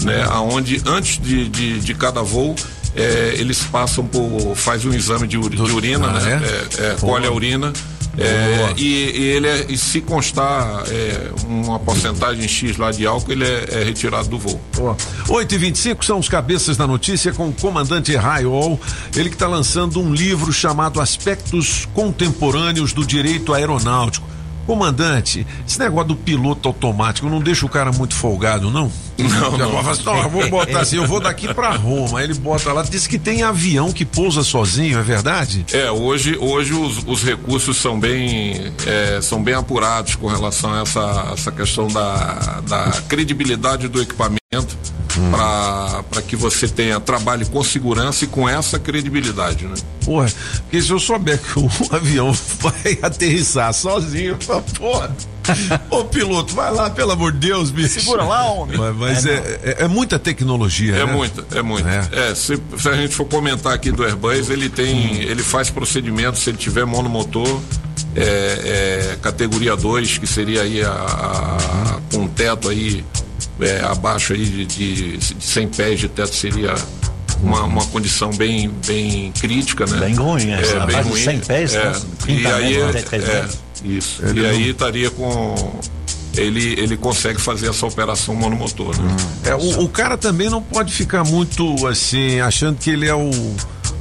né? 0.02 0.26
Aonde 0.30 0.82
antes 0.86 1.20
de, 1.22 1.48
de, 1.48 1.80
de 1.80 1.94
cada 1.94 2.22
voo 2.24 2.56
é, 2.96 3.36
eles 3.38 3.60
passam 3.60 4.06
por 4.06 4.54
faz 4.56 4.84
um 4.84 4.94
exame 4.94 5.26
de, 5.28 5.38
de 5.38 5.62
urina, 5.62 6.08
Ah, 6.08 6.20
né? 6.20 6.42
é? 6.44 6.84
É, 6.84 6.92
é, 6.92 6.96
colhe 6.96 7.26
a 7.28 7.32
urina. 7.32 7.72
É, 8.18 8.74
e, 8.78 8.84
e 8.84 9.24
ele 9.24 9.48
é, 9.48 9.66
e 9.70 9.78
se 9.78 10.02
constar 10.02 10.84
é, 10.88 11.32
uma 11.48 11.80
porcentagem 11.80 12.48
X 12.48 12.78
lá 12.78 12.92
de 12.92 13.06
álcool, 13.06 13.32
ele 13.32 13.46
é, 13.46 13.66
é 13.72 13.84
retirado 13.84 14.28
do 14.28 14.38
voo. 14.38 14.60
8 15.30 15.56
e 15.56 15.58
25 15.58 16.04
são 16.04 16.20
os 16.20 16.28
cabeças 16.28 16.76
da 16.76 16.86
notícia 16.86 17.32
com 17.32 17.48
o 17.48 17.54
comandante 17.54 18.16
Raiol, 18.16 18.80
ele 19.16 19.30
que 19.30 19.36
está 19.36 19.48
lançando 19.48 20.02
um 20.02 20.14
livro 20.14 20.52
chamado 20.52 21.00
Aspectos 21.00 21.88
Contemporâneos 21.94 22.92
do 22.94 23.06
Direito 23.06 23.54
Aeronáutico. 23.54 24.28
Comandante, 24.66 25.46
esse 25.68 25.80
negócio 25.80 26.10
do 26.10 26.16
piloto 26.16 26.68
automático 26.68 27.28
não 27.28 27.40
deixa 27.40 27.66
o 27.66 27.70
cara 27.70 27.92
muito 27.92 28.14
folgado, 28.14 28.70
não? 28.70 28.92
Não, 29.30 29.58
não. 29.58 29.72
fala 29.72 29.92
assim, 29.92 30.04
"Não, 30.06 30.18
eu 30.24 30.30
vou 30.30 30.50
botar 30.50 30.80
assim, 30.82 30.96
eu 30.98 31.08
vou 31.08 31.20
daqui 31.20 31.54
pra 31.54 31.72
Roma. 31.72 32.24
Ele 32.24 32.34
bota 32.34 32.72
lá, 32.74 32.82
diz 32.84 33.08
que 33.08 33.18
tem 33.20 33.44
avião 33.44 33.92
que 33.92 34.06
pousa 34.06 34.44
sozinho, 34.44 35.00
é 35.00 35.02
verdade? 35.02 35.66
É, 35.74 35.92
hoje, 35.92 36.38
hoje 36.40 36.74
os, 36.74 37.04
os 37.06 37.24
recursos 37.24 37.78
são 37.78 38.00
bem, 38.00 38.72
é, 38.86 39.20
são 39.22 39.42
bem 39.42 39.54
apurados 39.54 40.16
com 40.16 40.28
relação 40.28 40.74
a 40.74 40.82
essa, 40.82 41.30
essa 41.34 41.52
questão 41.52 41.88
da, 41.88 42.62
da 42.68 42.92
credibilidade 43.08 43.88
do 43.88 44.02
equipamento 44.02 44.42
para 45.30 46.22
que 46.22 46.36
você 46.36 46.68
tenha 46.68 47.00
trabalhe 47.00 47.46
com 47.46 47.64
segurança 47.64 48.26
e 48.26 48.28
com 48.28 48.48
essa 48.48 48.80
credibilidade, 48.80 49.66
né? 49.66 49.76
Porra, 50.06 50.32
porque 50.64 50.82
se 50.82 50.90
eu 50.90 51.00
souber 51.00 51.40
que 51.40 51.60
o 51.60 51.70
avião 51.92 52.32
vai 52.60 52.98
aterrissar 53.02 53.74
sozinho, 53.74 54.32
eu 54.32 54.38
falo, 54.42 54.64
porra. 54.78 55.16
Ô 55.90 56.04
piloto, 56.06 56.54
vai 56.54 56.72
lá, 56.72 56.90
pelo 56.90 57.12
amor 57.12 57.32
de 57.32 57.40
Deus, 57.48 57.70
bicho. 57.72 58.00
Segura 58.00 58.24
lá, 58.24 58.46
homem. 58.52 58.78
Mas, 58.78 58.96
mas 58.96 59.26
é, 59.26 59.60
é, 59.64 59.84
é 59.84 59.88
muita 59.88 60.18
tecnologia, 60.20 60.96
É 60.96 61.06
né? 61.06 61.12
muita, 61.12 61.46
é 61.58 61.62
muita. 61.62 61.90
É. 61.90 62.30
É, 62.32 62.36
se, 62.36 62.62
se 62.78 62.90
a 62.90 62.94
gente 62.94 63.16
for 63.16 63.26
comentar 63.26 63.74
aqui 63.74 63.92
do 63.92 64.04
Airbus, 64.04 64.50
ele 64.50 64.70
tem, 64.70 65.16
ele 65.24 65.42
faz 65.44 65.70
procedimentos, 65.70 66.42
se 66.42 66.50
ele 66.50 66.58
tiver 66.58 66.86
monomotor, 66.86 67.60
é, 68.16 69.12
é, 69.14 69.18
categoria 69.22 69.76
2, 69.76 70.18
que 70.18 70.28
seria 70.28 70.62
aí 70.62 70.84
a, 70.84 70.92
a- 70.92 72.00
com 72.14 72.28
teto 72.28 72.70
aí 72.70 73.04
é, 73.60 73.82
abaixo 73.84 74.34
aí 74.34 74.44
de, 74.46 74.66
de, 74.66 75.18
de 75.18 75.36
100 75.46 75.68
pés 75.70 76.00
de 76.00 76.10
teto 76.10 76.36
seria 76.36 76.74
uma, 77.42 77.64
uma 77.64 77.86
condição 77.88 78.30
bem, 78.32 78.70
bem 78.86 79.32
crítica, 79.40 79.86
né? 79.86 79.98
Bem 79.98 80.16
ruim, 80.16 80.52
é, 80.52 80.60
é, 80.60 80.62
bem 80.62 80.78
abaixo 80.82 81.04
de 81.04 81.10
ruim. 81.10 81.24
100 81.24 81.40
pés, 81.40 81.74
é, 81.74 81.86
nossa, 81.86 82.06
e 82.06 82.16
30 82.18 82.56
aí 82.56 82.78
é, 82.78 82.84
até 82.90 83.02
3 83.02 83.24
é, 83.30 83.50
isso. 83.84 84.26
Ele 84.26 84.42
e 84.42 84.46
aí 84.46 84.60
não- 84.60 84.70
estaria 84.70 85.10
com 85.12 85.56
ele, 86.38 86.80
ele 86.80 86.96
consegue 86.96 87.42
fazer 87.42 87.70
essa 87.70 87.86
operação 87.86 88.36
monomotor, 88.36 88.96
né? 89.02 89.16
É, 89.46 89.56
o, 89.56 89.84
o 89.84 89.90
cara 89.90 90.18
também 90.18 90.50
não 90.50 90.62
pode 90.62 90.94
ficar 90.94 91.24
muito 91.24 91.86
assim, 91.88 92.40
achando 92.40 92.78
que 92.78 92.90
ele 92.90 93.08
é 93.08 93.14
o, 93.16 93.30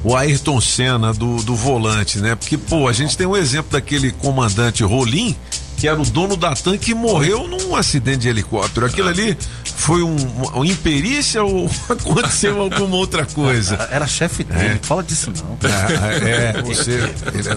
o 0.05 0.15
Ayrton 0.15 0.61
Senna 0.61 1.13
do, 1.13 1.43
do 1.43 1.57
volante, 1.57 2.19
né? 2.19 2.35
Porque, 2.37 2.57
pô, 2.57 2.87
a 2.89 2.93
gente 2.93 3.17
tem 3.17 3.27
um 3.27 3.37
exemplo 3.37 3.73
daquele 3.73 4.13
comandante 4.13 4.85
Rolim 4.85 5.35
que 5.81 5.89
era 5.89 5.99
o 5.99 6.05
dono 6.05 6.37
da 6.37 6.55
TAM 6.55 6.77
que 6.77 6.95
morreu 6.95 7.49
num 7.49 7.75
acidente 7.75 8.19
de 8.19 8.29
helicóptero. 8.29 8.85
Aquilo 8.85 9.09
ali 9.09 9.35
foi 9.65 10.03
um, 10.03 10.15
uma 10.53 10.67
imperícia 10.67 11.43
ou 11.43 11.71
aconteceu 11.89 12.61
alguma 12.61 12.97
outra 12.97 13.25
coisa? 13.25 13.89
Era 13.91 14.07
chefe 14.07 14.45
dele, 14.45 14.79
fala 14.83 15.03
disso 15.03 15.33
não. 15.39 15.59
É, 15.67 16.59
é, 16.59 16.63
você, 16.63 17.01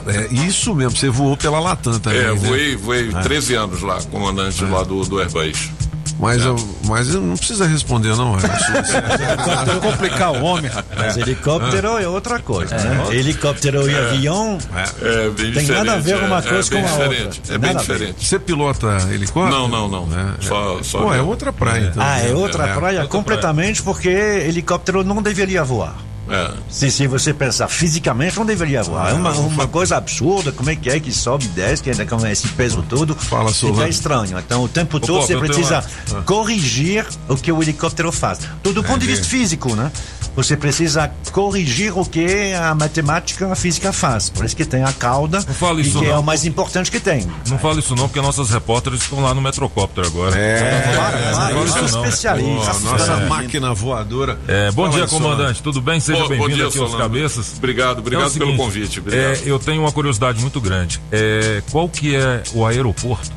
é, 0.07 0.33
isso 0.33 0.73
mesmo, 0.73 0.97
você 0.97 1.09
voou 1.09 1.35
pela 1.35 1.59
Latam 1.59 1.99
também. 1.99 2.19
É, 2.21 2.27
né? 2.27 2.33
voei, 2.33 2.75
voei 2.77 3.09
É. 3.13 3.21
13 3.21 3.55
anos 3.55 3.81
lá, 3.81 4.01
comandante 4.03 4.63
lá 4.63 4.83
do, 4.83 5.03
do 5.03 5.19
Airbus. 5.19 5.69
Mas, 6.19 6.41
eu, 6.43 6.55
mas 6.85 7.13
eu 7.13 7.21
não 7.21 7.35
precisa 7.35 7.65
responder, 7.67 8.15
não. 8.15 8.37
Helicóptero 8.37 9.81
complicar 9.81 10.31
o 10.31 10.43
homem, 10.43 10.71
Mas 10.95 11.17
helicóptero 11.17 11.97
é, 11.97 12.07
outra 12.07 12.39
coisa, 12.39 12.75
né? 12.77 13.05
É. 13.11 13.15
Helicóptero 13.15 13.89
e 13.89 13.93
É. 13.93 13.99
avião 14.09 14.57
É, 15.01 15.29
bem 15.29 15.51
tem 15.51 15.67
nada 15.67 15.93
a 15.93 15.97
ver 15.97 16.15
uma 16.23 16.39
é, 16.39 16.41
coisa 16.41 16.77
é 16.77 16.81
com 16.81 16.87
a 16.87 16.91
outra. 16.91 17.29
É 17.49 17.57
bem 17.57 17.75
diferente. 17.75 18.25
Você 18.25 18.39
pilota 18.39 18.87
helicóptero? 19.11 19.67
Não, 19.67 19.67
não, 19.67 19.87
não. 19.89 20.07
Só, 20.39 20.81
só 20.83 20.99
Pô, 21.01 21.13
é 21.13 21.21
outra 21.21 21.51
praia, 21.51 21.87
então. 21.91 22.03
Ah, 22.03 22.19
é 22.19 22.31
outra 22.33 22.67
É. 22.67 22.73
praia 22.73 23.07
completamente 23.07 23.81
porque 23.81 24.09
helicóptero 24.09 25.03
não 25.03 25.21
deveria 25.21 25.63
voar. 25.63 25.95
É. 26.29 26.51
Se, 26.69 26.89
se 26.89 27.05
você 27.05 27.33
pensar 27.33 27.67
fisicamente, 27.67 28.37
não 28.37 28.45
deveria 28.45 28.81
voar. 28.81 29.09
É 29.11 29.13
uma, 29.13 29.31
uma 29.33 29.67
coisa 29.67 29.97
absurda. 29.97 30.51
Como 30.53 30.69
é 30.69 30.75
que 30.75 30.89
é 30.89 30.99
que 30.99 31.11
sobe 31.11 31.45
e 31.45 31.47
desce, 31.49 31.83
que 31.83 31.89
ainda 31.89 32.05
com 32.05 32.25
esse 32.25 32.47
peso 32.49 32.81
todo? 32.87 33.13
Fala, 33.13 33.51
Fica 33.51 33.67
Solano. 33.73 33.87
estranho. 33.89 34.39
Então, 34.39 34.63
o 34.63 34.69
tempo 34.69 34.99
todo 34.99 35.21
você 35.21 35.33
eu 35.35 35.41
tenho 35.41 35.53
precisa 35.53 35.83
uma- 36.09 36.19
Ah. 36.19 36.23
corrigir 36.23 37.05
o 37.27 37.35
que 37.35 37.51
o 37.51 37.61
helicóptero 37.61 38.11
faz. 38.11 38.39
Do, 38.63 38.71
do 38.73 38.81
ponto 38.83 38.99
de 38.99 39.05
Entendi. 39.05 39.19
vista 39.19 39.25
físico, 39.27 39.75
né? 39.75 39.91
Você 40.35 40.57
precisa 40.57 41.11
corrigir 41.31 41.95
o 41.97 42.03
que 42.03 42.53
a 42.53 42.73
matemática, 42.73 43.51
a 43.51 43.55
física 43.55 43.93
faz. 43.93 44.29
Por 44.29 44.43
isso 44.45 44.55
que 44.55 44.65
tem 44.65 44.83
a 44.83 44.91
cauda, 44.91 45.41
fala 45.41 45.79
e 45.79 45.83
isso 45.87 45.99
que 45.99 46.05
é 46.05 46.09
não. 46.11 46.21
o 46.21 46.23
mais 46.23 46.43
importante 46.45 46.89
que 46.89 46.99
tem. 46.99 47.27
Não 47.47 47.59
fala 47.59 47.79
isso 47.79 47.95
não, 47.95 48.07
porque 48.07 48.19
nossas 48.21 48.49
repórteres 48.49 49.01
estão 49.01 49.21
lá 49.21 49.33
no 49.33 49.41
Metrocóptero 49.41 50.07
agora. 50.07 50.35
É, 50.37 50.85
Não 50.87 50.93
fala 50.95 51.51
eu 51.51 51.65
isso 51.65 51.73
sou 51.89 51.99
não. 51.99 52.05
especialista. 52.05 52.73
Pô, 52.73 52.79
nossa 52.91 53.11
É. 53.13 53.25
máquina 53.27 53.73
voadora. 53.73 54.39
É, 54.47 54.71
bom 54.71 54.85
Fala 54.91 54.95
dia, 54.97 55.07
comandante. 55.07 55.61
Tudo 55.61 55.81
bem? 55.81 55.99
Seja 55.99 56.27
bem-vindo 56.27 56.53
aqui 56.53 56.61
aos 56.63 56.73
Solano. 56.73 56.97
cabeças. 56.97 57.53
Obrigado, 57.57 57.99
obrigado 57.99 58.23
É 58.25 58.27
o 58.27 58.31
pelo 58.31 58.45
seguinte, 58.45 58.57
convite. 58.57 58.99
Obrigado. 58.99 59.23
é, 59.23 59.41
eu 59.45 59.59
tenho 59.59 59.81
uma 59.81 59.91
curiosidade 59.91 60.39
muito 60.41 60.59
grande. 60.59 60.99
É, 61.11 61.61
qual 61.71 61.87
que 61.87 62.15
é 62.15 62.41
o 62.53 62.65
aeroporto 62.65 63.31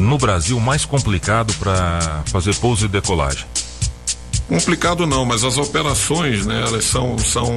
no 0.00 0.18
Brasil 0.18 0.58
mais 0.60 0.84
complicado 0.84 1.54
para 1.54 2.22
fazer 2.26 2.54
pouso 2.56 2.84
e 2.84 2.88
decolagem? 2.88 3.44
Complicado 4.48 5.06
não, 5.06 5.24
mas 5.24 5.42
as 5.42 5.56
operações, 5.58 6.46
né, 6.46 6.62
elas 6.68 6.84
são, 6.84 7.18
são 7.18 7.50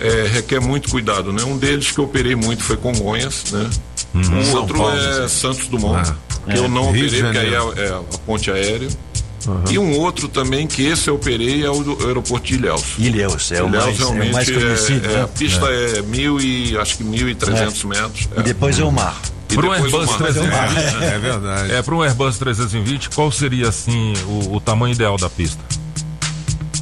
é, 0.00 0.26
requer 0.32 0.58
muito 0.60 0.88
cuidado, 0.88 1.32
né? 1.32 1.42
Um 1.44 1.58
deles 1.58 1.90
que 1.90 1.98
eu 1.98 2.04
operei 2.04 2.34
muito 2.34 2.62
foi 2.62 2.76
Congonhas, 2.78 3.44
né? 3.52 3.68
Uhum. 4.14 4.40
O 4.40 4.44
São 4.44 4.60
outro 4.62 4.78
Paulo, 4.78 4.96
é. 4.96 5.28
Santos 5.28 5.66
Dumont, 5.68 6.10
Ah, 6.10 6.14
que 6.46 6.52
é. 6.52 6.58
eu 6.58 6.68
não 6.68 6.90
Rio 6.90 7.04
operei, 7.06 7.22
porque 7.22 7.38
aí 7.38 7.54
é, 7.54 7.86
é 7.86 7.88
a 7.90 8.18
ponte 8.24 8.50
aérea. 8.50 8.88
E 9.70 9.78
um 9.78 9.98
outro 9.98 10.28
também 10.28 10.66
que 10.66 10.84
esse 10.86 11.08
eu 11.08 11.14
operei 11.14 11.64
é 11.64 11.70
o 11.70 11.82
do 11.82 12.06
aeroporto 12.06 12.46
de 12.46 12.54
Ilhéus. 12.54 12.82
Ilhéus, 12.98 13.52
é 13.52 13.62
o 13.62 13.68
Ilhéus 13.68 13.84
mais, 13.84 14.00
é 14.00 14.02
o 14.04 14.06
realmente 14.10 14.32
mais 14.32 14.50
conhecido. 14.50 15.06
é- 15.06 15.10
é, 15.10 15.16
né? 15.16 15.22
a 15.22 15.28
pista 15.28 15.66
é, 15.66 16.02
mil 16.02 16.40
e 16.40 16.76
acho 16.76 16.96
que 16.98 17.04
1.300 17.04 17.84
metros. 17.86 18.28
E 18.36 18.42
depois 18.42 18.78
é 18.78 18.84
o 18.84 18.90
mar. 18.92 19.16
E 19.50 19.54
Para 19.54 19.66
um 19.66 19.72
Airbus 19.72 20.06
mar. 20.06 20.18
320. 20.18 21.02
É 21.04 21.18
verdade. 21.18 21.72
É, 21.72 21.82
para 21.82 21.94
um 21.94 22.02
Airbus 22.02 22.36
320, 22.38 23.08
qual 23.10 23.30
seria 23.32 23.68
assim 23.68 24.12
o, 24.26 24.56
o 24.56 24.60
tamanho 24.60 24.92
ideal 24.94 25.16
da 25.16 25.30
pista? 25.30 25.62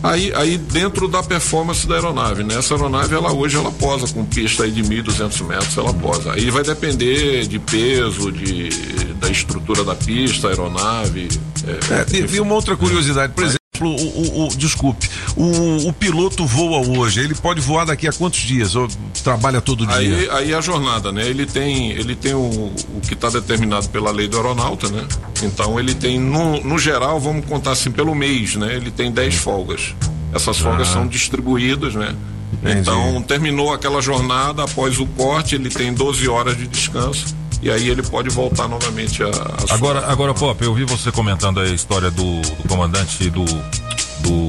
Aí, 0.07 0.33
aí 0.35 0.57
dentro 0.57 1.09
da 1.09 1.23
performance 1.23 1.87
da 1.87 1.97
aeronave, 1.97 2.45
né? 2.45 2.55
Essa 2.57 2.75
aeronave, 2.75 3.15
ela 3.15 3.33
hoje 3.33 3.57
ela 3.57 3.73
posa 3.73 4.13
com 4.13 4.25
pista 4.25 4.65
aí 4.65 4.71
de 4.71 4.83
1.200 4.83 5.45
metros, 5.47 5.77
ela 5.77 5.93
posa. 5.93 6.33
Aí 6.33 6.51
vai 6.51 6.63
depender 6.63 7.47
de 7.47 7.59
peso, 7.59 8.31
de, 8.31 8.69
da 9.15 9.29
estrutura 9.29 9.85
da 9.85 9.95
pista, 9.95 10.49
aeronave. 10.49 11.29
É, 11.67 11.95
É, 11.95 12.17
e, 12.17 12.37
e 12.37 12.41
uma 12.41 12.55
outra 12.55 12.77
curiosidade, 12.77 13.33
por 13.33 13.43
exemplo, 13.43 13.66
o, 13.85 13.89
o- 13.89 14.47
o- 14.47 14.57
desculpe, 14.57 15.09
o, 15.37 15.89
o 15.89 15.93
piloto 15.93 16.47
voa 16.47 16.79
hoje, 16.99 17.21
ele 17.21 17.35
pode 17.35 17.61
voar 17.61 17.85
daqui 17.87 18.07
a 18.09 18.13
quantos 18.13 18.41
dias? 18.41 18.75
Ou 18.77 18.89
trabalha 19.23 19.61
todo 19.61 19.87
dia? 19.87 20.33
Aí, 20.35 20.55
a 20.55 20.61
jornada, 20.61 21.11
né? 21.13 21.27
Ele 21.27 21.47
tem, 21.47 21.91
ele 21.91 22.15
tem 22.15 22.35
o, 22.35 22.41
o 22.41 23.01
que 23.07 23.15
está 23.15 23.29
determinado 23.31 23.89
pela 23.89 24.11
lei 24.11 24.29
do 24.29 24.37
aeronauta, 24.37 24.89
né? 24.89 25.05
Então 25.43 25.79
ele 25.79 25.95
tem, 25.95 26.19
no, 26.19 26.61
no 26.63 26.79
geral, 26.79 27.19
vamos 27.21 27.45
contar 27.47 27.73
assim, 27.73 27.91
pelo 27.91 28.15
mês, 28.15 28.55
né? 28.57 28.75
Ele 28.77 28.91
tem 28.91 29.11
10 29.11 29.35
folgas. 29.35 29.95
Essas 30.33 30.59
folgas 30.59 30.89
Ah. 30.89 30.93
são 30.93 31.07
distribuídas, 31.07 31.95
né? 31.95 32.15
Entendi. 32.53 32.81
Então 32.81 33.21
terminou 33.23 33.73
aquela 33.73 34.01
jornada, 34.01 34.65
após 34.65 34.99
o 34.99 35.07
corte, 35.07 35.55
ele 35.55 35.69
tem 35.69 35.93
12 35.93 36.29
horas 36.29 36.57
de 36.57 36.67
descanso. 36.67 37.35
E 37.63 37.71
aí 37.71 37.89
ele 37.89 38.03
pode 38.03 38.29
voltar 38.31 38.69
novamente 38.69 39.23
a. 39.23 39.29
a 39.29 39.67
sua- 39.67 39.75
Agora, 39.75 40.07
agora, 40.07 40.35
Pop, 40.35 40.63
eu 40.63 40.75
vi 40.75 40.85
você 40.85 41.11
comentando 41.11 41.61
a 41.61 41.67
história 41.67 42.11
do, 42.11 42.41
do 42.43 42.69
comandante 42.69 43.29
do, 43.31 43.45
do, 43.45 44.49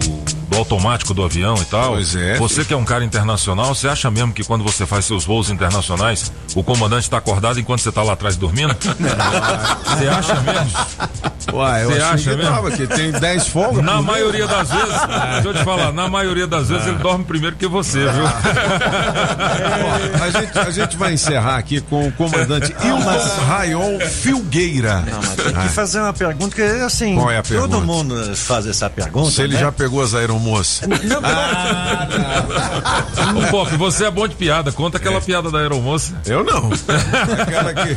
automático 0.57 1.13
do 1.13 1.23
avião 1.23 1.55
e 1.61 1.65
tal. 1.65 1.93
Pois 1.93 2.15
é. 2.15 2.37
Você 2.37 2.63
que 2.65 2.73
é 2.73 2.77
um 2.77 2.85
cara 2.85 3.03
internacional, 3.03 3.73
você 3.73 3.87
acha 3.87 4.09
mesmo 4.11 4.33
que 4.33 4.43
quando 4.43 4.63
você 4.63 4.85
faz 4.85 5.05
seus 5.05 5.25
voos 5.25 5.49
internacionais, 5.49 6.31
o 6.55 6.63
comandante 6.63 7.03
está 7.03 7.17
acordado 7.17 7.59
enquanto 7.59 7.81
você 7.81 7.89
está 7.89 8.03
lá 8.03 8.13
atrás 8.13 8.35
dormindo? 8.35 8.75
Você 9.97 10.07
acha 10.07 10.35
mesmo? 10.41 10.71
Uai, 11.53 11.83
eu 11.83 11.89
Você 11.89 12.01
achei 12.01 12.07
acha 12.13 12.29
que 12.29 12.35
mesmo? 12.35 12.51
tava, 12.51 12.71
que 12.71 12.87
tem 12.87 13.11
10 13.11 13.47
folgas. 13.47 13.83
Na 13.83 14.01
maioria 14.01 14.45
das 14.47 14.69
vezes, 14.69 14.93
deixa 15.33 15.47
eu 15.47 15.53
te 15.53 15.63
falar, 15.63 15.91
na 15.93 16.07
maioria 16.09 16.45
das 16.45 16.67
vezes 16.69 16.87
ele 16.87 16.97
dorme 16.97 17.23
primeiro 17.23 17.55
que 17.55 17.67
você, 17.67 17.99
viu? 17.99 18.23
Ó, 18.25 20.23
a, 20.23 20.29
gente, 20.29 20.59
a 20.59 20.71
gente 20.71 20.97
vai 20.97 21.13
encerrar 21.13 21.57
aqui 21.57 21.81
com 21.81 22.07
o 22.07 22.11
comandante 22.11 22.71
Hilton 22.83 23.45
Rayon 23.47 23.99
Filgueira. 24.01 25.01
Não, 25.01 25.21
mas 25.21 25.35
tem 25.35 25.53
que 25.53 25.69
fazer 25.69 25.99
uma 26.01 26.13
pergunta 26.13 26.55
que, 26.55 26.61
assim, 26.61 27.15
Qual 27.15 27.31
é 27.31 27.37
a 27.37 27.43
todo 27.43 27.69
pergunta? 27.69 27.79
mundo 27.79 28.35
faz 28.35 28.67
essa 28.67 28.89
pergunta. 28.89 29.31
Se 29.31 29.41
ele 29.41 29.53
né? 29.53 29.59
já 29.61 29.71
pegou 29.71 30.01
as 30.01 30.13
aeromoças. 30.13 30.46
Ô, 33.35 33.51
Pop, 33.51 33.75
você 33.77 34.05
é 34.05 34.11
bom 34.11 34.27
de 34.27 34.35
piada, 34.35 34.71
conta 34.71 34.97
aquela 34.97 35.21
piada 35.21 35.49
da 35.51 35.59
aeromoça. 35.59 36.13
Eu 36.25 36.43
não. 36.43 36.69
Aquela 37.41 37.73
que, 37.73 37.95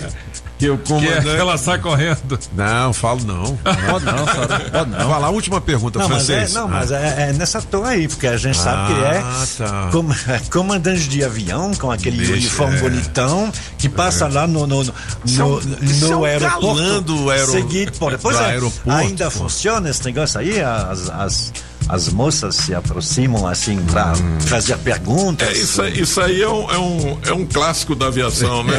que 0.58 0.70
o 0.70 0.78
Que 0.78 0.88
comandante. 0.88 1.28
é, 1.28 1.36
ela 1.38 1.56
sai 1.58 1.78
correndo. 1.78 2.38
Não, 2.54 2.92
falo 2.92 3.20
não. 3.24 3.56
Pode 3.56 4.04
não, 4.04 4.26
Sara, 4.26 4.60
pode 4.70 4.90
não. 4.90 5.08
Vai 5.08 5.20
lá, 5.20 5.30
última 5.30 5.60
pergunta, 5.60 5.98
Não, 5.98 6.08
mas, 6.08 6.28
é, 6.28 6.34
francês. 6.34 6.54
não, 6.54 6.68
mas 6.68 6.90
é, 6.90 7.28
é 7.30 7.32
nessa 7.32 7.62
toa 7.62 7.88
aí, 7.88 8.08
porque 8.08 8.26
a 8.26 8.36
gente 8.36 8.56
sabe 8.58 8.94
que 8.94 9.00
é 9.00 9.18
Ah, 9.18 9.44
tá. 9.58 9.88
com- 9.92 10.08
comandante 10.50 11.08
de 11.08 11.24
avião, 11.24 11.72
com 11.74 11.90
aquele 11.90 12.18
Deixa, 12.18 12.32
uniforme 12.32 12.76
é. 12.76 12.80
que 12.80 13.52
que 13.78 13.88
passa 13.88 14.28
lá 14.28 14.46
no, 14.46 14.66
no, 14.66 14.84
no, 14.84 14.92
Isso 15.24 15.40
é 16.06 16.08
no- 16.10 16.26
é 16.26 16.32
aeroporto. 16.32 16.66
galã 16.82 17.02
do 17.02 17.30
aero- 17.30 17.52
seguinte, 17.52 17.92
por- 17.98 18.16
pois 18.18 18.36
é, 18.38 18.44
aeroporto, 18.44 18.90
ainda 18.90 19.24
pô. 19.26 19.30
funciona 19.30 19.88
esse 19.88 20.04
negócio 20.04 20.38
aí? 20.40 20.60
As, 20.60 21.08
as, 21.10 21.52
as 21.90 22.08
moças 22.08 22.54
se 22.56 22.74
aproximam 22.74 23.46
assim 23.46 23.76
para 23.86 24.12
Hum. 24.12 24.40
fazer 24.40 24.76
perguntas? 24.78 25.48
É, 25.48 25.52
isso, 25.52 25.82
aí- 25.82 26.00
isso 26.00 26.20
aí 26.20 26.42
é 26.42 26.48
um, 26.48 26.70
é, 26.70 26.78
um, 26.78 27.18
é 27.26 27.32
um 27.32 27.46
clássico 27.46 27.94
da 27.94 28.06
aviação, 28.06 28.62
né? 28.64 28.74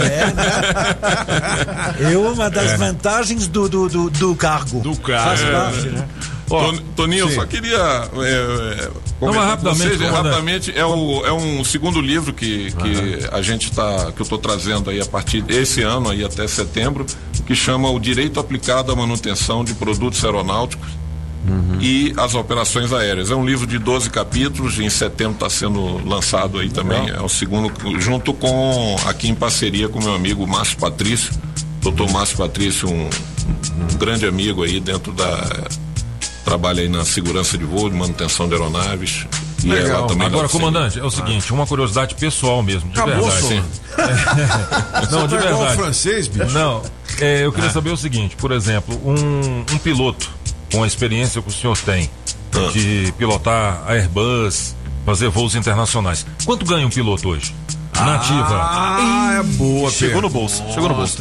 É 2.00 2.18
uma 2.18 2.50
das 2.50 2.72
É. 2.72 2.78
vantagens 2.78 3.48
do, 3.48 3.68
do, 3.70 3.88
do, 3.90 4.10
do 4.10 4.36
cargo. 4.36 4.80
Do 4.82 4.96
Faz 4.96 5.42
É. 5.42 5.52
parte, 5.52 5.88
né? 5.88 6.08
Ton- 6.48 6.78
Toninho, 6.98 7.22
eu 7.22 7.30
sim. 7.30 7.36
só 7.36 7.46
queria. 7.46 7.78
É, 7.78 8.84
é, 8.84 8.92
Não, 9.22 9.32
rapidamente, 9.32 9.98
vocês, 9.98 10.12
rapidamente 10.12 10.78
é, 10.78 10.86
o, 10.86 11.26
é 11.26 11.32
um 11.32 11.64
segundo 11.64 12.02
livro 12.02 12.34
que, 12.34 12.72
que 12.74 13.20
a 13.32 13.42
gente 13.42 13.72
tá. 13.72 14.12
que 14.14 14.22
eu 14.22 14.24
estou 14.24 14.38
trazendo 14.38 14.90
aí 14.90 15.00
a 15.00 15.06
partir 15.06 15.42
desse 15.42 15.82
ano 15.82 16.10
aí 16.10 16.26
até 16.26 16.46
setembro, 16.50 17.06
que 17.48 17.56
chama 17.56 17.90
O 17.90 17.98
Direito 18.00 18.38
Aplicado 18.38 18.92
à 18.92 18.96
Manutenção 18.96 19.64
de 19.64 19.74
Produtos 19.76 20.24
Aeronáuticos. 20.26 20.90
E 21.80 22.14
as 22.18 22.36
operações 22.36 22.94
aéreas. 22.94 23.32
É 23.32 23.36
um 23.36 23.46
livro 23.46 23.66
de 23.66 23.78
12 23.80 24.10
capítulos, 24.10 24.80
em 24.80 24.90
setembro 24.90 25.34
está 25.34 25.50
sendo 25.50 25.98
lançado 26.08 26.60
aí 26.60 26.70
também. 26.70 27.10
É 27.10 27.20
o 27.22 27.30
segundo, 27.30 27.72
junto 28.00 28.34
com, 28.34 28.96
aqui 29.08 29.30
em 29.30 29.36
parceria 29.36 29.90
com 29.90 30.00
meu 30.00 30.14
amigo 30.14 30.46
Márcio 30.46 30.78
Patrício, 30.78 31.34
doutor 31.82 32.10
Márcio 32.12 32.38
Patrício, 32.38 32.88
um, 32.90 33.10
um 33.10 33.98
grande 33.98 34.26
amigo 34.28 34.64
aí 34.64 34.80
dentro 34.80 35.12
da. 35.14 35.68
Trabalha 36.46 36.82
aí 36.82 36.90
na 36.90 37.06
segurança 37.06 37.58
de 37.58 37.64
voo, 37.64 37.90
de 37.90 37.96
manutenção 37.96 38.48
de 38.48 38.54
aeronaves. 38.56 39.26
Também 40.08 40.26
Agora, 40.26 40.48
da- 40.48 40.50
comandante, 40.50 41.00
é 41.00 41.04
o 41.04 41.12
seguinte, 41.12 41.54
uma 41.54 41.68
curiosidade 41.68 42.16
pessoal 42.16 42.64
mesmo, 42.64 42.90
de 42.90 43.00
Acabou, 43.00 43.30
verdade. 43.30 43.64
Não, 45.12 45.28
de 45.28 45.36
tá 45.36 45.42
verdade. 45.42 45.76
francês, 45.76 46.28
bicho? 46.28 46.50
Não, 46.52 46.82
é, 47.20 47.46
eu 47.46 47.52
queria 47.54 47.70
saber 47.70 47.92
o 47.92 47.98
seguinte, 47.98 48.36
por 48.36 48.52
exemplo, 48.52 49.00
um, 49.06 49.60
um 49.72 49.78
piloto 49.78 50.32
com 50.72 50.84
a 50.84 50.88
experiência 50.88 51.42
que 51.42 51.50
o 51.50 51.52
senhor 51.52 51.78
tem 51.78 52.10
de 52.74 53.14
pilotar 53.18 53.84
Airbus, 53.88 54.76
fazer 55.06 55.30
voos 55.30 55.56
internacionais, 55.56 56.26
quanto 56.46 56.66
ganha 56.66 56.86
um 56.86 56.90
piloto 56.90 57.30
hoje? 57.30 57.54
Nativa. 57.94 58.48
Ah, 58.64 59.36
é 59.42 59.44
boa, 59.44 59.92
Chegou 59.92 60.16
Pedro. 60.16 60.22
no 60.22 60.30
bolso, 60.30 60.64
chegou 60.74 60.90
no 60.90 60.96
bolso. 60.96 61.18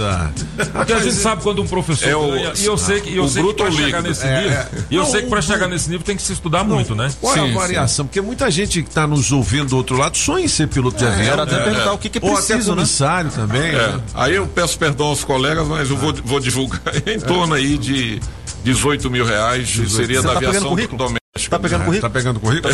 Porque 0.72 0.92
a 0.94 1.00
gente 1.00 1.14
sabe 1.14 1.42
quando 1.42 1.60
um 1.60 1.66
professor 1.66 2.08
É 2.08 2.16
o- 2.16 2.30
ganha, 2.30 2.52
e 2.58 2.64
eu 2.64 2.78
sei 2.78 3.00
que, 3.02 3.14
eu 3.14 3.28
sei 3.28 3.42
que 3.42 3.48
bruto 3.48 3.62
pra 3.64 3.66
ou 3.66 3.72
chegar 3.72 3.86
líquido? 3.98 4.08
nesse 4.08 4.24
É, 4.26 4.40
nível, 4.42 4.58
é. 4.58 4.68
e 4.90 4.94
eu 4.96 5.02
Não, 5.02 5.10
sei 5.10 5.22
que 5.22 5.28
pra 5.28 5.38
o- 5.40 5.42
chegar 5.42 5.68
nesse 5.68 5.90
nível 5.90 6.06
tem 6.06 6.16
que 6.16 6.22
se 6.22 6.32
estudar 6.32 6.64
muito, 6.64 6.94
né? 6.94 7.10
Qual 7.20 7.36
é 7.36 7.40
Sim, 7.40 7.50
a 7.54 7.58
variação? 7.58 8.06
Porque 8.06 8.22
muita 8.22 8.50
gente 8.50 8.82
que 8.82 8.88
está 8.88 9.06
nos 9.06 9.30
ouvindo 9.30 9.66
do 9.66 9.76
outro 9.76 9.94
lado 9.98 10.16
sonha 10.16 10.44
em 10.46 10.48
ser 10.48 10.68
piloto 10.68 10.96
de 10.96 11.04
avião. 11.04 11.32
era 11.34 11.42
até 11.42 11.56
né? 11.56 11.64
perguntar 11.64 11.92
o 11.92 11.98
que 11.98 12.08
que 12.08 12.16
é 12.18 12.20
Ou 12.22 12.32
até 12.38 12.54
preciso, 12.54 12.74
né? 12.74 13.30
também. 13.34 13.60
É, 13.62 13.72
né? 13.88 14.00
aí 14.14 14.34
eu 14.36 14.46
peço 14.46 14.78
perdão 14.78 15.08
aos 15.08 15.22
colegas, 15.22 15.68
mas 15.68 15.90
eu 15.90 15.98
vou, 15.98 16.14
vou 16.24 16.40
divulgar 16.40 16.80
em 17.06 17.20
torno 17.20 17.52
aí 17.52 17.76
de 17.76 18.20
18 18.64 19.10
mil 19.10 19.24
reais, 19.24 19.68
seria 19.70 19.88
Você 19.88 20.06
da 20.26 20.34
tá 20.34 20.34
pegando 20.40 20.46
aviação 20.48 20.68
currículo? 20.70 20.98
doméstica. 20.98 21.20
Tá 21.48 21.58
pegando 21.58 21.82
É, 21.82 21.84
currículo? 21.84 22.10
Tá 22.10 22.18
pegando 22.18 22.40
currículo? 22.40 22.72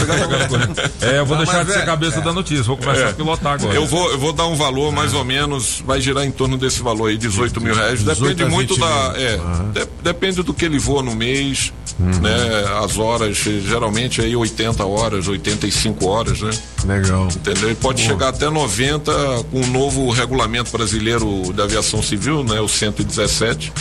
É, 1.01 1.19
eu 1.19 1.27
vou 1.27 1.37
Não, 1.37 1.45
deixar 1.45 1.65
de 1.65 1.73
ser 1.73 1.79
é- 1.81 1.85
cabeça 1.85 2.21
da 2.21 2.33
notícia, 2.33 2.63
vou 2.65 2.77
começar 2.77 3.01
É. 3.03 3.11
a 3.11 3.13
pilotar 3.13 3.53
agora. 3.55 3.75
Eu 3.75 3.87
vou, 3.87 4.11
eu 4.11 4.19
vou 4.19 4.33
dar 4.33 4.47
um 4.47 4.57
valor 4.57 4.91
mais 4.93 5.15
ou 5.15 5.25
menos, 5.25 5.83
vai 5.87 6.01
girar 6.01 6.25
em 6.25 6.31
torno 6.31 6.57
desse 6.59 6.83
valor 6.83 7.09
aí, 7.11 7.17
18 7.17 7.61
mil 7.61 7.75
reais. 7.75 8.01
18 8.03 8.35
Depende 8.37 8.51
muito 8.55 8.75
20 8.75 8.81
da. 8.81 9.15
É, 9.17 9.37
de- 9.73 9.89
depende 10.03 10.43
do 10.43 10.53
que 10.55 10.65
ele 10.65 10.79
voa 10.79 11.03
no 11.03 11.15
mês, 11.15 11.73
né? 11.99 12.83
As 12.85 12.99
horas, 12.99 13.37
geralmente 13.37 14.21
aí 14.21 14.37
80 14.37 14.85
horas, 14.85 15.29
85 15.29 16.07
horas, 16.07 16.41
né? 16.41 16.51
Legal. 16.85 17.29
Entendeu? 17.29 17.69
Ele 17.69 17.75
pode 17.75 18.03
chegar 18.03 18.29
até 18.29 18.51
90 18.51 19.13
com 19.51 19.61
o 19.61 19.67
novo 19.67 20.11
regulamento 20.11 20.71
brasileiro 20.71 21.53
da 21.53 21.65
aviação 21.65 22.03
civil, 22.03 22.45
né? 22.45 22.61
O 22.61 22.69
117, 22.69 23.73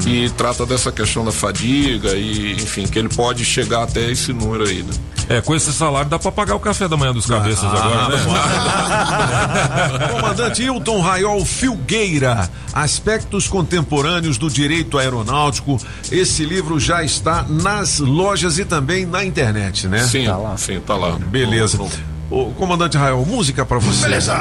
que 0.00 0.30
trata 0.36 0.64
dessa 0.64 0.90
questão 0.90 1.24
da 1.24 1.32
fadiga 1.32 2.14
e, 2.14 2.52
enfim, 2.52 2.86
que 2.86 2.98
ele 2.98 3.08
pode 3.08 3.44
chegar 3.44 3.82
até 3.82 4.10
esse 4.10 4.32
número 4.32 4.64
aí, 4.64 4.82
né? 4.82 4.92
É, 5.28 5.40
com 5.42 5.54
esse 5.54 5.72
salário 5.72 6.08
dá 6.08 6.18
pra 6.18 6.32
pagar 6.32 6.54
o 6.54 6.60
café 6.60 6.88
da 6.88 6.96
manhã 6.96 7.12
dos 7.12 7.26
cabeças 7.26 7.64
agora, 7.64 8.08
né? 8.08 10.08
Comandante 10.10 10.62
Hilton 10.62 11.00
Raiol 11.00 11.44
Filgueira, 11.44 12.48
Aspectos 12.72 13.46
Contemporâneos 13.46 14.38
do 14.38 14.48
Direito 14.50 14.98
Aeronáutico. 14.98 15.78
Esse 16.10 16.44
livro 16.44 16.80
já 16.80 17.02
está 17.02 17.44
nas 17.48 17.98
lojas 17.98 18.58
e 18.58 18.64
também 18.64 19.04
na 19.04 19.24
internet, 19.24 19.86
né? 19.86 20.02
Sim, 20.04 20.26
sim, 20.56 20.80
tá 20.80 20.96
lá. 20.96 21.12
Beleza. 21.12 21.78
Ô, 22.30 22.46
comandante 22.50 22.96
Raiol, 22.98 23.24
música 23.24 23.64
pra 23.64 23.78
você. 23.78 24.02
Beleza. 24.02 24.34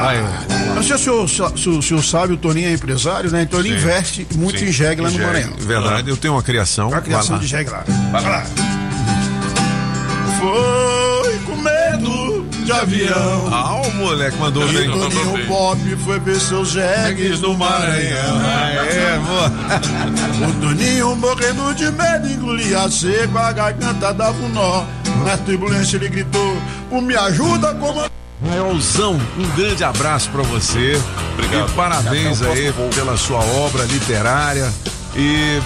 Não 0.76 0.84
sei 0.84 0.98
se 0.98 1.10
o, 1.10 1.26
se, 1.28 1.42
o- 1.42 1.82
se 1.82 1.94
o 1.94 2.04
sabe, 2.04 2.34
o 2.34 2.38
Toninho 2.38 2.68
é 2.70 2.74
empresário, 2.74 3.32
né? 3.32 3.44
Então 3.44 3.60
ele 3.62 3.70
Sim. 3.70 3.76
investe 3.76 4.28
muito 4.36 4.60
Sim. 4.60 4.66
em 4.66 4.72
jegue 4.74 5.02
lá 5.02 5.10
no 5.10 5.18
Maranhão. 5.20 5.54
Verdade, 5.58 6.10
eu 6.10 6.18
tenho 6.18 6.34
uma 6.34 6.44
criação. 6.44 6.94
A 6.94 7.00
criação 7.02 7.36
lá. 7.38 7.42
de 7.42 7.48
jegue 7.48 7.70
lá. 7.70 7.84
Vai 8.12 8.24
lá. 8.24 8.44
Foi 10.40 11.40
com 11.40 11.56
medo 11.56 12.46
de 12.64 12.72
avião. 12.72 13.48
Ah, 13.52 13.76
o 13.76 13.92
moleque 13.96 14.38
mandou 14.38 14.68
E 14.68 14.74
bem. 14.74 14.92
Toninho 14.92 15.48
Pop 15.48 15.96
foi 16.04 16.20
ver 16.20 16.40
seus 16.40 16.70
jegues 16.70 17.42
no 17.42 17.58
Maranhão. 17.58 18.42
É, 18.42 19.20
boa. 19.26 19.52
O 20.48 20.62
Toninho 20.62 21.16
morrendo 21.16 21.74
de 21.74 21.92
medo, 21.92 22.28
engolia 22.30 22.90
seco, 22.90 23.38
a 23.38 23.52
garganta 23.52 24.14
dava 24.14 24.38
um 24.44 24.50
nó. 24.50 24.84
Na 25.26 25.36
turbulência 25.38 25.98
ele 25.98 26.10
gritou, 26.10 26.58
o 26.92 27.02
me 27.02 27.16
ajuda, 27.16 27.74
comandante. 27.76 28.12
Raelzão, 28.46 29.20
um 29.38 29.50
grande 29.56 29.84
abraço 29.84 30.30
pra 30.30 30.44
você. 30.44 31.02
Obrigado. 31.34 31.70
E 31.70 31.74
parabéns 31.74 32.42
aí 32.44 32.70
voo. 32.70 32.90
pela 32.90 33.18
sua 33.18 33.40
obra 33.40 33.84
literária. 33.86 34.72
E, 35.16 35.60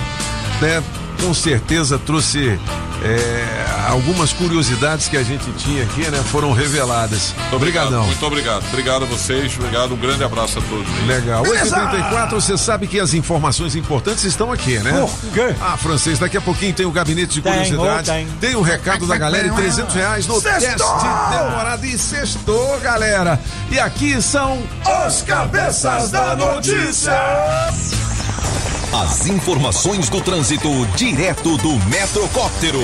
né, 0.61 0.81
com 1.21 1.33
certeza 1.33 1.99
trouxe 1.99 2.57
é, 3.03 3.65
algumas 3.89 4.31
curiosidades 4.33 5.07
que 5.07 5.17
a 5.17 5.23
gente 5.23 5.51
tinha 5.53 5.83
aqui, 5.83 6.01
né? 6.09 6.21
Foram 6.31 6.51
reveladas. 6.51 7.33
Obrigadão. 7.51 8.05
Muito 8.05 8.25
obrigado. 8.25 8.63
Obrigado 8.67 9.03
a 9.03 9.05
vocês. 9.07 9.55
Obrigado. 9.57 9.93
Um 9.93 9.97
grande 9.97 10.23
abraço 10.23 10.59
a 10.59 10.61
todos. 10.61 10.87
aí. 10.87 11.05
Legal. 11.07 11.43
Beleza! 11.43 11.75
8h34, 11.77 12.31
você 12.31 12.57
sabe 12.57 12.87
que 12.87 12.99
as 12.99 13.13
informações 13.13 13.75
importantes 13.75 14.23
estão 14.23 14.51
aqui, 14.51 14.77
né? 14.79 14.91
Por 14.91 15.31
quê? 15.33 15.55
Ah, 15.61 15.75
francês, 15.77 16.19
daqui 16.19 16.37
a 16.37 16.41
pouquinho 16.41 16.73
tem 16.73 16.85
o 16.85 16.91
gabinete 16.91 17.33
de 17.33 17.41
Tem, 17.41 17.51
curiosidades. 17.51 18.09
tem. 18.09 18.27
Tem 18.39 18.55
o 18.55 18.61
recado 18.61 19.05
da 19.07 19.17
galera 19.17 19.47
e 19.47 19.51
300 19.51 19.95
reais 19.95 20.27
no 20.27 20.39
Sextou! 20.39 20.61
teste 20.69 21.05
de 21.05 21.37
demorada. 21.37 21.85
E 21.87 21.97
sextou, 21.97 22.79
galera. 22.81 23.39
E 23.71 23.79
aqui 23.79 24.21
são 24.21 24.61
Os 25.07 25.21
cabeças 25.23 26.11
da 26.11 26.35
notícia. 26.35 27.11
As 28.93 29.25
informações 29.27 30.09
do 30.09 30.19
trânsito 30.19 30.67
direto 30.97 31.55
do 31.55 31.79
Metrocóptero. 31.87 32.81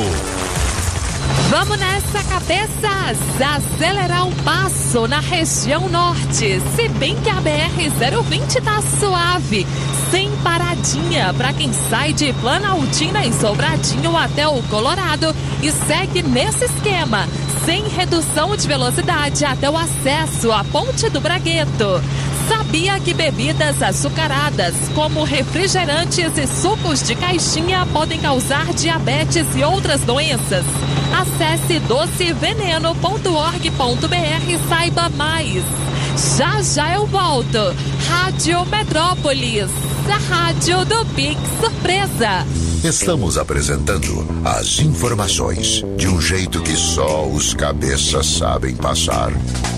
Vamos 1.49 1.77
nessa, 1.77 2.23
cabeças! 2.29 3.17
Acelerar 3.41 4.25
o 4.25 4.31
passo 4.37 5.05
na 5.05 5.19
região 5.19 5.89
norte. 5.89 6.61
Se 6.77 6.87
bem 6.87 7.13
que 7.17 7.29
a 7.29 7.41
BR-020 7.41 8.63
tá 8.63 8.81
suave. 8.97 9.67
Sem 10.09 10.31
paradinha 10.37 11.33
para 11.33 11.51
quem 11.51 11.73
sai 11.73 12.13
de 12.13 12.31
Planaltina 12.31 13.25
em 13.25 13.33
Sobradinho 13.33 14.15
até 14.15 14.47
o 14.47 14.63
Colorado 14.63 15.35
e 15.61 15.69
segue 15.73 16.23
nesse 16.23 16.63
esquema. 16.63 17.27
Sem 17.65 17.85
redução 17.89 18.55
de 18.55 18.65
velocidade 18.65 19.43
até 19.43 19.69
o 19.69 19.75
acesso 19.75 20.53
à 20.53 20.63
Ponte 20.63 21.09
do 21.09 21.19
Bragueto. 21.19 22.01
Sabia 22.47 22.99
que 22.99 23.13
bebidas 23.13 23.81
açucaradas, 23.81 24.73
como 24.95 25.23
refrigerantes 25.23 26.37
e 26.37 26.47
sucos 26.47 27.03
de 27.03 27.15
caixinha, 27.15 27.85
podem 27.91 28.19
causar 28.19 28.73
diabetes 28.73 29.45
e 29.55 29.63
outras 29.63 30.01
doenças? 30.01 30.65
Acesse 31.13 31.79
doceveneno.org.br 31.79 34.49
e 34.49 34.69
saiba 34.69 35.09
mais. 35.09 35.63
Já 36.37 36.61
já 36.61 36.93
eu 36.93 37.05
volto. 37.05 37.75
Rádio 38.07 38.65
Metrópolis, 38.65 39.69
a 40.09 40.33
rádio 40.33 40.85
do 40.85 41.03
Big 41.05 41.37
Surpresa. 41.59 42.45
Estamos 42.83 43.37
apresentando 43.37 44.25
as 44.45 44.79
informações 44.79 45.83
de 45.97 46.07
um 46.07 46.21
jeito 46.21 46.61
que 46.61 46.75
só 46.75 47.27
os 47.27 47.53
cabeças 47.53 48.25
sabem 48.25 48.75
passar. 48.75 49.31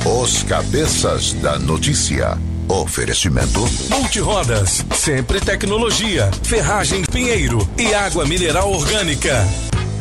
Os 0.06 0.44
cabeças 0.44 1.34
da 1.34 1.58
notícia. 1.58 2.38
Oferecimento. 2.70 3.68
Multirodas, 3.90 4.86
sempre 4.94 5.42
tecnologia, 5.42 6.30
ferragem 6.44 7.04
Pinheiro 7.04 7.68
e 7.76 7.96
água 7.96 8.28
mineral 8.28 8.72
orgânica. 8.72 9.44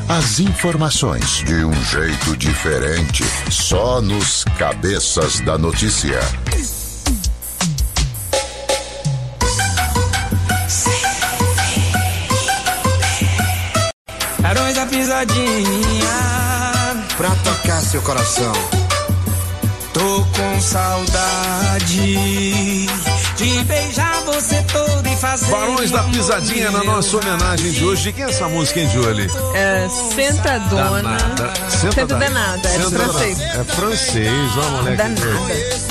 As 0.06 0.38
informações 0.38 1.42
de 1.46 1.64
um 1.64 1.84
jeito 1.84 2.36
diferente, 2.36 3.24
só 3.50 4.02
nos 4.02 4.44
cabeças 4.58 5.40
da 5.40 5.56
notícia. 5.56 6.20
Barões 14.40 14.74
da 14.74 14.84
pisadinha. 14.84 16.08
Pra 17.16 17.30
tocar 17.30 17.80
seu 17.80 18.02
coração. 18.02 18.52
Com 20.38 20.60
saudade 20.60 22.16
de 23.36 23.64
beijar 23.64 24.17
você 24.32 24.62
todo 24.64 25.06
e 25.08 25.16
fazer. 25.16 25.50
Barões 25.50 25.90
da 25.90 26.02
Pisadinha 26.04 26.70
na 26.70 26.84
nossa 26.84 27.16
homenagem 27.16 27.72
de 27.72 27.84
hoje. 27.84 28.02
De 28.04 28.12
quem 28.12 28.24
é 28.24 28.28
essa 28.28 28.48
música, 28.48 28.80
hein, 28.80 28.88
Julie? 28.90 29.28
É, 29.54 29.88
senta 29.88 30.58
dona. 30.70 31.02
Danada. 31.02 31.52
Senta 31.70 32.06
danada. 32.06 32.28
danada, 32.58 32.68
é 32.68 32.70
Senta 32.78 32.90
francês. 32.90 33.38
danada. 33.38 33.60
É 33.60 33.64
francês, 33.64 34.50
ó, 34.56 34.70
moleque. 34.70 34.96
Danada. 34.96 35.38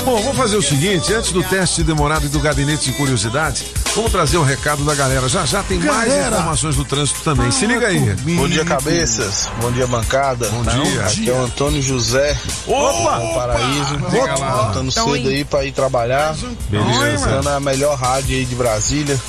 Bom, 0.04 0.16
vamos 0.22 0.36
fazer 0.36 0.56
o 0.56 0.62
seguinte: 0.62 1.12
antes 1.12 1.32
do 1.32 1.42
teste 1.42 1.82
demorado 1.82 2.26
e 2.26 2.28
do 2.28 2.40
gabinete 2.40 2.90
de 2.90 2.92
curiosidades, 2.96 3.64
vamos 3.94 4.10
trazer 4.10 4.38
o 4.38 4.42
recado 4.42 4.84
da 4.84 4.94
galera. 4.94 5.28
Já 5.28 5.44
já 5.44 5.62
tem 5.62 5.78
mais 5.78 6.08
Galera. 6.08 6.28
informações 6.36 6.76
do 6.76 6.84
trânsito 6.84 7.20
também. 7.20 7.50
Se 7.50 7.66
liga 7.66 7.86
aí. 7.88 7.98
Bom 8.36 8.48
dia, 8.48 8.64
cabeças. 8.64 9.48
Bom 9.60 9.70
dia, 9.72 9.86
bancada. 9.86 10.48
Bom 10.48 10.62
dia. 10.62 11.02
Aqui 11.04 11.28
é 11.28 11.32
o 11.32 11.42
Antônio 11.44 11.82
José. 11.82 12.36
Opa! 12.66 13.18
do 13.18 13.34
Paraíso. 13.34 13.98
Lá. 14.40 14.62
Voltando 14.62 14.90
Então, 14.90 15.12
cedo 15.14 15.28
aí 15.28 15.44
pra 15.44 15.64
ir 15.64 15.72
trabalhar. 15.72 16.34
Beleza. 16.70 17.14
Escutando 17.14 17.48
a 17.48 17.60
melhor 17.60 17.96
rádio 17.96 18.27
aí 18.36 18.44
de 18.44 18.54
Brasília. 18.54 19.20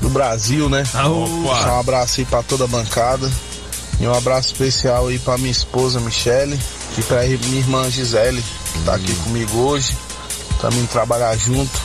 Do 0.00 0.08
Brasil, 0.08 0.68
né? 0.68 0.82
Deixar 1.44 1.74
um 1.74 1.80
abraço 1.80 2.20
aí 2.20 2.26
pra 2.26 2.42
toda 2.42 2.64
a 2.64 2.68
bancada. 2.68 3.30
E 4.00 4.06
um 4.06 4.14
abraço 4.14 4.48
especial 4.48 5.06
aí 5.06 5.18
pra 5.18 5.38
minha 5.38 5.50
esposa 5.50 6.00
Michele. 6.00 6.58
E 6.98 7.02
pra 7.02 7.22
minha 7.22 7.58
irmã 7.58 7.88
Gisele, 7.90 8.42
que 8.72 8.78
tá 8.80 8.94
aqui 8.96 9.14
comigo 9.16 9.58
hoje. 9.58 9.96
Também 10.60 10.84
trabalhar 10.86 11.36
junto. 11.36 11.80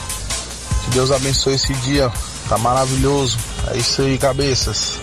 Que 0.84 0.92
Deus 0.92 1.12
abençoe 1.12 1.54
esse 1.54 1.74
dia. 1.76 2.12
Tá 2.50 2.58
maravilhoso. 2.58 3.38
É 3.68 3.78
isso 3.78 4.02
aí, 4.02 4.18
cabeças. 4.18 5.00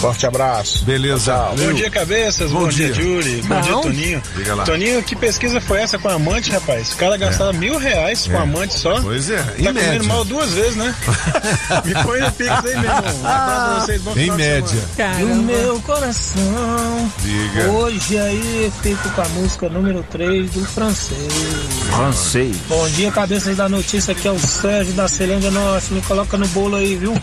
Forte 0.00 0.26
abraço. 0.26 0.84
Beleza. 0.84 1.34
Bom 1.58 1.72
dia, 1.72 1.90
cabeças. 1.90 2.50
Bom, 2.50 2.60
Bom 2.60 2.68
dia, 2.68 2.92
dia. 2.92 3.02
Júlio. 3.02 3.42
Bom, 3.44 3.60
dia, 3.60 3.72
Toninho. 3.72 4.22
Diga 4.36 4.54
lá. 4.54 4.64
Toninho, 4.64 5.02
que 5.02 5.16
pesquisa 5.16 5.60
foi 5.60 5.80
essa 5.80 5.98
com 5.98 6.08
amante, 6.08 6.50
rapaz? 6.50 6.92
O 6.92 6.96
cara 6.96 7.16
gastava 7.16 7.52
mil 7.54 7.78
reais 7.78 8.26
com 8.26 8.34
É. 8.34 8.42
amante 8.42 8.78
só. 8.78 9.00
Pois 9.00 9.30
é, 9.30 9.36
Tá 9.42 9.52
em 9.58 9.64
comendo 9.64 9.74
média. 9.88 10.02
mal 10.04 10.24
duas 10.24 10.52
vezes, 10.52 10.76
né? 10.76 10.94
Me 11.84 11.94
põe 12.02 12.20
no 12.20 12.32
pix 12.32 12.50
aí, 12.50 12.62
meu 12.62 12.72
irmão. 12.84 13.16
Um 13.22 13.26
abraço 13.26 13.66
pra 13.76 13.80
vocês. 13.80 14.02
Bom 14.02 14.12
Em 14.16 14.30
média. 14.32 14.80
No 15.20 15.42
meu 15.42 15.80
coração. 15.80 17.12
Diga. 17.22 17.68
Hoje 17.70 18.18
aí 18.18 18.72
fico 18.82 19.08
com 19.10 19.20
a 19.22 19.28
música 19.30 19.68
número 19.68 20.04
3 20.10 20.50
do 20.50 20.64
francês. 20.66 21.32
Francês. 21.90 22.56
Bom 22.68 22.86
dia, 22.90 23.10
cabeças 23.10 23.56
da 23.56 23.68
notícia. 23.68 24.12
Aqui 24.12 24.28
é 24.28 24.30
o 24.32 24.38
Sérgio 24.38 24.92
da 24.92 25.08
Celândia 25.08 25.50
Norte. 25.50 25.92
Me 25.92 26.02
coloca 26.02 26.36
no 26.36 26.46
bolo 26.48 26.76
aí, 26.76 26.96
viu? 26.96 27.14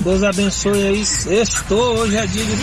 Deus 0.00 0.22
abençoe 0.22 0.86
aí. 0.86 1.04
Sextou. 1.04 1.98
Hoje 2.00 2.09
de 2.10 2.56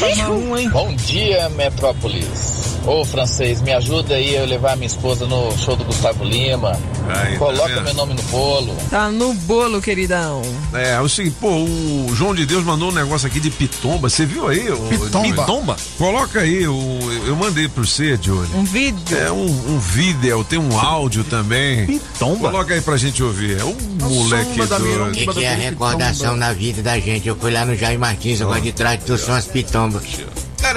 hein? 0.58 0.70
Bom 0.70 0.94
dia, 0.96 1.50
Metrópolis. 1.50 2.77
Ô, 2.88 3.04
francês, 3.04 3.62
me 3.62 3.74
ajuda 3.74 4.16
aí 4.16 4.34
eu 4.34 4.46
levar 4.46 4.78
minha 4.78 4.88
esposa 4.88 5.28
no 5.28 5.52
show 5.58 5.76
do 5.76 5.84
Gustavo 5.84 6.24
Lima. 6.24 6.72
Aí, 7.10 7.34
tá 7.34 7.38
Coloca 7.38 7.68
vendo? 7.68 7.84
meu 7.84 7.94
nome 7.94 8.14
no 8.14 8.22
bolo. 8.24 8.74
Tá 8.90 9.12
no 9.12 9.34
bolo, 9.34 9.82
queridão. 9.82 10.42
É, 10.74 10.98
o 11.02 11.10
seguinte, 11.10 11.36
pô, 11.42 11.50
o 11.50 12.08
João 12.16 12.34
de 12.34 12.46
Deus 12.46 12.64
mandou 12.64 12.90
um 12.90 12.94
negócio 12.94 13.28
aqui 13.28 13.42
de 13.42 13.50
pitomba. 13.52 14.10
Você 14.10 14.26
viu 14.26 14.48
aí? 14.48 14.72
ô, 14.72 14.78
Pitomba? 14.78 15.42
Pitomba? 15.42 15.76
Coloca 15.98 16.40
aí, 16.40 16.66
o, 16.66 17.00
eu 17.26 17.36
mandei 17.36 17.68
pro 17.68 17.86
você, 17.86 18.16
Johnny. 18.18 18.56
Um 18.56 18.64
vídeo? 18.64 19.18
É 19.18 19.30
um, 19.30 19.46
um 19.46 19.80
vídeo, 19.80 20.42
tem 20.46 20.58
um 20.58 20.80
áudio 20.80 21.26
também. 21.26 21.86
Pitomba? 21.88 22.52
Coloca 22.52 22.74
aí 22.74 22.80
pra 22.80 22.96
gente 22.96 23.22
ouvir. 23.22 23.60
É 23.60 23.66
um 23.66 23.76
moleque 24.00 24.66
doido. 24.66 25.10
O 25.10 25.12
que, 25.12 25.28
que 25.28 25.44
é 25.44 25.52
a 25.52 25.56
recordação 25.56 26.40
da 26.40 26.54
vida 26.54 26.82
da 26.82 26.98
gente? 26.98 27.28
Eu 27.28 27.36
fui 27.36 27.52
lá 27.52 27.66
no 27.66 27.76
Jair 27.76 28.00
Martins, 28.00 28.40
agora 28.42 28.62
de 28.62 28.72
trás 28.72 29.04
tu 29.04 29.18
são 29.18 29.36
as 29.36 29.46
pitombas. 29.46 30.04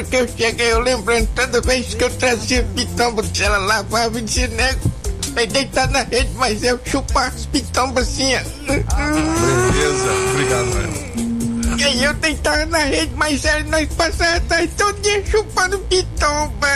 Claro 0.01 0.07
que 0.07 0.17
eu 0.17 0.29
cheguei, 0.39 0.73
eu 0.73 0.81
lembrando 0.81 1.29
toda 1.35 1.61
vez 1.61 1.93
que 1.95 2.03
eu 2.05 2.11
trazia 2.11 2.67
pitomba 2.75 3.23
do 3.23 3.37
celular 3.37 3.85
pra 3.85 4.09
me 4.09 4.23
dizer, 4.23 4.49
nego, 4.51 4.91
vai 5.35 5.47
deitar 5.47 5.89
na 5.91 6.03
rede, 6.03 6.31
mas 6.37 6.63
eu 6.63 6.81
chupar 6.85 7.29
as 7.29 7.45
pitombas 7.47 8.09
assim, 8.09 8.35
ó. 8.35 8.41
Beleza, 8.67 10.11
obrigado, 10.31 10.71
velho. 10.73 11.79
E 11.79 11.85
aí 11.85 12.05
eu 12.05 12.15
deitava 12.15 12.67
na 12.67 12.79
rede, 12.79 13.13
mas 13.17 13.45
aí 13.45 13.63
nós 13.65 13.89
passávamos 13.95 14.37
a 14.37 14.41
tarde 14.41 14.71
todo 14.77 15.01
dia 15.03 15.25
chupando 15.27 15.79
pitomba. 15.81 16.69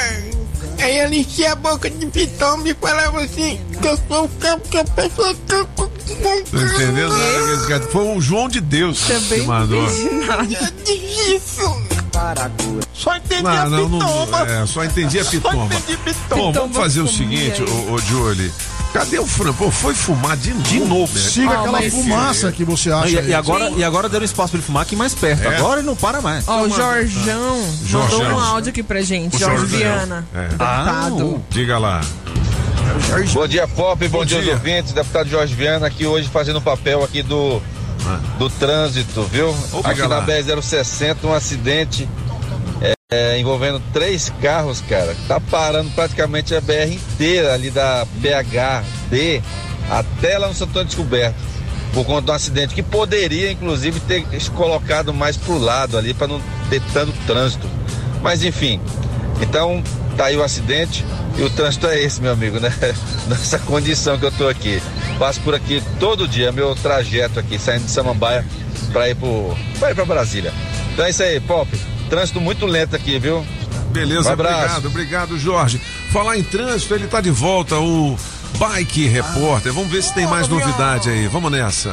Aí 0.81 0.97
ela 0.99 1.15
enchia 1.15 1.53
a 1.53 1.55
boca 1.55 1.89
de 1.89 2.07
pitomba 2.07 2.69
e 2.69 2.75
falava 2.75 3.23
assim, 3.23 3.59
que 3.81 3.87
eu 3.89 3.99
sou 4.09 4.25
o 4.25 4.29
campo 4.29 4.69
que 4.69 4.79
a 4.79 4.85
pessoa 4.85 5.35
que 5.35 5.55
eu 5.55 5.65
Tô 5.67 6.59
entendendo? 6.61 7.09
nada 7.09 7.47
que 7.47 7.51
esse 7.55 7.69
cara- 7.69 7.87
Foi 7.91 8.05
o 8.17 8.21
João 8.21 8.49
de 8.49 8.61
Deus 8.61 9.01
que 9.29 9.43
mandou. 9.43 9.87
Isso! 10.87 11.94
Só 12.93 13.17
entendi 13.17 13.43
Não, 13.43 13.51
a 13.51 13.69
não, 13.69 13.91
pitomba. 13.91 14.45
não, 14.45 14.63
é, 14.63 14.67
só 14.67 14.85
entendi 14.85 15.19
a 15.19 15.25
pitomba. 15.25 15.75
Bom, 16.31 16.53
vamos 16.53 16.77
fazer 16.77 17.01
o 17.01 17.09
seguinte, 17.09 17.63
ô, 17.63 17.93
ô 17.93 17.99
Jolie. 17.99 18.53
Cadê 18.93 19.19
o 19.19 19.27
Fran? 19.27 19.53
Pô, 19.53 19.69
foi 19.73 19.93
fumar 19.93 20.37
de 20.37 20.51
novo. 20.55 20.63
De 20.69 20.79
novo. 20.79 21.19
Siga 21.19 21.59
aquela 21.59 21.83
fumaça 21.91 22.53
que 22.53 22.65
você 22.65 22.93
acha. 22.93 23.09
E, 23.09 23.19
aí. 23.19 23.29
e 23.31 23.35
agora, 23.35 23.69
e 23.71 23.83
agora 23.83 24.09
deram 24.09 24.25
espaço 24.25 24.51
pra 24.51 24.59
ele 24.59 24.67
fumar 24.67 24.83
aqui 24.85 24.95
mais 24.95 25.13
perto. 25.13 25.43
É. 25.43 25.57
Agora 25.57 25.81
ele 25.81 25.87
não 25.87 25.97
para 25.97 26.21
mais. 26.21 26.47
Ó, 26.47 26.63
o 26.63 26.69
Jorjão 26.71 27.57
mandou 27.91 28.09
Jorjão. 28.09 28.37
um 28.37 28.41
áudio 28.41 28.71
aqui 28.71 28.85
pra 28.85 29.03
gente. 29.03 29.35
O 29.35 29.39
Jorge. 29.41 29.67
Viana. 29.67 30.25
É. 30.33 30.43
Deputado. 30.43 31.45
Diga 31.51 31.79
lá. 31.79 32.01
Bom 33.33 33.49
dia, 33.49 33.67
Pop, 33.67 34.09
bom, 34.09 34.19
Bom 34.19 34.25
dia, 34.25 34.41
dia. 34.41 34.53
ouvintes. 34.53 34.93
Deputado 34.93 35.29
Jorge 35.29 35.55
Viana 35.55 35.89
aqui 35.89 36.07
hoje 36.07 36.29
fazendo 36.29 36.57
o 36.59 36.63
papel 36.63 37.03
aqui 37.03 37.23
do, 37.23 37.61
do 38.39 38.51
trânsito, 38.51 39.23
viu? 39.25 39.55
Aqui 39.83 40.07
na 40.07 40.23
BR-060, 40.23 41.17
um 41.25 41.33
acidente 41.33 42.09
é, 42.81 42.95
é, 43.11 43.39
envolvendo 43.39 43.81
três 43.93 44.33
carros, 44.41 44.81
cara. 44.83 45.17
Tá 45.27 45.41
parando 45.41 45.91
praticamente 45.91 46.55
a 46.55 46.61
BR 46.61 46.93
inteira 46.93 47.55
ali 47.55 47.71
da 47.71 48.07
PHD 48.21 49.43
até 49.91 50.39
lá 50.39 50.49
no 50.49 50.55
Santo 50.55 50.85
Descoberto. 50.85 51.37
Por 51.93 52.05
conta 52.05 52.23
de 52.23 52.31
um 52.33 52.35
acidente 52.35 52.75
que 52.75 52.83
poderia, 52.83 53.53
inclusive, 53.53 54.01
ter 54.01 54.25
colocado 54.51 55.15
mais 55.15 55.37
pro 55.37 55.57
lado 55.57 55.97
ali 55.97 56.13
para 56.13 56.27
não 56.27 56.43
ter 56.69 56.83
tanto 56.93 57.13
trânsito. 57.25 57.69
Mas 58.21 58.43
enfim, 58.43 58.81
então 59.41 59.83
tá 60.17 60.27
aí 60.27 60.37
o 60.37 60.43
acidente 60.43 61.05
e 61.37 61.43
o 61.43 61.51
trânsito 61.51 61.87
é 61.87 62.01
esse, 62.01 62.21
meu 62.21 62.33
amigo, 62.33 62.61
né? 62.61 62.73
Nessa 63.29 63.59
condição 63.59 64.19
que 64.19 64.25
eu 64.27 64.33
tô 64.33 64.49
aqui. 64.49 64.81
Passo 65.19 65.41
por 65.41 65.55
aqui 65.55 65.83
todo 65.99 66.27
dia, 66.29 66.53
meu 66.53 66.75
trajeto 66.75 67.39
aqui, 67.41 67.59
saindo 67.59 67.85
de 67.85 67.91
Samambaia 67.91 68.45
para 68.93 69.09
ir 69.09 69.15
pro. 69.17 69.57
pra 69.79 69.91
ir 69.91 69.95
pra 69.95 70.05
Brasília. 70.05 70.53
Então 70.93 71.05
é 71.05 71.11
isso 71.11 71.23
aí, 71.23 71.41
Pop. 71.41 71.69
Trânsito 72.09 72.41
muito 72.41 72.67
lento 72.67 72.95
aqui, 72.95 73.19
viu? 73.19 73.45
Beleza, 73.91 74.31
Um 74.31 74.33
abraço. 74.33 74.57
obrigado, 74.59 74.87
obrigado, 74.87 75.39
Jorge. 75.39 75.81
Falar 76.13 76.37
em 76.37 76.43
trânsito, 76.43 76.95
ele 76.95 77.07
tá 77.07 77.21
de 77.21 77.31
volta, 77.31 77.77
o 77.77 78.17
Bike 78.59 79.07
Repórter. 79.09 79.73
Vamos 79.73 79.91
ver 79.91 80.03
se 80.03 80.13
tem 80.15 80.27
mais 80.27 80.47
novidade 80.49 81.11
aí. 81.11 81.27
Vamos 81.29 81.51
nessa. 81.51 81.93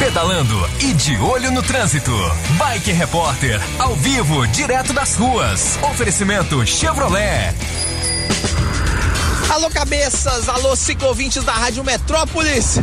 Pedalando 0.00 0.56
e 0.80 0.94
de 0.94 1.14
olho 1.18 1.52
no 1.52 1.62
trânsito. 1.62 2.10
Bike 2.56 2.90
Repórter, 2.90 3.60
ao 3.78 3.94
vivo, 3.94 4.46
direto 4.46 4.94
das 4.94 5.14
ruas. 5.14 5.78
Oferecimento 5.82 6.66
Chevrolet. 6.66 7.54
Alô, 9.50 9.68
cabeças! 9.68 10.48
Alô, 10.48 10.74
ciclovintes 10.74 11.44
da 11.44 11.52
Rádio 11.52 11.84
Metrópolis! 11.84 12.78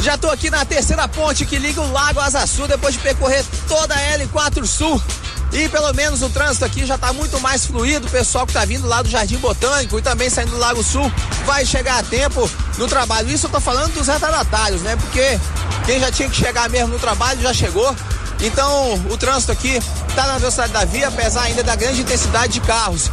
Já 0.00 0.18
tô 0.18 0.28
aqui 0.28 0.50
na 0.50 0.62
terceira 0.66 1.08
ponte 1.08 1.46
que 1.46 1.58
liga 1.58 1.80
o 1.80 1.92
Lago 1.92 2.20
Asa 2.20 2.46
Sul 2.46 2.68
depois 2.68 2.92
de 2.92 3.00
percorrer 3.00 3.42
toda 3.66 3.94
a 3.94 4.18
L4 4.18 4.66
Sul. 4.66 5.02
E 5.52 5.68
pelo 5.68 5.92
menos 5.92 6.22
o 6.22 6.30
trânsito 6.30 6.64
aqui 6.64 6.86
já 6.86 6.96
tá 6.96 7.12
muito 7.12 7.40
mais 7.40 7.66
fluido. 7.66 8.06
O 8.06 8.10
pessoal 8.10 8.46
que 8.46 8.52
tá 8.52 8.64
vindo 8.64 8.86
lá 8.86 9.02
do 9.02 9.08
Jardim 9.08 9.36
Botânico 9.38 9.98
e 9.98 10.02
também 10.02 10.30
saindo 10.30 10.52
do 10.52 10.58
Lago 10.58 10.82
Sul 10.82 11.10
vai 11.44 11.66
chegar 11.66 11.98
a 11.98 12.02
tempo 12.02 12.48
no 12.78 12.86
trabalho. 12.86 13.28
Isso 13.30 13.46
eu 13.46 13.50
tô 13.50 13.60
falando 13.60 13.92
dos 13.94 14.06
retardatários, 14.06 14.82
né? 14.82 14.96
Porque 14.96 15.40
quem 15.84 15.98
já 15.98 16.10
tinha 16.12 16.28
que 16.28 16.36
chegar 16.36 16.68
mesmo 16.70 16.88
no 16.88 16.98
trabalho 16.98 17.40
já 17.42 17.52
chegou. 17.52 17.94
Então 18.40 18.94
o 19.10 19.16
trânsito 19.16 19.52
aqui 19.52 19.80
tá 20.14 20.26
na 20.26 20.38
velocidade 20.38 20.72
da 20.72 20.84
via, 20.84 21.08
apesar 21.08 21.42
ainda 21.42 21.62
da 21.62 21.74
grande 21.74 22.02
intensidade 22.02 22.52
de 22.52 22.60
carros. 22.60 23.10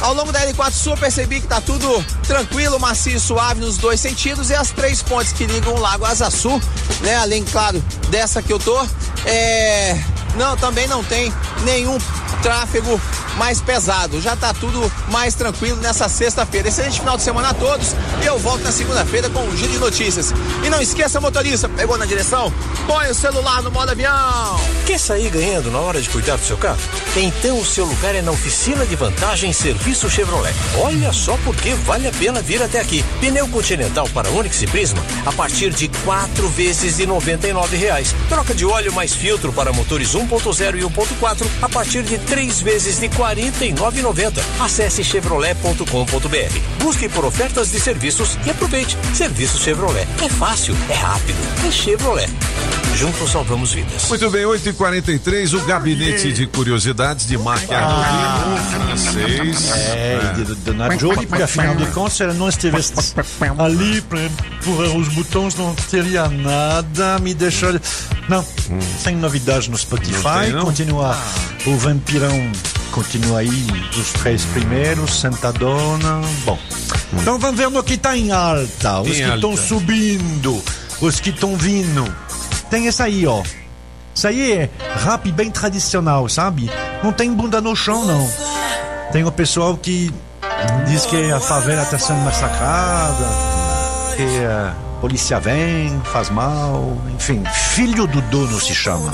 Ao 0.00 0.12
longo 0.12 0.32
da 0.32 0.40
L4 0.46 0.72
Sul 0.72 0.92
eu 0.94 0.98
percebi 0.98 1.40
que 1.40 1.46
tá 1.46 1.60
tudo 1.60 2.04
tranquilo, 2.26 2.80
macio 2.80 3.16
e 3.16 3.20
suave 3.20 3.60
nos 3.60 3.78
dois 3.78 4.00
sentidos 4.00 4.50
e 4.50 4.54
as 4.54 4.70
três 4.70 5.02
pontes 5.02 5.32
que 5.32 5.46
ligam 5.46 5.74
o 5.74 5.80
Lago 5.80 6.04
Asa 6.04 6.30
Sul, 6.30 6.60
né? 7.00 7.14
Além, 7.16 7.44
claro, 7.44 7.82
dessa 8.10 8.42
que 8.42 8.52
eu 8.52 8.58
tô, 8.58 8.78
é... 9.24 9.98
Não, 10.36 10.56
também 10.56 10.86
não 10.86 11.02
tem 11.04 11.32
nenhum 11.64 11.98
tráfego 12.42 13.00
mais 13.36 13.60
pesado. 13.60 14.20
Já 14.20 14.36
tá 14.36 14.52
tudo 14.52 14.90
mais 15.08 15.34
tranquilo 15.34 15.80
nessa 15.80 16.08
sexta-feira. 16.08 16.68
Excelente 16.68 17.00
final 17.00 17.16
de 17.16 17.22
semana 17.22 17.50
a 17.50 17.54
todos 17.54 17.94
e 18.22 18.26
eu 18.26 18.38
volto 18.38 18.62
na 18.62 18.72
segunda-feira 18.72 19.28
com 19.30 19.40
um 19.40 19.56
giro 19.56 19.72
de 19.72 19.78
notícias. 19.78 20.32
E 20.64 20.70
não 20.70 20.80
esqueça, 20.80 21.20
motorista, 21.20 21.68
pegou 21.68 21.96
na 21.98 22.06
direção? 22.06 22.52
Põe 22.86 23.10
o 23.10 23.14
celular 23.14 23.62
no 23.62 23.70
modo 23.70 23.90
avião. 23.90 24.60
Quer 24.86 24.98
sair 24.98 25.30
ganhando 25.30 25.70
na 25.70 25.78
hora 25.78 26.00
de 26.00 26.08
cuidar 26.08 26.36
do 26.36 26.44
seu 26.44 26.56
carro? 26.56 26.78
Então 27.16 27.58
o 27.58 27.64
seu 27.64 27.84
lugar 27.84 28.14
é 28.14 28.22
na 28.22 28.32
oficina 28.32 28.84
de 28.86 28.96
vantagem 28.96 29.52
Serviço 29.52 30.10
Chevrolet. 30.10 30.54
Olha 30.78 31.12
só 31.12 31.36
porque 31.44 31.74
vale 31.74 32.06
a 32.06 32.12
pena 32.12 32.42
vir 32.42 32.62
até 32.62 32.80
aqui. 32.80 33.04
Pneu 33.20 33.48
Continental 33.48 34.08
para 34.12 34.30
Onix 34.30 34.62
e 34.62 34.66
Prisma 34.66 35.02
a 35.24 35.32
partir 35.32 35.70
de 35.70 35.88
quatro 36.04 36.48
vezes 36.48 36.96
de 36.96 37.06
99 37.06 37.76
reais. 37.76 38.14
Troca 38.28 38.54
de 38.54 38.64
óleo 38.66 38.92
mais 38.92 39.14
filtro 39.14 39.52
para 39.52 39.72
motores 39.72 40.14
1.0 40.26 40.78
e 40.78 40.82
1.4 40.82 41.46
a 41.62 41.68
partir 41.68 42.02
de 42.02 42.18
três 42.18 42.60
vezes 42.60 42.98
de 42.98 43.06
R$ 43.06 43.14
49,90. 43.16 44.40
Acesse 44.60 45.04
chevrolet.com.br. 45.04 46.82
Busque 46.82 47.08
por 47.08 47.24
ofertas 47.24 47.70
de 47.70 47.80
serviços 47.80 48.38
e 48.46 48.50
aproveite. 48.50 48.96
Serviço 49.14 49.58
Chevrolet. 49.58 50.06
É 50.22 50.28
fácil, 50.28 50.76
é 50.88 50.94
rápido, 50.94 51.38
é 51.66 51.70
Chevrolet. 51.70 52.30
Juntos 52.96 53.32
salvamos 53.32 53.72
vidas. 53.72 54.08
Muito 54.08 54.30
bem, 54.30 54.44
8h43, 54.44 55.54
o 55.54 55.64
gabinete 55.66 56.32
de 56.32 56.46
curiosidades 56.46 57.26
de 57.26 57.36
Marc 57.36 57.68
Arnolino, 57.70 58.56
francês. 58.70 59.72
É, 59.72 60.32
de 60.36 60.54
Dona 60.56 60.96
Jolie, 60.96 61.26
porque 61.26 61.42
afinal 61.42 61.74
de 61.74 61.86
contas, 61.86 62.14
se 62.14 62.22
ela 62.22 62.34
não 62.34 62.48
estivesse 62.48 62.92
ali 63.58 64.00
para 64.02 64.20
empurrar 64.24 64.96
os 64.96 65.08
botões, 65.08 65.54
não 65.56 65.74
teria 65.74 66.28
nada, 66.28 67.18
me 67.18 67.34
deixou. 67.34 67.72
Não, 68.28 68.44
sem 69.02 69.16
novidade 69.16 69.66
no 69.66 69.72
Não 69.72 69.78
Spotify, 69.78 70.44
tem, 70.44 70.52
não? 70.52 70.64
continua 70.64 71.18
o 71.66 71.76
vampirão, 71.76 72.52
continua 72.92 73.40
aí 73.40 73.66
os 73.98 74.12
três 74.12 74.44
primeiros, 74.46 75.20
sentadona. 75.20 76.20
Bom, 76.44 76.58
então 77.12 77.38
vamos 77.38 77.56
ver 77.56 77.68
no 77.70 77.82
que 77.82 77.94
está 77.94 78.16
em 78.16 78.30
alta, 78.30 79.00
os 79.00 79.08
Em 79.08 79.24
que 79.24 79.34
estão 79.34 79.56
subindo, 79.56 80.62
os 81.00 81.20
que 81.20 81.30
estão 81.30 81.56
vindo. 81.56 82.23
Tem 82.74 82.88
essa 82.88 83.04
aí, 83.04 83.24
ó. 83.24 83.40
Isso 84.12 84.26
aí 84.26 84.52
é 84.52 84.70
rap 85.04 85.30
bem 85.30 85.48
tradicional, 85.48 86.28
sabe? 86.28 86.68
Não 87.04 87.12
tem 87.12 87.32
bunda 87.32 87.60
no 87.60 87.76
chão, 87.76 88.04
não. 88.04 88.28
Tem 89.12 89.22
o 89.22 89.30
pessoal 89.30 89.76
que 89.76 90.12
diz 90.84 91.06
que 91.06 91.30
a 91.30 91.38
favela 91.38 91.84
está 91.84 91.96
sendo 92.00 92.18
massacrada, 92.22 93.26
que 94.16 94.44
a 94.44 94.74
polícia 95.00 95.38
vem, 95.38 96.02
faz 96.06 96.30
mal, 96.30 96.98
enfim, 97.14 97.44
filho 97.76 98.08
do 98.08 98.20
dono 98.22 98.60
se 98.60 98.74
chama. 98.74 99.12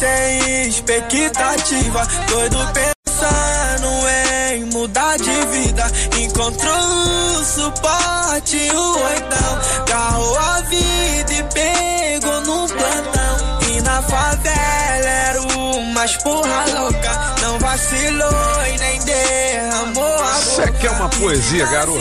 sem 0.00 0.66
expectativa. 0.66 2.08
Doido 2.26 2.58
pensando 2.72 3.86
em 4.52 4.64
mudar 4.64 5.16
de 5.16 5.46
vida. 5.46 5.84
Encontrou 6.34 6.74
o 6.74 7.44
suporte, 7.44 8.56
o 8.74 9.04
oitão. 9.04 9.84
Carro 9.86 10.38
a 10.38 10.60
vida 10.62 11.32
e 11.34 11.42
pegou 11.52 12.40
no 12.40 12.66
plantão. 12.68 13.60
E 13.68 13.82
na 13.82 14.00
favela 14.00 15.08
era 15.08 15.42
uma 15.42 16.06
porra 16.24 16.64
louca. 16.72 17.34
Não 17.42 17.58
vacilou 17.58 18.66
e 18.66 18.78
nem 18.78 18.98
derramou 19.04 20.24
a 20.24 20.32
Você 20.38 20.72
quer 20.72 20.90
uma 20.92 21.10
poesia, 21.10 21.66
garoto? 21.66 22.00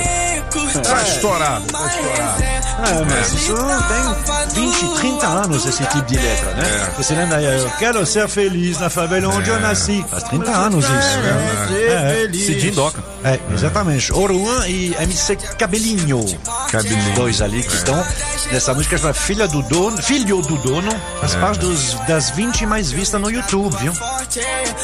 Tá 0.82 1.04
estourado, 1.04 1.66
tá 1.66 1.88
estourado. 1.88 2.44
Ah, 2.78 3.06
mas 3.10 3.34
isso 3.34 3.54
tem 3.54 4.61
20, 4.88 5.00
30 5.00 5.28
anos 5.28 5.66
esse 5.66 5.84
tipo 5.86 6.02
de 6.04 6.16
letra, 6.18 6.54
né? 6.54 6.94
Você 6.98 7.14
lembra 7.16 7.38
aí, 7.38 7.46
eu 7.46 7.70
quero 7.80 8.06
ser 8.06 8.28
feliz 8.28 8.80
na 8.80 8.90
favela 8.90 9.28
onde 9.34 9.50
eu 9.50 9.60
nasci. 9.60 10.04
Faz 10.10 10.24
30 10.24 10.52
anos 10.52 10.86
isso. 10.86 10.92
né? 10.92 12.28
É, 12.28 12.30
Cidinho 12.34 12.74
Doca. 12.74 13.04
É, 13.24 13.40
exatamente. 13.54 14.12
Oruan 14.14 14.68
e 14.68 14.96
MC 15.00 15.36
Cabelinho. 15.58 16.26
Cabelinho. 16.72 17.14
Dois 17.16 17.42
ali 17.42 17.62
que 17.64 17.74
estão 17.76 18.04
nessa 18.52 18.74
música 18.74 18.98
chamada 18.98 19.14
Filha 19.18 19.48
do 19.48 19.62
Dono, 19.64 19.98
Filho 20.02 20.42
do 20.42 20.58
Dono, 20.58 20.92
faz 21.20 21.36
É. 21.36 21.40
parte 21.40 21.60
dos, 21.60 21.94
das 22.08 22.30
20 22.32 22.66
mais 22.66 22.92
vistas 22.92 23.20
no 23.22 23.30
YouTube, 23.30 23.76
viu? 23.78 23.94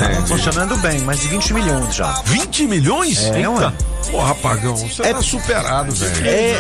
É, 0.02 0.28
Funcionando 0.28 0.76
bem, 0.78 1.00
mais 1.02 1.20
de 1.22 1.28
20 1.30 1.54
milhões 1.54 1.96
já. 1.96 2.22
20 2.26 2.68
milhões? 2.68 3.24
É, 3.26 3.38
Eita. 3.38 3.50
ué. 3.50 3.74
Porra, 4.12 4.36
Pagão, 4.36 4.76
você 4.76 5.02
tá 5.14 5.22
superado, 5.22 5.92
velho. 5.94 6.28
É, 6.28 6.58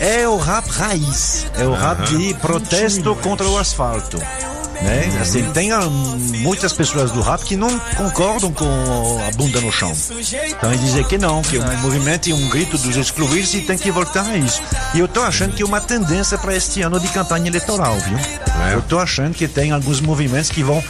é, 0.00 0.22
é 0.22 0.28
o 0.28 0.38
rap 0.38 0.66
raiz. 0.70 1.46
É 1.58 1.64
o 1.64 1.72
rap 1.74 2.03
de 2.06 2.34
protesto 2.34 3.14
contra 3.16 3.46
o 3.48 3.58
asfalto. 3.58 4.18
Né? 4.82 5.18
Assim, 5.20 5.42
tem 5.52 5.72
ah, 5.72 5.82
muitas 6.40 6.72
pessoas 6.72 7.10
do 7.10 7.20
rap 7.20 7.42
que 7.44 7.56
não 7.56 7.78
concordam 7.96 8.52
com 8.52 8.66
a 9.26 9.30
bunda 9.36 9.60
no 9.60 9.72
chão. 9.72 9.92
Então 10.48 10.72
ele 10.72 10.82
dizer 10.82 11.06
que 11.06 11.16
não, 11.16 11.42
que 11.42 11.56
o 11.56 11.78
movimento 11.78 12.30
é 12.30 12.34
um 12.34 12.48
grito 12.48 12.76
dos 12.76 12.96
excluídos 12.96 13.54
e 13.54 13.60
tem 13.60 13.78
que 13.78 13.90
voltar 13.90 14.26
a 14.26 14.36
isso. 14.36 14.60
E 14.92 14.98
eu 14.98 15.08
tô 15.08 15.22
achando 15.22 15.54
que 15.54 15.62
é 15.62 15.66
uma 15.66 15.80
tendência 15.80 16.36
para 16.36 16.54
este 16.54 16.82
ano 16.82 16.98
de 16.98 17.08
campanha 17.08 17.48
eleitoral, 17.48 17.96
viu? 18.00 18.18
Eu 18.72 18.82
tô 18.82 18.98
achando 18.98 19.34
que 19.34 19.46
tem 19.46 19.70
alguns 19.70 20.00
movimentos 20.00 20.50
que 20.50 20.62
vão 20.62 20.82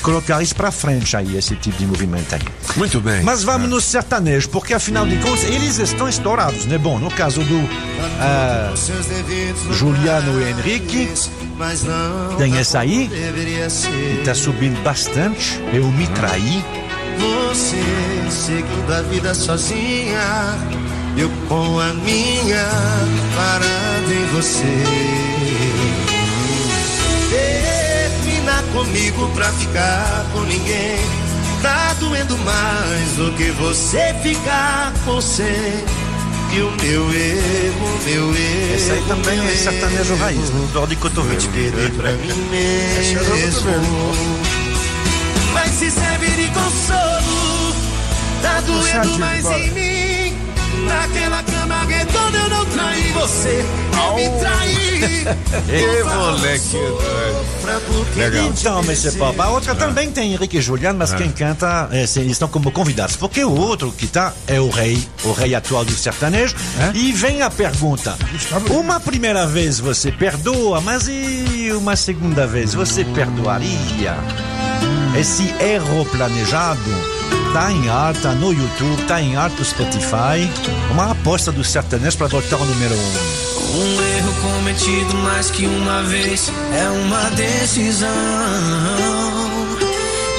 colocar 0.00 0.42
isso 0.42 0.54
para 0.54 0.70
frente 0.70 1.16
aí, 1.16 1.36
esse 1.36 1.56
tipo 1.56 1.78
de 1.78 1.86
movimento 1.86 2.34
aí. 2.34 2.42
Muito 2.76 3.00
bem. 3.00 3.22
Mas 3.22 3.42
vamos 3.42 3.68
no 3.68 3.80
sertanejo, 3.80 4.48
porque 4.50 4.74
afinal 4.74 5.06
de 5.06 5.16
contas 5.16 5.44
eles 5.44 5.78
estão 5.78 6.08
estourados, 6.08 6.66
né? 6.66 6.78
Bom, 6.78 6.98
no 6.98 7.10
caso 7.10 7.42
do 7.42 7.68
ah, 8.20 8.72
Juliano 9.72 10.40
e 10.40 10.50
Henrique, 10.50 11.10
tem 12.38 12.56
essa 12.56 12.80
aí, 12.80 13.08
que 13.08 14.22
tá 14.24 14.34
subindo 14.34 14.82
bastante. 14.82 15.60
Eu 15.72 15.86
me 15.92 16.06
traí. 16.08 16.64
Você 17.48 17.76
seguindo 18.30 18.92
a 18.92 19.02
vida 19.02 19.34
sozinha, 19.34 20.56
eu 21.16 21.28
com 21.48 21.78
a 21.78 21.92
minha 21.92 22.68
parada 23.36 24.14
em 24.14 24.26
você. 24.32 25.20
Termina 28.40 28.62
comigo 28.72 29.28
pra 29.34 29.52
ficar 29.52 30.26
com 30.32 30.40
ninguém. 30.40 30.98
Tá 31.62 31.94
doendo 31.98 32.38
mais 32.38 33.12
do 33.16 33.32
que 33.36 33.50
você 33.52 34.14
ficar 34.22 34.92
com 35.04 35.16
você. 35.16 35.84
E 36.52 36.60
o 36.60 36.70
meu 36.82 37.12
erro, 37.12 38.00
meu 38.04 38.34
erro. 38.34 38.74
Esse 38.74 38.92
aí 38.92 39.04
também 39.06 39.38
é 39.38 39.54
sertanejo 39.54 40.14
raiz, 40.16 40.50
né? 40.50 40.68
Dor 40.72 40.86
de 40.86 40.96
cotovete. 40.96 41.48
Perder 41.48 41.90
pra 41.92 42.12
mim 42.12 42.32
mesmo. 42.50 43.20
Mas 45.52 45.70
se 45.72 45.90
serve 45.90 46.26
de 46.28 46.48
consolo, 46.48 47.74
tá 48.40 48.60
doendo 48.62 49.18
mais 49.18 49.44
em 49.44 49.70
mim. 49.70 50.38
Naquela 50.86 51.42
cama 51.60 51.84
redonda 51.84 52.38
eu 52.38 52.48
não 52.48 52.66
traí 52.66 53.12
você, 53.12 53.64
eu 53.92 54.14
me 54.14 54.40
traí. 54.40 55.26
Ê, 55.68 56.02
moleque. 56.04 56.76
Legal. 58.16 58.46
Então, 58.46 58.80
Mr. 58.82 59.12
Pop, 59.12 59.40
a 59.40 59.48
outra 59.50 59.74
também 59.74 60.10
tem 60.10 60.32
Henrique 60.32 60.58
e 60.58 60.60
Juliano, 60.62 60.98
mas 60.98 61.12
quem 61.12 61.30
canta, 61.30 61.88
é, 61.92 62.00
eles 62.00 62.16
estão 62.16 62.48
como 62.48 62.70
convidados. 62.72 63.16
Porque 63.16 63.44
o 63.44 63.54
outro 63.54 63.92
que 63.92 64.06
tá 64.06 64.32
é 64.46 64.60
o 64.60 64.70
rei, 64.70 65.06
o 65.24 65.32
rei 65.32 65.54
atual 65.54 65.84
do 65.84 65.92
sertanejo. 65.92 66.54
E 66.94 67.12
vem 67.12 67.42
a 67.42 67.50
pergunta: 67.50 68.16
uma 68.70 68.98
primeira 68.98 69.46
vez 69.46 69.78
você 69.78 70.10
perdoa, 70.10 70.80
mas 70.80 71.08
e 71.08 71.70
uma 71.72 71.96
segunda 71.96 72.46
vez 72.46 72.74
você 72.74 73.04
perdoaria? 73.04 74.16
Esse 75.14 75.54
erro 75.60 76.06
planejado 76.06 77.19
tá 77.52 77.72
em 77.72 77.88
alta 77.88 78.32
no 78.32 78.52
YouTube, 78.52 79.02
tá 79.06 79.20
em 79.20 79.36
alta 79.36 79.56
no 79.58 79.64
Spotify. 79.64 80.50
Uma 80.90 81.12
aposta 81.12 81.50
do 81.52 81.64
sertanejo 81.64 82.16
para 82.18 82.28
voltar 82.28 82.56
ao 82.56 82.64
número 82.64 82.94
um. 82.94 83.40
Um 83.72 84.02
erro 84.16 84.34
cometido 84.42 85.14
mais 85.18 85.50
que 85.50 85.66
uma 85.66 86.02
vez 86.04 86.50
é 86.72 86.88
uma 86.88 87.30
decisão. 87.30 88.08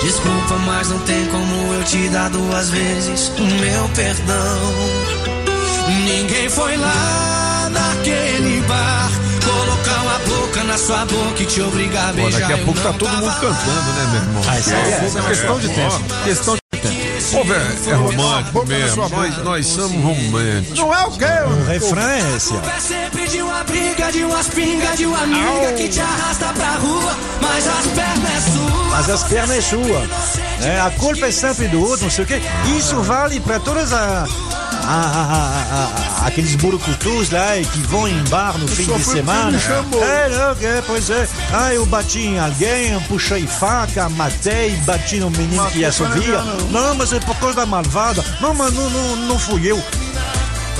Desculpa, 0.03 0.55
mas 0.65 0.89
não 0.89 0.99
tem 0.99 1.25
como 1.27 1.73
eu 1.73 1.83
te 1.83 2.09
dar 2.09 2.29
duas 2.29 2.69
vezes 2.71 3.31
o 3.37 3.43
meu 3.43 3.87
perdão. 3.89 4.59
Ninguém 6.05 6.49
foi 6.49 6.75
lá 6.77 7.69
naquele 7.71 8.61
bar 8.61 9.11
colocar 9.45 10.01
uma 10.01 10.19
boca 10.19 10.63
na 10.63 10.77
sua 10.77 11.05
boca 11.05 11.43
e 11.43 11.45
te 11.45 11.61
obrigar 11.61 12.05
a 12.05 12.13
Pô, 12.13 12.13
beijar. 12.15 12.41
daqui 12.41 12.53
a 12.53 12.57
pouco 12.65 12.79
tá 12.81 12.93
todo 12.93 13.09
mundo 13.11 13.33
cantando, 13.39 13.93
né, 13.93 14.07
meu 14.11 14.21
irmão? 14.21 14.43
Ah, 14.47 14.59
isso 14.59 14.69
aí 14.73 14.91
é- 14.91 14.95
É, 14.95 15.27
questão 15.29 15.59
de 15.59 15.69
é, 15.69 15.73
tempo. 15.73 16.03
Questão 16.23 16.53
de 16.55 16.59
tempo. 16.59 16.60
Pô, 17.31 17.43
velho, 17.45 17.77
é 17.87 17.93
romântico 17.93 18.65
mesmo. 18.67 19.07
sua 19.07 19.09
Nós, 19.09 19.37
nós 19.37 19.65
somos 19.65 20.03
românticos. 20.03 20.77
Não 20.77 20.93
é 20.93 21.05
o 21.05 21.11
quê? 21.11 21.25
O 21.25 21.65
refrão 21.65 22.09
é 22.09 22.35
esse, 22.35 22.53
ó. 22.53 22.59
É 22.59 22.79
sempre 22.79 23.27
de 23.27 23.41
uma 23.41 23.63
briga, 23.63 24.11
de 24.11 24.23
umas 24.23 24.47
pingas, 24.47 24.97
de 24.97 25.05
uma 25.05 25.21
amiga 25.21 25.73
que 25.77 25.87
te 25.87 25.99
arrasta 25.99 26.47
pra 26.53 26.71
rua, 26.75 27.15
mas 27.41 27.67
as 27.67 27.87
pernas 27.87 28.31
é 28.31 28.51
sua. 28.51 28.85
Mas 28.89 29.09
as 29.09 29.23
pernas 29.23 29.57
é 29.57 29.61
sua. 29.61 30.07
É, 30.61 30.79
a 30.81 30.91
culpa 30.91 31.27
é 31.27 31.31
sempre 31.31 31.67
do 31.69 31.81
outro, 31.81 32.03
não 32.03 32.11
sei 32.11 32.25
o 32.25 32.27
quê. 32.27 32.41
Isso 32.77 33.01
vale 33.01 33.39
para 33.39 33.59
todas 33.59 33.93
a, 33.93 34.25
a- 34.83 34.93
a- 34.93 36.21
a- 36.21 36.23
a- 36.23 36.27
aqueles 36.27 36.55
burucutus 36.55 37.29
lá 37.31 37.53
que 37.71 37.79
vão 37.81 38.07
em 38.07 38.23
bar 38.25 38.57
no 38.57 38.67
fim 38.67 38.83
de 38.97 39.03
semana. 39.03 39.51
É, 40.03 40.29
não, 40.29 40.67
é, 40.69 40.81
pois 40.85 41.09
é. 41.09 41.27
Ah, 41.53 41.73
eu 41.73 41.85
bati 41.85 42.19
em 42.19 42.39
alguém, 42.39 42.99
puxei 43.07 43.45
faca, 43.47 44.09
matei, 44.09 44.71
bati 44.85 45.17
no 45.17 45.29
menino 45.31 45.65
que 45.71 45.83
assovia. 45.85 46.41
Não, 46.71 46.95
mas 46.95 47.11
é 47.13 47.19
por 47.19 47.35
causa 47.37 47.55
da 47.57 47.65
malvada. 47.65 48.23
Não, 48.39 48.53
mas 48.53 48.73
não, 48.73 48.89
não, 48.89 49.15
não 49.15 49.39
fui 49.39 49.65
eu. 49.71 49.81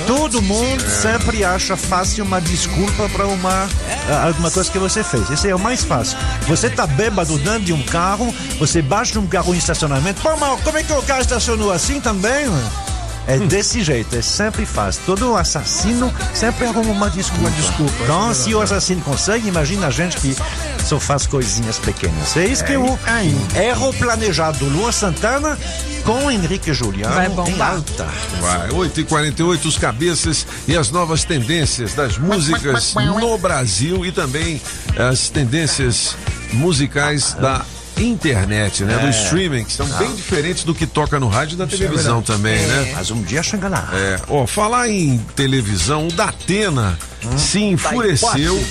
Todo 0.08 0.42
mundo 0.42 0.82
sempre 0.90 1.44
acha 1.44 1.78
fácil 1.78 2.24
uma 2.24 2.42
desculpa 2.42 3.08
para 3.10 3.28
uma 3.28 3.68
ah, 4.10 4.28
alguma 4.28 4.50
coisa 4.50 4.70
que 4.72 4.80
você 4.80 5.04
fez. 5.04 5.30
Esse 5.30 5.48
é 5.50 5.56
o 5.56 5.60
mais 5.60 5.84
fácil. 5.84 6.18
Você 6.48 6.70
tá 6.70 6.88
bêbado 6.88 7.38
dentro 7.38 7.62
de 7.62 7.74
um 7.74 7.84
carro, 7.84 8.34
você 8.58 8.82
baixa 8.82 9.20
um 9.20 9.28
carro 9.28 9.54
em 9.54 9.58
estacionamento. 9.58 10.20
Pô, 10.22 10.36
mas 10.38 10.60
como 10.62 10.78
é 10.78 10.84
que 10.84 10.92
o 10.92 11.02
carro 11.04 11.22
estacionou 11.22 11.72
assim 11.72 12.00
também? 12.02 12.46
É 13.28 13.38
desse 13.38 13.84
jeito, 13.84 14.16
é 14.16 14.22
sempre 14.22 14.66
fácil. 14.66 15.02
Todo 15.06 15.36
assassino 15.36 16.12
sempre 16.34 16.66
arruma 16.66 16.92
uma 16.92 17.10
desculpa. 17.10 17.42
Uma 17.42 17.52
desculpa. 17.52 17.94
Então, 18.04 18.34
se 18.34 18.54
o 18.54 18.62
assassino 18.62 19.02
consegue, 19.02 19.48
imagina 19.48 19.88
a 19.88 19.92
gente 19.92 20.18
que 20.18 20.36
só 20.84 21.00
faz 21.00 21.28
coisinhas 21.28 21.78
pequenas. 21.78 22.36
É 22.36 22.46
isso 22.46 22.64
que 22.66 22.76
o 22.76 22.98
erro 23.56 23.94
planejado 23.94 24.58
do 24.60 24.66
Luan 24.66 24.92
Santana 24.92 25.58
com 26.04 26.32
Henrique 26.32 26.74
Juliano 26.74 27.14
Vai 27.14 27.28
em 27.28 27.30
bombar. 27.30 27.74
alta. 27.76 28.08
Vai, 28.40 28.70
8h48, 28.70 29.66
os 29.66 29.78
cabeças 29.78 30.48
e 30.68 30.76
as 30.76 30.90
novas 30.90 31.24
tendências 31.24 31.94
das 31.94 32.18
músicas 32.18 32.94
no 32.96 33.38
Brasil 33.38 34.04
e 34.06 34.12
também 34.12 34.60
as 34.98 35.30
tendências 35.30 36.16
musicais 36.54 37.34
da 37.36 37.64
internet, 38.10 38.84
né? 38.84 38.98
Do 38.98 39.08
É. 39.08 39.10
streaming, 39.10 39.64
que 39.66 39.74
são 39.74 39.86
bem 39.88 40.14
diferentes 40.16 40.64
do 40.64 40.74
que 40.74 40.86
toca 40.88 41.20
no 41.20 41.28
rádio 41.28 41.56
e 41.56 41.58
na 41.58 41.68
televisão 41.68 42.22
também, 42.22 42.60
né? 42.66 42.94
Mas 42.96 43.12
um 43.12 43.22
dia 43.22 43.44
chega 43.44 43.68
lá. 43.68 43.90
É, 43.94 44.20
ó, 44.28 44.46
falar 44.48 44.90
em 44.90 45.18
televisão, 45.36 46.08
o 46.08 46.12
Datena 46.12 46.98
se 47.38 47.60
enfureceu 47.62 48.62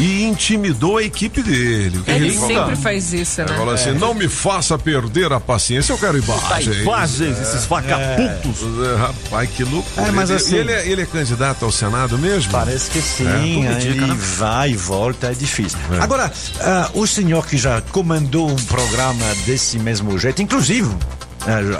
e 0.00 0.24
intimidou 0.24 0.96
a 0.96 1.02
equipe 1.02 1.42
dele. 1.42 1.98
O 1.98 2.02
que 2.02 2.10
Ele 2.10 2.32
falou? 2.32 2.48
sempre 2.48 2.76
faz 2.76 3.12
isso, 3.12 3.40
Ele 3.42 3.50
né? 3.50 3.56
falou 3.58 3.74
assim: 3.74 3.92
não 3.92 4.14
me 4.14 4.28
faça 4.28 4.78
perder 4.78 5.32
a 5.32 5.38
paciência, 5.38 5.92
eu 5.92 5.98
quero 5.98 6.18
imagem. 6.18 6.72
Imagens, 6.82 7.38
esses 7.40 7.64
vagabundos. 7.66 8.58
É, 8.86 8.96
rapaz, 8.96 9.50
que 9.50 9.64
loucura. 9.64 10.08
É, 10.08 10.10
mas 10.10 10.30
ele, 10.30 10.38
assim- 10.38 10.56
ele, 10.56 10.72
é, 10.72 10.88
ele 10.88 11.02
é 11.02 11.06
candidato 11.06 11.64
ao 11.64 11.70
Senado 11.72 12.18
mesmo? 12.18 12.50
Parece 12.50 12.90
que 12.90 13.00
sim, 13.02 13.26
É, 13.66 13.68
aí 13.74 13.76
indica, 13.88 14.06
né? 14.06 14.16
vai 14.38 14.70
e 14.70 14.76
volta, 14.76 15.28
é 15.28 15.34
difícil. 15.34 15.78
Agora, 16.00 16.32
ah, 16.60 16.90
o 16.94 17.06
senhor 17.06 17.46
que 17.46 17.56
já 17.58 17.80
comandou 17.82 18.50
um 18.50 18.56
programa 18.56 19.24
desse 19.44 19.78
mesmo 19.78 20.18
jeito, 20.18 20.40
inclusive 20.42 20.88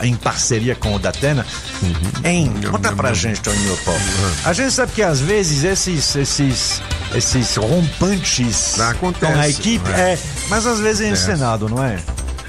em 0.02 0.14
parceria 0.16 0.74
com 0.74 0.94
o 0.94 0.98
Datena, 0.98 1.46
Uhum. 1.82 1.92
em, 2.24 2.52
conta 2.70 2.92
pra 2.92 3.12
gente, 3.14 3.40
Toninho 3.40 3.76
Pop. 3.78 3.98
A 4.44 4.52
gente 4.52 4.72
sabe 4.72 4.92
que 4.92 5.02
às 5.02 5.20
vezes 5.20 5.64
esses, 5.64 6.14
esses 6.16 6.82
esses 7.14 7.56
rompantes 7.56 8.78
acontece, 8.80 9.32
com 9.32 9.38
a 9.40 9.48
equipe. 9.48 9.90
é. 9.90 10.12
É. 10.12 10.18
mas 10.48 10.66
às 10.66 10.78
vezes 10.78 11.00
é 11.02 11.10
encenado, 11.10 11.68
não 11.68 11.82
é? 11.84 11.98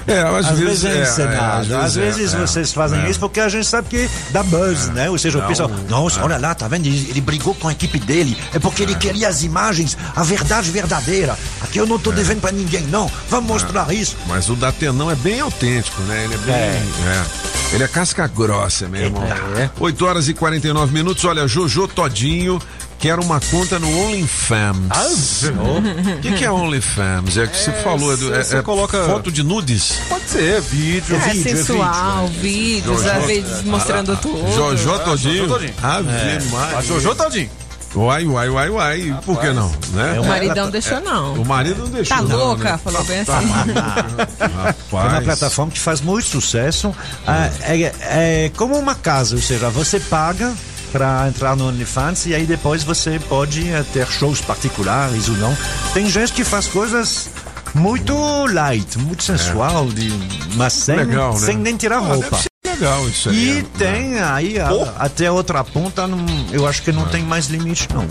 É, 0.06 0.20
às, 0.20 0.58
vezes, 0.58 0.84
é 0.84 1.02
encenado. 1.02 1.72
é, 1.72 1.76
às 1.76 1.94
vezes 1.94 2.34
é, 2.34 2.38
vocês 2.38 2.72
fazem 2.72 3.00
é. 3.00 3.10
isso 3.10 3.20
porque 3.20 3.40
a 3.40 3.48
gente 3.48 3.66
sabe 3.66 3.88
que 3.88 4.10
dá 4.30 4.42
buzz, 4.42 4.88
né? 4.88 5.08
Ou 5.10 5.18
seja, 5.18 5.38
o 5.38 5.40
Não, 5.40 5.48
pessoal, 5.48 5.70
nossa, 5.88 6.22
olha 6.22 6.38
lá, 6.38 6.54
tá 6.54 6.68
vendo? 6.68 6.86
Ele, 6.86 7.10
ele 7.10 7.20
brigou 7.20 7.54
com 7.54 7.68
a 7.68 7.72
equipe 7.72 7.98
dele. 7.98 8.36
É 8.52 8.58
porque 8.58 8.82
ele 8.82 8.94
queria 8.94 9.28
as 9.28 9.42
imagens, 9.42 9.96
a 10.14 10.22
verdade 10.22 10.70
verdadeira. 10.70 11.38
Aqui 11.60 11.78
eu 11.78 11.86
não 11.86 11.98
tô 11.98 12.12
devendo 12.12 12.40
pra 12.40 12.52
ninguém, 12.52 12.82
não. 12.82 13.10
Vamos 13.28 13.48
mostrar 13.48 13.92
isso. 13.92 14.16
Mas 14.26 14.48
o 14.48 14.56
Datenão 14.56 15.10
é 15.10 15.14
bem 15.14 15.40
autêntico, 15.40 16.00
né? 16.02 16.24
Ele 16.24 16.34
é 16.34 16.38
bem. 16.38 16.54
É. 16.54 16.82
é. 17.06 17.52
Ele 17.72 17.84
é 17.84 17.88
casca 17.88 18.26
grossa 18.26 18.86
mesmo. 18.86 19.16
8 19.80 20.04
horas 20.04 20.28
e 20.28 20.34
49 20.34 20.92
minutos. 20.92 21.24
Olha, 21.24 21.48
Jojo 21.48 21.88
Todinho 21.88 22.60
quer 23.02 23.18
uma 23.18 23.40
conta 23.40 23.80
no 23.80 23.88
OnlyFans. 24.04 25.42
O 25.48 26.20
que, 26.20 26.32
que 26.34 26.44
é 26.44 26.50
OnlyFans? 26.50 27.36
É 27.36 27.46
que 27.48 27.56
você 27.56 27.72
falou, 27.82 28.12
é, 28.12 28.14
é- 28.14 28.44
você 28.44 28.56
é 28.58 28.62
coloca- 28.62 29.04
foto 29.06 29.30
de 29.32 29.42
nudes? 29.42 29.94
Pode 30.08 30.24
ser, 30.28 30.60
vídeo. 30.60 31.16
É 31.16 31.18
vídeo, 31.30 31.42
sensual, 31.42 32.28
vídeos, 32.28 33.02
Jojo- 33.02 33.10
às 33.10 33.26
vezes 33.26 33.62
mostrando 33.64 34.16
tudo. 34.18 34.52
Jojo 34.54 34.98
Todinho. 35.00 35.36
Jojo 35.48 35.48
Todinho. 35.48 35.74
Ave 35.82 36.08
É. 36.10 36.40
Maria. 36.52 36.78
A 36.78 36.82
Jojo 36.82 37.14
Todinho. 37.16 37.50
Uai, 37.94 38.24
uai, 38.24 38.48
uai, 38.48 38.70
uai. 38.70 39.18
Por 39.26 39.38
que 39.38 39.50
não? 39.50 39.70
Né? 39.92 40.18
O 40.18 40.24
maridão 40.24 40.70
deixou, 40.70 40.98
não. 41.00 41.34
O 41.34 41.44
marido 41.44 41.82
não 41.82 41.90
deixou. 41.90 42.16
Tá 42.16 42.22
não, 42.22 42.38
louca? 42.38 42.72
né? 42.72 42.80
Falou 42.82 43.04
bem 43.04 43.22
Tá 43.24 43.36
assim. 43.38 43.48
É 44.40 44.94
uma 44.94 45.02
Rapaz. 45.02 45.24
plataforma 45.24 45.72
que 45.72 45.78
faz 45.80 46.00
muito 46.00 46.26
sucesso. 46.26 46.94
Ah, 47.26 47.50
é, 47.62 47.92
é 48.46 48.50
como 48.56 48.78
uma 48.78 48.94
casa, 48.94 49.34
ou 49.36 49.42
seja, 49.42 49.68
você 49.68 50.00
paga 50.00 50.54
para 50.92 51.26
entrar 51.28 51.56
no 51.56 51.68
OnlyFans 51.68 52.26
e 52.26 52.34
aí 52.34 52.44
depois 52.46 52.82
você 52.84 53.18
pode 53.28 53.68
eh, 53.70 53.82
ter 53.92 54.06
shows 54.06 54.40
particulares 54.40 55.28
ou 55.28 55.36
não. 55.36 55.56
Tem 55.94 56.08
gente 56.10 56.32
que 56.32 56.44
faz 56.44 56.66
coisas 56.66 57.30
muito 57.74 58.14
light, 58.52 58.98
muito 58.98 59.22
sensual, 59.22 59.86
de, 59.88 60.12
mas 60.56 60.74
sem, 60.74 60.96
Legal, 60.96 61.32
né? 61.32 61.38
sem 61.40 61.56
nem 61.56 61.76
tirar 61.76 61.96
Ah, 61.96 62.00
roupa. 62.00 62.38
legal 62.64 63.08
isso 63.08 63.30
aí. 63.30 63.48
E 63.48 63.54
né? 63.62 63.64
tem 63.78 64.20
aí 64.20 64.58
a- 64.60 64.70
até 64.98 65.30
outra 65.30 65.64
ponta, 65.64 66.06
não- 66.06 66.24
eu 66.52 66.66
acho 66.66 66.82
que 66.82 66.90
É. 66.90 66.92
não 66.92 67.06
tem 67.06 67.22
mais 67.22 67.46
limite 67.46 67.88
não. 67.94 68.06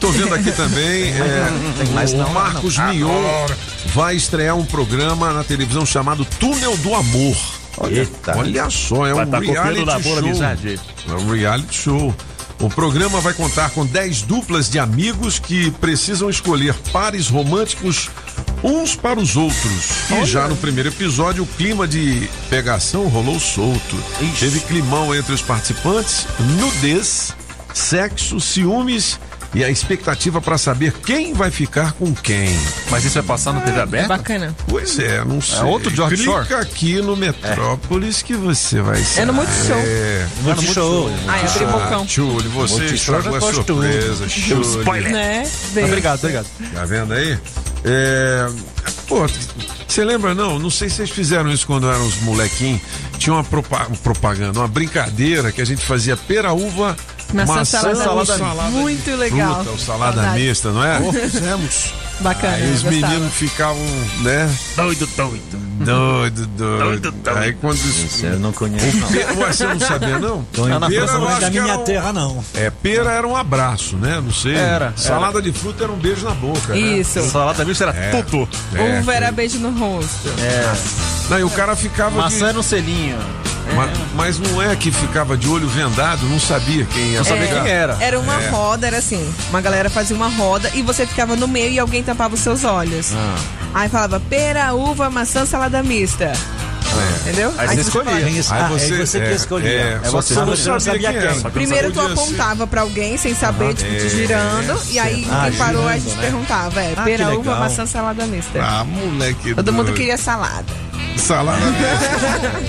Tô 0.00 0.10
vendo 0.10 0.34
aqui 0.34 0.50
também, 0.52 1.04
é, 1.20 1.46
Tem 1.78 1.92
mais 1.94 2.12
o 2.12 2.16
não, 2.18 2.30
Marcos 2.30 2.76
não. 2.78 2.92
Mion 2.94 3.46
vai 3.94 4.16
estrear 4.16 4.56
um 4.56 4.64
programa 4.64 5.32
na 5.32 5.44
televisão 5.44 5.84
chamado 5.86 6.24
Túnel 6.38 6.76
do 6.78 6.94
Amor. 6.94 7.36
Eita. 7.90 8.36
Olha 8.36 8.70
só, 8.70 9.06
é 9.06 9.14
um 9.14 9.26
tá 9.26 9.38
reality 9.38 10.02
show. 10.02 10.18
amizade. 10.18 10.80
É 11.08 11.12
um 11.12 11.30
reality 11.30 11.74
show. 11.74 12.14
O 12.60 12.70
programa 12.70 13.20
vai 13.20 13.34
contar 13.34 13.70
com 13.70 13.84
10 13.84 14.22
duplas 14.22 14.70
de 14.70 14.78
amigos 14.78 15.38
que 15.38 15.70
precisam 15.72 16.30
escolher 16.30 16.74
pares 16.92 17.28
românticos 17.28 18.08
uns 18.62 18.94
para 18.94 19.18
os 19.18 19.36
outros. 19.36 20.10
E 20.10 20.24
já 20.24 20.48
no 20.48 20.56
primeiro 20.56 20.88
episódio, 20.88 21.42
o 21.42 21.46
clima 21.46 21.86
de 21.86 22.28
pegação 22.48 23.08
rolou 23.08 23.38
solto. 23.38 23.96
Teve 24.38 24.60
climão 24.60 25.14
entre 25.14 25.34
os 25.34 25.42
participantes, 25.42 26.26
nudez, 26.58 27.34
sexo, 27.74 28.40
ciúmes 28.40 29.18
e 29.54 29.62
a 29.64 29.70
expectativa 29.70 30.40
para 30.40 30.58
saber 30.58 30.92
quem 31.04 31.32
vai 31.32 31.50
ficar 31.50 31.92
com 31.92 32.12
quem. 32.14 32.48
Mas 32.90 33.04
isso 33.04 33.14
vai 33.14 33.22
passar 33.22 33.52
no 33.52 33.60
TV 33.60 33.80
aberta? 33.80 34.08
Bacana. 34.08 34.54
Pois 34.68 34.98
é, 34.98 35.24
não 35.24 35.40
sei. 35.40 35.60
outro 35.62 35.94
George 35.94 36.16
Clica 36.16 36.32
Shore? 36.46 36.54
aqui 36.54 37.00
no 37.00 37.16
Metrópolis 37.16 38.22
que 38.22 38.34
você 38.34 38.80
vai 38.80 38.96
saber. 39.02 39.22
É 39.22 39.24
no 39.26 39.32
Multishow. 39.32 39.82
Multishow. 40.42 41.10
Ai, 41.28 41.46
abri 41.46 41.64
o 41.64 41.68
bocão. 41.68 42.08
Chule, 42.08 42.48
você 42.48 42.74
Multishow 42.74 42.94
estragou 43.20 43.36
a 43.36 43.52
surpresa. 43.52 44.28
Chule. 44.28 45.08
Né? 45.10 45.48
Bem. 45.72 45.84
Obrigado, 45.84 46.18
obrigado. 46.18 46.46
Tá 46.72 46.84
vendo 46.84 47.12
aí? 47.14 47.38
É. 47.84 48.46
Pô, 49.06 49.26
você 49.86 50.04
lembra 50.04 50.34
não? 50.34 50.58
Não 50.58 50.70
sei 50.70 50.88
se 50.88 50.96
vocês 50.96 51.10
fizeram 51.10 51.50
isso 51.50 51.66
quando 51.66 51.88
eram 51.90 52.06
os 52.06 52.16
molequinhos. 52.22 52.80
Tinha 53.18 53.34
uma 53.34 53.44
propa- 53.44 53.86
propaganda, 54.02 54.58
uma 54.58 54.68
brincadeira 54.68 55.52
que 55.52 55.60
a 55.60 55.64
gente 55.64 55.84
fazia 55.84 56.16
pera, 56.16 56.52
uva, 56.52 56.96
Maçã, 57.34 57.54
maçã, 57.54 57.94
salada 57.94 58.20
mista. 58.20 58.38
salada 58.38 58.70
Muito 58.70 59.04
de 59.04 59.16
legal. 59.16 59.64
Fruta, 59.64 59.78
salada 59.78 60.16
Saudade. 60.22 60.40
mista, 60.42 60.70
não 60.70 60.84
é? 60.84 61.00
Fizemos. 61.12 61.92
Bacana. 62.20 62.54
Aí 62.54 62.72
os 62.72 62.82
gostava. 62.82 63.08
meninos 63.12 63.34
ficavam, 63.34 63.82
né? 64.20 64.48
Doido, 64.76 65.06
doido. 65.16 65.64
Doido, 65.84 66.46
doido. 66.46 66.84
Doido, 66.84 67.10
doido. 67.12 67.38
Aí 67.38 67.52
quando 67.54 67.74
Isso 67.74 68.24
eu 68.24 68.38
não 68.38 68.52
conheço 68.52 68.96
não. 68.98 69.08
Pe- 69.08 69.18
Ué, 69.40 69.52
você 69.52 69.66
não 69.66 69.80
sabia, 69.80 70.18
não? 70.20 70.44
Tô 70.52 70.68
em 70.68 70.70
Pera, 70.70 70.80
França, 70.88 71.12
eu 71.14 71.18
não 71.20 71.28
é 71.28 71.32
acho 71.32 71.40
da 71.40 71.50
minha 71.50 71.62
era 71.64 71.78
um- 71.78 71.84
terra 71.84 72.12
não. 72.12 72.44
É, 72.54 72.70
pera 72.70 73.10
era 73.12 73.26
um 73.26 73.34
abraço, 73.36 73.96
né? 73.96 74.20
Não 74.24 74.32
sei. 74.32 74.54
Era, 74.54 74.92
Salada 74.96 75.42
de 75.42 75.50
fruta 75.52 75.82
era 75.84 75.92
um 75.92 75.96
beijo 75.96 76.24
na 76.24 76.34
boca. 76.34 76.68
né? 76.72 76.78
Isso. 76.78 77.20
Salada 77.28 77.64
mista 77.64 77.84
era 77.84 77.96
É. 77.96 78.22
tudo. 78.22 78.48
É, 78.74 79.00
Uva 79.00 79.12
era 79.12 79.32
beijo 79.32 79.58
no 79.58 79.70
rosto. 79.76 80.28
Não, 81.28 81.38
e 81.40 81.42
o 81.44 81.50
cara 81.50 81.74
ficava. 81.74 82.16
Maçã 82.22 82.48
de... 82.48 82.52
no 82.54 82.62
selinho. 82.62 83.18
Ma- 83.74 83.88
Mas, 84.14 84.38
não 84.38 84.60
é 84.60 84.74
que 84.76 84.90
ficava 84.92 85.36
de 85.36 85.48
olho 85.48 85.66
vendado, 85.68 86.26
não 86.26 86.38
sabia 86.38 86.84
quem 86.84 87.12
ia 87.12 87.24
sabia 87.24 87.46
pegar. 87.48 87.62
quem 87.62 87.72
era. 87.72 87.96
Era 88.00 88.20
uma 88.20 88.40
É. 88.42 88.48
roda, 88.48 88.86
era 88.86 88.98
assim. 88.98 89.32
Uma 89.50 89.60
galera 89.60 89.88
fazia 89.90 90.14
uma 90.16 90.28
roda 90.28 90.70
e 90.74 90.82
você 90.82 91.06
ficava 91.06 91.34
no 91.34 91.48
meio 91.48 91.70
e 91.72 91.78
alguém 91.78 92.02
tampava 92.02 92.34
os 92.34 92.40
seus 92.40 92.62
olhos. 92.64 93.12
Ah. 93.14 93.34
Aí 93.74 93.88
falava 93.88 94.20
pera, 94.20 94.72
uva, 94.74 95.08
maçã, 95.10 95.44
salada 95.46 95.82
mista. 95.82 96.32
Entendeu? 97.24 97.54
Aí 97.56 97.68
você 97.68 97.80
escolhia. 97.80 98.12
Tem 98.24 98.36
isso- 98.38 98.52
Aí 98.54 98.60
ah, 98.60 98.68
você- 98.68 98.94
é 98.94 98.96
você 99.06 99.20
que 99.20 99.26
é, 99.26 99.32
escolhia. 99.34 99.68
é, 99.70 100.00
É 100.02 100.04
só 100.04 100.10
você 100.20 100.34
que 100.34 100.40
não 100.40 100.46
você 100.46 100.68
não 100.70 100.80
sabia 100.80 101.12
quem. 101.12 101.50
Primeiro 101.50 101.90
tu 101.92 102.00
apontava 102.00 102.66
pra 102.66 102.82
alguém 102.82 103.16
sem 103.16 103.34
saber, 103.34 103.74
tipo, 103.74 103.90
te 103.90 104.06
É, 104.06 104.08
girando. 104.10 104.78
E 104.90 104.98
aí 104.98 105.26
Ah, 105.30 105.46
quem 105.48 105.58
parou 105.58 105.88
a 105.88 105.94
gente 105.98 106.14
né? 106.16 106.22
perguntava. 106.22 106.80
É, 106.82 106.92
Ah, 106.96 107.02
pera, 107.02 107.24
que 107.24 107.30
uva, 107.32 107.38
legal. 107.52 107.58
maçã, 107.60 107.86
salada 107.86 108.26
mista. 108.26 108.60
Ah, 108.62 108.84
moleque. 108.84 109.54
Todo 109.54 109.72
mundo 109.72 109.86
doido. 109.86 109.96
queria 109.96 110.18
salada. 110.18 110.64
Salada 111.16 111.60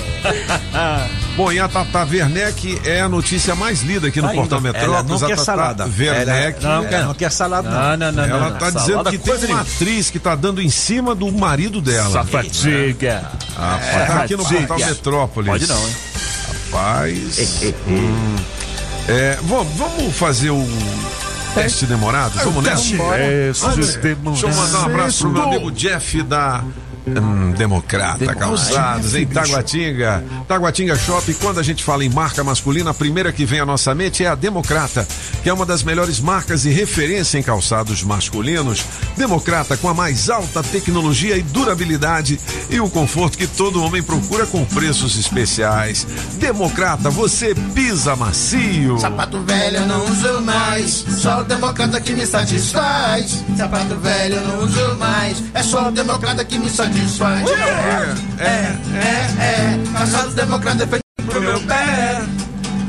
Bom, 1.35 1.51
e 1.51 1.59
a 1.59 1.67
Tata 1.67 2.05
Werneck 2.09 2.79
é 2.85 3.01
a 3.01 3.09
notícia 3.09 3.55
mais 3.55 3.81
lida 3.81 4.07
aqui 4.07 4.21
no 4.21 4.27
Tá 4.29 4.33
Portal. 4.33 4.61
Metrópolis. 4.61 4.93
Ela 4.95 5.03
não 5.03 5.15
a 5.15 5.19
quer 5.19 5.27
Tata 5.35 5.43
salada. 5.43 5.85
Werneck. 5.85 6.65
Ela 6.65 7.05
não 7.05 7.13
quer 7.13 7.31
salada 7.31 7.69
não. 7.69 7.97
Não, 7.97 7.97
não, 7.97 8.11
não. 8.11 8.23
Ela 8.23 8.49
não, 8.51 8.57
tá 8.57 8.65
não. 8.71 8.71
dizendo 8.71 8.87
Salada 8.91 9.11
que 9.11 9.17
coisa 9.17 9.45
tem 9.45 9.55
uma 9.55 9.61
atriz 9.61 10.09
que 10.09 10.19
tá 10.19 10.35
dando 10.35 10.61
em 10.61 10.69
cima 10.69 11.13
do 11.13 11.29
marido 11.31 11.81
dela. 11.81 12.09
Safadiga. 12.09 13.23
Ah, 13.57 13.79
tá 14.07 14.23
aqui 14.23 14.35
no 14.37 14.44
Portal 14.47 14.77
Metrópolis. 14.77 15.49
Pode 15.49 15.67
não, 15.67 15.87
hein? 15.87 15.95
Rapaz. 16.71 17.63
hum. 17.87 18.35
É, 19.07 19.37
vamos, 19.43 20.15
fazer 20.15 20.49
o 20.49 20.67
teste 21.53 21.85
demorado? 21.85 22.33
Vamos 22.43 22.63
nessa? 22.63 22.95
É, 22.95 23.49
Antes, 23.49 23.95
Deixa 23.95 24.47
eu 24.47 24.55
mandar 24.55 24.79
um 24.79 24.85
abraço 24.85 25.19
pro 25.19 25.29
meu 25.31 25.43
amigo 25.43 25.71
Jeff 25.71 26.23
da 26.23 26.63
hum, 27.07 27.51
Democrata 27.51 28.35
Calçados, 28.35 29.15
em 29.15 29.25
Taguatinga. 29.25 30.23
Taguatinga 30.47 30.95
Shopping, 30.97 31.33
quando 31.33 31.59
a 31.59 31.63
gente 31.63 31.83
fala 31.83 32.03
em 32.03 32.09
marca 32.09 32.43
masculina, 32.43 32.91
a 32.91 32.93
primeira 32.93 33.31
que 33.31 33.45
vem 33.45 33.59
à 33.59 33.65
nossa 33.65 33.93
mente 33.93 34.23
é 34.23 34.27
a 34.27 34.35
Democrata, 34.35 35.07
que 35.43 35.49
é 35.49 35.53
uma 35.53 35.65
das 35.65 35.83
melhores 35.83 36.19
marcas 36.19 36.65
e 36.65 36.69
referência 36.69 37.37
em 37.37 37.43
calçados 37.43 38.03
masculinos. 38.03 38.83
Democrata 39.17 39.77
com 39.77 39.89
a 39.89 39.93
mais 39.93 40.29
alta 40.29 40.63
tecnologia 40.63 41.37
e 41.37 41.41
durabilidade 41.41 42.39
e 42.69 42.79
o 42.79 42.89
conforto 42.89 43.37
que 43.37 43.47
todo 43.47 43.83
homem 43.83 44.01
procura 44.01 44.45
com 44.45 44.65
preços 44.65 45.17
especiais. 45.17 46.07
Democrata, 46.39 47.09
você 47.09 47.53
pisa 47.73 48.15
macio. 48.15 48.97
Sapato 48.99 49.41
velho 49.43 49.77
eu 49.77 49.87
não 49.87 50.05
uso 50.05 50.41
mais, 50.41 51.05
só 51.09 51.41
o 51.41 51.43
democrata 51.43 51.99
que 52.01 52.13
me 52.13 52.25
satisfaz. 52.25 53.43
Sapato 53.57 53.95
velho 53.97 54.35
eu 54.35 54.47
não 54.47 54.63
uso 54.63 54.95
mais, 54.97 55.43
é 55.53 55.61
só 55.63 55.89
o 55.89 55.91
democrata 55.91 56.43
que 56.43 56.57
me 56.57 56.69
satisfaz. 56.69 56.94
É, 58.39 58.43
é, 58.43 58.75
é, 58.93 59.35
é, 59.39 59.79
calçado 59.93 60.31
democrata 60.31 60.87
feito 60.87 61.03
pro 61.25 61.41
meu 61.41 61.59
pé. 61.61 62.21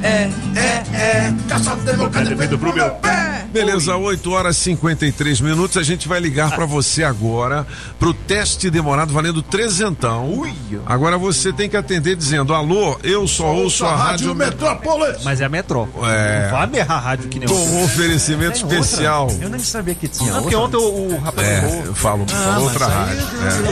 É, 0.02 0.30
é, 0.54 0.96
é, 0.96 1.34
calçado 1.48 1.80
democrata 1.82 2.36
feito 2.36 2.58
pro 2.58 2.72
meu 2.72 2.90
pé. 2.90 3.25
Beleza, 3.64 3.96
8 3.96 4.30
horas 4.32 4.56
e 4.58 4.60
53 4.60 5.40
minutos. 5.40 5.76
A 5.76 5.82
gente 5.82 6.06
vai 6.06 6.20
ligar 6.20 6.54
pra 6.54 6.66
você 6.66 7.02
agora 7.02 7.66
pro 7.98 8.12
teste 8.12 8.68
demorado 8.70 9.12
valendo 9.12 9.42
trezentão. 9.42 10.42
Agora 10.84 11.16
você 11.16 11.52
tem 11.52 11.68
que 11.68 11.76
atender 11.76 12.16
dizendo: 12.16 12.52
Alô, 12.54 12.98
eu 13.02 13.26
só 13.26 13.46
ouço 13.54 13.84
a 13.86 13.94
rádio. 13.96 14.34
Metrópolis. 14.34 15.22
Mas 15.24 15.40
é 15.40 15.44
a 15.44 15.48
metrópole. 15.48 16.06
É. 16.06 16.44
Não 16.50 16.58
vai 16.58 16.66
berrar 16.66 16.98
a 16.98 17.00
rádio 17.00 17.28
que 17.28 17.38
nem 17.38 17.48
Com 17.48 17.54
um 17.54 17.84
oferecimento 17.84 18.54
Tem 18.54 18.62
outra? 18.64 18.78
especial. 18.78 19.30
Eu 19.40 19.48
nem 19.48 19.60
sabia 19.60 19.94
que 19.94 20.06
tinha 20.08 20.32
Não, 20.32 20.42
porque 20.42 20.56
ontem 20.56 20.76
o, 20.76 21.14
o 21.14 21.18
rapaz 21.18 21.46
É, 21.48 21.82
eu 21.86 21.94
falo, 21.94 22.26
falo 22.28 22.64
outra 22.64 22.86
rádio. 22.86 23.26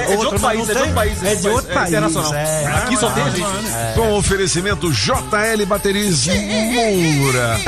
É. 0.09 0.13
É 0.13 0.17
de 0.17 0.25
outro 0.25 0.41
país, 0.41 0.69
é 0.69 0.73
de 0.75 0.79
outro 0.79 0.95
país. 0.95 1.23
É 1.23 1.35
de 1.35 1.49
outro 1.49 1.75
país, 1.75 1.89
internacional. 1.89 2.35
é. 2.35 2.67
Aqui 2.67 2.97
só 2.97 3.11
tem 3.11 3.23
a 3.23 3.31
gente. 3.31 3.45
Com 3.95 4.13
oferecimento 4.17 4.91
JL 4.93 5.67
Baterias 5.67 6.27
Moura. 6.27 7.61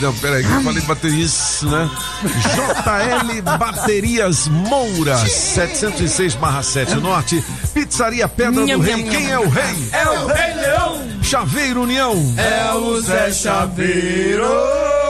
Não, 0.00 0.12
peraí, 0.14 0.44
que 0.44 0.50
eu 0.52 0.62
falei 0.62 0.82
baterias, 0.82 1.47
né? 1.62 1.90
JL 2.22 3.42
Baterias 3.58 4.48
Moura, 4.48 5.16
706/7 5.16 6.94
Norte, 7.00 7.42
Pizzaria 7.72 8.28
Pedra 8.28 8.66
do 8.66 8.80
Rei. 8.80 9.02
Quem 9.04 9.30
é 9.30 9.38
o 9.38 9.48
rei? 9.48 9.88
É 9.92 10.08
o 10.08 10.26
Rei 10.26 10.54
Leão, 10.54 11.02
Chaveiro 11.22 11.82
União. 11.82 12.14
é 12.36 12.72
o 12.74 13.00
Zé 13.00 13.32
Chaveiro. 13.32 14.46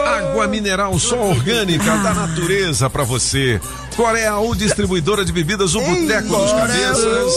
Água 0.07 0.47
mineral 0.49 0.99
só 0.99 1.17
orgânica 1.17 1.97
da 1.99 2.15
natureza 2.15 2.89
pra 2.89 3.05
você. 3.05 3.61
Coreia 3.97 4.33
distribuidora 4.57 5.25
de 5.25 5.33
bebidas, 5.33 5.75
o 5.75 5.81
Boteco 5.81 6.29
dos 6.29 6.53
Cabeças. 6.53 7.33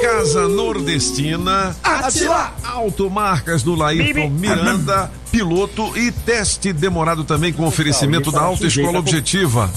Casa 0.00 0.48
Nordestina. 0.48 1.76
Atila. 1.82 2.54
Automarcas 2.64 3.62
do 3.62 3.74
Laírton 3.74 4.30
Miranda. 4.30 5.10
Piloto 5.30 5.96
e 5.96 6.10
teste 6.10 6.72
demorado 6.72 7.24
também 7.24 7.52
com 7.52 7.64
oferecimento 7.66 8.30
da 8.30 8.40
Alta 8.40 8.66
Escola 8.66 8.98
Objetiva. 8.98 9.70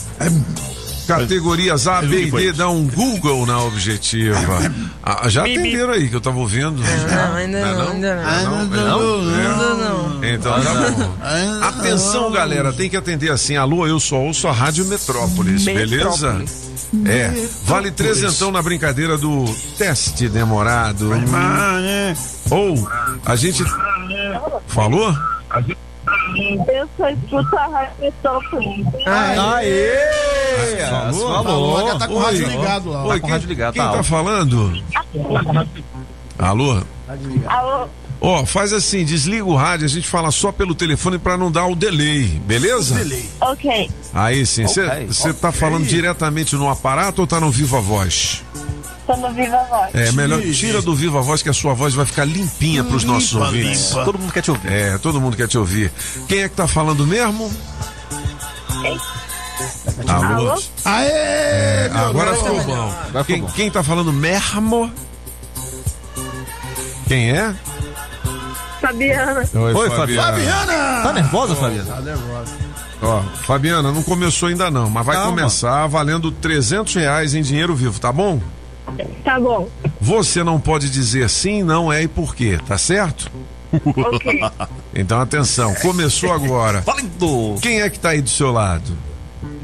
Categorias 1.10 1.88
A, 1.88 2.02
B 2.02 2.26
e 2.26 2.32
D, 2.32 2.54
dá 2.54 2.70
um 2.70 2.88
Google 2.88 3.46
na 3.46 3.64
Objetiva. 3.64 4.40
Ah, 5.04 5.28
já 5.28 5.42
atenderam 5.42 5.94
aí 5.94 6.08
que 6.08 6.16
eu 6.16 6.22
tava 6.22 6.38
ouvindo? 6.38 6.74
Não, 6.74 7.36
ainda 7.36 7.74
não, 7.74 7.92
ainda 7.92 8.16
não. 8.16 8.30
Ainda 8.30 8.86
não? 9.76 10.24
Então 10.24 10.62
tá 10.62 10.74
bom. 10.74 11.16
Atenção, 11.64 12.32
galera, 12.32 12.72
tem 12.72 12.90
que 12.90 12.96
atender 12.96 13.32
assim. 13.32 13.56
Alô, 13.56 13.88
eu 13.88 14.00
só 14.00 14.18
ouço 14.18 14.48
a 14.48 14.52
Rádio 14.52 14.86
Metrópolis, 14.86 15.66
beleza? 15.66 16.44
É, 17.06 17.32
vale 17.64 17.92
trezentão 17.92 18.52
na 18.52 18.62
brincadeira 18.62 19.18
do 19.18 19.46
teste 19.78 20.30
demorado. 20.30 21.12
Ou 22.52 22.90
a 23.26 23.36
gente 23.36 23.64
falou? 24.68 25.16
Eu 26.68 26.90
só 26.98 27.10
escuto 27.10 27.58
a 27.58 27.68
Rádio 27.68 27.94
Metrópolis. 28.02 28.86
Aê! 29.06 30.88
Falou? 30.90 31.44
Falou. 31.44 31.80
Ela 31.90 32.00
tá 32.00 32.08
com 32.08 32.14
o 32.14 32.18
Oi. 32.18 32.24
rádio 32.26 32.48
ligado 32.48 32.90
lá. 32.90 33.06
Oi, 33.06 33.20
Tá 33.20 33.28
rádio 33.28 33.48
ligado, 33.50 33.74
Quem 33.74 33.84
tá 33.84 33.92
tá 33.92 34.04
falando? 34.04 34.84
Alô? 36.38 36.82
Alô? 37.48 37.88
Ó, 38.22 38.46
faz 38.46 38.74
assim, 38.74 39.06
desliga 39.06 39.46
o 39.46 39.56
rádio, 39.56 39.86
a 39.86 39.90
gente 39.90 40.06
fala 40.08 40.30
só 40.30 40.52
pelo 40.52 40.76
telefone 40.76 41.18
pra 41.18 41.38
não 41.38 41.50
dar 41.50 41.68
o 41.68 41.76
delay, 41.76 42.24
beleza? 42.46 42.96
Ok. 43.40 43.90
Aí 44.14 44.46
sim, 44.46 44.68
você 44.68 44.84
Ok. 45.30 45.34
tá 45.40 45.52
falando 45.54 45.86
diretamente 45.88 46.54
no 46.56 46.70
aparato 46.70 47.22
ou 47.22 47.28
tá 47.28 47.40
no 47.40 47.50
Viva 47.50 47.80
Voz? 47.80 48.44
Tô 49.10 49.18
no 49.18 49.34
Viva 49.34 49.58
Voz. 49.72 49.96
É, 49.96 50.12
melhor 50.12 50.40
tira 50.40 50.84
do 50.84 50.94
Viva 50.94 51.20
Voz 51.20 51.42
que 51.42 51.50
a 51.50 51.54
sua 51.54 51.74
voz 51.74 51.96
vai 51.96 52.06
ficar 52.06 52.26
limpinha 52.26 52.84
pros 52.84 53.04
nossos 53.04 53.32
Limpa, 53.32 53.46
ouvintes. 53.48 53.90
limpa. 53.90 54.06
Todo 54.06 54.20
mundo 54.20 54.32
quer 54.32 54.42
te 54.44 54.52
ouvir. 54.52 54.72
É, 54.72 54.98
todo 55.00 55.20
mundo 55.20 55.36
quer 55.36 55.48
te 55.48 55.58
ouvir. 55.58 55.92
Quem 56.28 56.44
é 56.44 56.48
que 56.50 56.56
tá 56.56 56.68
falando 56.68 57.08
mesmo? 57.08 57.52
Alô? 60.08 60.62
Aê! 60.86 61.08
É, 61.10 61.92
agora 61.92 62.36
ficou 62.36 62.64
bom. 62.64 62.94
Quem, 63.26 63.46
quem 63.48 63.72
tá 63.72 63.82
falando 63.82 64.14
mesmo? 64.14 64.92
Quem 67.08 67.32
é? 67.32 67.56
Fabiana. 68.80 69.40
Oi, 69.56 69.90
Fabiana! 69.90 71.02
Tá 71.02 71.14
nervosa, 71.14 71.56
Fabiana? 71.56 71.96
Tá 71.96 72.02
nervosa. 72.02 72.54
Ó, 73.02 73.22
Fabiana, 73.44 73.92
não 73.92 74.04
começou 74.04 74.50
ainda 74.50 74.70
não, 74.70 74.88
mas 74.88 75.04
vai 75.04 75.16
Calma. 75.16 75.32
começar 75.32 75.88
valendo 75.88 76.32
300 76.32 76.94
reais 76.94 77.34
em 77.34 77.42
dinheiro 77.42 77.74
vivo, 77.76 78.00
tá 78.00 78.12
bom? 78.12 78.40
Tá 79.24 79.40
bom. 79.40 79.70
Você 80.00 80.44
não 80.44 80.60
pode 80.60 80.90
dizer 80.90 81.30
sim, 81.30 81.64
não 81.64 81.92
é 81.92 82.04
e 82.04 82.08
por 82.08 82.36
quê, 82.36 82.60
tá 82.68 82.78
certo? 82.78 83.32
Ok. 83.72 84.42
Então 84.96 85.20
atenção, 85.22 85.74
começou 85.76 86.34
agora. 86.34 86.82
Valendo! 86.82 87.56
Quem 87.62 87.82
é 87.82 87.90
que 87.90 88.00
tá 88.00 88.10
aí 88.10 88.22
do 88.22 88.30
seu 88.30 88.52
lado? 88.52 88.98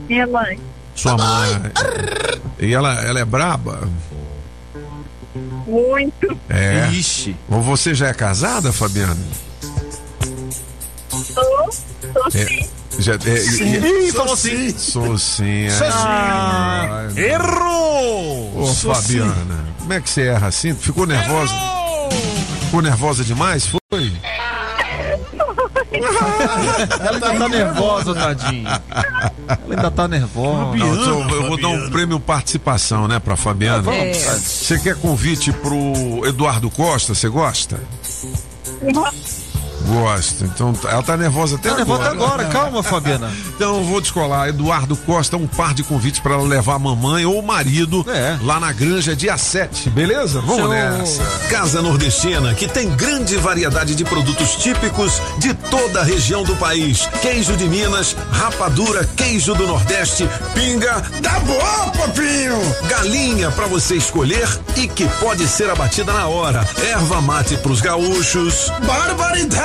Minha 0.07 0.27
mãe. 0.27 0.60
Sua 0.93 1.18
mãe. 1.18 1.61
E 2.60 2.73
ela, 2.73 2.93
ela 3.03 3.19
é 3.19 3.26
braba? 3.26 3.89
Muito. 5.68 6.38
É. 6.49 6.88
Ixi. 6.91 7.35
Ou 7.49 7.61
você 7.61 7.93
já 7.93 8.07
é 8.07 8.14
casada, 8.14 8.72
Fabiana? 8.72 9.18
Tô 12.14 12.28
É. 12.28 12.32
sim. 12.32 12.70
Já, 12.98 13.14
é, 13.16 13.18
Sim, 13.38 13.76
é- 13.76 13.82
sim. 13.82 14.12
Sou 14.12 14.38
sim. 14.38 15.66
é. 15.66 15.70
Sou 15.70 15.92
sim. 15.92 15.92
Ai, 15.98 17.08
não. 17.10 17.18
Errou! 17.18 18.62
Ô, 18.64 18.66
Sou 18.68 18.96
Fabiana, 18.96 19.66
como 19.80 19.94
é 19.94 20.00
que 20.02 20.10
você 20.10 20.22
erra 20.28 20.48
assim? 20.48 20.74
Ficou 20.74 21.06
nervosa? 21.06 21.54
Ficou 22.62 22.82
nervosa 22.82 23.24
demais? 23.24 23.68
Foi? 23.68 24.14
Ela 27.00 27.12
ainda 27.12 27.40
tá 27.40 27.50
nervosa, 27.50 28.14
tadinha. 28.16 28.82
Ela 29.48 29.60
ainda 29.70 29.92
tá 29.92 30.08
nervosa. 30.08 30.78
Não, 30.78 30.96
então, 30.96 31.30
eu 31.30 31.48
vou 31.48 31.60
dar 31.60 31.68
um 31.70 31.90
prêmio 31.90 32.20
participação, 32.20 33.08
né, 33.08 33.20
pra 33.20 33.36
Fabiana. 33.36 33.94
É. 33.94 34.14
Você 34.14 34.80
quer 34.80 34.96
convite 34.96 35.52
pro 35.52 36.26
Eduardo 36.26 36.70
Costa? 36.70 37.14
Você 37.14 37.30
gosta? 37.30 37.80
Gosta. 39.88 40.45
Então, 40.45 40.73
tá- 40.73 40.89
ela 40.91 41.03
tá 41.03 41.15
nervosa 41.18 41.56
até 41.56 41.69
Tá 41.69 41.76
nervosa 41.77 42.10
agora. 42.10 42.34
até 42.43 42.45
agora, 42.45 42.45
calma, 42.45 42.84
Fabiana. 42.84 43.31
Então, 43.56 43.77
eu 43.77 43.84
vou 43.85 44.02
descolar. 44.02 44.49
Eduardo 44.49 44.95
Costa, 44.97 45.38
um 45.38 45.47
par 45.47 45.73
de 45.73 45.81
convites 45.84 46.19
pra 46.19 46.34
ela 46.34 46.43
levar 46.43 46.76
a 46.76 46.80
mamãe 46.80 47.26
ou 47.26 47.39
o 47.39 47.45
marido 47.45 48.06
É. 48.10 48.38
lá 48.43 48.60
na 48.60 48.72
granja 48.73 49.15
dia 49.15 49.38
7, 49.38 49.89
beleza? 49.89 50.41
Vamos 50.41 50.57
Show. 50.57 50.69
nessa. 50.69 51.23
Casa 51.49 51.81
Nordestina, 51.81 52.53
que 52.53 52.68
tem 52.68 52.89
grande 52.89 53.38
variedade 53.38 53.95
de 53.95 54.03
produtos 54.03 54.56
típicos 54.56 55.22
de 55.39 55.53
toda 55.53 56.02
a 56.02 56.03
região 56.03 56.43
do 56.43 56.56
país. 56.57 57.07
Queijo 57.22 57.56
de 57.56 57.65
Minas, 57.65 58.15
rapadura, 58.31 59.07
queijo 59.15 59.53
do 59.56 59.65
Nordeste, 59.65 60.27
pinga. 60.53 61.02
Tá 61.23 61.39
bom, 61.39 61.91
papinho! 61.97 62.60
Galinha 62.89 63.49
pra 63.52 63.68
você 63.68 63.95
escolher 63.95 64.47
e 64.76 64.88
que 64.88 65.07
pode 65.19 65.47
ser 65.47 65.69
abatida 65.69 66.11
na 66.11 66.27
hora. 66.27 66.68
Erva 66.91 67.22
mate 67.22 67.56
pros 67.57 67.80
gaúchos. 67.80 68.69
Barbaridade, 68.85 69.65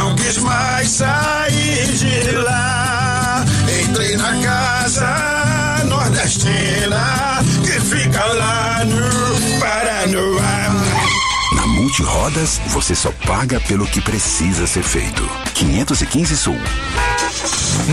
não 0.00 0.14
quis 0.14 0.38
mais 0.38 0.88
sair 0.88 1.86
de 1.92 2.30
lá. 2.36 3.44
Entrei 3.82 4.16
na 4.16 4.32
casa 4.40 5.84
nordestina, 5.84 7.40
que 7.62 7.78
fica 7.80 8.24
lá 8.24 8.82
no 8.86 9.60
Paranoá. 9.60 10.69
Na 11.90 11.96
Multirodas, 11.96 12.60
você 12.68 12.94
só 12.94 13.10
paga 13.26 13.58
pelo 13.58 13.84
que 13.84 14.00
precisa 14.00 14.64
ser 14.64 14.84
feito. 14.84 15.28
515 15.54 16.36
Sul. 16.36 16.56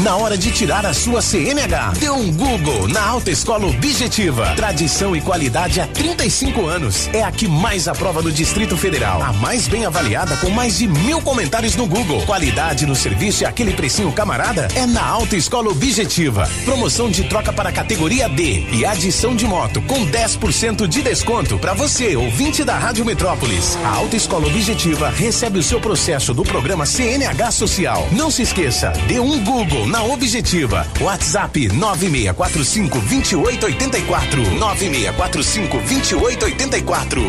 Na 0.04 0.16
hora 0.16 0.38
de 0.38 0.52
tirar 0.52 0.86
a 0.86 0.94
sua 0.94 1.22
CNH, 1.22 1.94
dê 1.98 2.10
um 2.10 2.32
Google 2.32 2.88
na 2.88 3.02
Alta 3.04 3.32
Escola 3.32 3.66
Objetiva. 3.66 4.54
Tradição 4.56 5.16
e 5.16 5.22
qualidade 5.22 5.80
há 5.80 5.88
35 5.88 6.68
anos. 6.68 7.10
É 7.14 7.24
a 7.24 7.32
que 7.32 7.48
mais 7.48 7.88
aprova 7.88 8.22
no 8.22 8.32
Distrito 8.32 8.78
Federal. 8.78 9.22
A 9.24 9.34
mais 9.34 9.68
bem 9.68 9.86
avaliada 9.86 10.36
com 10.38 10.50
mais 10.50 10.78
de 10.78 10.88
mil 10.88 11.22
comentários 11.22 11.76
no 11.76 11.88
Google. 11.88 12.22
Qualidade 12.26 12.86
no 12.86 12.96
serviço 12.96 13.44
e 13.44 13.46
aquele 13.46 13.74
precinho 13.74 14.12
camarada 14.12 14.68
é 14.76 14.86
na 14.86 15.06
Alta 15.06 15.36
Escola 15.36 15.70
Objetiva. 15.70 16.48
Promoção 16.66 17.10
de 17.10 17.24
troca 17.24 17.52
para 17.52 17.72
categoria 17.72 18.30
D 18.30 18.68
e 18.72 18.86
adição 18.86 19.36
de 19.36 19.48
moto 19.48 19.82
com 19.84 20.06
10% 20.06 20.88
de 20.88 21.02
desconto 21.02 21.58
para 21.58 21.74
você, 21.74 22.16
ouvinte 22.16 22.64
da 22.64 22.78
Rádio 22.78 23.04
Metrópolis. 23.06 23.78
A 23.88 23.90
Alta 23.90 24.18
Escola 24.18 24.48
Objetiva 24.48 25.10
recebe 25.10 25.60
o 25.60 25.64
seu 25.64 25.80
processo 25.80 26.34
do 26.34 26.44
programa 26.44 26.86
CNH 26.86 27.52
Social. 27.52 28.06
Não 28.12 28.30
se 28.30 28.42
esqueça, 28.42 28.92
dê 29.08 29.18
um 29.18 29.42
Google 29.42 29.88
na 29.88 30.04
Objetiva. 30.04 30.86
WhatsApp 31.00 31.70
9645 31.70 33.00
2884. 33.00 34.42
9645 34.60 35.78
2884. 35.78 37.22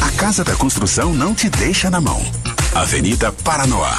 A 0.00 0.10
Casa 0.12 0.42
da 0.42 0.56
Construção 0.56 1.12
não 1.12 1.34
te 1.34 1.50
deixa 1.50 1.90
na 1.90 2.00
mão. 2.00 2.24
Avenida 2.74 3.30
Paranoá. 3.30 3.98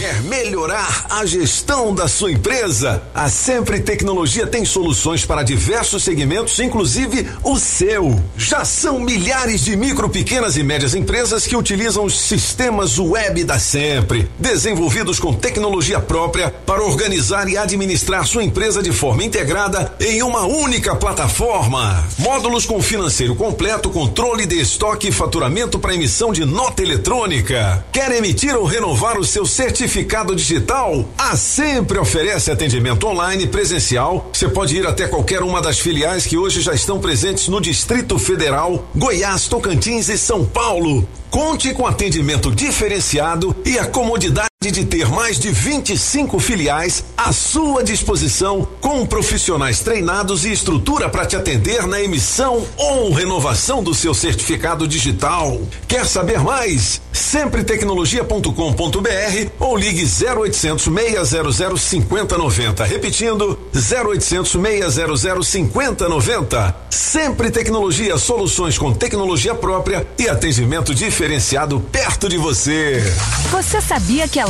Quer 0.00 0.22
melhorar 0.22 1.04
a 1.10 1.26
gestão 1.26 1.94
da 1.94 2.08
sua 2.08 2.32
empresa? 2.32 3.02
A 3.14 3.28
Sempre 3.28 3.80
Tecnologia 3.80 4.46
tem 4.46 4.64
soluções 4.64 5.26
para 5.26 5.42
diversos 5.42 6.02
segmentos, 6.02 6.58
inclusive 6.58 7.28
o 7.44 7.58
seu. 7.58 8.18
Já 8.34 8.64
são 8.64 8.98
milhares 8.98 9.62
de 9.62 9.76
micro, 9.76 10.08
pequenas 10.08 10.56
e 10.56 10.62
médias 10.62 10.94
empresas 10.94 11.46
que 11.46 11.54
utilizam 11.54 12.06
os 12.06 12.18
sistemas 12.18 12.98
web 12.98 13.44
da 13.44 13.58
Sempre, 13.58 14.26
desenvolvidos 14.38 15.20
com 15.20 15.34
tecnologia 15.34 16.00
própria 16.00 16.48
para 16.64 16.82
organizar 16.82 17.46
e 17.50 17.58
administrar 17.58 18.26
sua 18.26 18.42
empresa 18.42 18.82
de 18.82 18.92
forma 18.92 19.22
integrada 19.22 19.94
em 20.00 20.22
uma 20.22 20.46
única 20.46 20.96
plataforma. 20.96 22.08
Módulos 22.16 22.64
com 22.64 22.80
financeiro 22.80 23.34
completo, 23.34 23.90
controle 23.90 24.46
de 24.46 24.58
estoque 24.58 25.08
e 25.08 25.12
faturamento 25.12 25.78
para 25.78 25.94
emissão 25.94 26.32
de 26.32 26.46
nota 26.46 26.82
eletrônica. 26.82 27.84
Quer 27.92 28.10
emitir 28.12 28.56
ou 28.56 28.64
renovar 28.64 29.18
o 29.18 29.24
seu 29.26 29.44
certificado? 29.44 29.89
Certificado 29.90 30.36
digital? 30.36 31.04
A 31.18 31.36
Sempre 31.36 31.98
oferece 31.98 32.50
atendimento 32.50 33.08
online 33.08 33.48
presencial. 33.48 34.30
Você 34.32 34.48
pode 34.48 34.76
ir 34.76 34.86
até 34.86 35.08
qualquer 35.08 35.42
uma 35.42 35.60
das 35.60 35.80
filiais 35.80 36.26
que 36.26 36.36
hoje 36.36 36.60
já 36.60 36.72
estão 36.72 37.00
presentes 37.00 37.48
no 37.48 37.60
Distrito 37.60 38.16
Federal, 38.18 38.88
Goiás, 38.94 39.48
Tocantins 39.48 40.08
e 40.08 40.16
São 40.16 40.44
Paulo. 40.44 41.08
Conte 41.28 41.74
com 41.74 41.86
atendimento 41.86 42.54
diferenciado 42.54 43.54
e 43.64 43.78
a 43.78 43.86
comodidade 43.86 44.49
de 44.68 44.84
ter 44.84 45.08
mais 45.08 45.38
de 45.38 45.50
25 45.50 46.38
filiais 46.38 47.02
à 47.16 47.32
sua 47.32 47.82
disposição, 47.82 48.68
com 48.78 49.06
profissionais 49.06 49.80
treinados 49.80 50.44
e 50.44 50.52
estrutura 50.52 51.08
para 51.08 51.24
te 51.24 51.34
atender 51.34 51.86
na 51.86 51.98
emissão 51.98 52.66
ou 52.76 53.10
renovação 53.10 53.82
do 53.82 53.94
seu 53.94 54.12
certificado 54.12 54.86
digital. 54.86 55.58
Quer 55.88 56.04
saber 56.04 56.40
mais? 56.40 57.00
Sempretecnologia.com.br 57.10 59.50
ou 59.58 59.78
ligue 59.78 60.04
0800 60.04 60.84
600 60.84 61.80
5090. 61.80 62.84
Repetindo, 62.84 63.58
0800 63.74 64.50
600 64.50 65.48
5090. 65.48 66.76
Sempre 66.90 67.50
Tecnologia, 67.50 68.18
soluções 68.18 68.76
com 68.76 68.92
tecnologia 68.92 69.54
própria 69.54 70.06
e 70.18 70.28
atendimento 70.28 70.94
diferenciado 70.94 71.80
perto 71.80 72.28
de 72.28 72.36
você. 72.36 73.02
Você 73.50 73.80
sabia 73.80 74.28
que 74.28 74.38
a 74.38 74.49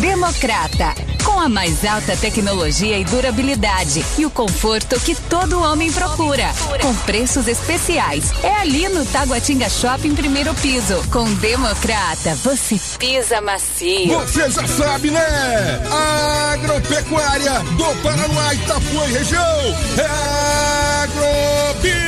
Democrata, 0.00 0.94
com 1.24 1.40
a 1.40 1.48
mais 1.48 1.84
alta 1.84 2.14
tecnologia 2.14 2.98
e 2.98 3.04
durabilidade 3.04 4.04
e 4.18 4.26
o 4.26 4.30
conforto 4.30 5.00
que 5.00 5.14
todo 5.14 5.62
homem 5.62 5.90
procura, 5.90 6.44
com 6.80 6.94
preços 7.06 7.48
especiais. 7.48 8.30
É 8.42 8.52
ali 8.52 8.86
no 8.90 9.04
Taguatinga 9.06 9.68
Shopping 9.68 10.14
primeiro 10.14 10.54
piso. 10.54 11.02
Com 11.10 11.24
Democrata, 11.36 12.34
você 12.36 12.78
pisa 12.98 13.40
macio. 13.40 14.20
Você 14.20 14.50
já 14.50 14.68
sabe, 14.68 15.10
né? 15.10 15.80
Agropecuária 16.52 17.60
do 17.60 18.02
Paraná, 18.02 18.54
Itapuã 18.54 19.06
e 19.08 19.12
região. 19.12 19.42
É 19.96 21.02
Agrobinha. 21.02 22.07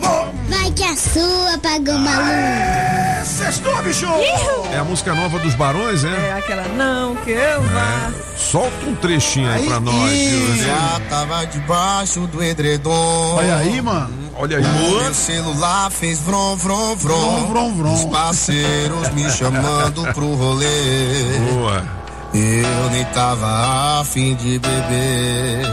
Vai 0.49 0.71
que 0.73 0.85
a 0.85 0.97
sua 0.97 1.59
pagou 1.63 1.99
maluco. 1.99 2.31
É, 2.31 3.23
sextou, 3.25 3.83
bicho. 3.83 4.07
É 4.73 4.79
a 4.79 4.85
música 4.85 5.15
nova 5.15 5.39
dos 5.39 5.55
Barões, 5.55 6.05
é? 6.05 6.09
É 6.09 6.33
aquela 6.33 6.69
não 6.69 7.17
que 7.17 7.31
eu 7.31 7.63
vá. 7.63 8.13
Solta 8.37 8.87
um 8.87 8.95
trechinho 8.95 9.51
aí, 9.51 9.67
pra 9.67 9.81
nós? 9.81 10.13
Já 10.59 11.01
tava 11.09 11.45
debaixo 11.47 12.27
do 12.27 12.43
edredom. 12.43 13.37
Olha 13.37 13.57
aí, 13.57 13.81
mano. 13.81 14.26
Olha 14.39 14.59
aí. 14.59 14.65
Meu 14.65 15.15
celular 15.15 15.91
fez 15.91 16.21
vrom, 16.21 16.57
vrom, 16.57 16.95
vrom. 16.97 17.47
Vrom, 17.47 17.75
vrom. 17.75 17.95
Os 17.95 18.05
parceiros 18.05 19.09
me 19.11 19.31
chamando 19.31 20.03
pro 20.13 20.35
rolê. 20.35 21.39
Boa. 21.53 21.83
Eu 22.35 22.91
nem 22.91 23.05
tava 23.07 24.01
afim 24.01 24.35
de 24.35 24.59
beber. 24.59 25.67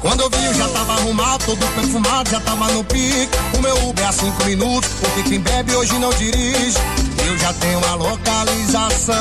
Quando 0.00 0.22
eu 0.22 0.30
vi, 0.30 0.44
eu 0.44 0.54
já 0.54 0.68
tava 0.68 0.92
arrumado, 0.94 1.44
todo 1.46 1.66
perfumado, 1.74 2.28
já 2.28 2.40
tava 2.40 2.68
no 2.72 2.82
pique. 2.84 3.30
O 3.56 3.62
meu 3.62 3.88
Uber 3.88 4.06
é 4.06 4.12
cinco 4.12 4.44
minutos, 4.44 4.90
porque 5.00 5.22
quem 5.22 5.40
bebe 5.40 5.74
hoje 5.74 5.96
não 5.98 6.10
dirige. 6.10 6.78
Eu 7.26 7.38
já 7.38 7.52
tenho 7.54 7.80
a 7.86 7.94
localização. 7.94 9.14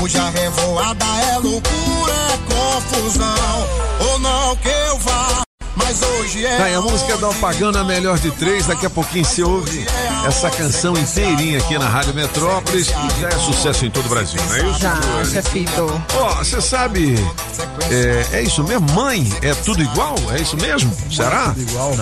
Hoje 0.00 0.16
a 0.16 0.30
revoada 0.30 1.04
é 1.32 1.38
loucura, 1.38 2.12
é 2.12 2.38
confusão. 2.54 3.66
Ou 4.08 4.18
não 4.20 4.56
que 4.56 4.68
eu 4.68 4.98
vá, 4.98 5.45
mas 5.76 6.02
hoje 6.02 6.44
é. 6.44 6.56
Tá 6.56 6.78
a 6.78 6.80
música 6.80 7.16
da 7.16 7.26
Alpagana 7.28 7.84
Melhor 7.84 8.18
de 8.18 8.30
Três. 8.32 8.66
Daqui 8.66 8.86
a 8.86 8.90
pouquinho 8.90 9.24
você 9.24 9.42
ouve 9.42 9.86
essa 10.26 10.50
canção 10.50 10.96
inteirinha 10.96 11.58
aqui 11.58 11.78
na 11.78 11.88
Rádio 11.88 12.14
Metrópolis, 12.14 12.88
que 12.88 13.20
já 13.20 13.28
é 13.28 13.38
sucesso 13.38 13.86
em 13.86 13.90
todo 13.90 14.06
o 14.06 14.08
Brasil, 14.08 14.40
não 14.48 14.56
é 14.56 14.70
isso? 14.70 14.80
Já, 14.80 15.24
chefito. 15.24 16.02
Ó, 16.14 16.34
você 16.34 16.60
sabe, 16.60 17.14
é, 17.90 18.38
é 18.38 18.42
isso 18.42 18.64
mesmo? 18.64 18.90
Mãe 18.92 19.30
é 19.42 19.54
tudo 19.54 19.82
igual? 19.82 20.16
É 20.32 20.40
isso 20.40 20.56
mesmo? 20.56 20.92
Será? 21.10 21.54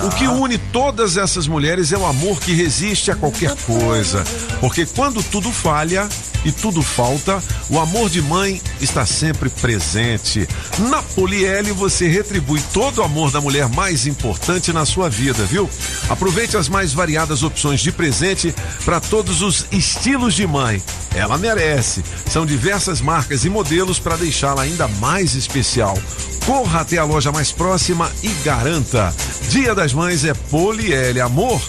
O 0.05 0.11
que 0.11 0.27
une 0.27 0.57
todas 0.57 1.17
essas 1.17 1.47
mulheres 1.47 1.93
é 1.93 1.99
o 1.99 2.07
amor 2.07 2.41
que 2.41 2.55
resiste 2.55 3.11
a 3.11 3.17
qualquer 3.17 3.55
coisa. 3.67 4.25
Porque 4.61 4.87
quando 4.87 5.23
tudo 5.23 5.53
falha 5.53 6.09
e 6.45 6.53
tudo 6.53 6.83
falta, 6.83 7.43
o 7.71 7.79
amor 7.79 8.11
de 8.11 8.21
mãe 8.21 8.61
está 8.81 9.07
sempre 9.07 9.49
presente. 9.49 10.47
Na 10.91 11.03
Poliele 11.03 11.73
você 11.73 12.07
retribui 12.07 12.61
todo 12.73 12.99
o 12.99 13.03
amor 13.03 13.31
da 13.31 13.41
mulher 13.41 13.69
mais 13.69 14.07
importante 14.07 14.73
na 14.73 14.85
sua 14.85 15.09
vida, 15.09 15.45
viu? 15.45 15.69
Aproveite 16.09 16.57
as 16.57 16.69
mais 16.69 16.93
variadas 16.93 17.43
opções 17.43 17.81
de 17.81 17.91
presente 17.91 18.55
para 18.85 19.01
todos 19.01 19.43
os 19.43 19.67
estilos 19.73 20.35
de 20.35 20.47
mãe. 20.47 20.83
Ela 21.15 21.39
merece. 21.39 22.05
São 22.31 22.45
diversas 22.45 23.01
marcas 23.01 23.45
e 23.45 23.49
modelos 23.49 23.99
para 23.99 24.17
deixá-la 24.17 24.63
ainda 24.63 24.87
mais 24.89 25.35
especial. 25.35 25.97
Corra 26.45 26.81
até 26.81 26.99
a 26.99 27.05
loja 27.05 27.33
mais 27.33 27.51
próxima 27.51 28.11
e 28.23 28.29
garanta. 28.45 29.15
Dia 29.49 29.75
das 29.75 29.95
Mães 29.95 30.25
é 30.25 30.35
Poliele 30.35 31.21
Amor 31.21 31.61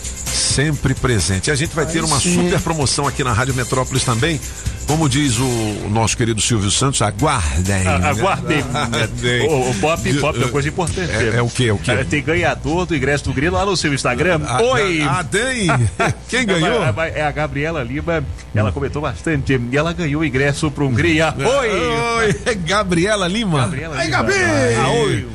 sempre 0.55 0.95
presente. 0.95 1.51
A 1.51 1.55
gente 1.55 1.75
vai 1.75 1.85
ter 1.85 2.01
uma 2.01 2.17
super 2.17 2.61
promoção 2.61 3.05
aqui 3.05 3.25
na 3.25 3.33
Rádio 3.33 3.53
Metrópolis 3.53 4.05
também. 4.05 4.39
Como 4.87 5.09
diz 5.09 5.37
o 5.37 5.89
nosso 5.89 6.15
querido 6.15 6.39
Silvio 6.39 6.71
Santos, 6.71 7.01
aguardem. 7.01 7.85
Ah, 7.85 8.09
aguardem. 8.09 8.63
Aguardem. 8.73 9.49
O, 9.49 9.71
o 9.71 9.75
Pop, 9.75 10.13
Pop, 10.13 10.37
uma 10.37 10.47
coisa 10.47 10.69
importante. 10.69 11.11
É, 11.11 11.37
é 11.37 11.41
o 11.41 11.49
que? 11.49 11.69
O 11.71 11.77
que? 11.77 11.91
É, 11.91 12.03
tem 12.05 12.23
ganhador 12.23 12.85
do 12.85 12.95
ingresso 12.95 13.25
do 13.25 13.33
Grilo 13.33 13.57
lá 13.57 13.65
no 13.65 13.75
seu 13.75 13.93
Instagram. 13.93 14.39
Ah, 14.47 14.61
Oi! 14.61 15.01
Ah, 15.01 15.23
tem? 15.23 15.67
Quem 16.29 16.45
ganhou? 16.45 16.83
É 17.13 17.23
a 17.23 17.31
Gabriela 17.31 17.83
Lima. 17.83 18.23
Ela 18.53 18.71
comentou 18.71 19.01
bastante. 19.01 19.59
E 19.71 19.75
ela 19.75 19.91
ganhou 19.91 20.21
o 20.21 20.25
ingresso 20.25 20.71
para 20.71 20.85
Hungria. 20.85 21.33
Oi! 21.37 21.69
Oi! 21.69 22.35
É 22.45 22.53
Gabriela 22.53 23.27
Lima. 23.27 23.61
Gabriela 23.61 23.97
Aí, 23.97 24.05
Lima. 24.05 24.17
Gabi! 24.17 24.33
Ah, 24.79 24.89
oi! 24.89 25.27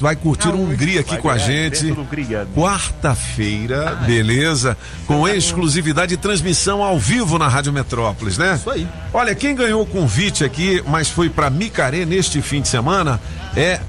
Vai 0.00 0.16
curtir 0.16 0.48
Ah, 0.48 0.52
um 0.52 0.66
oi. 0.68 0.72
Hungria 0.74 1.00
aqui 1.00 1.16
com 1.18 1.28
a 1.30 1.38
gente. 1.38 1.78
ingresso 1.86 1.94
do 1.94 2.00
Hungria. 2.02 2.46
Quarta-feira, 2.54 3.94
beleza? 4.06 4.76
Com 5.06 5.26
exclusividade 5.28 6.14
e 6.14 6.16
transmissão 6.16 6.82
ao 6.82 6.98
vivo 6.98 7.38
na 7.38 7.48
Rádio 7.48 7.72
Metrópolis, 7.72 8.36
né? 8.38 8.54
Isso 8.56 8.70
aí. 8.70 8.86
Olha, 9.12 9.34
quem 9.34 9.54
ganhou 9.54 9.82
o 9.82 9.86
convite 9.86 10.44
aqui, 10.44 10.82
mas 10.86 11.08
foi 11.08 11.28
pra 11.28 11.48
Micaré 11.50 12.04
neste 12.04 12.40
fim 12.42 12.60
de 12.60 12.68
semana, 12.68 13.20
é. 13.56 13.80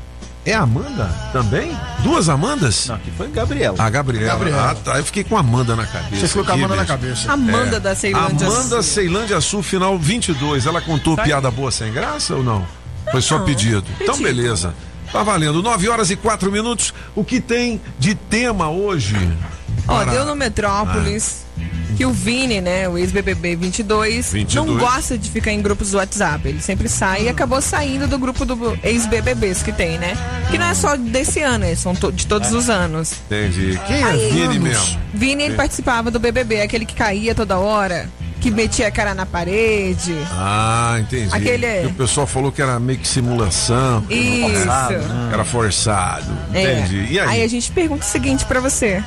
É 0.44 0.56
a 0.56 0.62
Amanda 0.62 1.08
também? 1.32 1.72
Duas 2.00 2.28
Amandas? 2.28 2.88
Não, 2.88 2.96
aqui 2.96 3.12
foi 3.16 3.28
Gabriela. 3.30 3.76
A 3.78 3.88
Gabriela. 3.92 4.26
Gabriela. 4.26 4.72
Ah, 4.72 4.76
tá. 4.76 4.98
Eu 4.98 5.06
fiquei 5.06 5.24
com 5.24 5.38
a 5.38 5.40
Amanda 5.42 5.76
na 5.76 5.86
cabeça. 5.86 6.16
Você 6.22 6.28
ficou 6.30 6.44
com 6.44 6.50
a 6.52 6.54
Amanda 6.56 6.76
na 6.78 6.82
bicho. 6.82 6.88
cabeça. 6.98 7.32
Amanda 7.32 7.80
da 7.80 7.94
Ceilândia. 7.94 8.48
Amanda 8.48 8.82
Ceilândia 8.82 9.40
Sul, 9.40 9.62
final 9.62 10.00
22. 10.00 10.66
Ela 10.66 10.82
contou 10.82 11.16
piada 11.16 11.52
boa 11.52 11.70
sem 11.72 11.94
graça 11.94 12.34
ou 12.36 12.42
não? 12.44 12.66
Foi 13.12 13.22
só 13.22 13.38
Não, 13.38 13.46
pedido. 13.46 13.84
Então, 14.02 14.18
pedido. 14.18 14.24
beleza. 14.36 14.74
Tá 15.12 15.24
valendo. 15.24 15.62
9 15.62 15.90
horas 15.90 16.10
e 16.10 16.16
4 16.16 16.52
minutos. 16.52 16.94
O 17.16 17.24
que 17.24 17.40
tem 17.40 17.82
de 18.00 18.16
tema 18.16 18.70
hoje? 18.70 19.16
Ó, 19.88 19.98
Para- 20.00 20.12
deu 20.12 20.26
no 20.26 20.36
Metrópolis 20.36 21.42
que 21.98 22.06
o 22.06 22.12
Vini, 22.12 22.62
né, 22.62 22.88
o 22.88 22.98
ex-BBB 22.98 23.56
22, 23.56 24.32
22. 24.32 24.56
não 24.56 24.78
gosta 24.78 25.18
de 25.18 25.30
ficar 25.30 25.52
em 25.52 25.62
grupos 25.62 25.92
do 25.92 25.98
WhatsApp. 25.98 26.48
Ele 26.48 26.62
sempre 26.62 26.88
sai 26.88 27.24
e 27.24 27.30
acabou 27.30 27.62
saindo 27.62 28.08
do 28.08 28.18
grupo 28.18 28.46
do 28.46 28.78
ex-BBBs 28.84 29.62
que 29.62 29.72
tem, 29.72 29.98
né? 29.98 30.16
Que 30.50 30.58
não 30.58 30.68
é 30.68 30.74
só 30.74 30.96
desse 30.96 31.42
ano, 31.42 31.66
é, 31.66 31.76
são 31.76 31.94
to- 31.94 32.12
de 32.12 32.26
todos 32.26 32.54
os 32.54 32.70
anos. 32.70 33.14
Entendi. 33.26 33.80
Quem 33.86 33.98
é 33.98 34.04
Aí- 34.04 34.30
Vini 34.32 34.60
mesmo? 34.60 34.98
Vini, 35.14 35.44
ele 35.44 35.56
participava 35.56 36.10
do 36.10 36.20
BBB, 36.20 36.62
aquele 36.62 36.86
que 36.86 36.96
caía 36.96 37.36
toda 37.36 37.58
hora, 37.58 38.10
que 38.42 38.52
metia 38.52 38.88
a 38.88 38.92
cara 38.92 39.14
na 39.14 39.26
parede. 39.26 40.16
Ah, 40.32 40.98
entendi. 41.00 41.30
Aquele 41.32 41.66
é- 41.66 41.82
Que 41.82 41.88
O 41.88 41.94
pessoal 41.94 42.26
falou 42.28 42.52
que 42.52 42.62
era 42.62 42.80
meio 42.80 43.00
que 43.00 43.08
simulação. 43.08 44.02
que 44.02 44.14
Isso. 44.16 44.46
era 44.48 44.56
forçado, 44.66 44.98
né? 45.14 45.30
Era 45.34 45.46
forçado. 45.46 46.32
É. 46.54 46.80
Entendi. 46.80 47.08
E 47.14 47.20
aí? 47.20 47.44
a 47.44 47.48
gente 47.48 47.72
pergunta 47.72 48.04
o 48.04 48.08
seguinte 48.08 48.44
pra 48.46 48.60
você. 48.60 49.02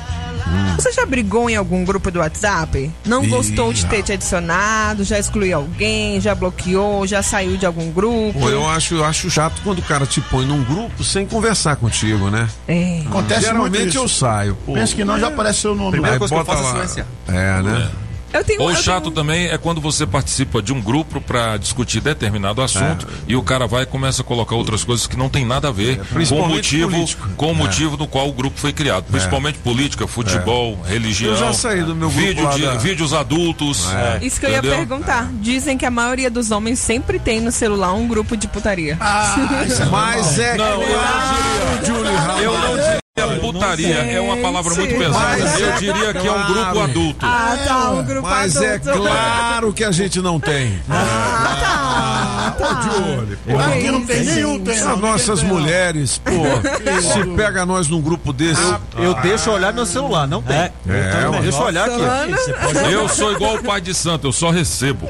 Você 0.77 0.91
já 0.91 1.05
brigou 1.05 1.49
em 1.49 1.55
algum 1.55 1.83
grupo 1.83 2.11
do 2.11 2.19
WhatsApp? 2.19 2.91
Não 3.03 3.23
Ih, 3.23 3.27
gostou 3.29 3.73
de 3.73 3.85
ter 3.87 4.03
te 4.03 4.11
adicionado? 4.13 5.03
Já 5.03 5.17
excluiu 5.17 5.57
alguém? 5.57 6.21
Já 6.21 6.35
bloqueou? 6.35 7.07
Já 7.07 7.23
saiu 7.23 7.57
de 7.57 7.65
algum 7.65 7.91
grupo? 7.91 8.39
Pô, 8.39 8.49
eu 8.49 8.67
acho, 8.69 8.93
eu 8.95 9.03
acho 9.03 9.29
chato 9.31 9.59
quando 9.63 9.79
o 9.79 9.81
cara 9.81 10.05
te 10.05 10.21
põe 10.21 10.45
num 10.45 10.63
grupo 10.63 11.03
sem 11.03 11.25
conversar 11.25 11.75
contigo, 11.77 12.29
né? 12.29 12.47
É. 12.67 13.01
Acontece 13.07 13.41
Geralmente 13.41 13.71
muito 13.79 13.89
isso. 13.89 13.97
eu 13.97 14.07
saio. 14.07 14.55
Pô. 14.65 14.73
Pensa 14.73 14.95
que 14.95 15.03
não, 15.03 15.19
já 15.19 15.27
aparece 15.27 15.61
seu 15.61 15.73
nome. 15.73 15.97
Aí 15.97 16.19
lá. 16.19 16.27
bota 16.27 16.53
lá. 16.53 16.85
É, 17.27 17.61
né? 17.63 17.89
Eu 17.91 18.04
tenho, 18.43 18.61
Ou 18.61 18.69
eu 18.71 18.75
chato 18.75 19.11
também 19.11 19.47
é 19.47 19.57
quando 19.57 19.79
você 19.81 20.05
participa 20.05 20.61
de 20.61 20.73
um 20.73 20.81
grupo 20.81 21.21
para 21.21 21.57
discutir 21.57 22.01
determinado 22.01 22.61
assunto 22.61 23.07
e 23.27 23.35
o 23.35 23.41
cara 23.43 23.67
vai 23.67 23.83
e 23.83 23.85
começa 23.85 24.21
a 24.21 24.25
colocar 24.25 24.55
outras 24.55 24.83
coisas 24.83 25.07
que 25.07 25.15
não 25.17 25.29
tem 25.29 25.45
nada 25.45 25.69
a 25.69 25.71
ver 25.71 26.01
com 26.29 26.35
o 26.41 26.47
motivo, 26.47 26.91
político. 26.91 27.29
com 27.37 27.47
o 27.47 27.51
É. 27.51 27.53
motivo 27.53 27.97
do 27.97 28.07
qual 28.07 28.27
o 28.29 28.33
grupo 28.33 28.59
foi 28.59 28.73
criado, 28.73 29.05
principalmente 29.05 29.57
política, 29.59 30.07
futebol, 30.07 30.79
religião. 30.87 31.31
Eu 31.33 31.37
já 31.37 31.53
saí 31.53 31.81
do 31.83 31.95
meu 31.95 32.09
grupo 32.09 32.25
vídeo 32.27 32.49
de- 32.51 32.61
da- 32.63 32.75
vídeos 32.75 33.13
adultos. 33.13 33.85
Isso 34.21 34.39
que 34.39 34.45
eu 34.45 34.51
ia 34.51 34.57
entendeu? 34.57 34.77
perguntar. 34.77 35.29
Dizem 35.41 35.77
que 35.77 35.85
a 35.85 35.91
maioria 35.91 36.29
dos 36.29 36.51
homens 36.51 36.79
sempre 36.79 37.19
tem 37.19 37.39
no 37.41 37.51
celular 37.51 37.93
um 37.93 38.07
grupo 38.07 38.35
de 38.35 38.47
putaria. 38.47 38.97
Mas 39.91 40.39
é 40.39 40.57
Não, 40.57 40.65
eu 40.65 40.79
não 40.79 41.81
diria. 41.83 42.43
Eu 42.43 42.53
não 42.59 42.75
diria 42.77 43.04
putaria, 43.39 43.95
é 43.95 44.19
uma 44.19 44.35
palavra 44.37 44.75
muito 44.75 44.97
pesada. 44.97 45.37
Mas 45.37 45.59
eu 45.59 45.69
é 45.69 45.77
diria 45.77 46.13
que 46.13 46.27
é 46.27 46.31
um 46.31 46.45
grupo 46.45 46.53
claro. 46.53 46.81
adulto. 46.81 47.25
Ah, 47.25 47.57
tá, 47.65 47.91
o 47.91 48.03
grupo 48.03 48.27
Mas 48.27 48.55
é 48.57 48.75
adulto. 48.75 48.99
claro 48.99 49.73
que 49.73 49.83
a 49.85 49.91
gente 49.91 50.21
não 50.21 50.37
tem. 50.37 50.81
Ah, 50.89 51.57
tá. 51.61 52.34
De 52.51 52.89
olho. 52.89 53.39
Pô, 53.45 53.59
aqui 53.59 53.91
não 53.91 54.05
tem 54.05 54.23
nenhum, 54.23 54.59
tem. 54.63 54.75
As 54.75 54.99
nossas 54.99 55.43
mulheres, 55.43 56.17
pô, 56.17 56.31
se 57.01 57.23
pega 57.35 57.65
nós 57.65 57.87
num 57.87 58.01
grupo 58.01 58.31
desse. 58.31 58.61
Eu 58.97 59.13
deixo 59.15 59.51
olhar 59.51 59.73
meu 59.73 59.85
celular, 59.85 60.27
não 60.27 60.41
tem. 60.41 60.57
É, 60.57 60.71
ué. 60.87 61.41
Deixa 61.41 61.57
eu 61.57 61.63
olhar 61.63 61.87
aqui. 61.87 62.91
Eu 62.91 63.09
sou 63.09 63.31
igual 63.31 63.55
o 63.55 63.63
pai 63.63 63.81
de 63.81 63.93
santo, 63.93 64.27
eu 64.27 64.31
só 64.31 64.49
recebo. 64.49 65.07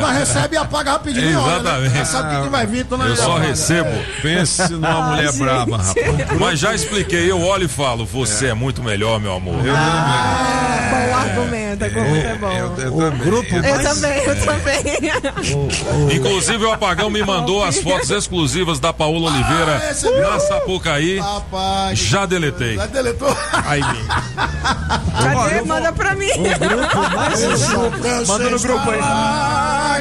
Mas 0.00 0.18
recebe 0.18 0.54
e 0.54 0.58
apaga 0.58 0.92
rapidinho. 0.92 1.40
olha, 1.40 1.78
né? 1.80 2.00
Exatamente. 2.00 2.08
Sabe 2.08 2.36
o 2.36 2.42
que 2.42 2.48
vai 2.48 2.66
vir, 2.66 2.86
Eu 2.90 3.16
só 3.16 3.38
recebo. 3.38 3.90
Pense 4.20 4.72
numa 4.72 5.02
mulher 5.02 5.32
braba, 5.32 5.76
rapaz. 5.78 6.38
Mas 6.38 6.58
já 6.58 6.74
expliquei, 6.74 7.30
eu 7.30 7.40
olho 7.40 7.64
e 7.64 7.68
falo, 7.68 8.04
você 8.04 8.48
é, 8.48 8.54
muito 8.54 8.82
melhor, 8.82 9.18
meu 9.20 9.34
amor. 9.34 9.56
Bom 9.62 11.16
argumento, 11.16 11.84
argumento 11.84 12.26
é 12.26 12.36
bom. 12.36 13.06
O 13.06 13.10
grupo 13.12 13.54
Eu 13.54 13.82
também, 13.82 14.18
eu 14.24 14.44
também. 14.44 15.31
Inclusive 16.14 16.64
o 16.64 16.72
Apagão 16.72 17.10
me 17.10 17.22
mandou 17.24 17.64
as 17.64 17.78
fotos 17.78 18.10
exclusivas 18.10 18.78
da 18.78 18.92
Paola 18.92 19.30
Oliveira 19.30 19.82
Ah, 19.90 19.92
viu? 19.92 20.20
na 20.30 20.40
Sapucaí. 20.40 21.18
Rapaz. 21.18 21.98
Já 21.98 22.26
deletei. 22.26 22.76
Já 22.76 22.86
deletou. 22.86 23.36
Aí, 23.66 23.80
Cadê? 25.22 25.62
Manda 25.62 25.92
pra 25.92 26.14
mim. 26.14 26.28
Manda 28.26 28.50
no 28.50 28.58
grupo 28.58 28.90
aí. 28.90 29.00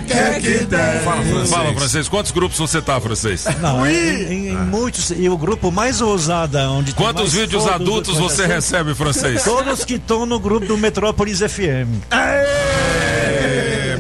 Quer 0.08 0.42
que 0.42 0.66
tem. 0.66 0.80
Fala, 1.04 1.22
francês. 1.24 1.50
fala, 1.50 1.74
francês, 1.74 2.10
quantos 2.10 2.32
grupos 2.32 2.58
você 2.58 2.82
tá, 2.82 3.00
francês? 3.00 3.46
Não, 3.62 3.86
em, 3.86 4.50
em 4.50 4.58
muitos. 4.58 5.12
E 5.12 5.28
o 5.30 5.38
grupo 5.38 5.72
mais 5.72 6.02
ousado, 6.02 6.58
onde 6.58 6.94
Quantos 6.94 7.22
mais 7.22 7.34
vídeos 7.34 7.68
adultos 7.68 8.18
você 8.18 8.46
recebe, 8.46 8.94
francês? 8.96 9.44
Todos 9.44 9.84
que 9.86 9.96
estão 9.96 10.26
no 10.26 10.40
grupo 10.40 10.66
do 10.66 10.78
Metrópolis 10.78 11.40
FM. 11.40 12.02
É, 12.12 12.46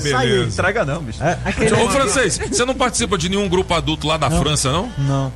Isso 0.07 0.15
aí, 0.18 0.30
beleza. 0.30 0.49
Estraga 0.49 0.86
não, 0.86 1.02
bicho. 1.02 1.23
É, 1.23 1.38
Ô, 1.84 1.90
francês, 1.90 2.38
você 2.38 2.65
não 2.65 2.76
participa 2.76 3.18
de 3.18 3.30
nenhum 3.30 3.48
grupo 3.48 3.73
adulto 3.73 4.07
lá 4.07 4.18
da 4.18 4.30
França, 4.30 4.72
não? 4.72 4.91
não. 4.98 5.34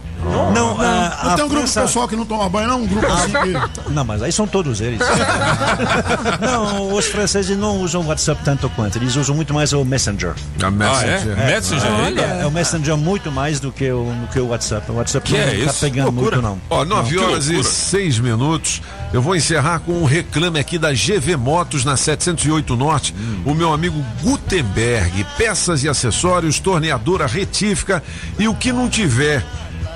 Não, 0.53 0.80
a, 0.81 0.84
Não 1.23 1.31
a 1.31 1.35
tem 1.35 1.45
um 1.45 1.49
grupo 1.49 1.72
pessoal 1.72 2.07
que 2.07 2.15
não 2.15 2.26
toma 2.26 2.49
banho, 2.49 2.68
não? 2.68 2.81
Um 2.81 2.88
grupo 2.88 3.06
assim 3.07 3.31
que... 3.31 3.91
Não, 3.91 4.03
mas 4.03 4.22
aí 4.22 4.31
são 4.31 4.47
todos 4.47 4.81
eles. 4.81 4.99
não, 6.41 6.93
os 6.93 7.06
franceses 7.06 7.57
não 7.57 7.77
usam 7.81 8.02
o 8.02 8.07
WhatsApp 8.07 8.41
tanto 8.43 8.69
quanto. 8.69 8.97
Eles 8.97 9.15
usam 9.15 9.35
muito 9.35 9.53
mais 9.53 9.73
o 9.73 9.84
Messenger. 9.85 10.34
A 10.61 10.65
Ah, 10.65 10.68
é? 10.68 10.72
Messenger. 10.72 11.38
Messenger 11.38 11.91
ainda? 12.06 12.22
É 12.22 12.45
o 12.45 12.52
Messenger 12.52 12.97
muito 12.97 13.31
mais 13.31 13.60
do 13.60 13.72
que 13.72 13.91
o, 13.91 14.06
do 14.06 14.27
que 14.31 14.39
o 14.39 14.47
WhatsApp. 14.47 14.91
O 14.91 14.95
WhatsApp 14.95 15.26
Que 15.30 15.38
não 15.38 15.43
é 15.43 15.45
tá 15.45 15.53
isso? 15.53 15.80
pegando 15.80 16.11
Loucura. 16.11 16.41
muito, 16.41 16.60
não. 16.69 16.77
Ó, 16.77 16.85
9 16.85 17.10
Que 17.10 17.18
horas 17.23 17.47
e 17.49 17.53
loucura. 17.53 17.73
6 17.73 18.19
minutos. 18.19 18.81
Eu 19.14 19.22
vou 19.22 19.35
encerrar 19.35 19.80
com 19.80 19.93
um 19.93 20.06
reclame 20.06 20.60
aqui 20.60 20.77
da 20.77 20.91
GV 20.91 21.35
Motos 21.38 21.85
na 21.85 21.95
708 21.95 22.76
Norte. 22.76 23.15
O 23.45 23.53
meu 23.53 23.73
amigo 23.73 24.03
Gutenberg. 24.22 25.26
Peças 25.38 25.84
e 25.84 25.89
acessórios, 25.89 26.60
torneadora 26.60 27.26
retífica 27.27 28.03
e 28.39 28.47
o 28.47 28.53
que 28.53 28.72
não 28.73 28.89
tiver 28.89 29.43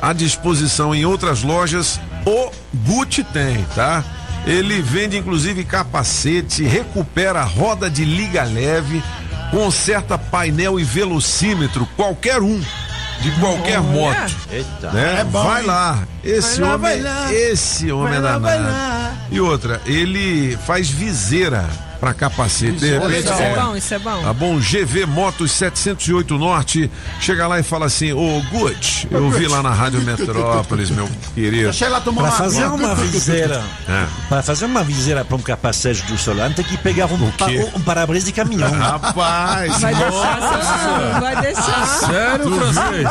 à 0.01 0.13
disposição 0.13 0.93
em 0.93 1.05
outras 1.05 1.43
lojas, 1.43 1.99
o 2.25 2.51
Gucci 2.85 3.23
tem, 3.23 3.65
tá? 3.75 4.03
Ele 4.45 4.81
vende 4.81 5.17
inclusive 5.17 5.63
capacete, 5.63 6.63
recupera 6.63 7.43
roda 7.43 7.89
de 7.89 8.05
liga 8.05 8.43
leve, 8.43 9.03
conserta 9.51 10.17
painel 10.17 10.79
e 10.79 10.83
velocímetro, 10.83 11.87
qualquer 11.95 12.41
um. 12.41 12.61
De 13.21 13.31
qualquer 13.31 13.81
moto. 13.81 14.33
Eita. 14.49 14.91
Né? 14.91 15.17
É 15.19 15.23
bom, 15.25 15.43
vai 15.43 15.59
hein? 15.59 15.67
lá. 15.67 15.99
Esse 16.23 16.61
Vai 16.61 16.69
lá, 16.69 16.75
homem, 16.75 16.79
vai 16.79 17.01
lá. 17.01 17.33
esse 17.33 17.91
homem 17.91 18.13
é 18.15 18.21
Vai 18.21 18.31
lá, 18.31 18.37
vai 18.37 18.57
danado. 18.57 18.73
lá. 18.73 19.13
E 19.29 19.41
outra, 19.41 19.81
ele 19.85 20.57
faz 20.65 20.89
viseira 20.89 21.65
pra 21.99 22.13
capacete. 22.13 22.77
Isso, 22.77 22.85
é 22.85 23.19
isso 23.19 23.33
é, 23.33 23.51
é, 23.51 23.55
bom, 23.55 23.75
isso 23.75 23.93
é 23.93 23.99
bom. 23.99 24.23
Tá 24.23 24.33
bom? 24.33 24.57
GV 24.59 25.05
Motos 25.05 25.51
708 25.51 26.37
Norte. 26.37 26.89
Chega 27.19 27.47
lá 27.47 27.59
e 27.59 27.63
fala 27.63 27.85
assim: 27.85 28.13
Ô 28.13 28.41
Gut, 28.49 29.07
eu 29.11 29.29
vi 29.29 29.47
lá 29.47 29.61
na 29.61 29.71
Rádio 29.71 30.01
Metrópolis, 30.01 30.89
meu 30.89 31.09
querido. 31.35 31.73
Chega 31.73 31.91
lá 31.91 32.01
tomar 32.01 32.23
pra 32.23 32.31
fazer 32.31 32.65
uma, 32.65 32.75
uma 32.75 32.95
viseira. 32.95 33.63
É. 33.87 34.05
Pra 34.27 34.41
fazer 34.41 34.65
uma 34.65 34.83
viseira 34.83 35.25
pra 35.25 35.35
um 35.35 35.41
capacete 35.41 36.03
do 36.03 36.17
Solano, 36.17 36.55
tem 36.55 36.65
que 36.65 36.77
pegar 36.77 37.05
um, 37.07 37.31
pa, 37.31 37.47
um 37.75 37.81
para-brisa 37.81 38.25
de 38.25 38.31
caminhão. 38.31 38.71
Rapaz, 38.71 39.81
vai 39.81 39.93
deixar, 39.95 40.39
nossa. 40.39 41.19
vai 41.19 41.41
deixar. 41.41 41.87
Sério 41.87 42.55
francês? 42.55 43.09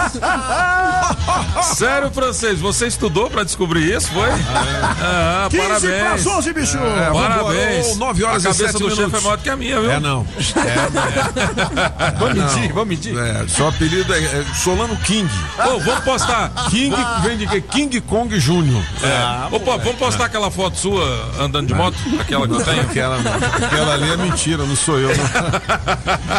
Sério 1.77 2.10
francês? 2.10 2.60
Você 2.60 2.86
estudou 2.86 3.28
pra 3.28 3.44
descobrir 3.44 3.94
isso, 3.94 4.10
foi? 4.12 4.31
Ah, 4.31 4.66
é. 4.66 5.44
ah, 5.44 5.48
15 5.51 5.62
parabéns. 5.62 6.12
15 6.12 6.23
pra 6.23 6.39
11, 6.39 6.52
bicho. 6.52 6.78
É, 6.78 7.10
parabéns. 7.12 7.86
Ô, 7.89 7.97
9 7.97 8.24
horas 8.24 8.44
e 8.44 8.55
7 8.55 8.77
do 8.78 8.84
minutos. 8.84 9.05
chefe 9.05 9.16
é 9.16 9.20
maior 9.20 9.38
que 9.38 9.50
a 9.50 9.56
minha, 9.56 9.80
viu? 9.80 9.90
É 9.90 10.00
não. 10.00 10.26
É, 10.56 10.90
não. 10.90 11.02
É. 11.02 12.10
Vamos 12.18 12.38
ah, 12.38 12.46
mentir, 12.46 12.72
vamos 12.72 12.88
mentir. 12.88 13.16
É, 13.16 13.46
seu 13.48 13.68
apelido 13.68 14.12
é, 14.12 14.18
é 14.18 14.44
Solano 14.55 14.96
King. 14.98 15.28
Pô, 15.56 15.78
vamos 15.78 16.05
postar. 16.05 16.50
King 16.70 16.96
vem 17.22 17.36
de 17.36 17.60
King 17.62 18.00
Kong 18.00 18.38
Júnior. 18.38 18.82
É. 19.02 19.55
Opa, 19.55 19.76
vamos 19.76 19.96
postar 19.96 20.26
aquela 20.26 20.50
foto 20.50 20.76
sua 20.76 21.30
andando 21.40 21.66
de 21.66 21.74
moto? 21.74 21.96
Aquela 22.18 22.46
que 22.46 22.55
eu 22.55 22.64
tenho? 22.64 22.80
Aquela, 22.82 23.16
aquela 23.18 23.94
ali 23.94 24.10
é 24.10 24.16
mentira, 24.16 24.64
não 24.64 24.76
sou 24.76 24.98
eu. 24.98 25.10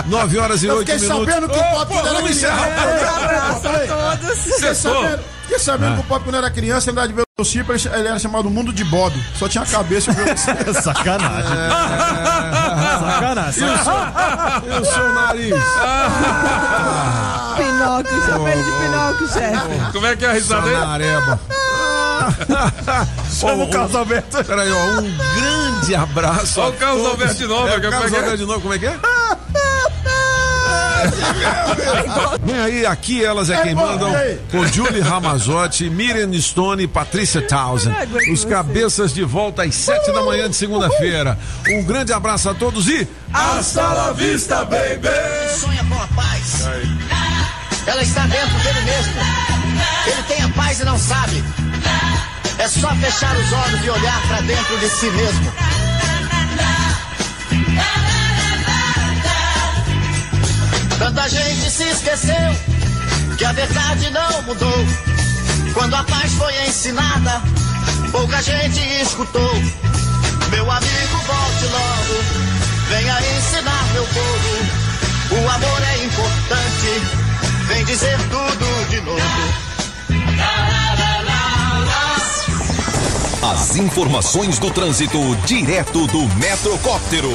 Não. 0.05 0.19
9 0.19 0.37
horas 0.37 0.63
e 0.63 0.67
eu 0.67 0.77
8 0.77 0.87
minutos. 0.87 1.09
Fiquei 1.09 1.33
sabendo 1.33 1.49
que 1.49 1.59
oh, 1.59 1.81
o 1.81 1.85
Pop 1.85 2.03
dela 2.03 2.21
me 2.21 2.29
encerra. 2.29 2.67
Um 2.67 3.23
abraço 3.23 3.67
a 3.67 4.17
todos. 4.17 4.37
Cessou. 4.37 5.03
sabendo 5.03 5.38
fiquei 5.49 5.59
sabendo 5.59 5.93
Ah. 5.93 5.95
que 5.95 6.01
o 6.01 6.03
Pop 6.03 6.23
quando 6.23 6.35
era 6.35 6.49
criança, 6.51 6.89
ele 6.89 6.99
andava 6.99 7.07
de 7.07 7.23
velocípede, 7.37 7.87
ele 7.87 7.97
ele 7.99 8.07
era 8.07 8.19
chamado 8.19 8.49
Mundo 8.49 8.71
de 8.71 8.83
Bob. 8.85 9.13
Só 9.35 9.47
tinha 9.49 9.63
a 9.63 9.67
cabeça 9.67 10.11
e 10.11 10.13
o 10.13 10.15
velocípede. 10.17 10.73
Sacanagem. 10.81 11.57
Sacanagem. 12.99 13.63
Eu 13.67 14.85
sou 14.85 15.03
o 15.03 15.13
nariz. 15.13 15.55
Pinóquio, 17.57 18.47
ele 18.47 18.63
de 18.63 18.71
Pinóquio, 18.71 19.27
chefe. 19.27 19.91
Como 19.91 20.05
é 20.05 20.15
que 20.15 20.25
é 20.25 20.29
a 20.29 20.33
risada 20.33 20.67
aí? 20.69 20.75
Sanareba. 20.75 21.39
Chama 23.39 23.63
o 23.63 23.69
Carlos 23.69 23.95
Alberto. 23.95 24.43
Peraí, 24.43 24.71
ó, 24.71 24.85
um 24.99 25.17
grande 25.35 25.95
abraço. 25.95 26.61
Ó, 26.61 26.65
a 26.65 26.69
o 26.69 26.73
Carlos. 26.73 27.05
Alberto 27.07 27.33
de 27.35 27.47
novo, 27.47 27.67
É, 27.67 27.73
é 27.75 27.79
Carlos 27.79 28.09
que 28.09 28.15
é? 28.15 28.19
Alberto 28.19 28.37
de 28.37 28.45
novo, 28.45 28.61
como 28.61 28.73
é 28.73 28.79
que 28.79 28.85
é? 28.85 28.99
Vem 32.43 32.59
aí, 32.59 32.85
aqui 32.85 33.23
elas 33.23 33.49
é 33.49 33.61
quem 33.61 33.75
mandam 33.75 34.11
com 34.51 34.65
Julie 34.67 35.01
Ramazotti, 35.01 35.89
Miriam 35.89 36.31
Stone 36.39 36.83
e 36.83 36.87
Patrícia 36.87 37.41
Townsend. 37.41 37.95
Os 38.31 38.45
cabeças 38.45 39.13
de 39.13 39.23
volta 39.23 39.63
às 39.63 39.75
sete 39.75 40.11
da 40.11 40.21
manhã 40.21 40.49
de 40.49 40.55
segunda-feira. 40.55 41.37
Um 41.69 41.83
grande 41.83 42.13
abraço 42.13 42.49
a 42.49 42.53
todos 42.53 42.87
e 42.87 43.07
Hasta 43.33 43.81
la 43.81 44.11
vista, 44.11 44.65
baby. 44.65 45.07
Sonha 45.59 45.83
com 45.83 45.95
a 45.95 46.07
paz. 46.07 46.65
Ela 47.85 48.01
está 48.01 48.21
dentro 48.21 48.57
dele 48.59 48.81
mesmo. 48.81 49.13
Ele 50.05 50.23
tem 50.23 50.43
a 50.43 50.49
paz 50.49 50.79
e 50.79 50.85
não 50.85 50.97
sabe. 50.97 51.43
É 52.57 52.67
só 52.67 52.89
fechar 52.95 53.35
os 53.37 53.53
olhos 53.53 53.85
e 53.85 53.89
olhar 53.89 54.21
pra 54.27 54.41
dentro 54.41 54.77
de 54.79 54.89
si 54.89 55.09
mesmo. 55.11 55.88
Tanta 60.99 61.29
gente 61.29 61.71
se 61.71 61.83
esqueceu 61.83 62.35
que 63.37 63.45
a 63.45 63.53
verdade 63.53 64.09
não 64.11 64.41
mudou. 64.41 64.85
Quando 65.73 65.95
a 65.95 66.03
paz 66.03 66.33
foi 66.33 66.53
ensinada, 66.67 67.41
pouca 68.11 68.41
gente 68.41 68.81
escutou. 69.01 69.53
Meu 70.51 70.69
amigo, 70.69 71.17
volte 71.25 71.65
logo, 71.71 72.23
venha 72.89 73.17
ensinar 73.37 73.85
meu 73.93 74.05
povo. 74.07 75.41
O 75.41 75.49
amor 75.49 75.83
é 75.83 76.03
importante, 76.03 77.01
vem 77.67 77.85
dizer 77.85 78.17
tudo 78.29 78.89
de 78.89 78.99
novo. 79.01 79.68
As 83.41 83.77
informações 83.77 84.59
do 84.59 84.69
trânsito 84.69 85.17
direto 85.45 86.05
do 86.07 86.27
Metrocóptero. 86.35 87.31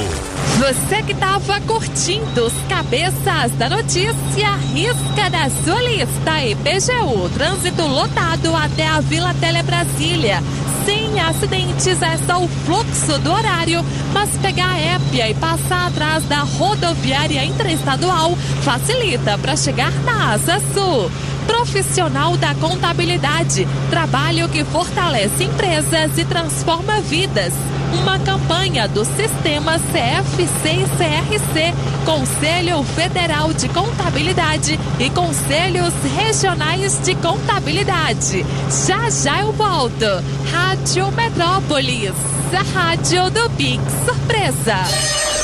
Você 0.58 1.02
que 1.02 1.12
estava 1.12 1.58
curtindo 1.62 2.44
os 2.44 2.52
cabeças 2.68 3.50
da 3.52 3.70
notícia, 3.70 4.54
risca 4.74 5.30
da 5.30 5.48
sua 5.64 5.80
lista. 5.80 6.44
IPGU, 6.44 7.30
trânsito 7.30 7.86
lotado 7.86 8.54
até 8.54 8.86
a 8.86 9.00
Vila 9.00 9.32
Tele 9.40 9.62
Brasília. 9.62 10.42
Sem 10.84 11.18
acidentes, 11.18 12.02
é 12.02 12.18
só 12.26 12.44
o 12.44 12.48
fluxo 12.48 13.18
do 13.20 13.32
horário, 13.32 13.82
mas 14.12 14.28
pegar 14.42 14.72
a 14.72 14.78
épia 14.78 15.30
e 15.30 15.34
passar 15.34 15.86
atrás 15.86 16.22
da 16.24 16.40
rodoviária 16.40 17.42
interestadual 17.46 18.36
facilita 18.60 19.38
para 19.38 19.56
chegar 19.56 19.92
na 20.02 20.34
Asa 20.34 20.60
Sul. 20.74 21.10
Profissional 21.46 22.36
da 22.36 22.54
contabilidade, 22.54 23.66
trabalho 23.90 24.48
que 24.48 24.64
fortalece 24.64 25.44
empresas 25.44 26.16
e 26.18 26.24
transforma 26.24 27.00
vidas. 27.00 27.52
Uma 28.00 28.18
campanha 28.18 28.88
do 28.88 29.04
sistema 29.04 29.78
CFC 29.78 30.68
e 30.68 30.84
CRC, 30.96 31.74
Conselho 32.04 32.82
Federal 32.82 33.52
de 33.52 33.68
Contabilidade 33.68 34.78
e 34.98 35.10
Conselhos 35.10 35.94
Regionais 36.16 37.00
de 37.02 37.14
Contabilidade. 37.16 38.44
Já 38.86 39.10
já 39.10 39.40
eu 39.40 39.52
volto. 39.52 40.06
Rádio 40.52 41.10
Metrópolis, 41.12 42.14
a 42.52 42.78
rádio 42.78 43.30
do 43.30 43.50
Pix 43.50 43.82
Surpresa. 44.04 45.43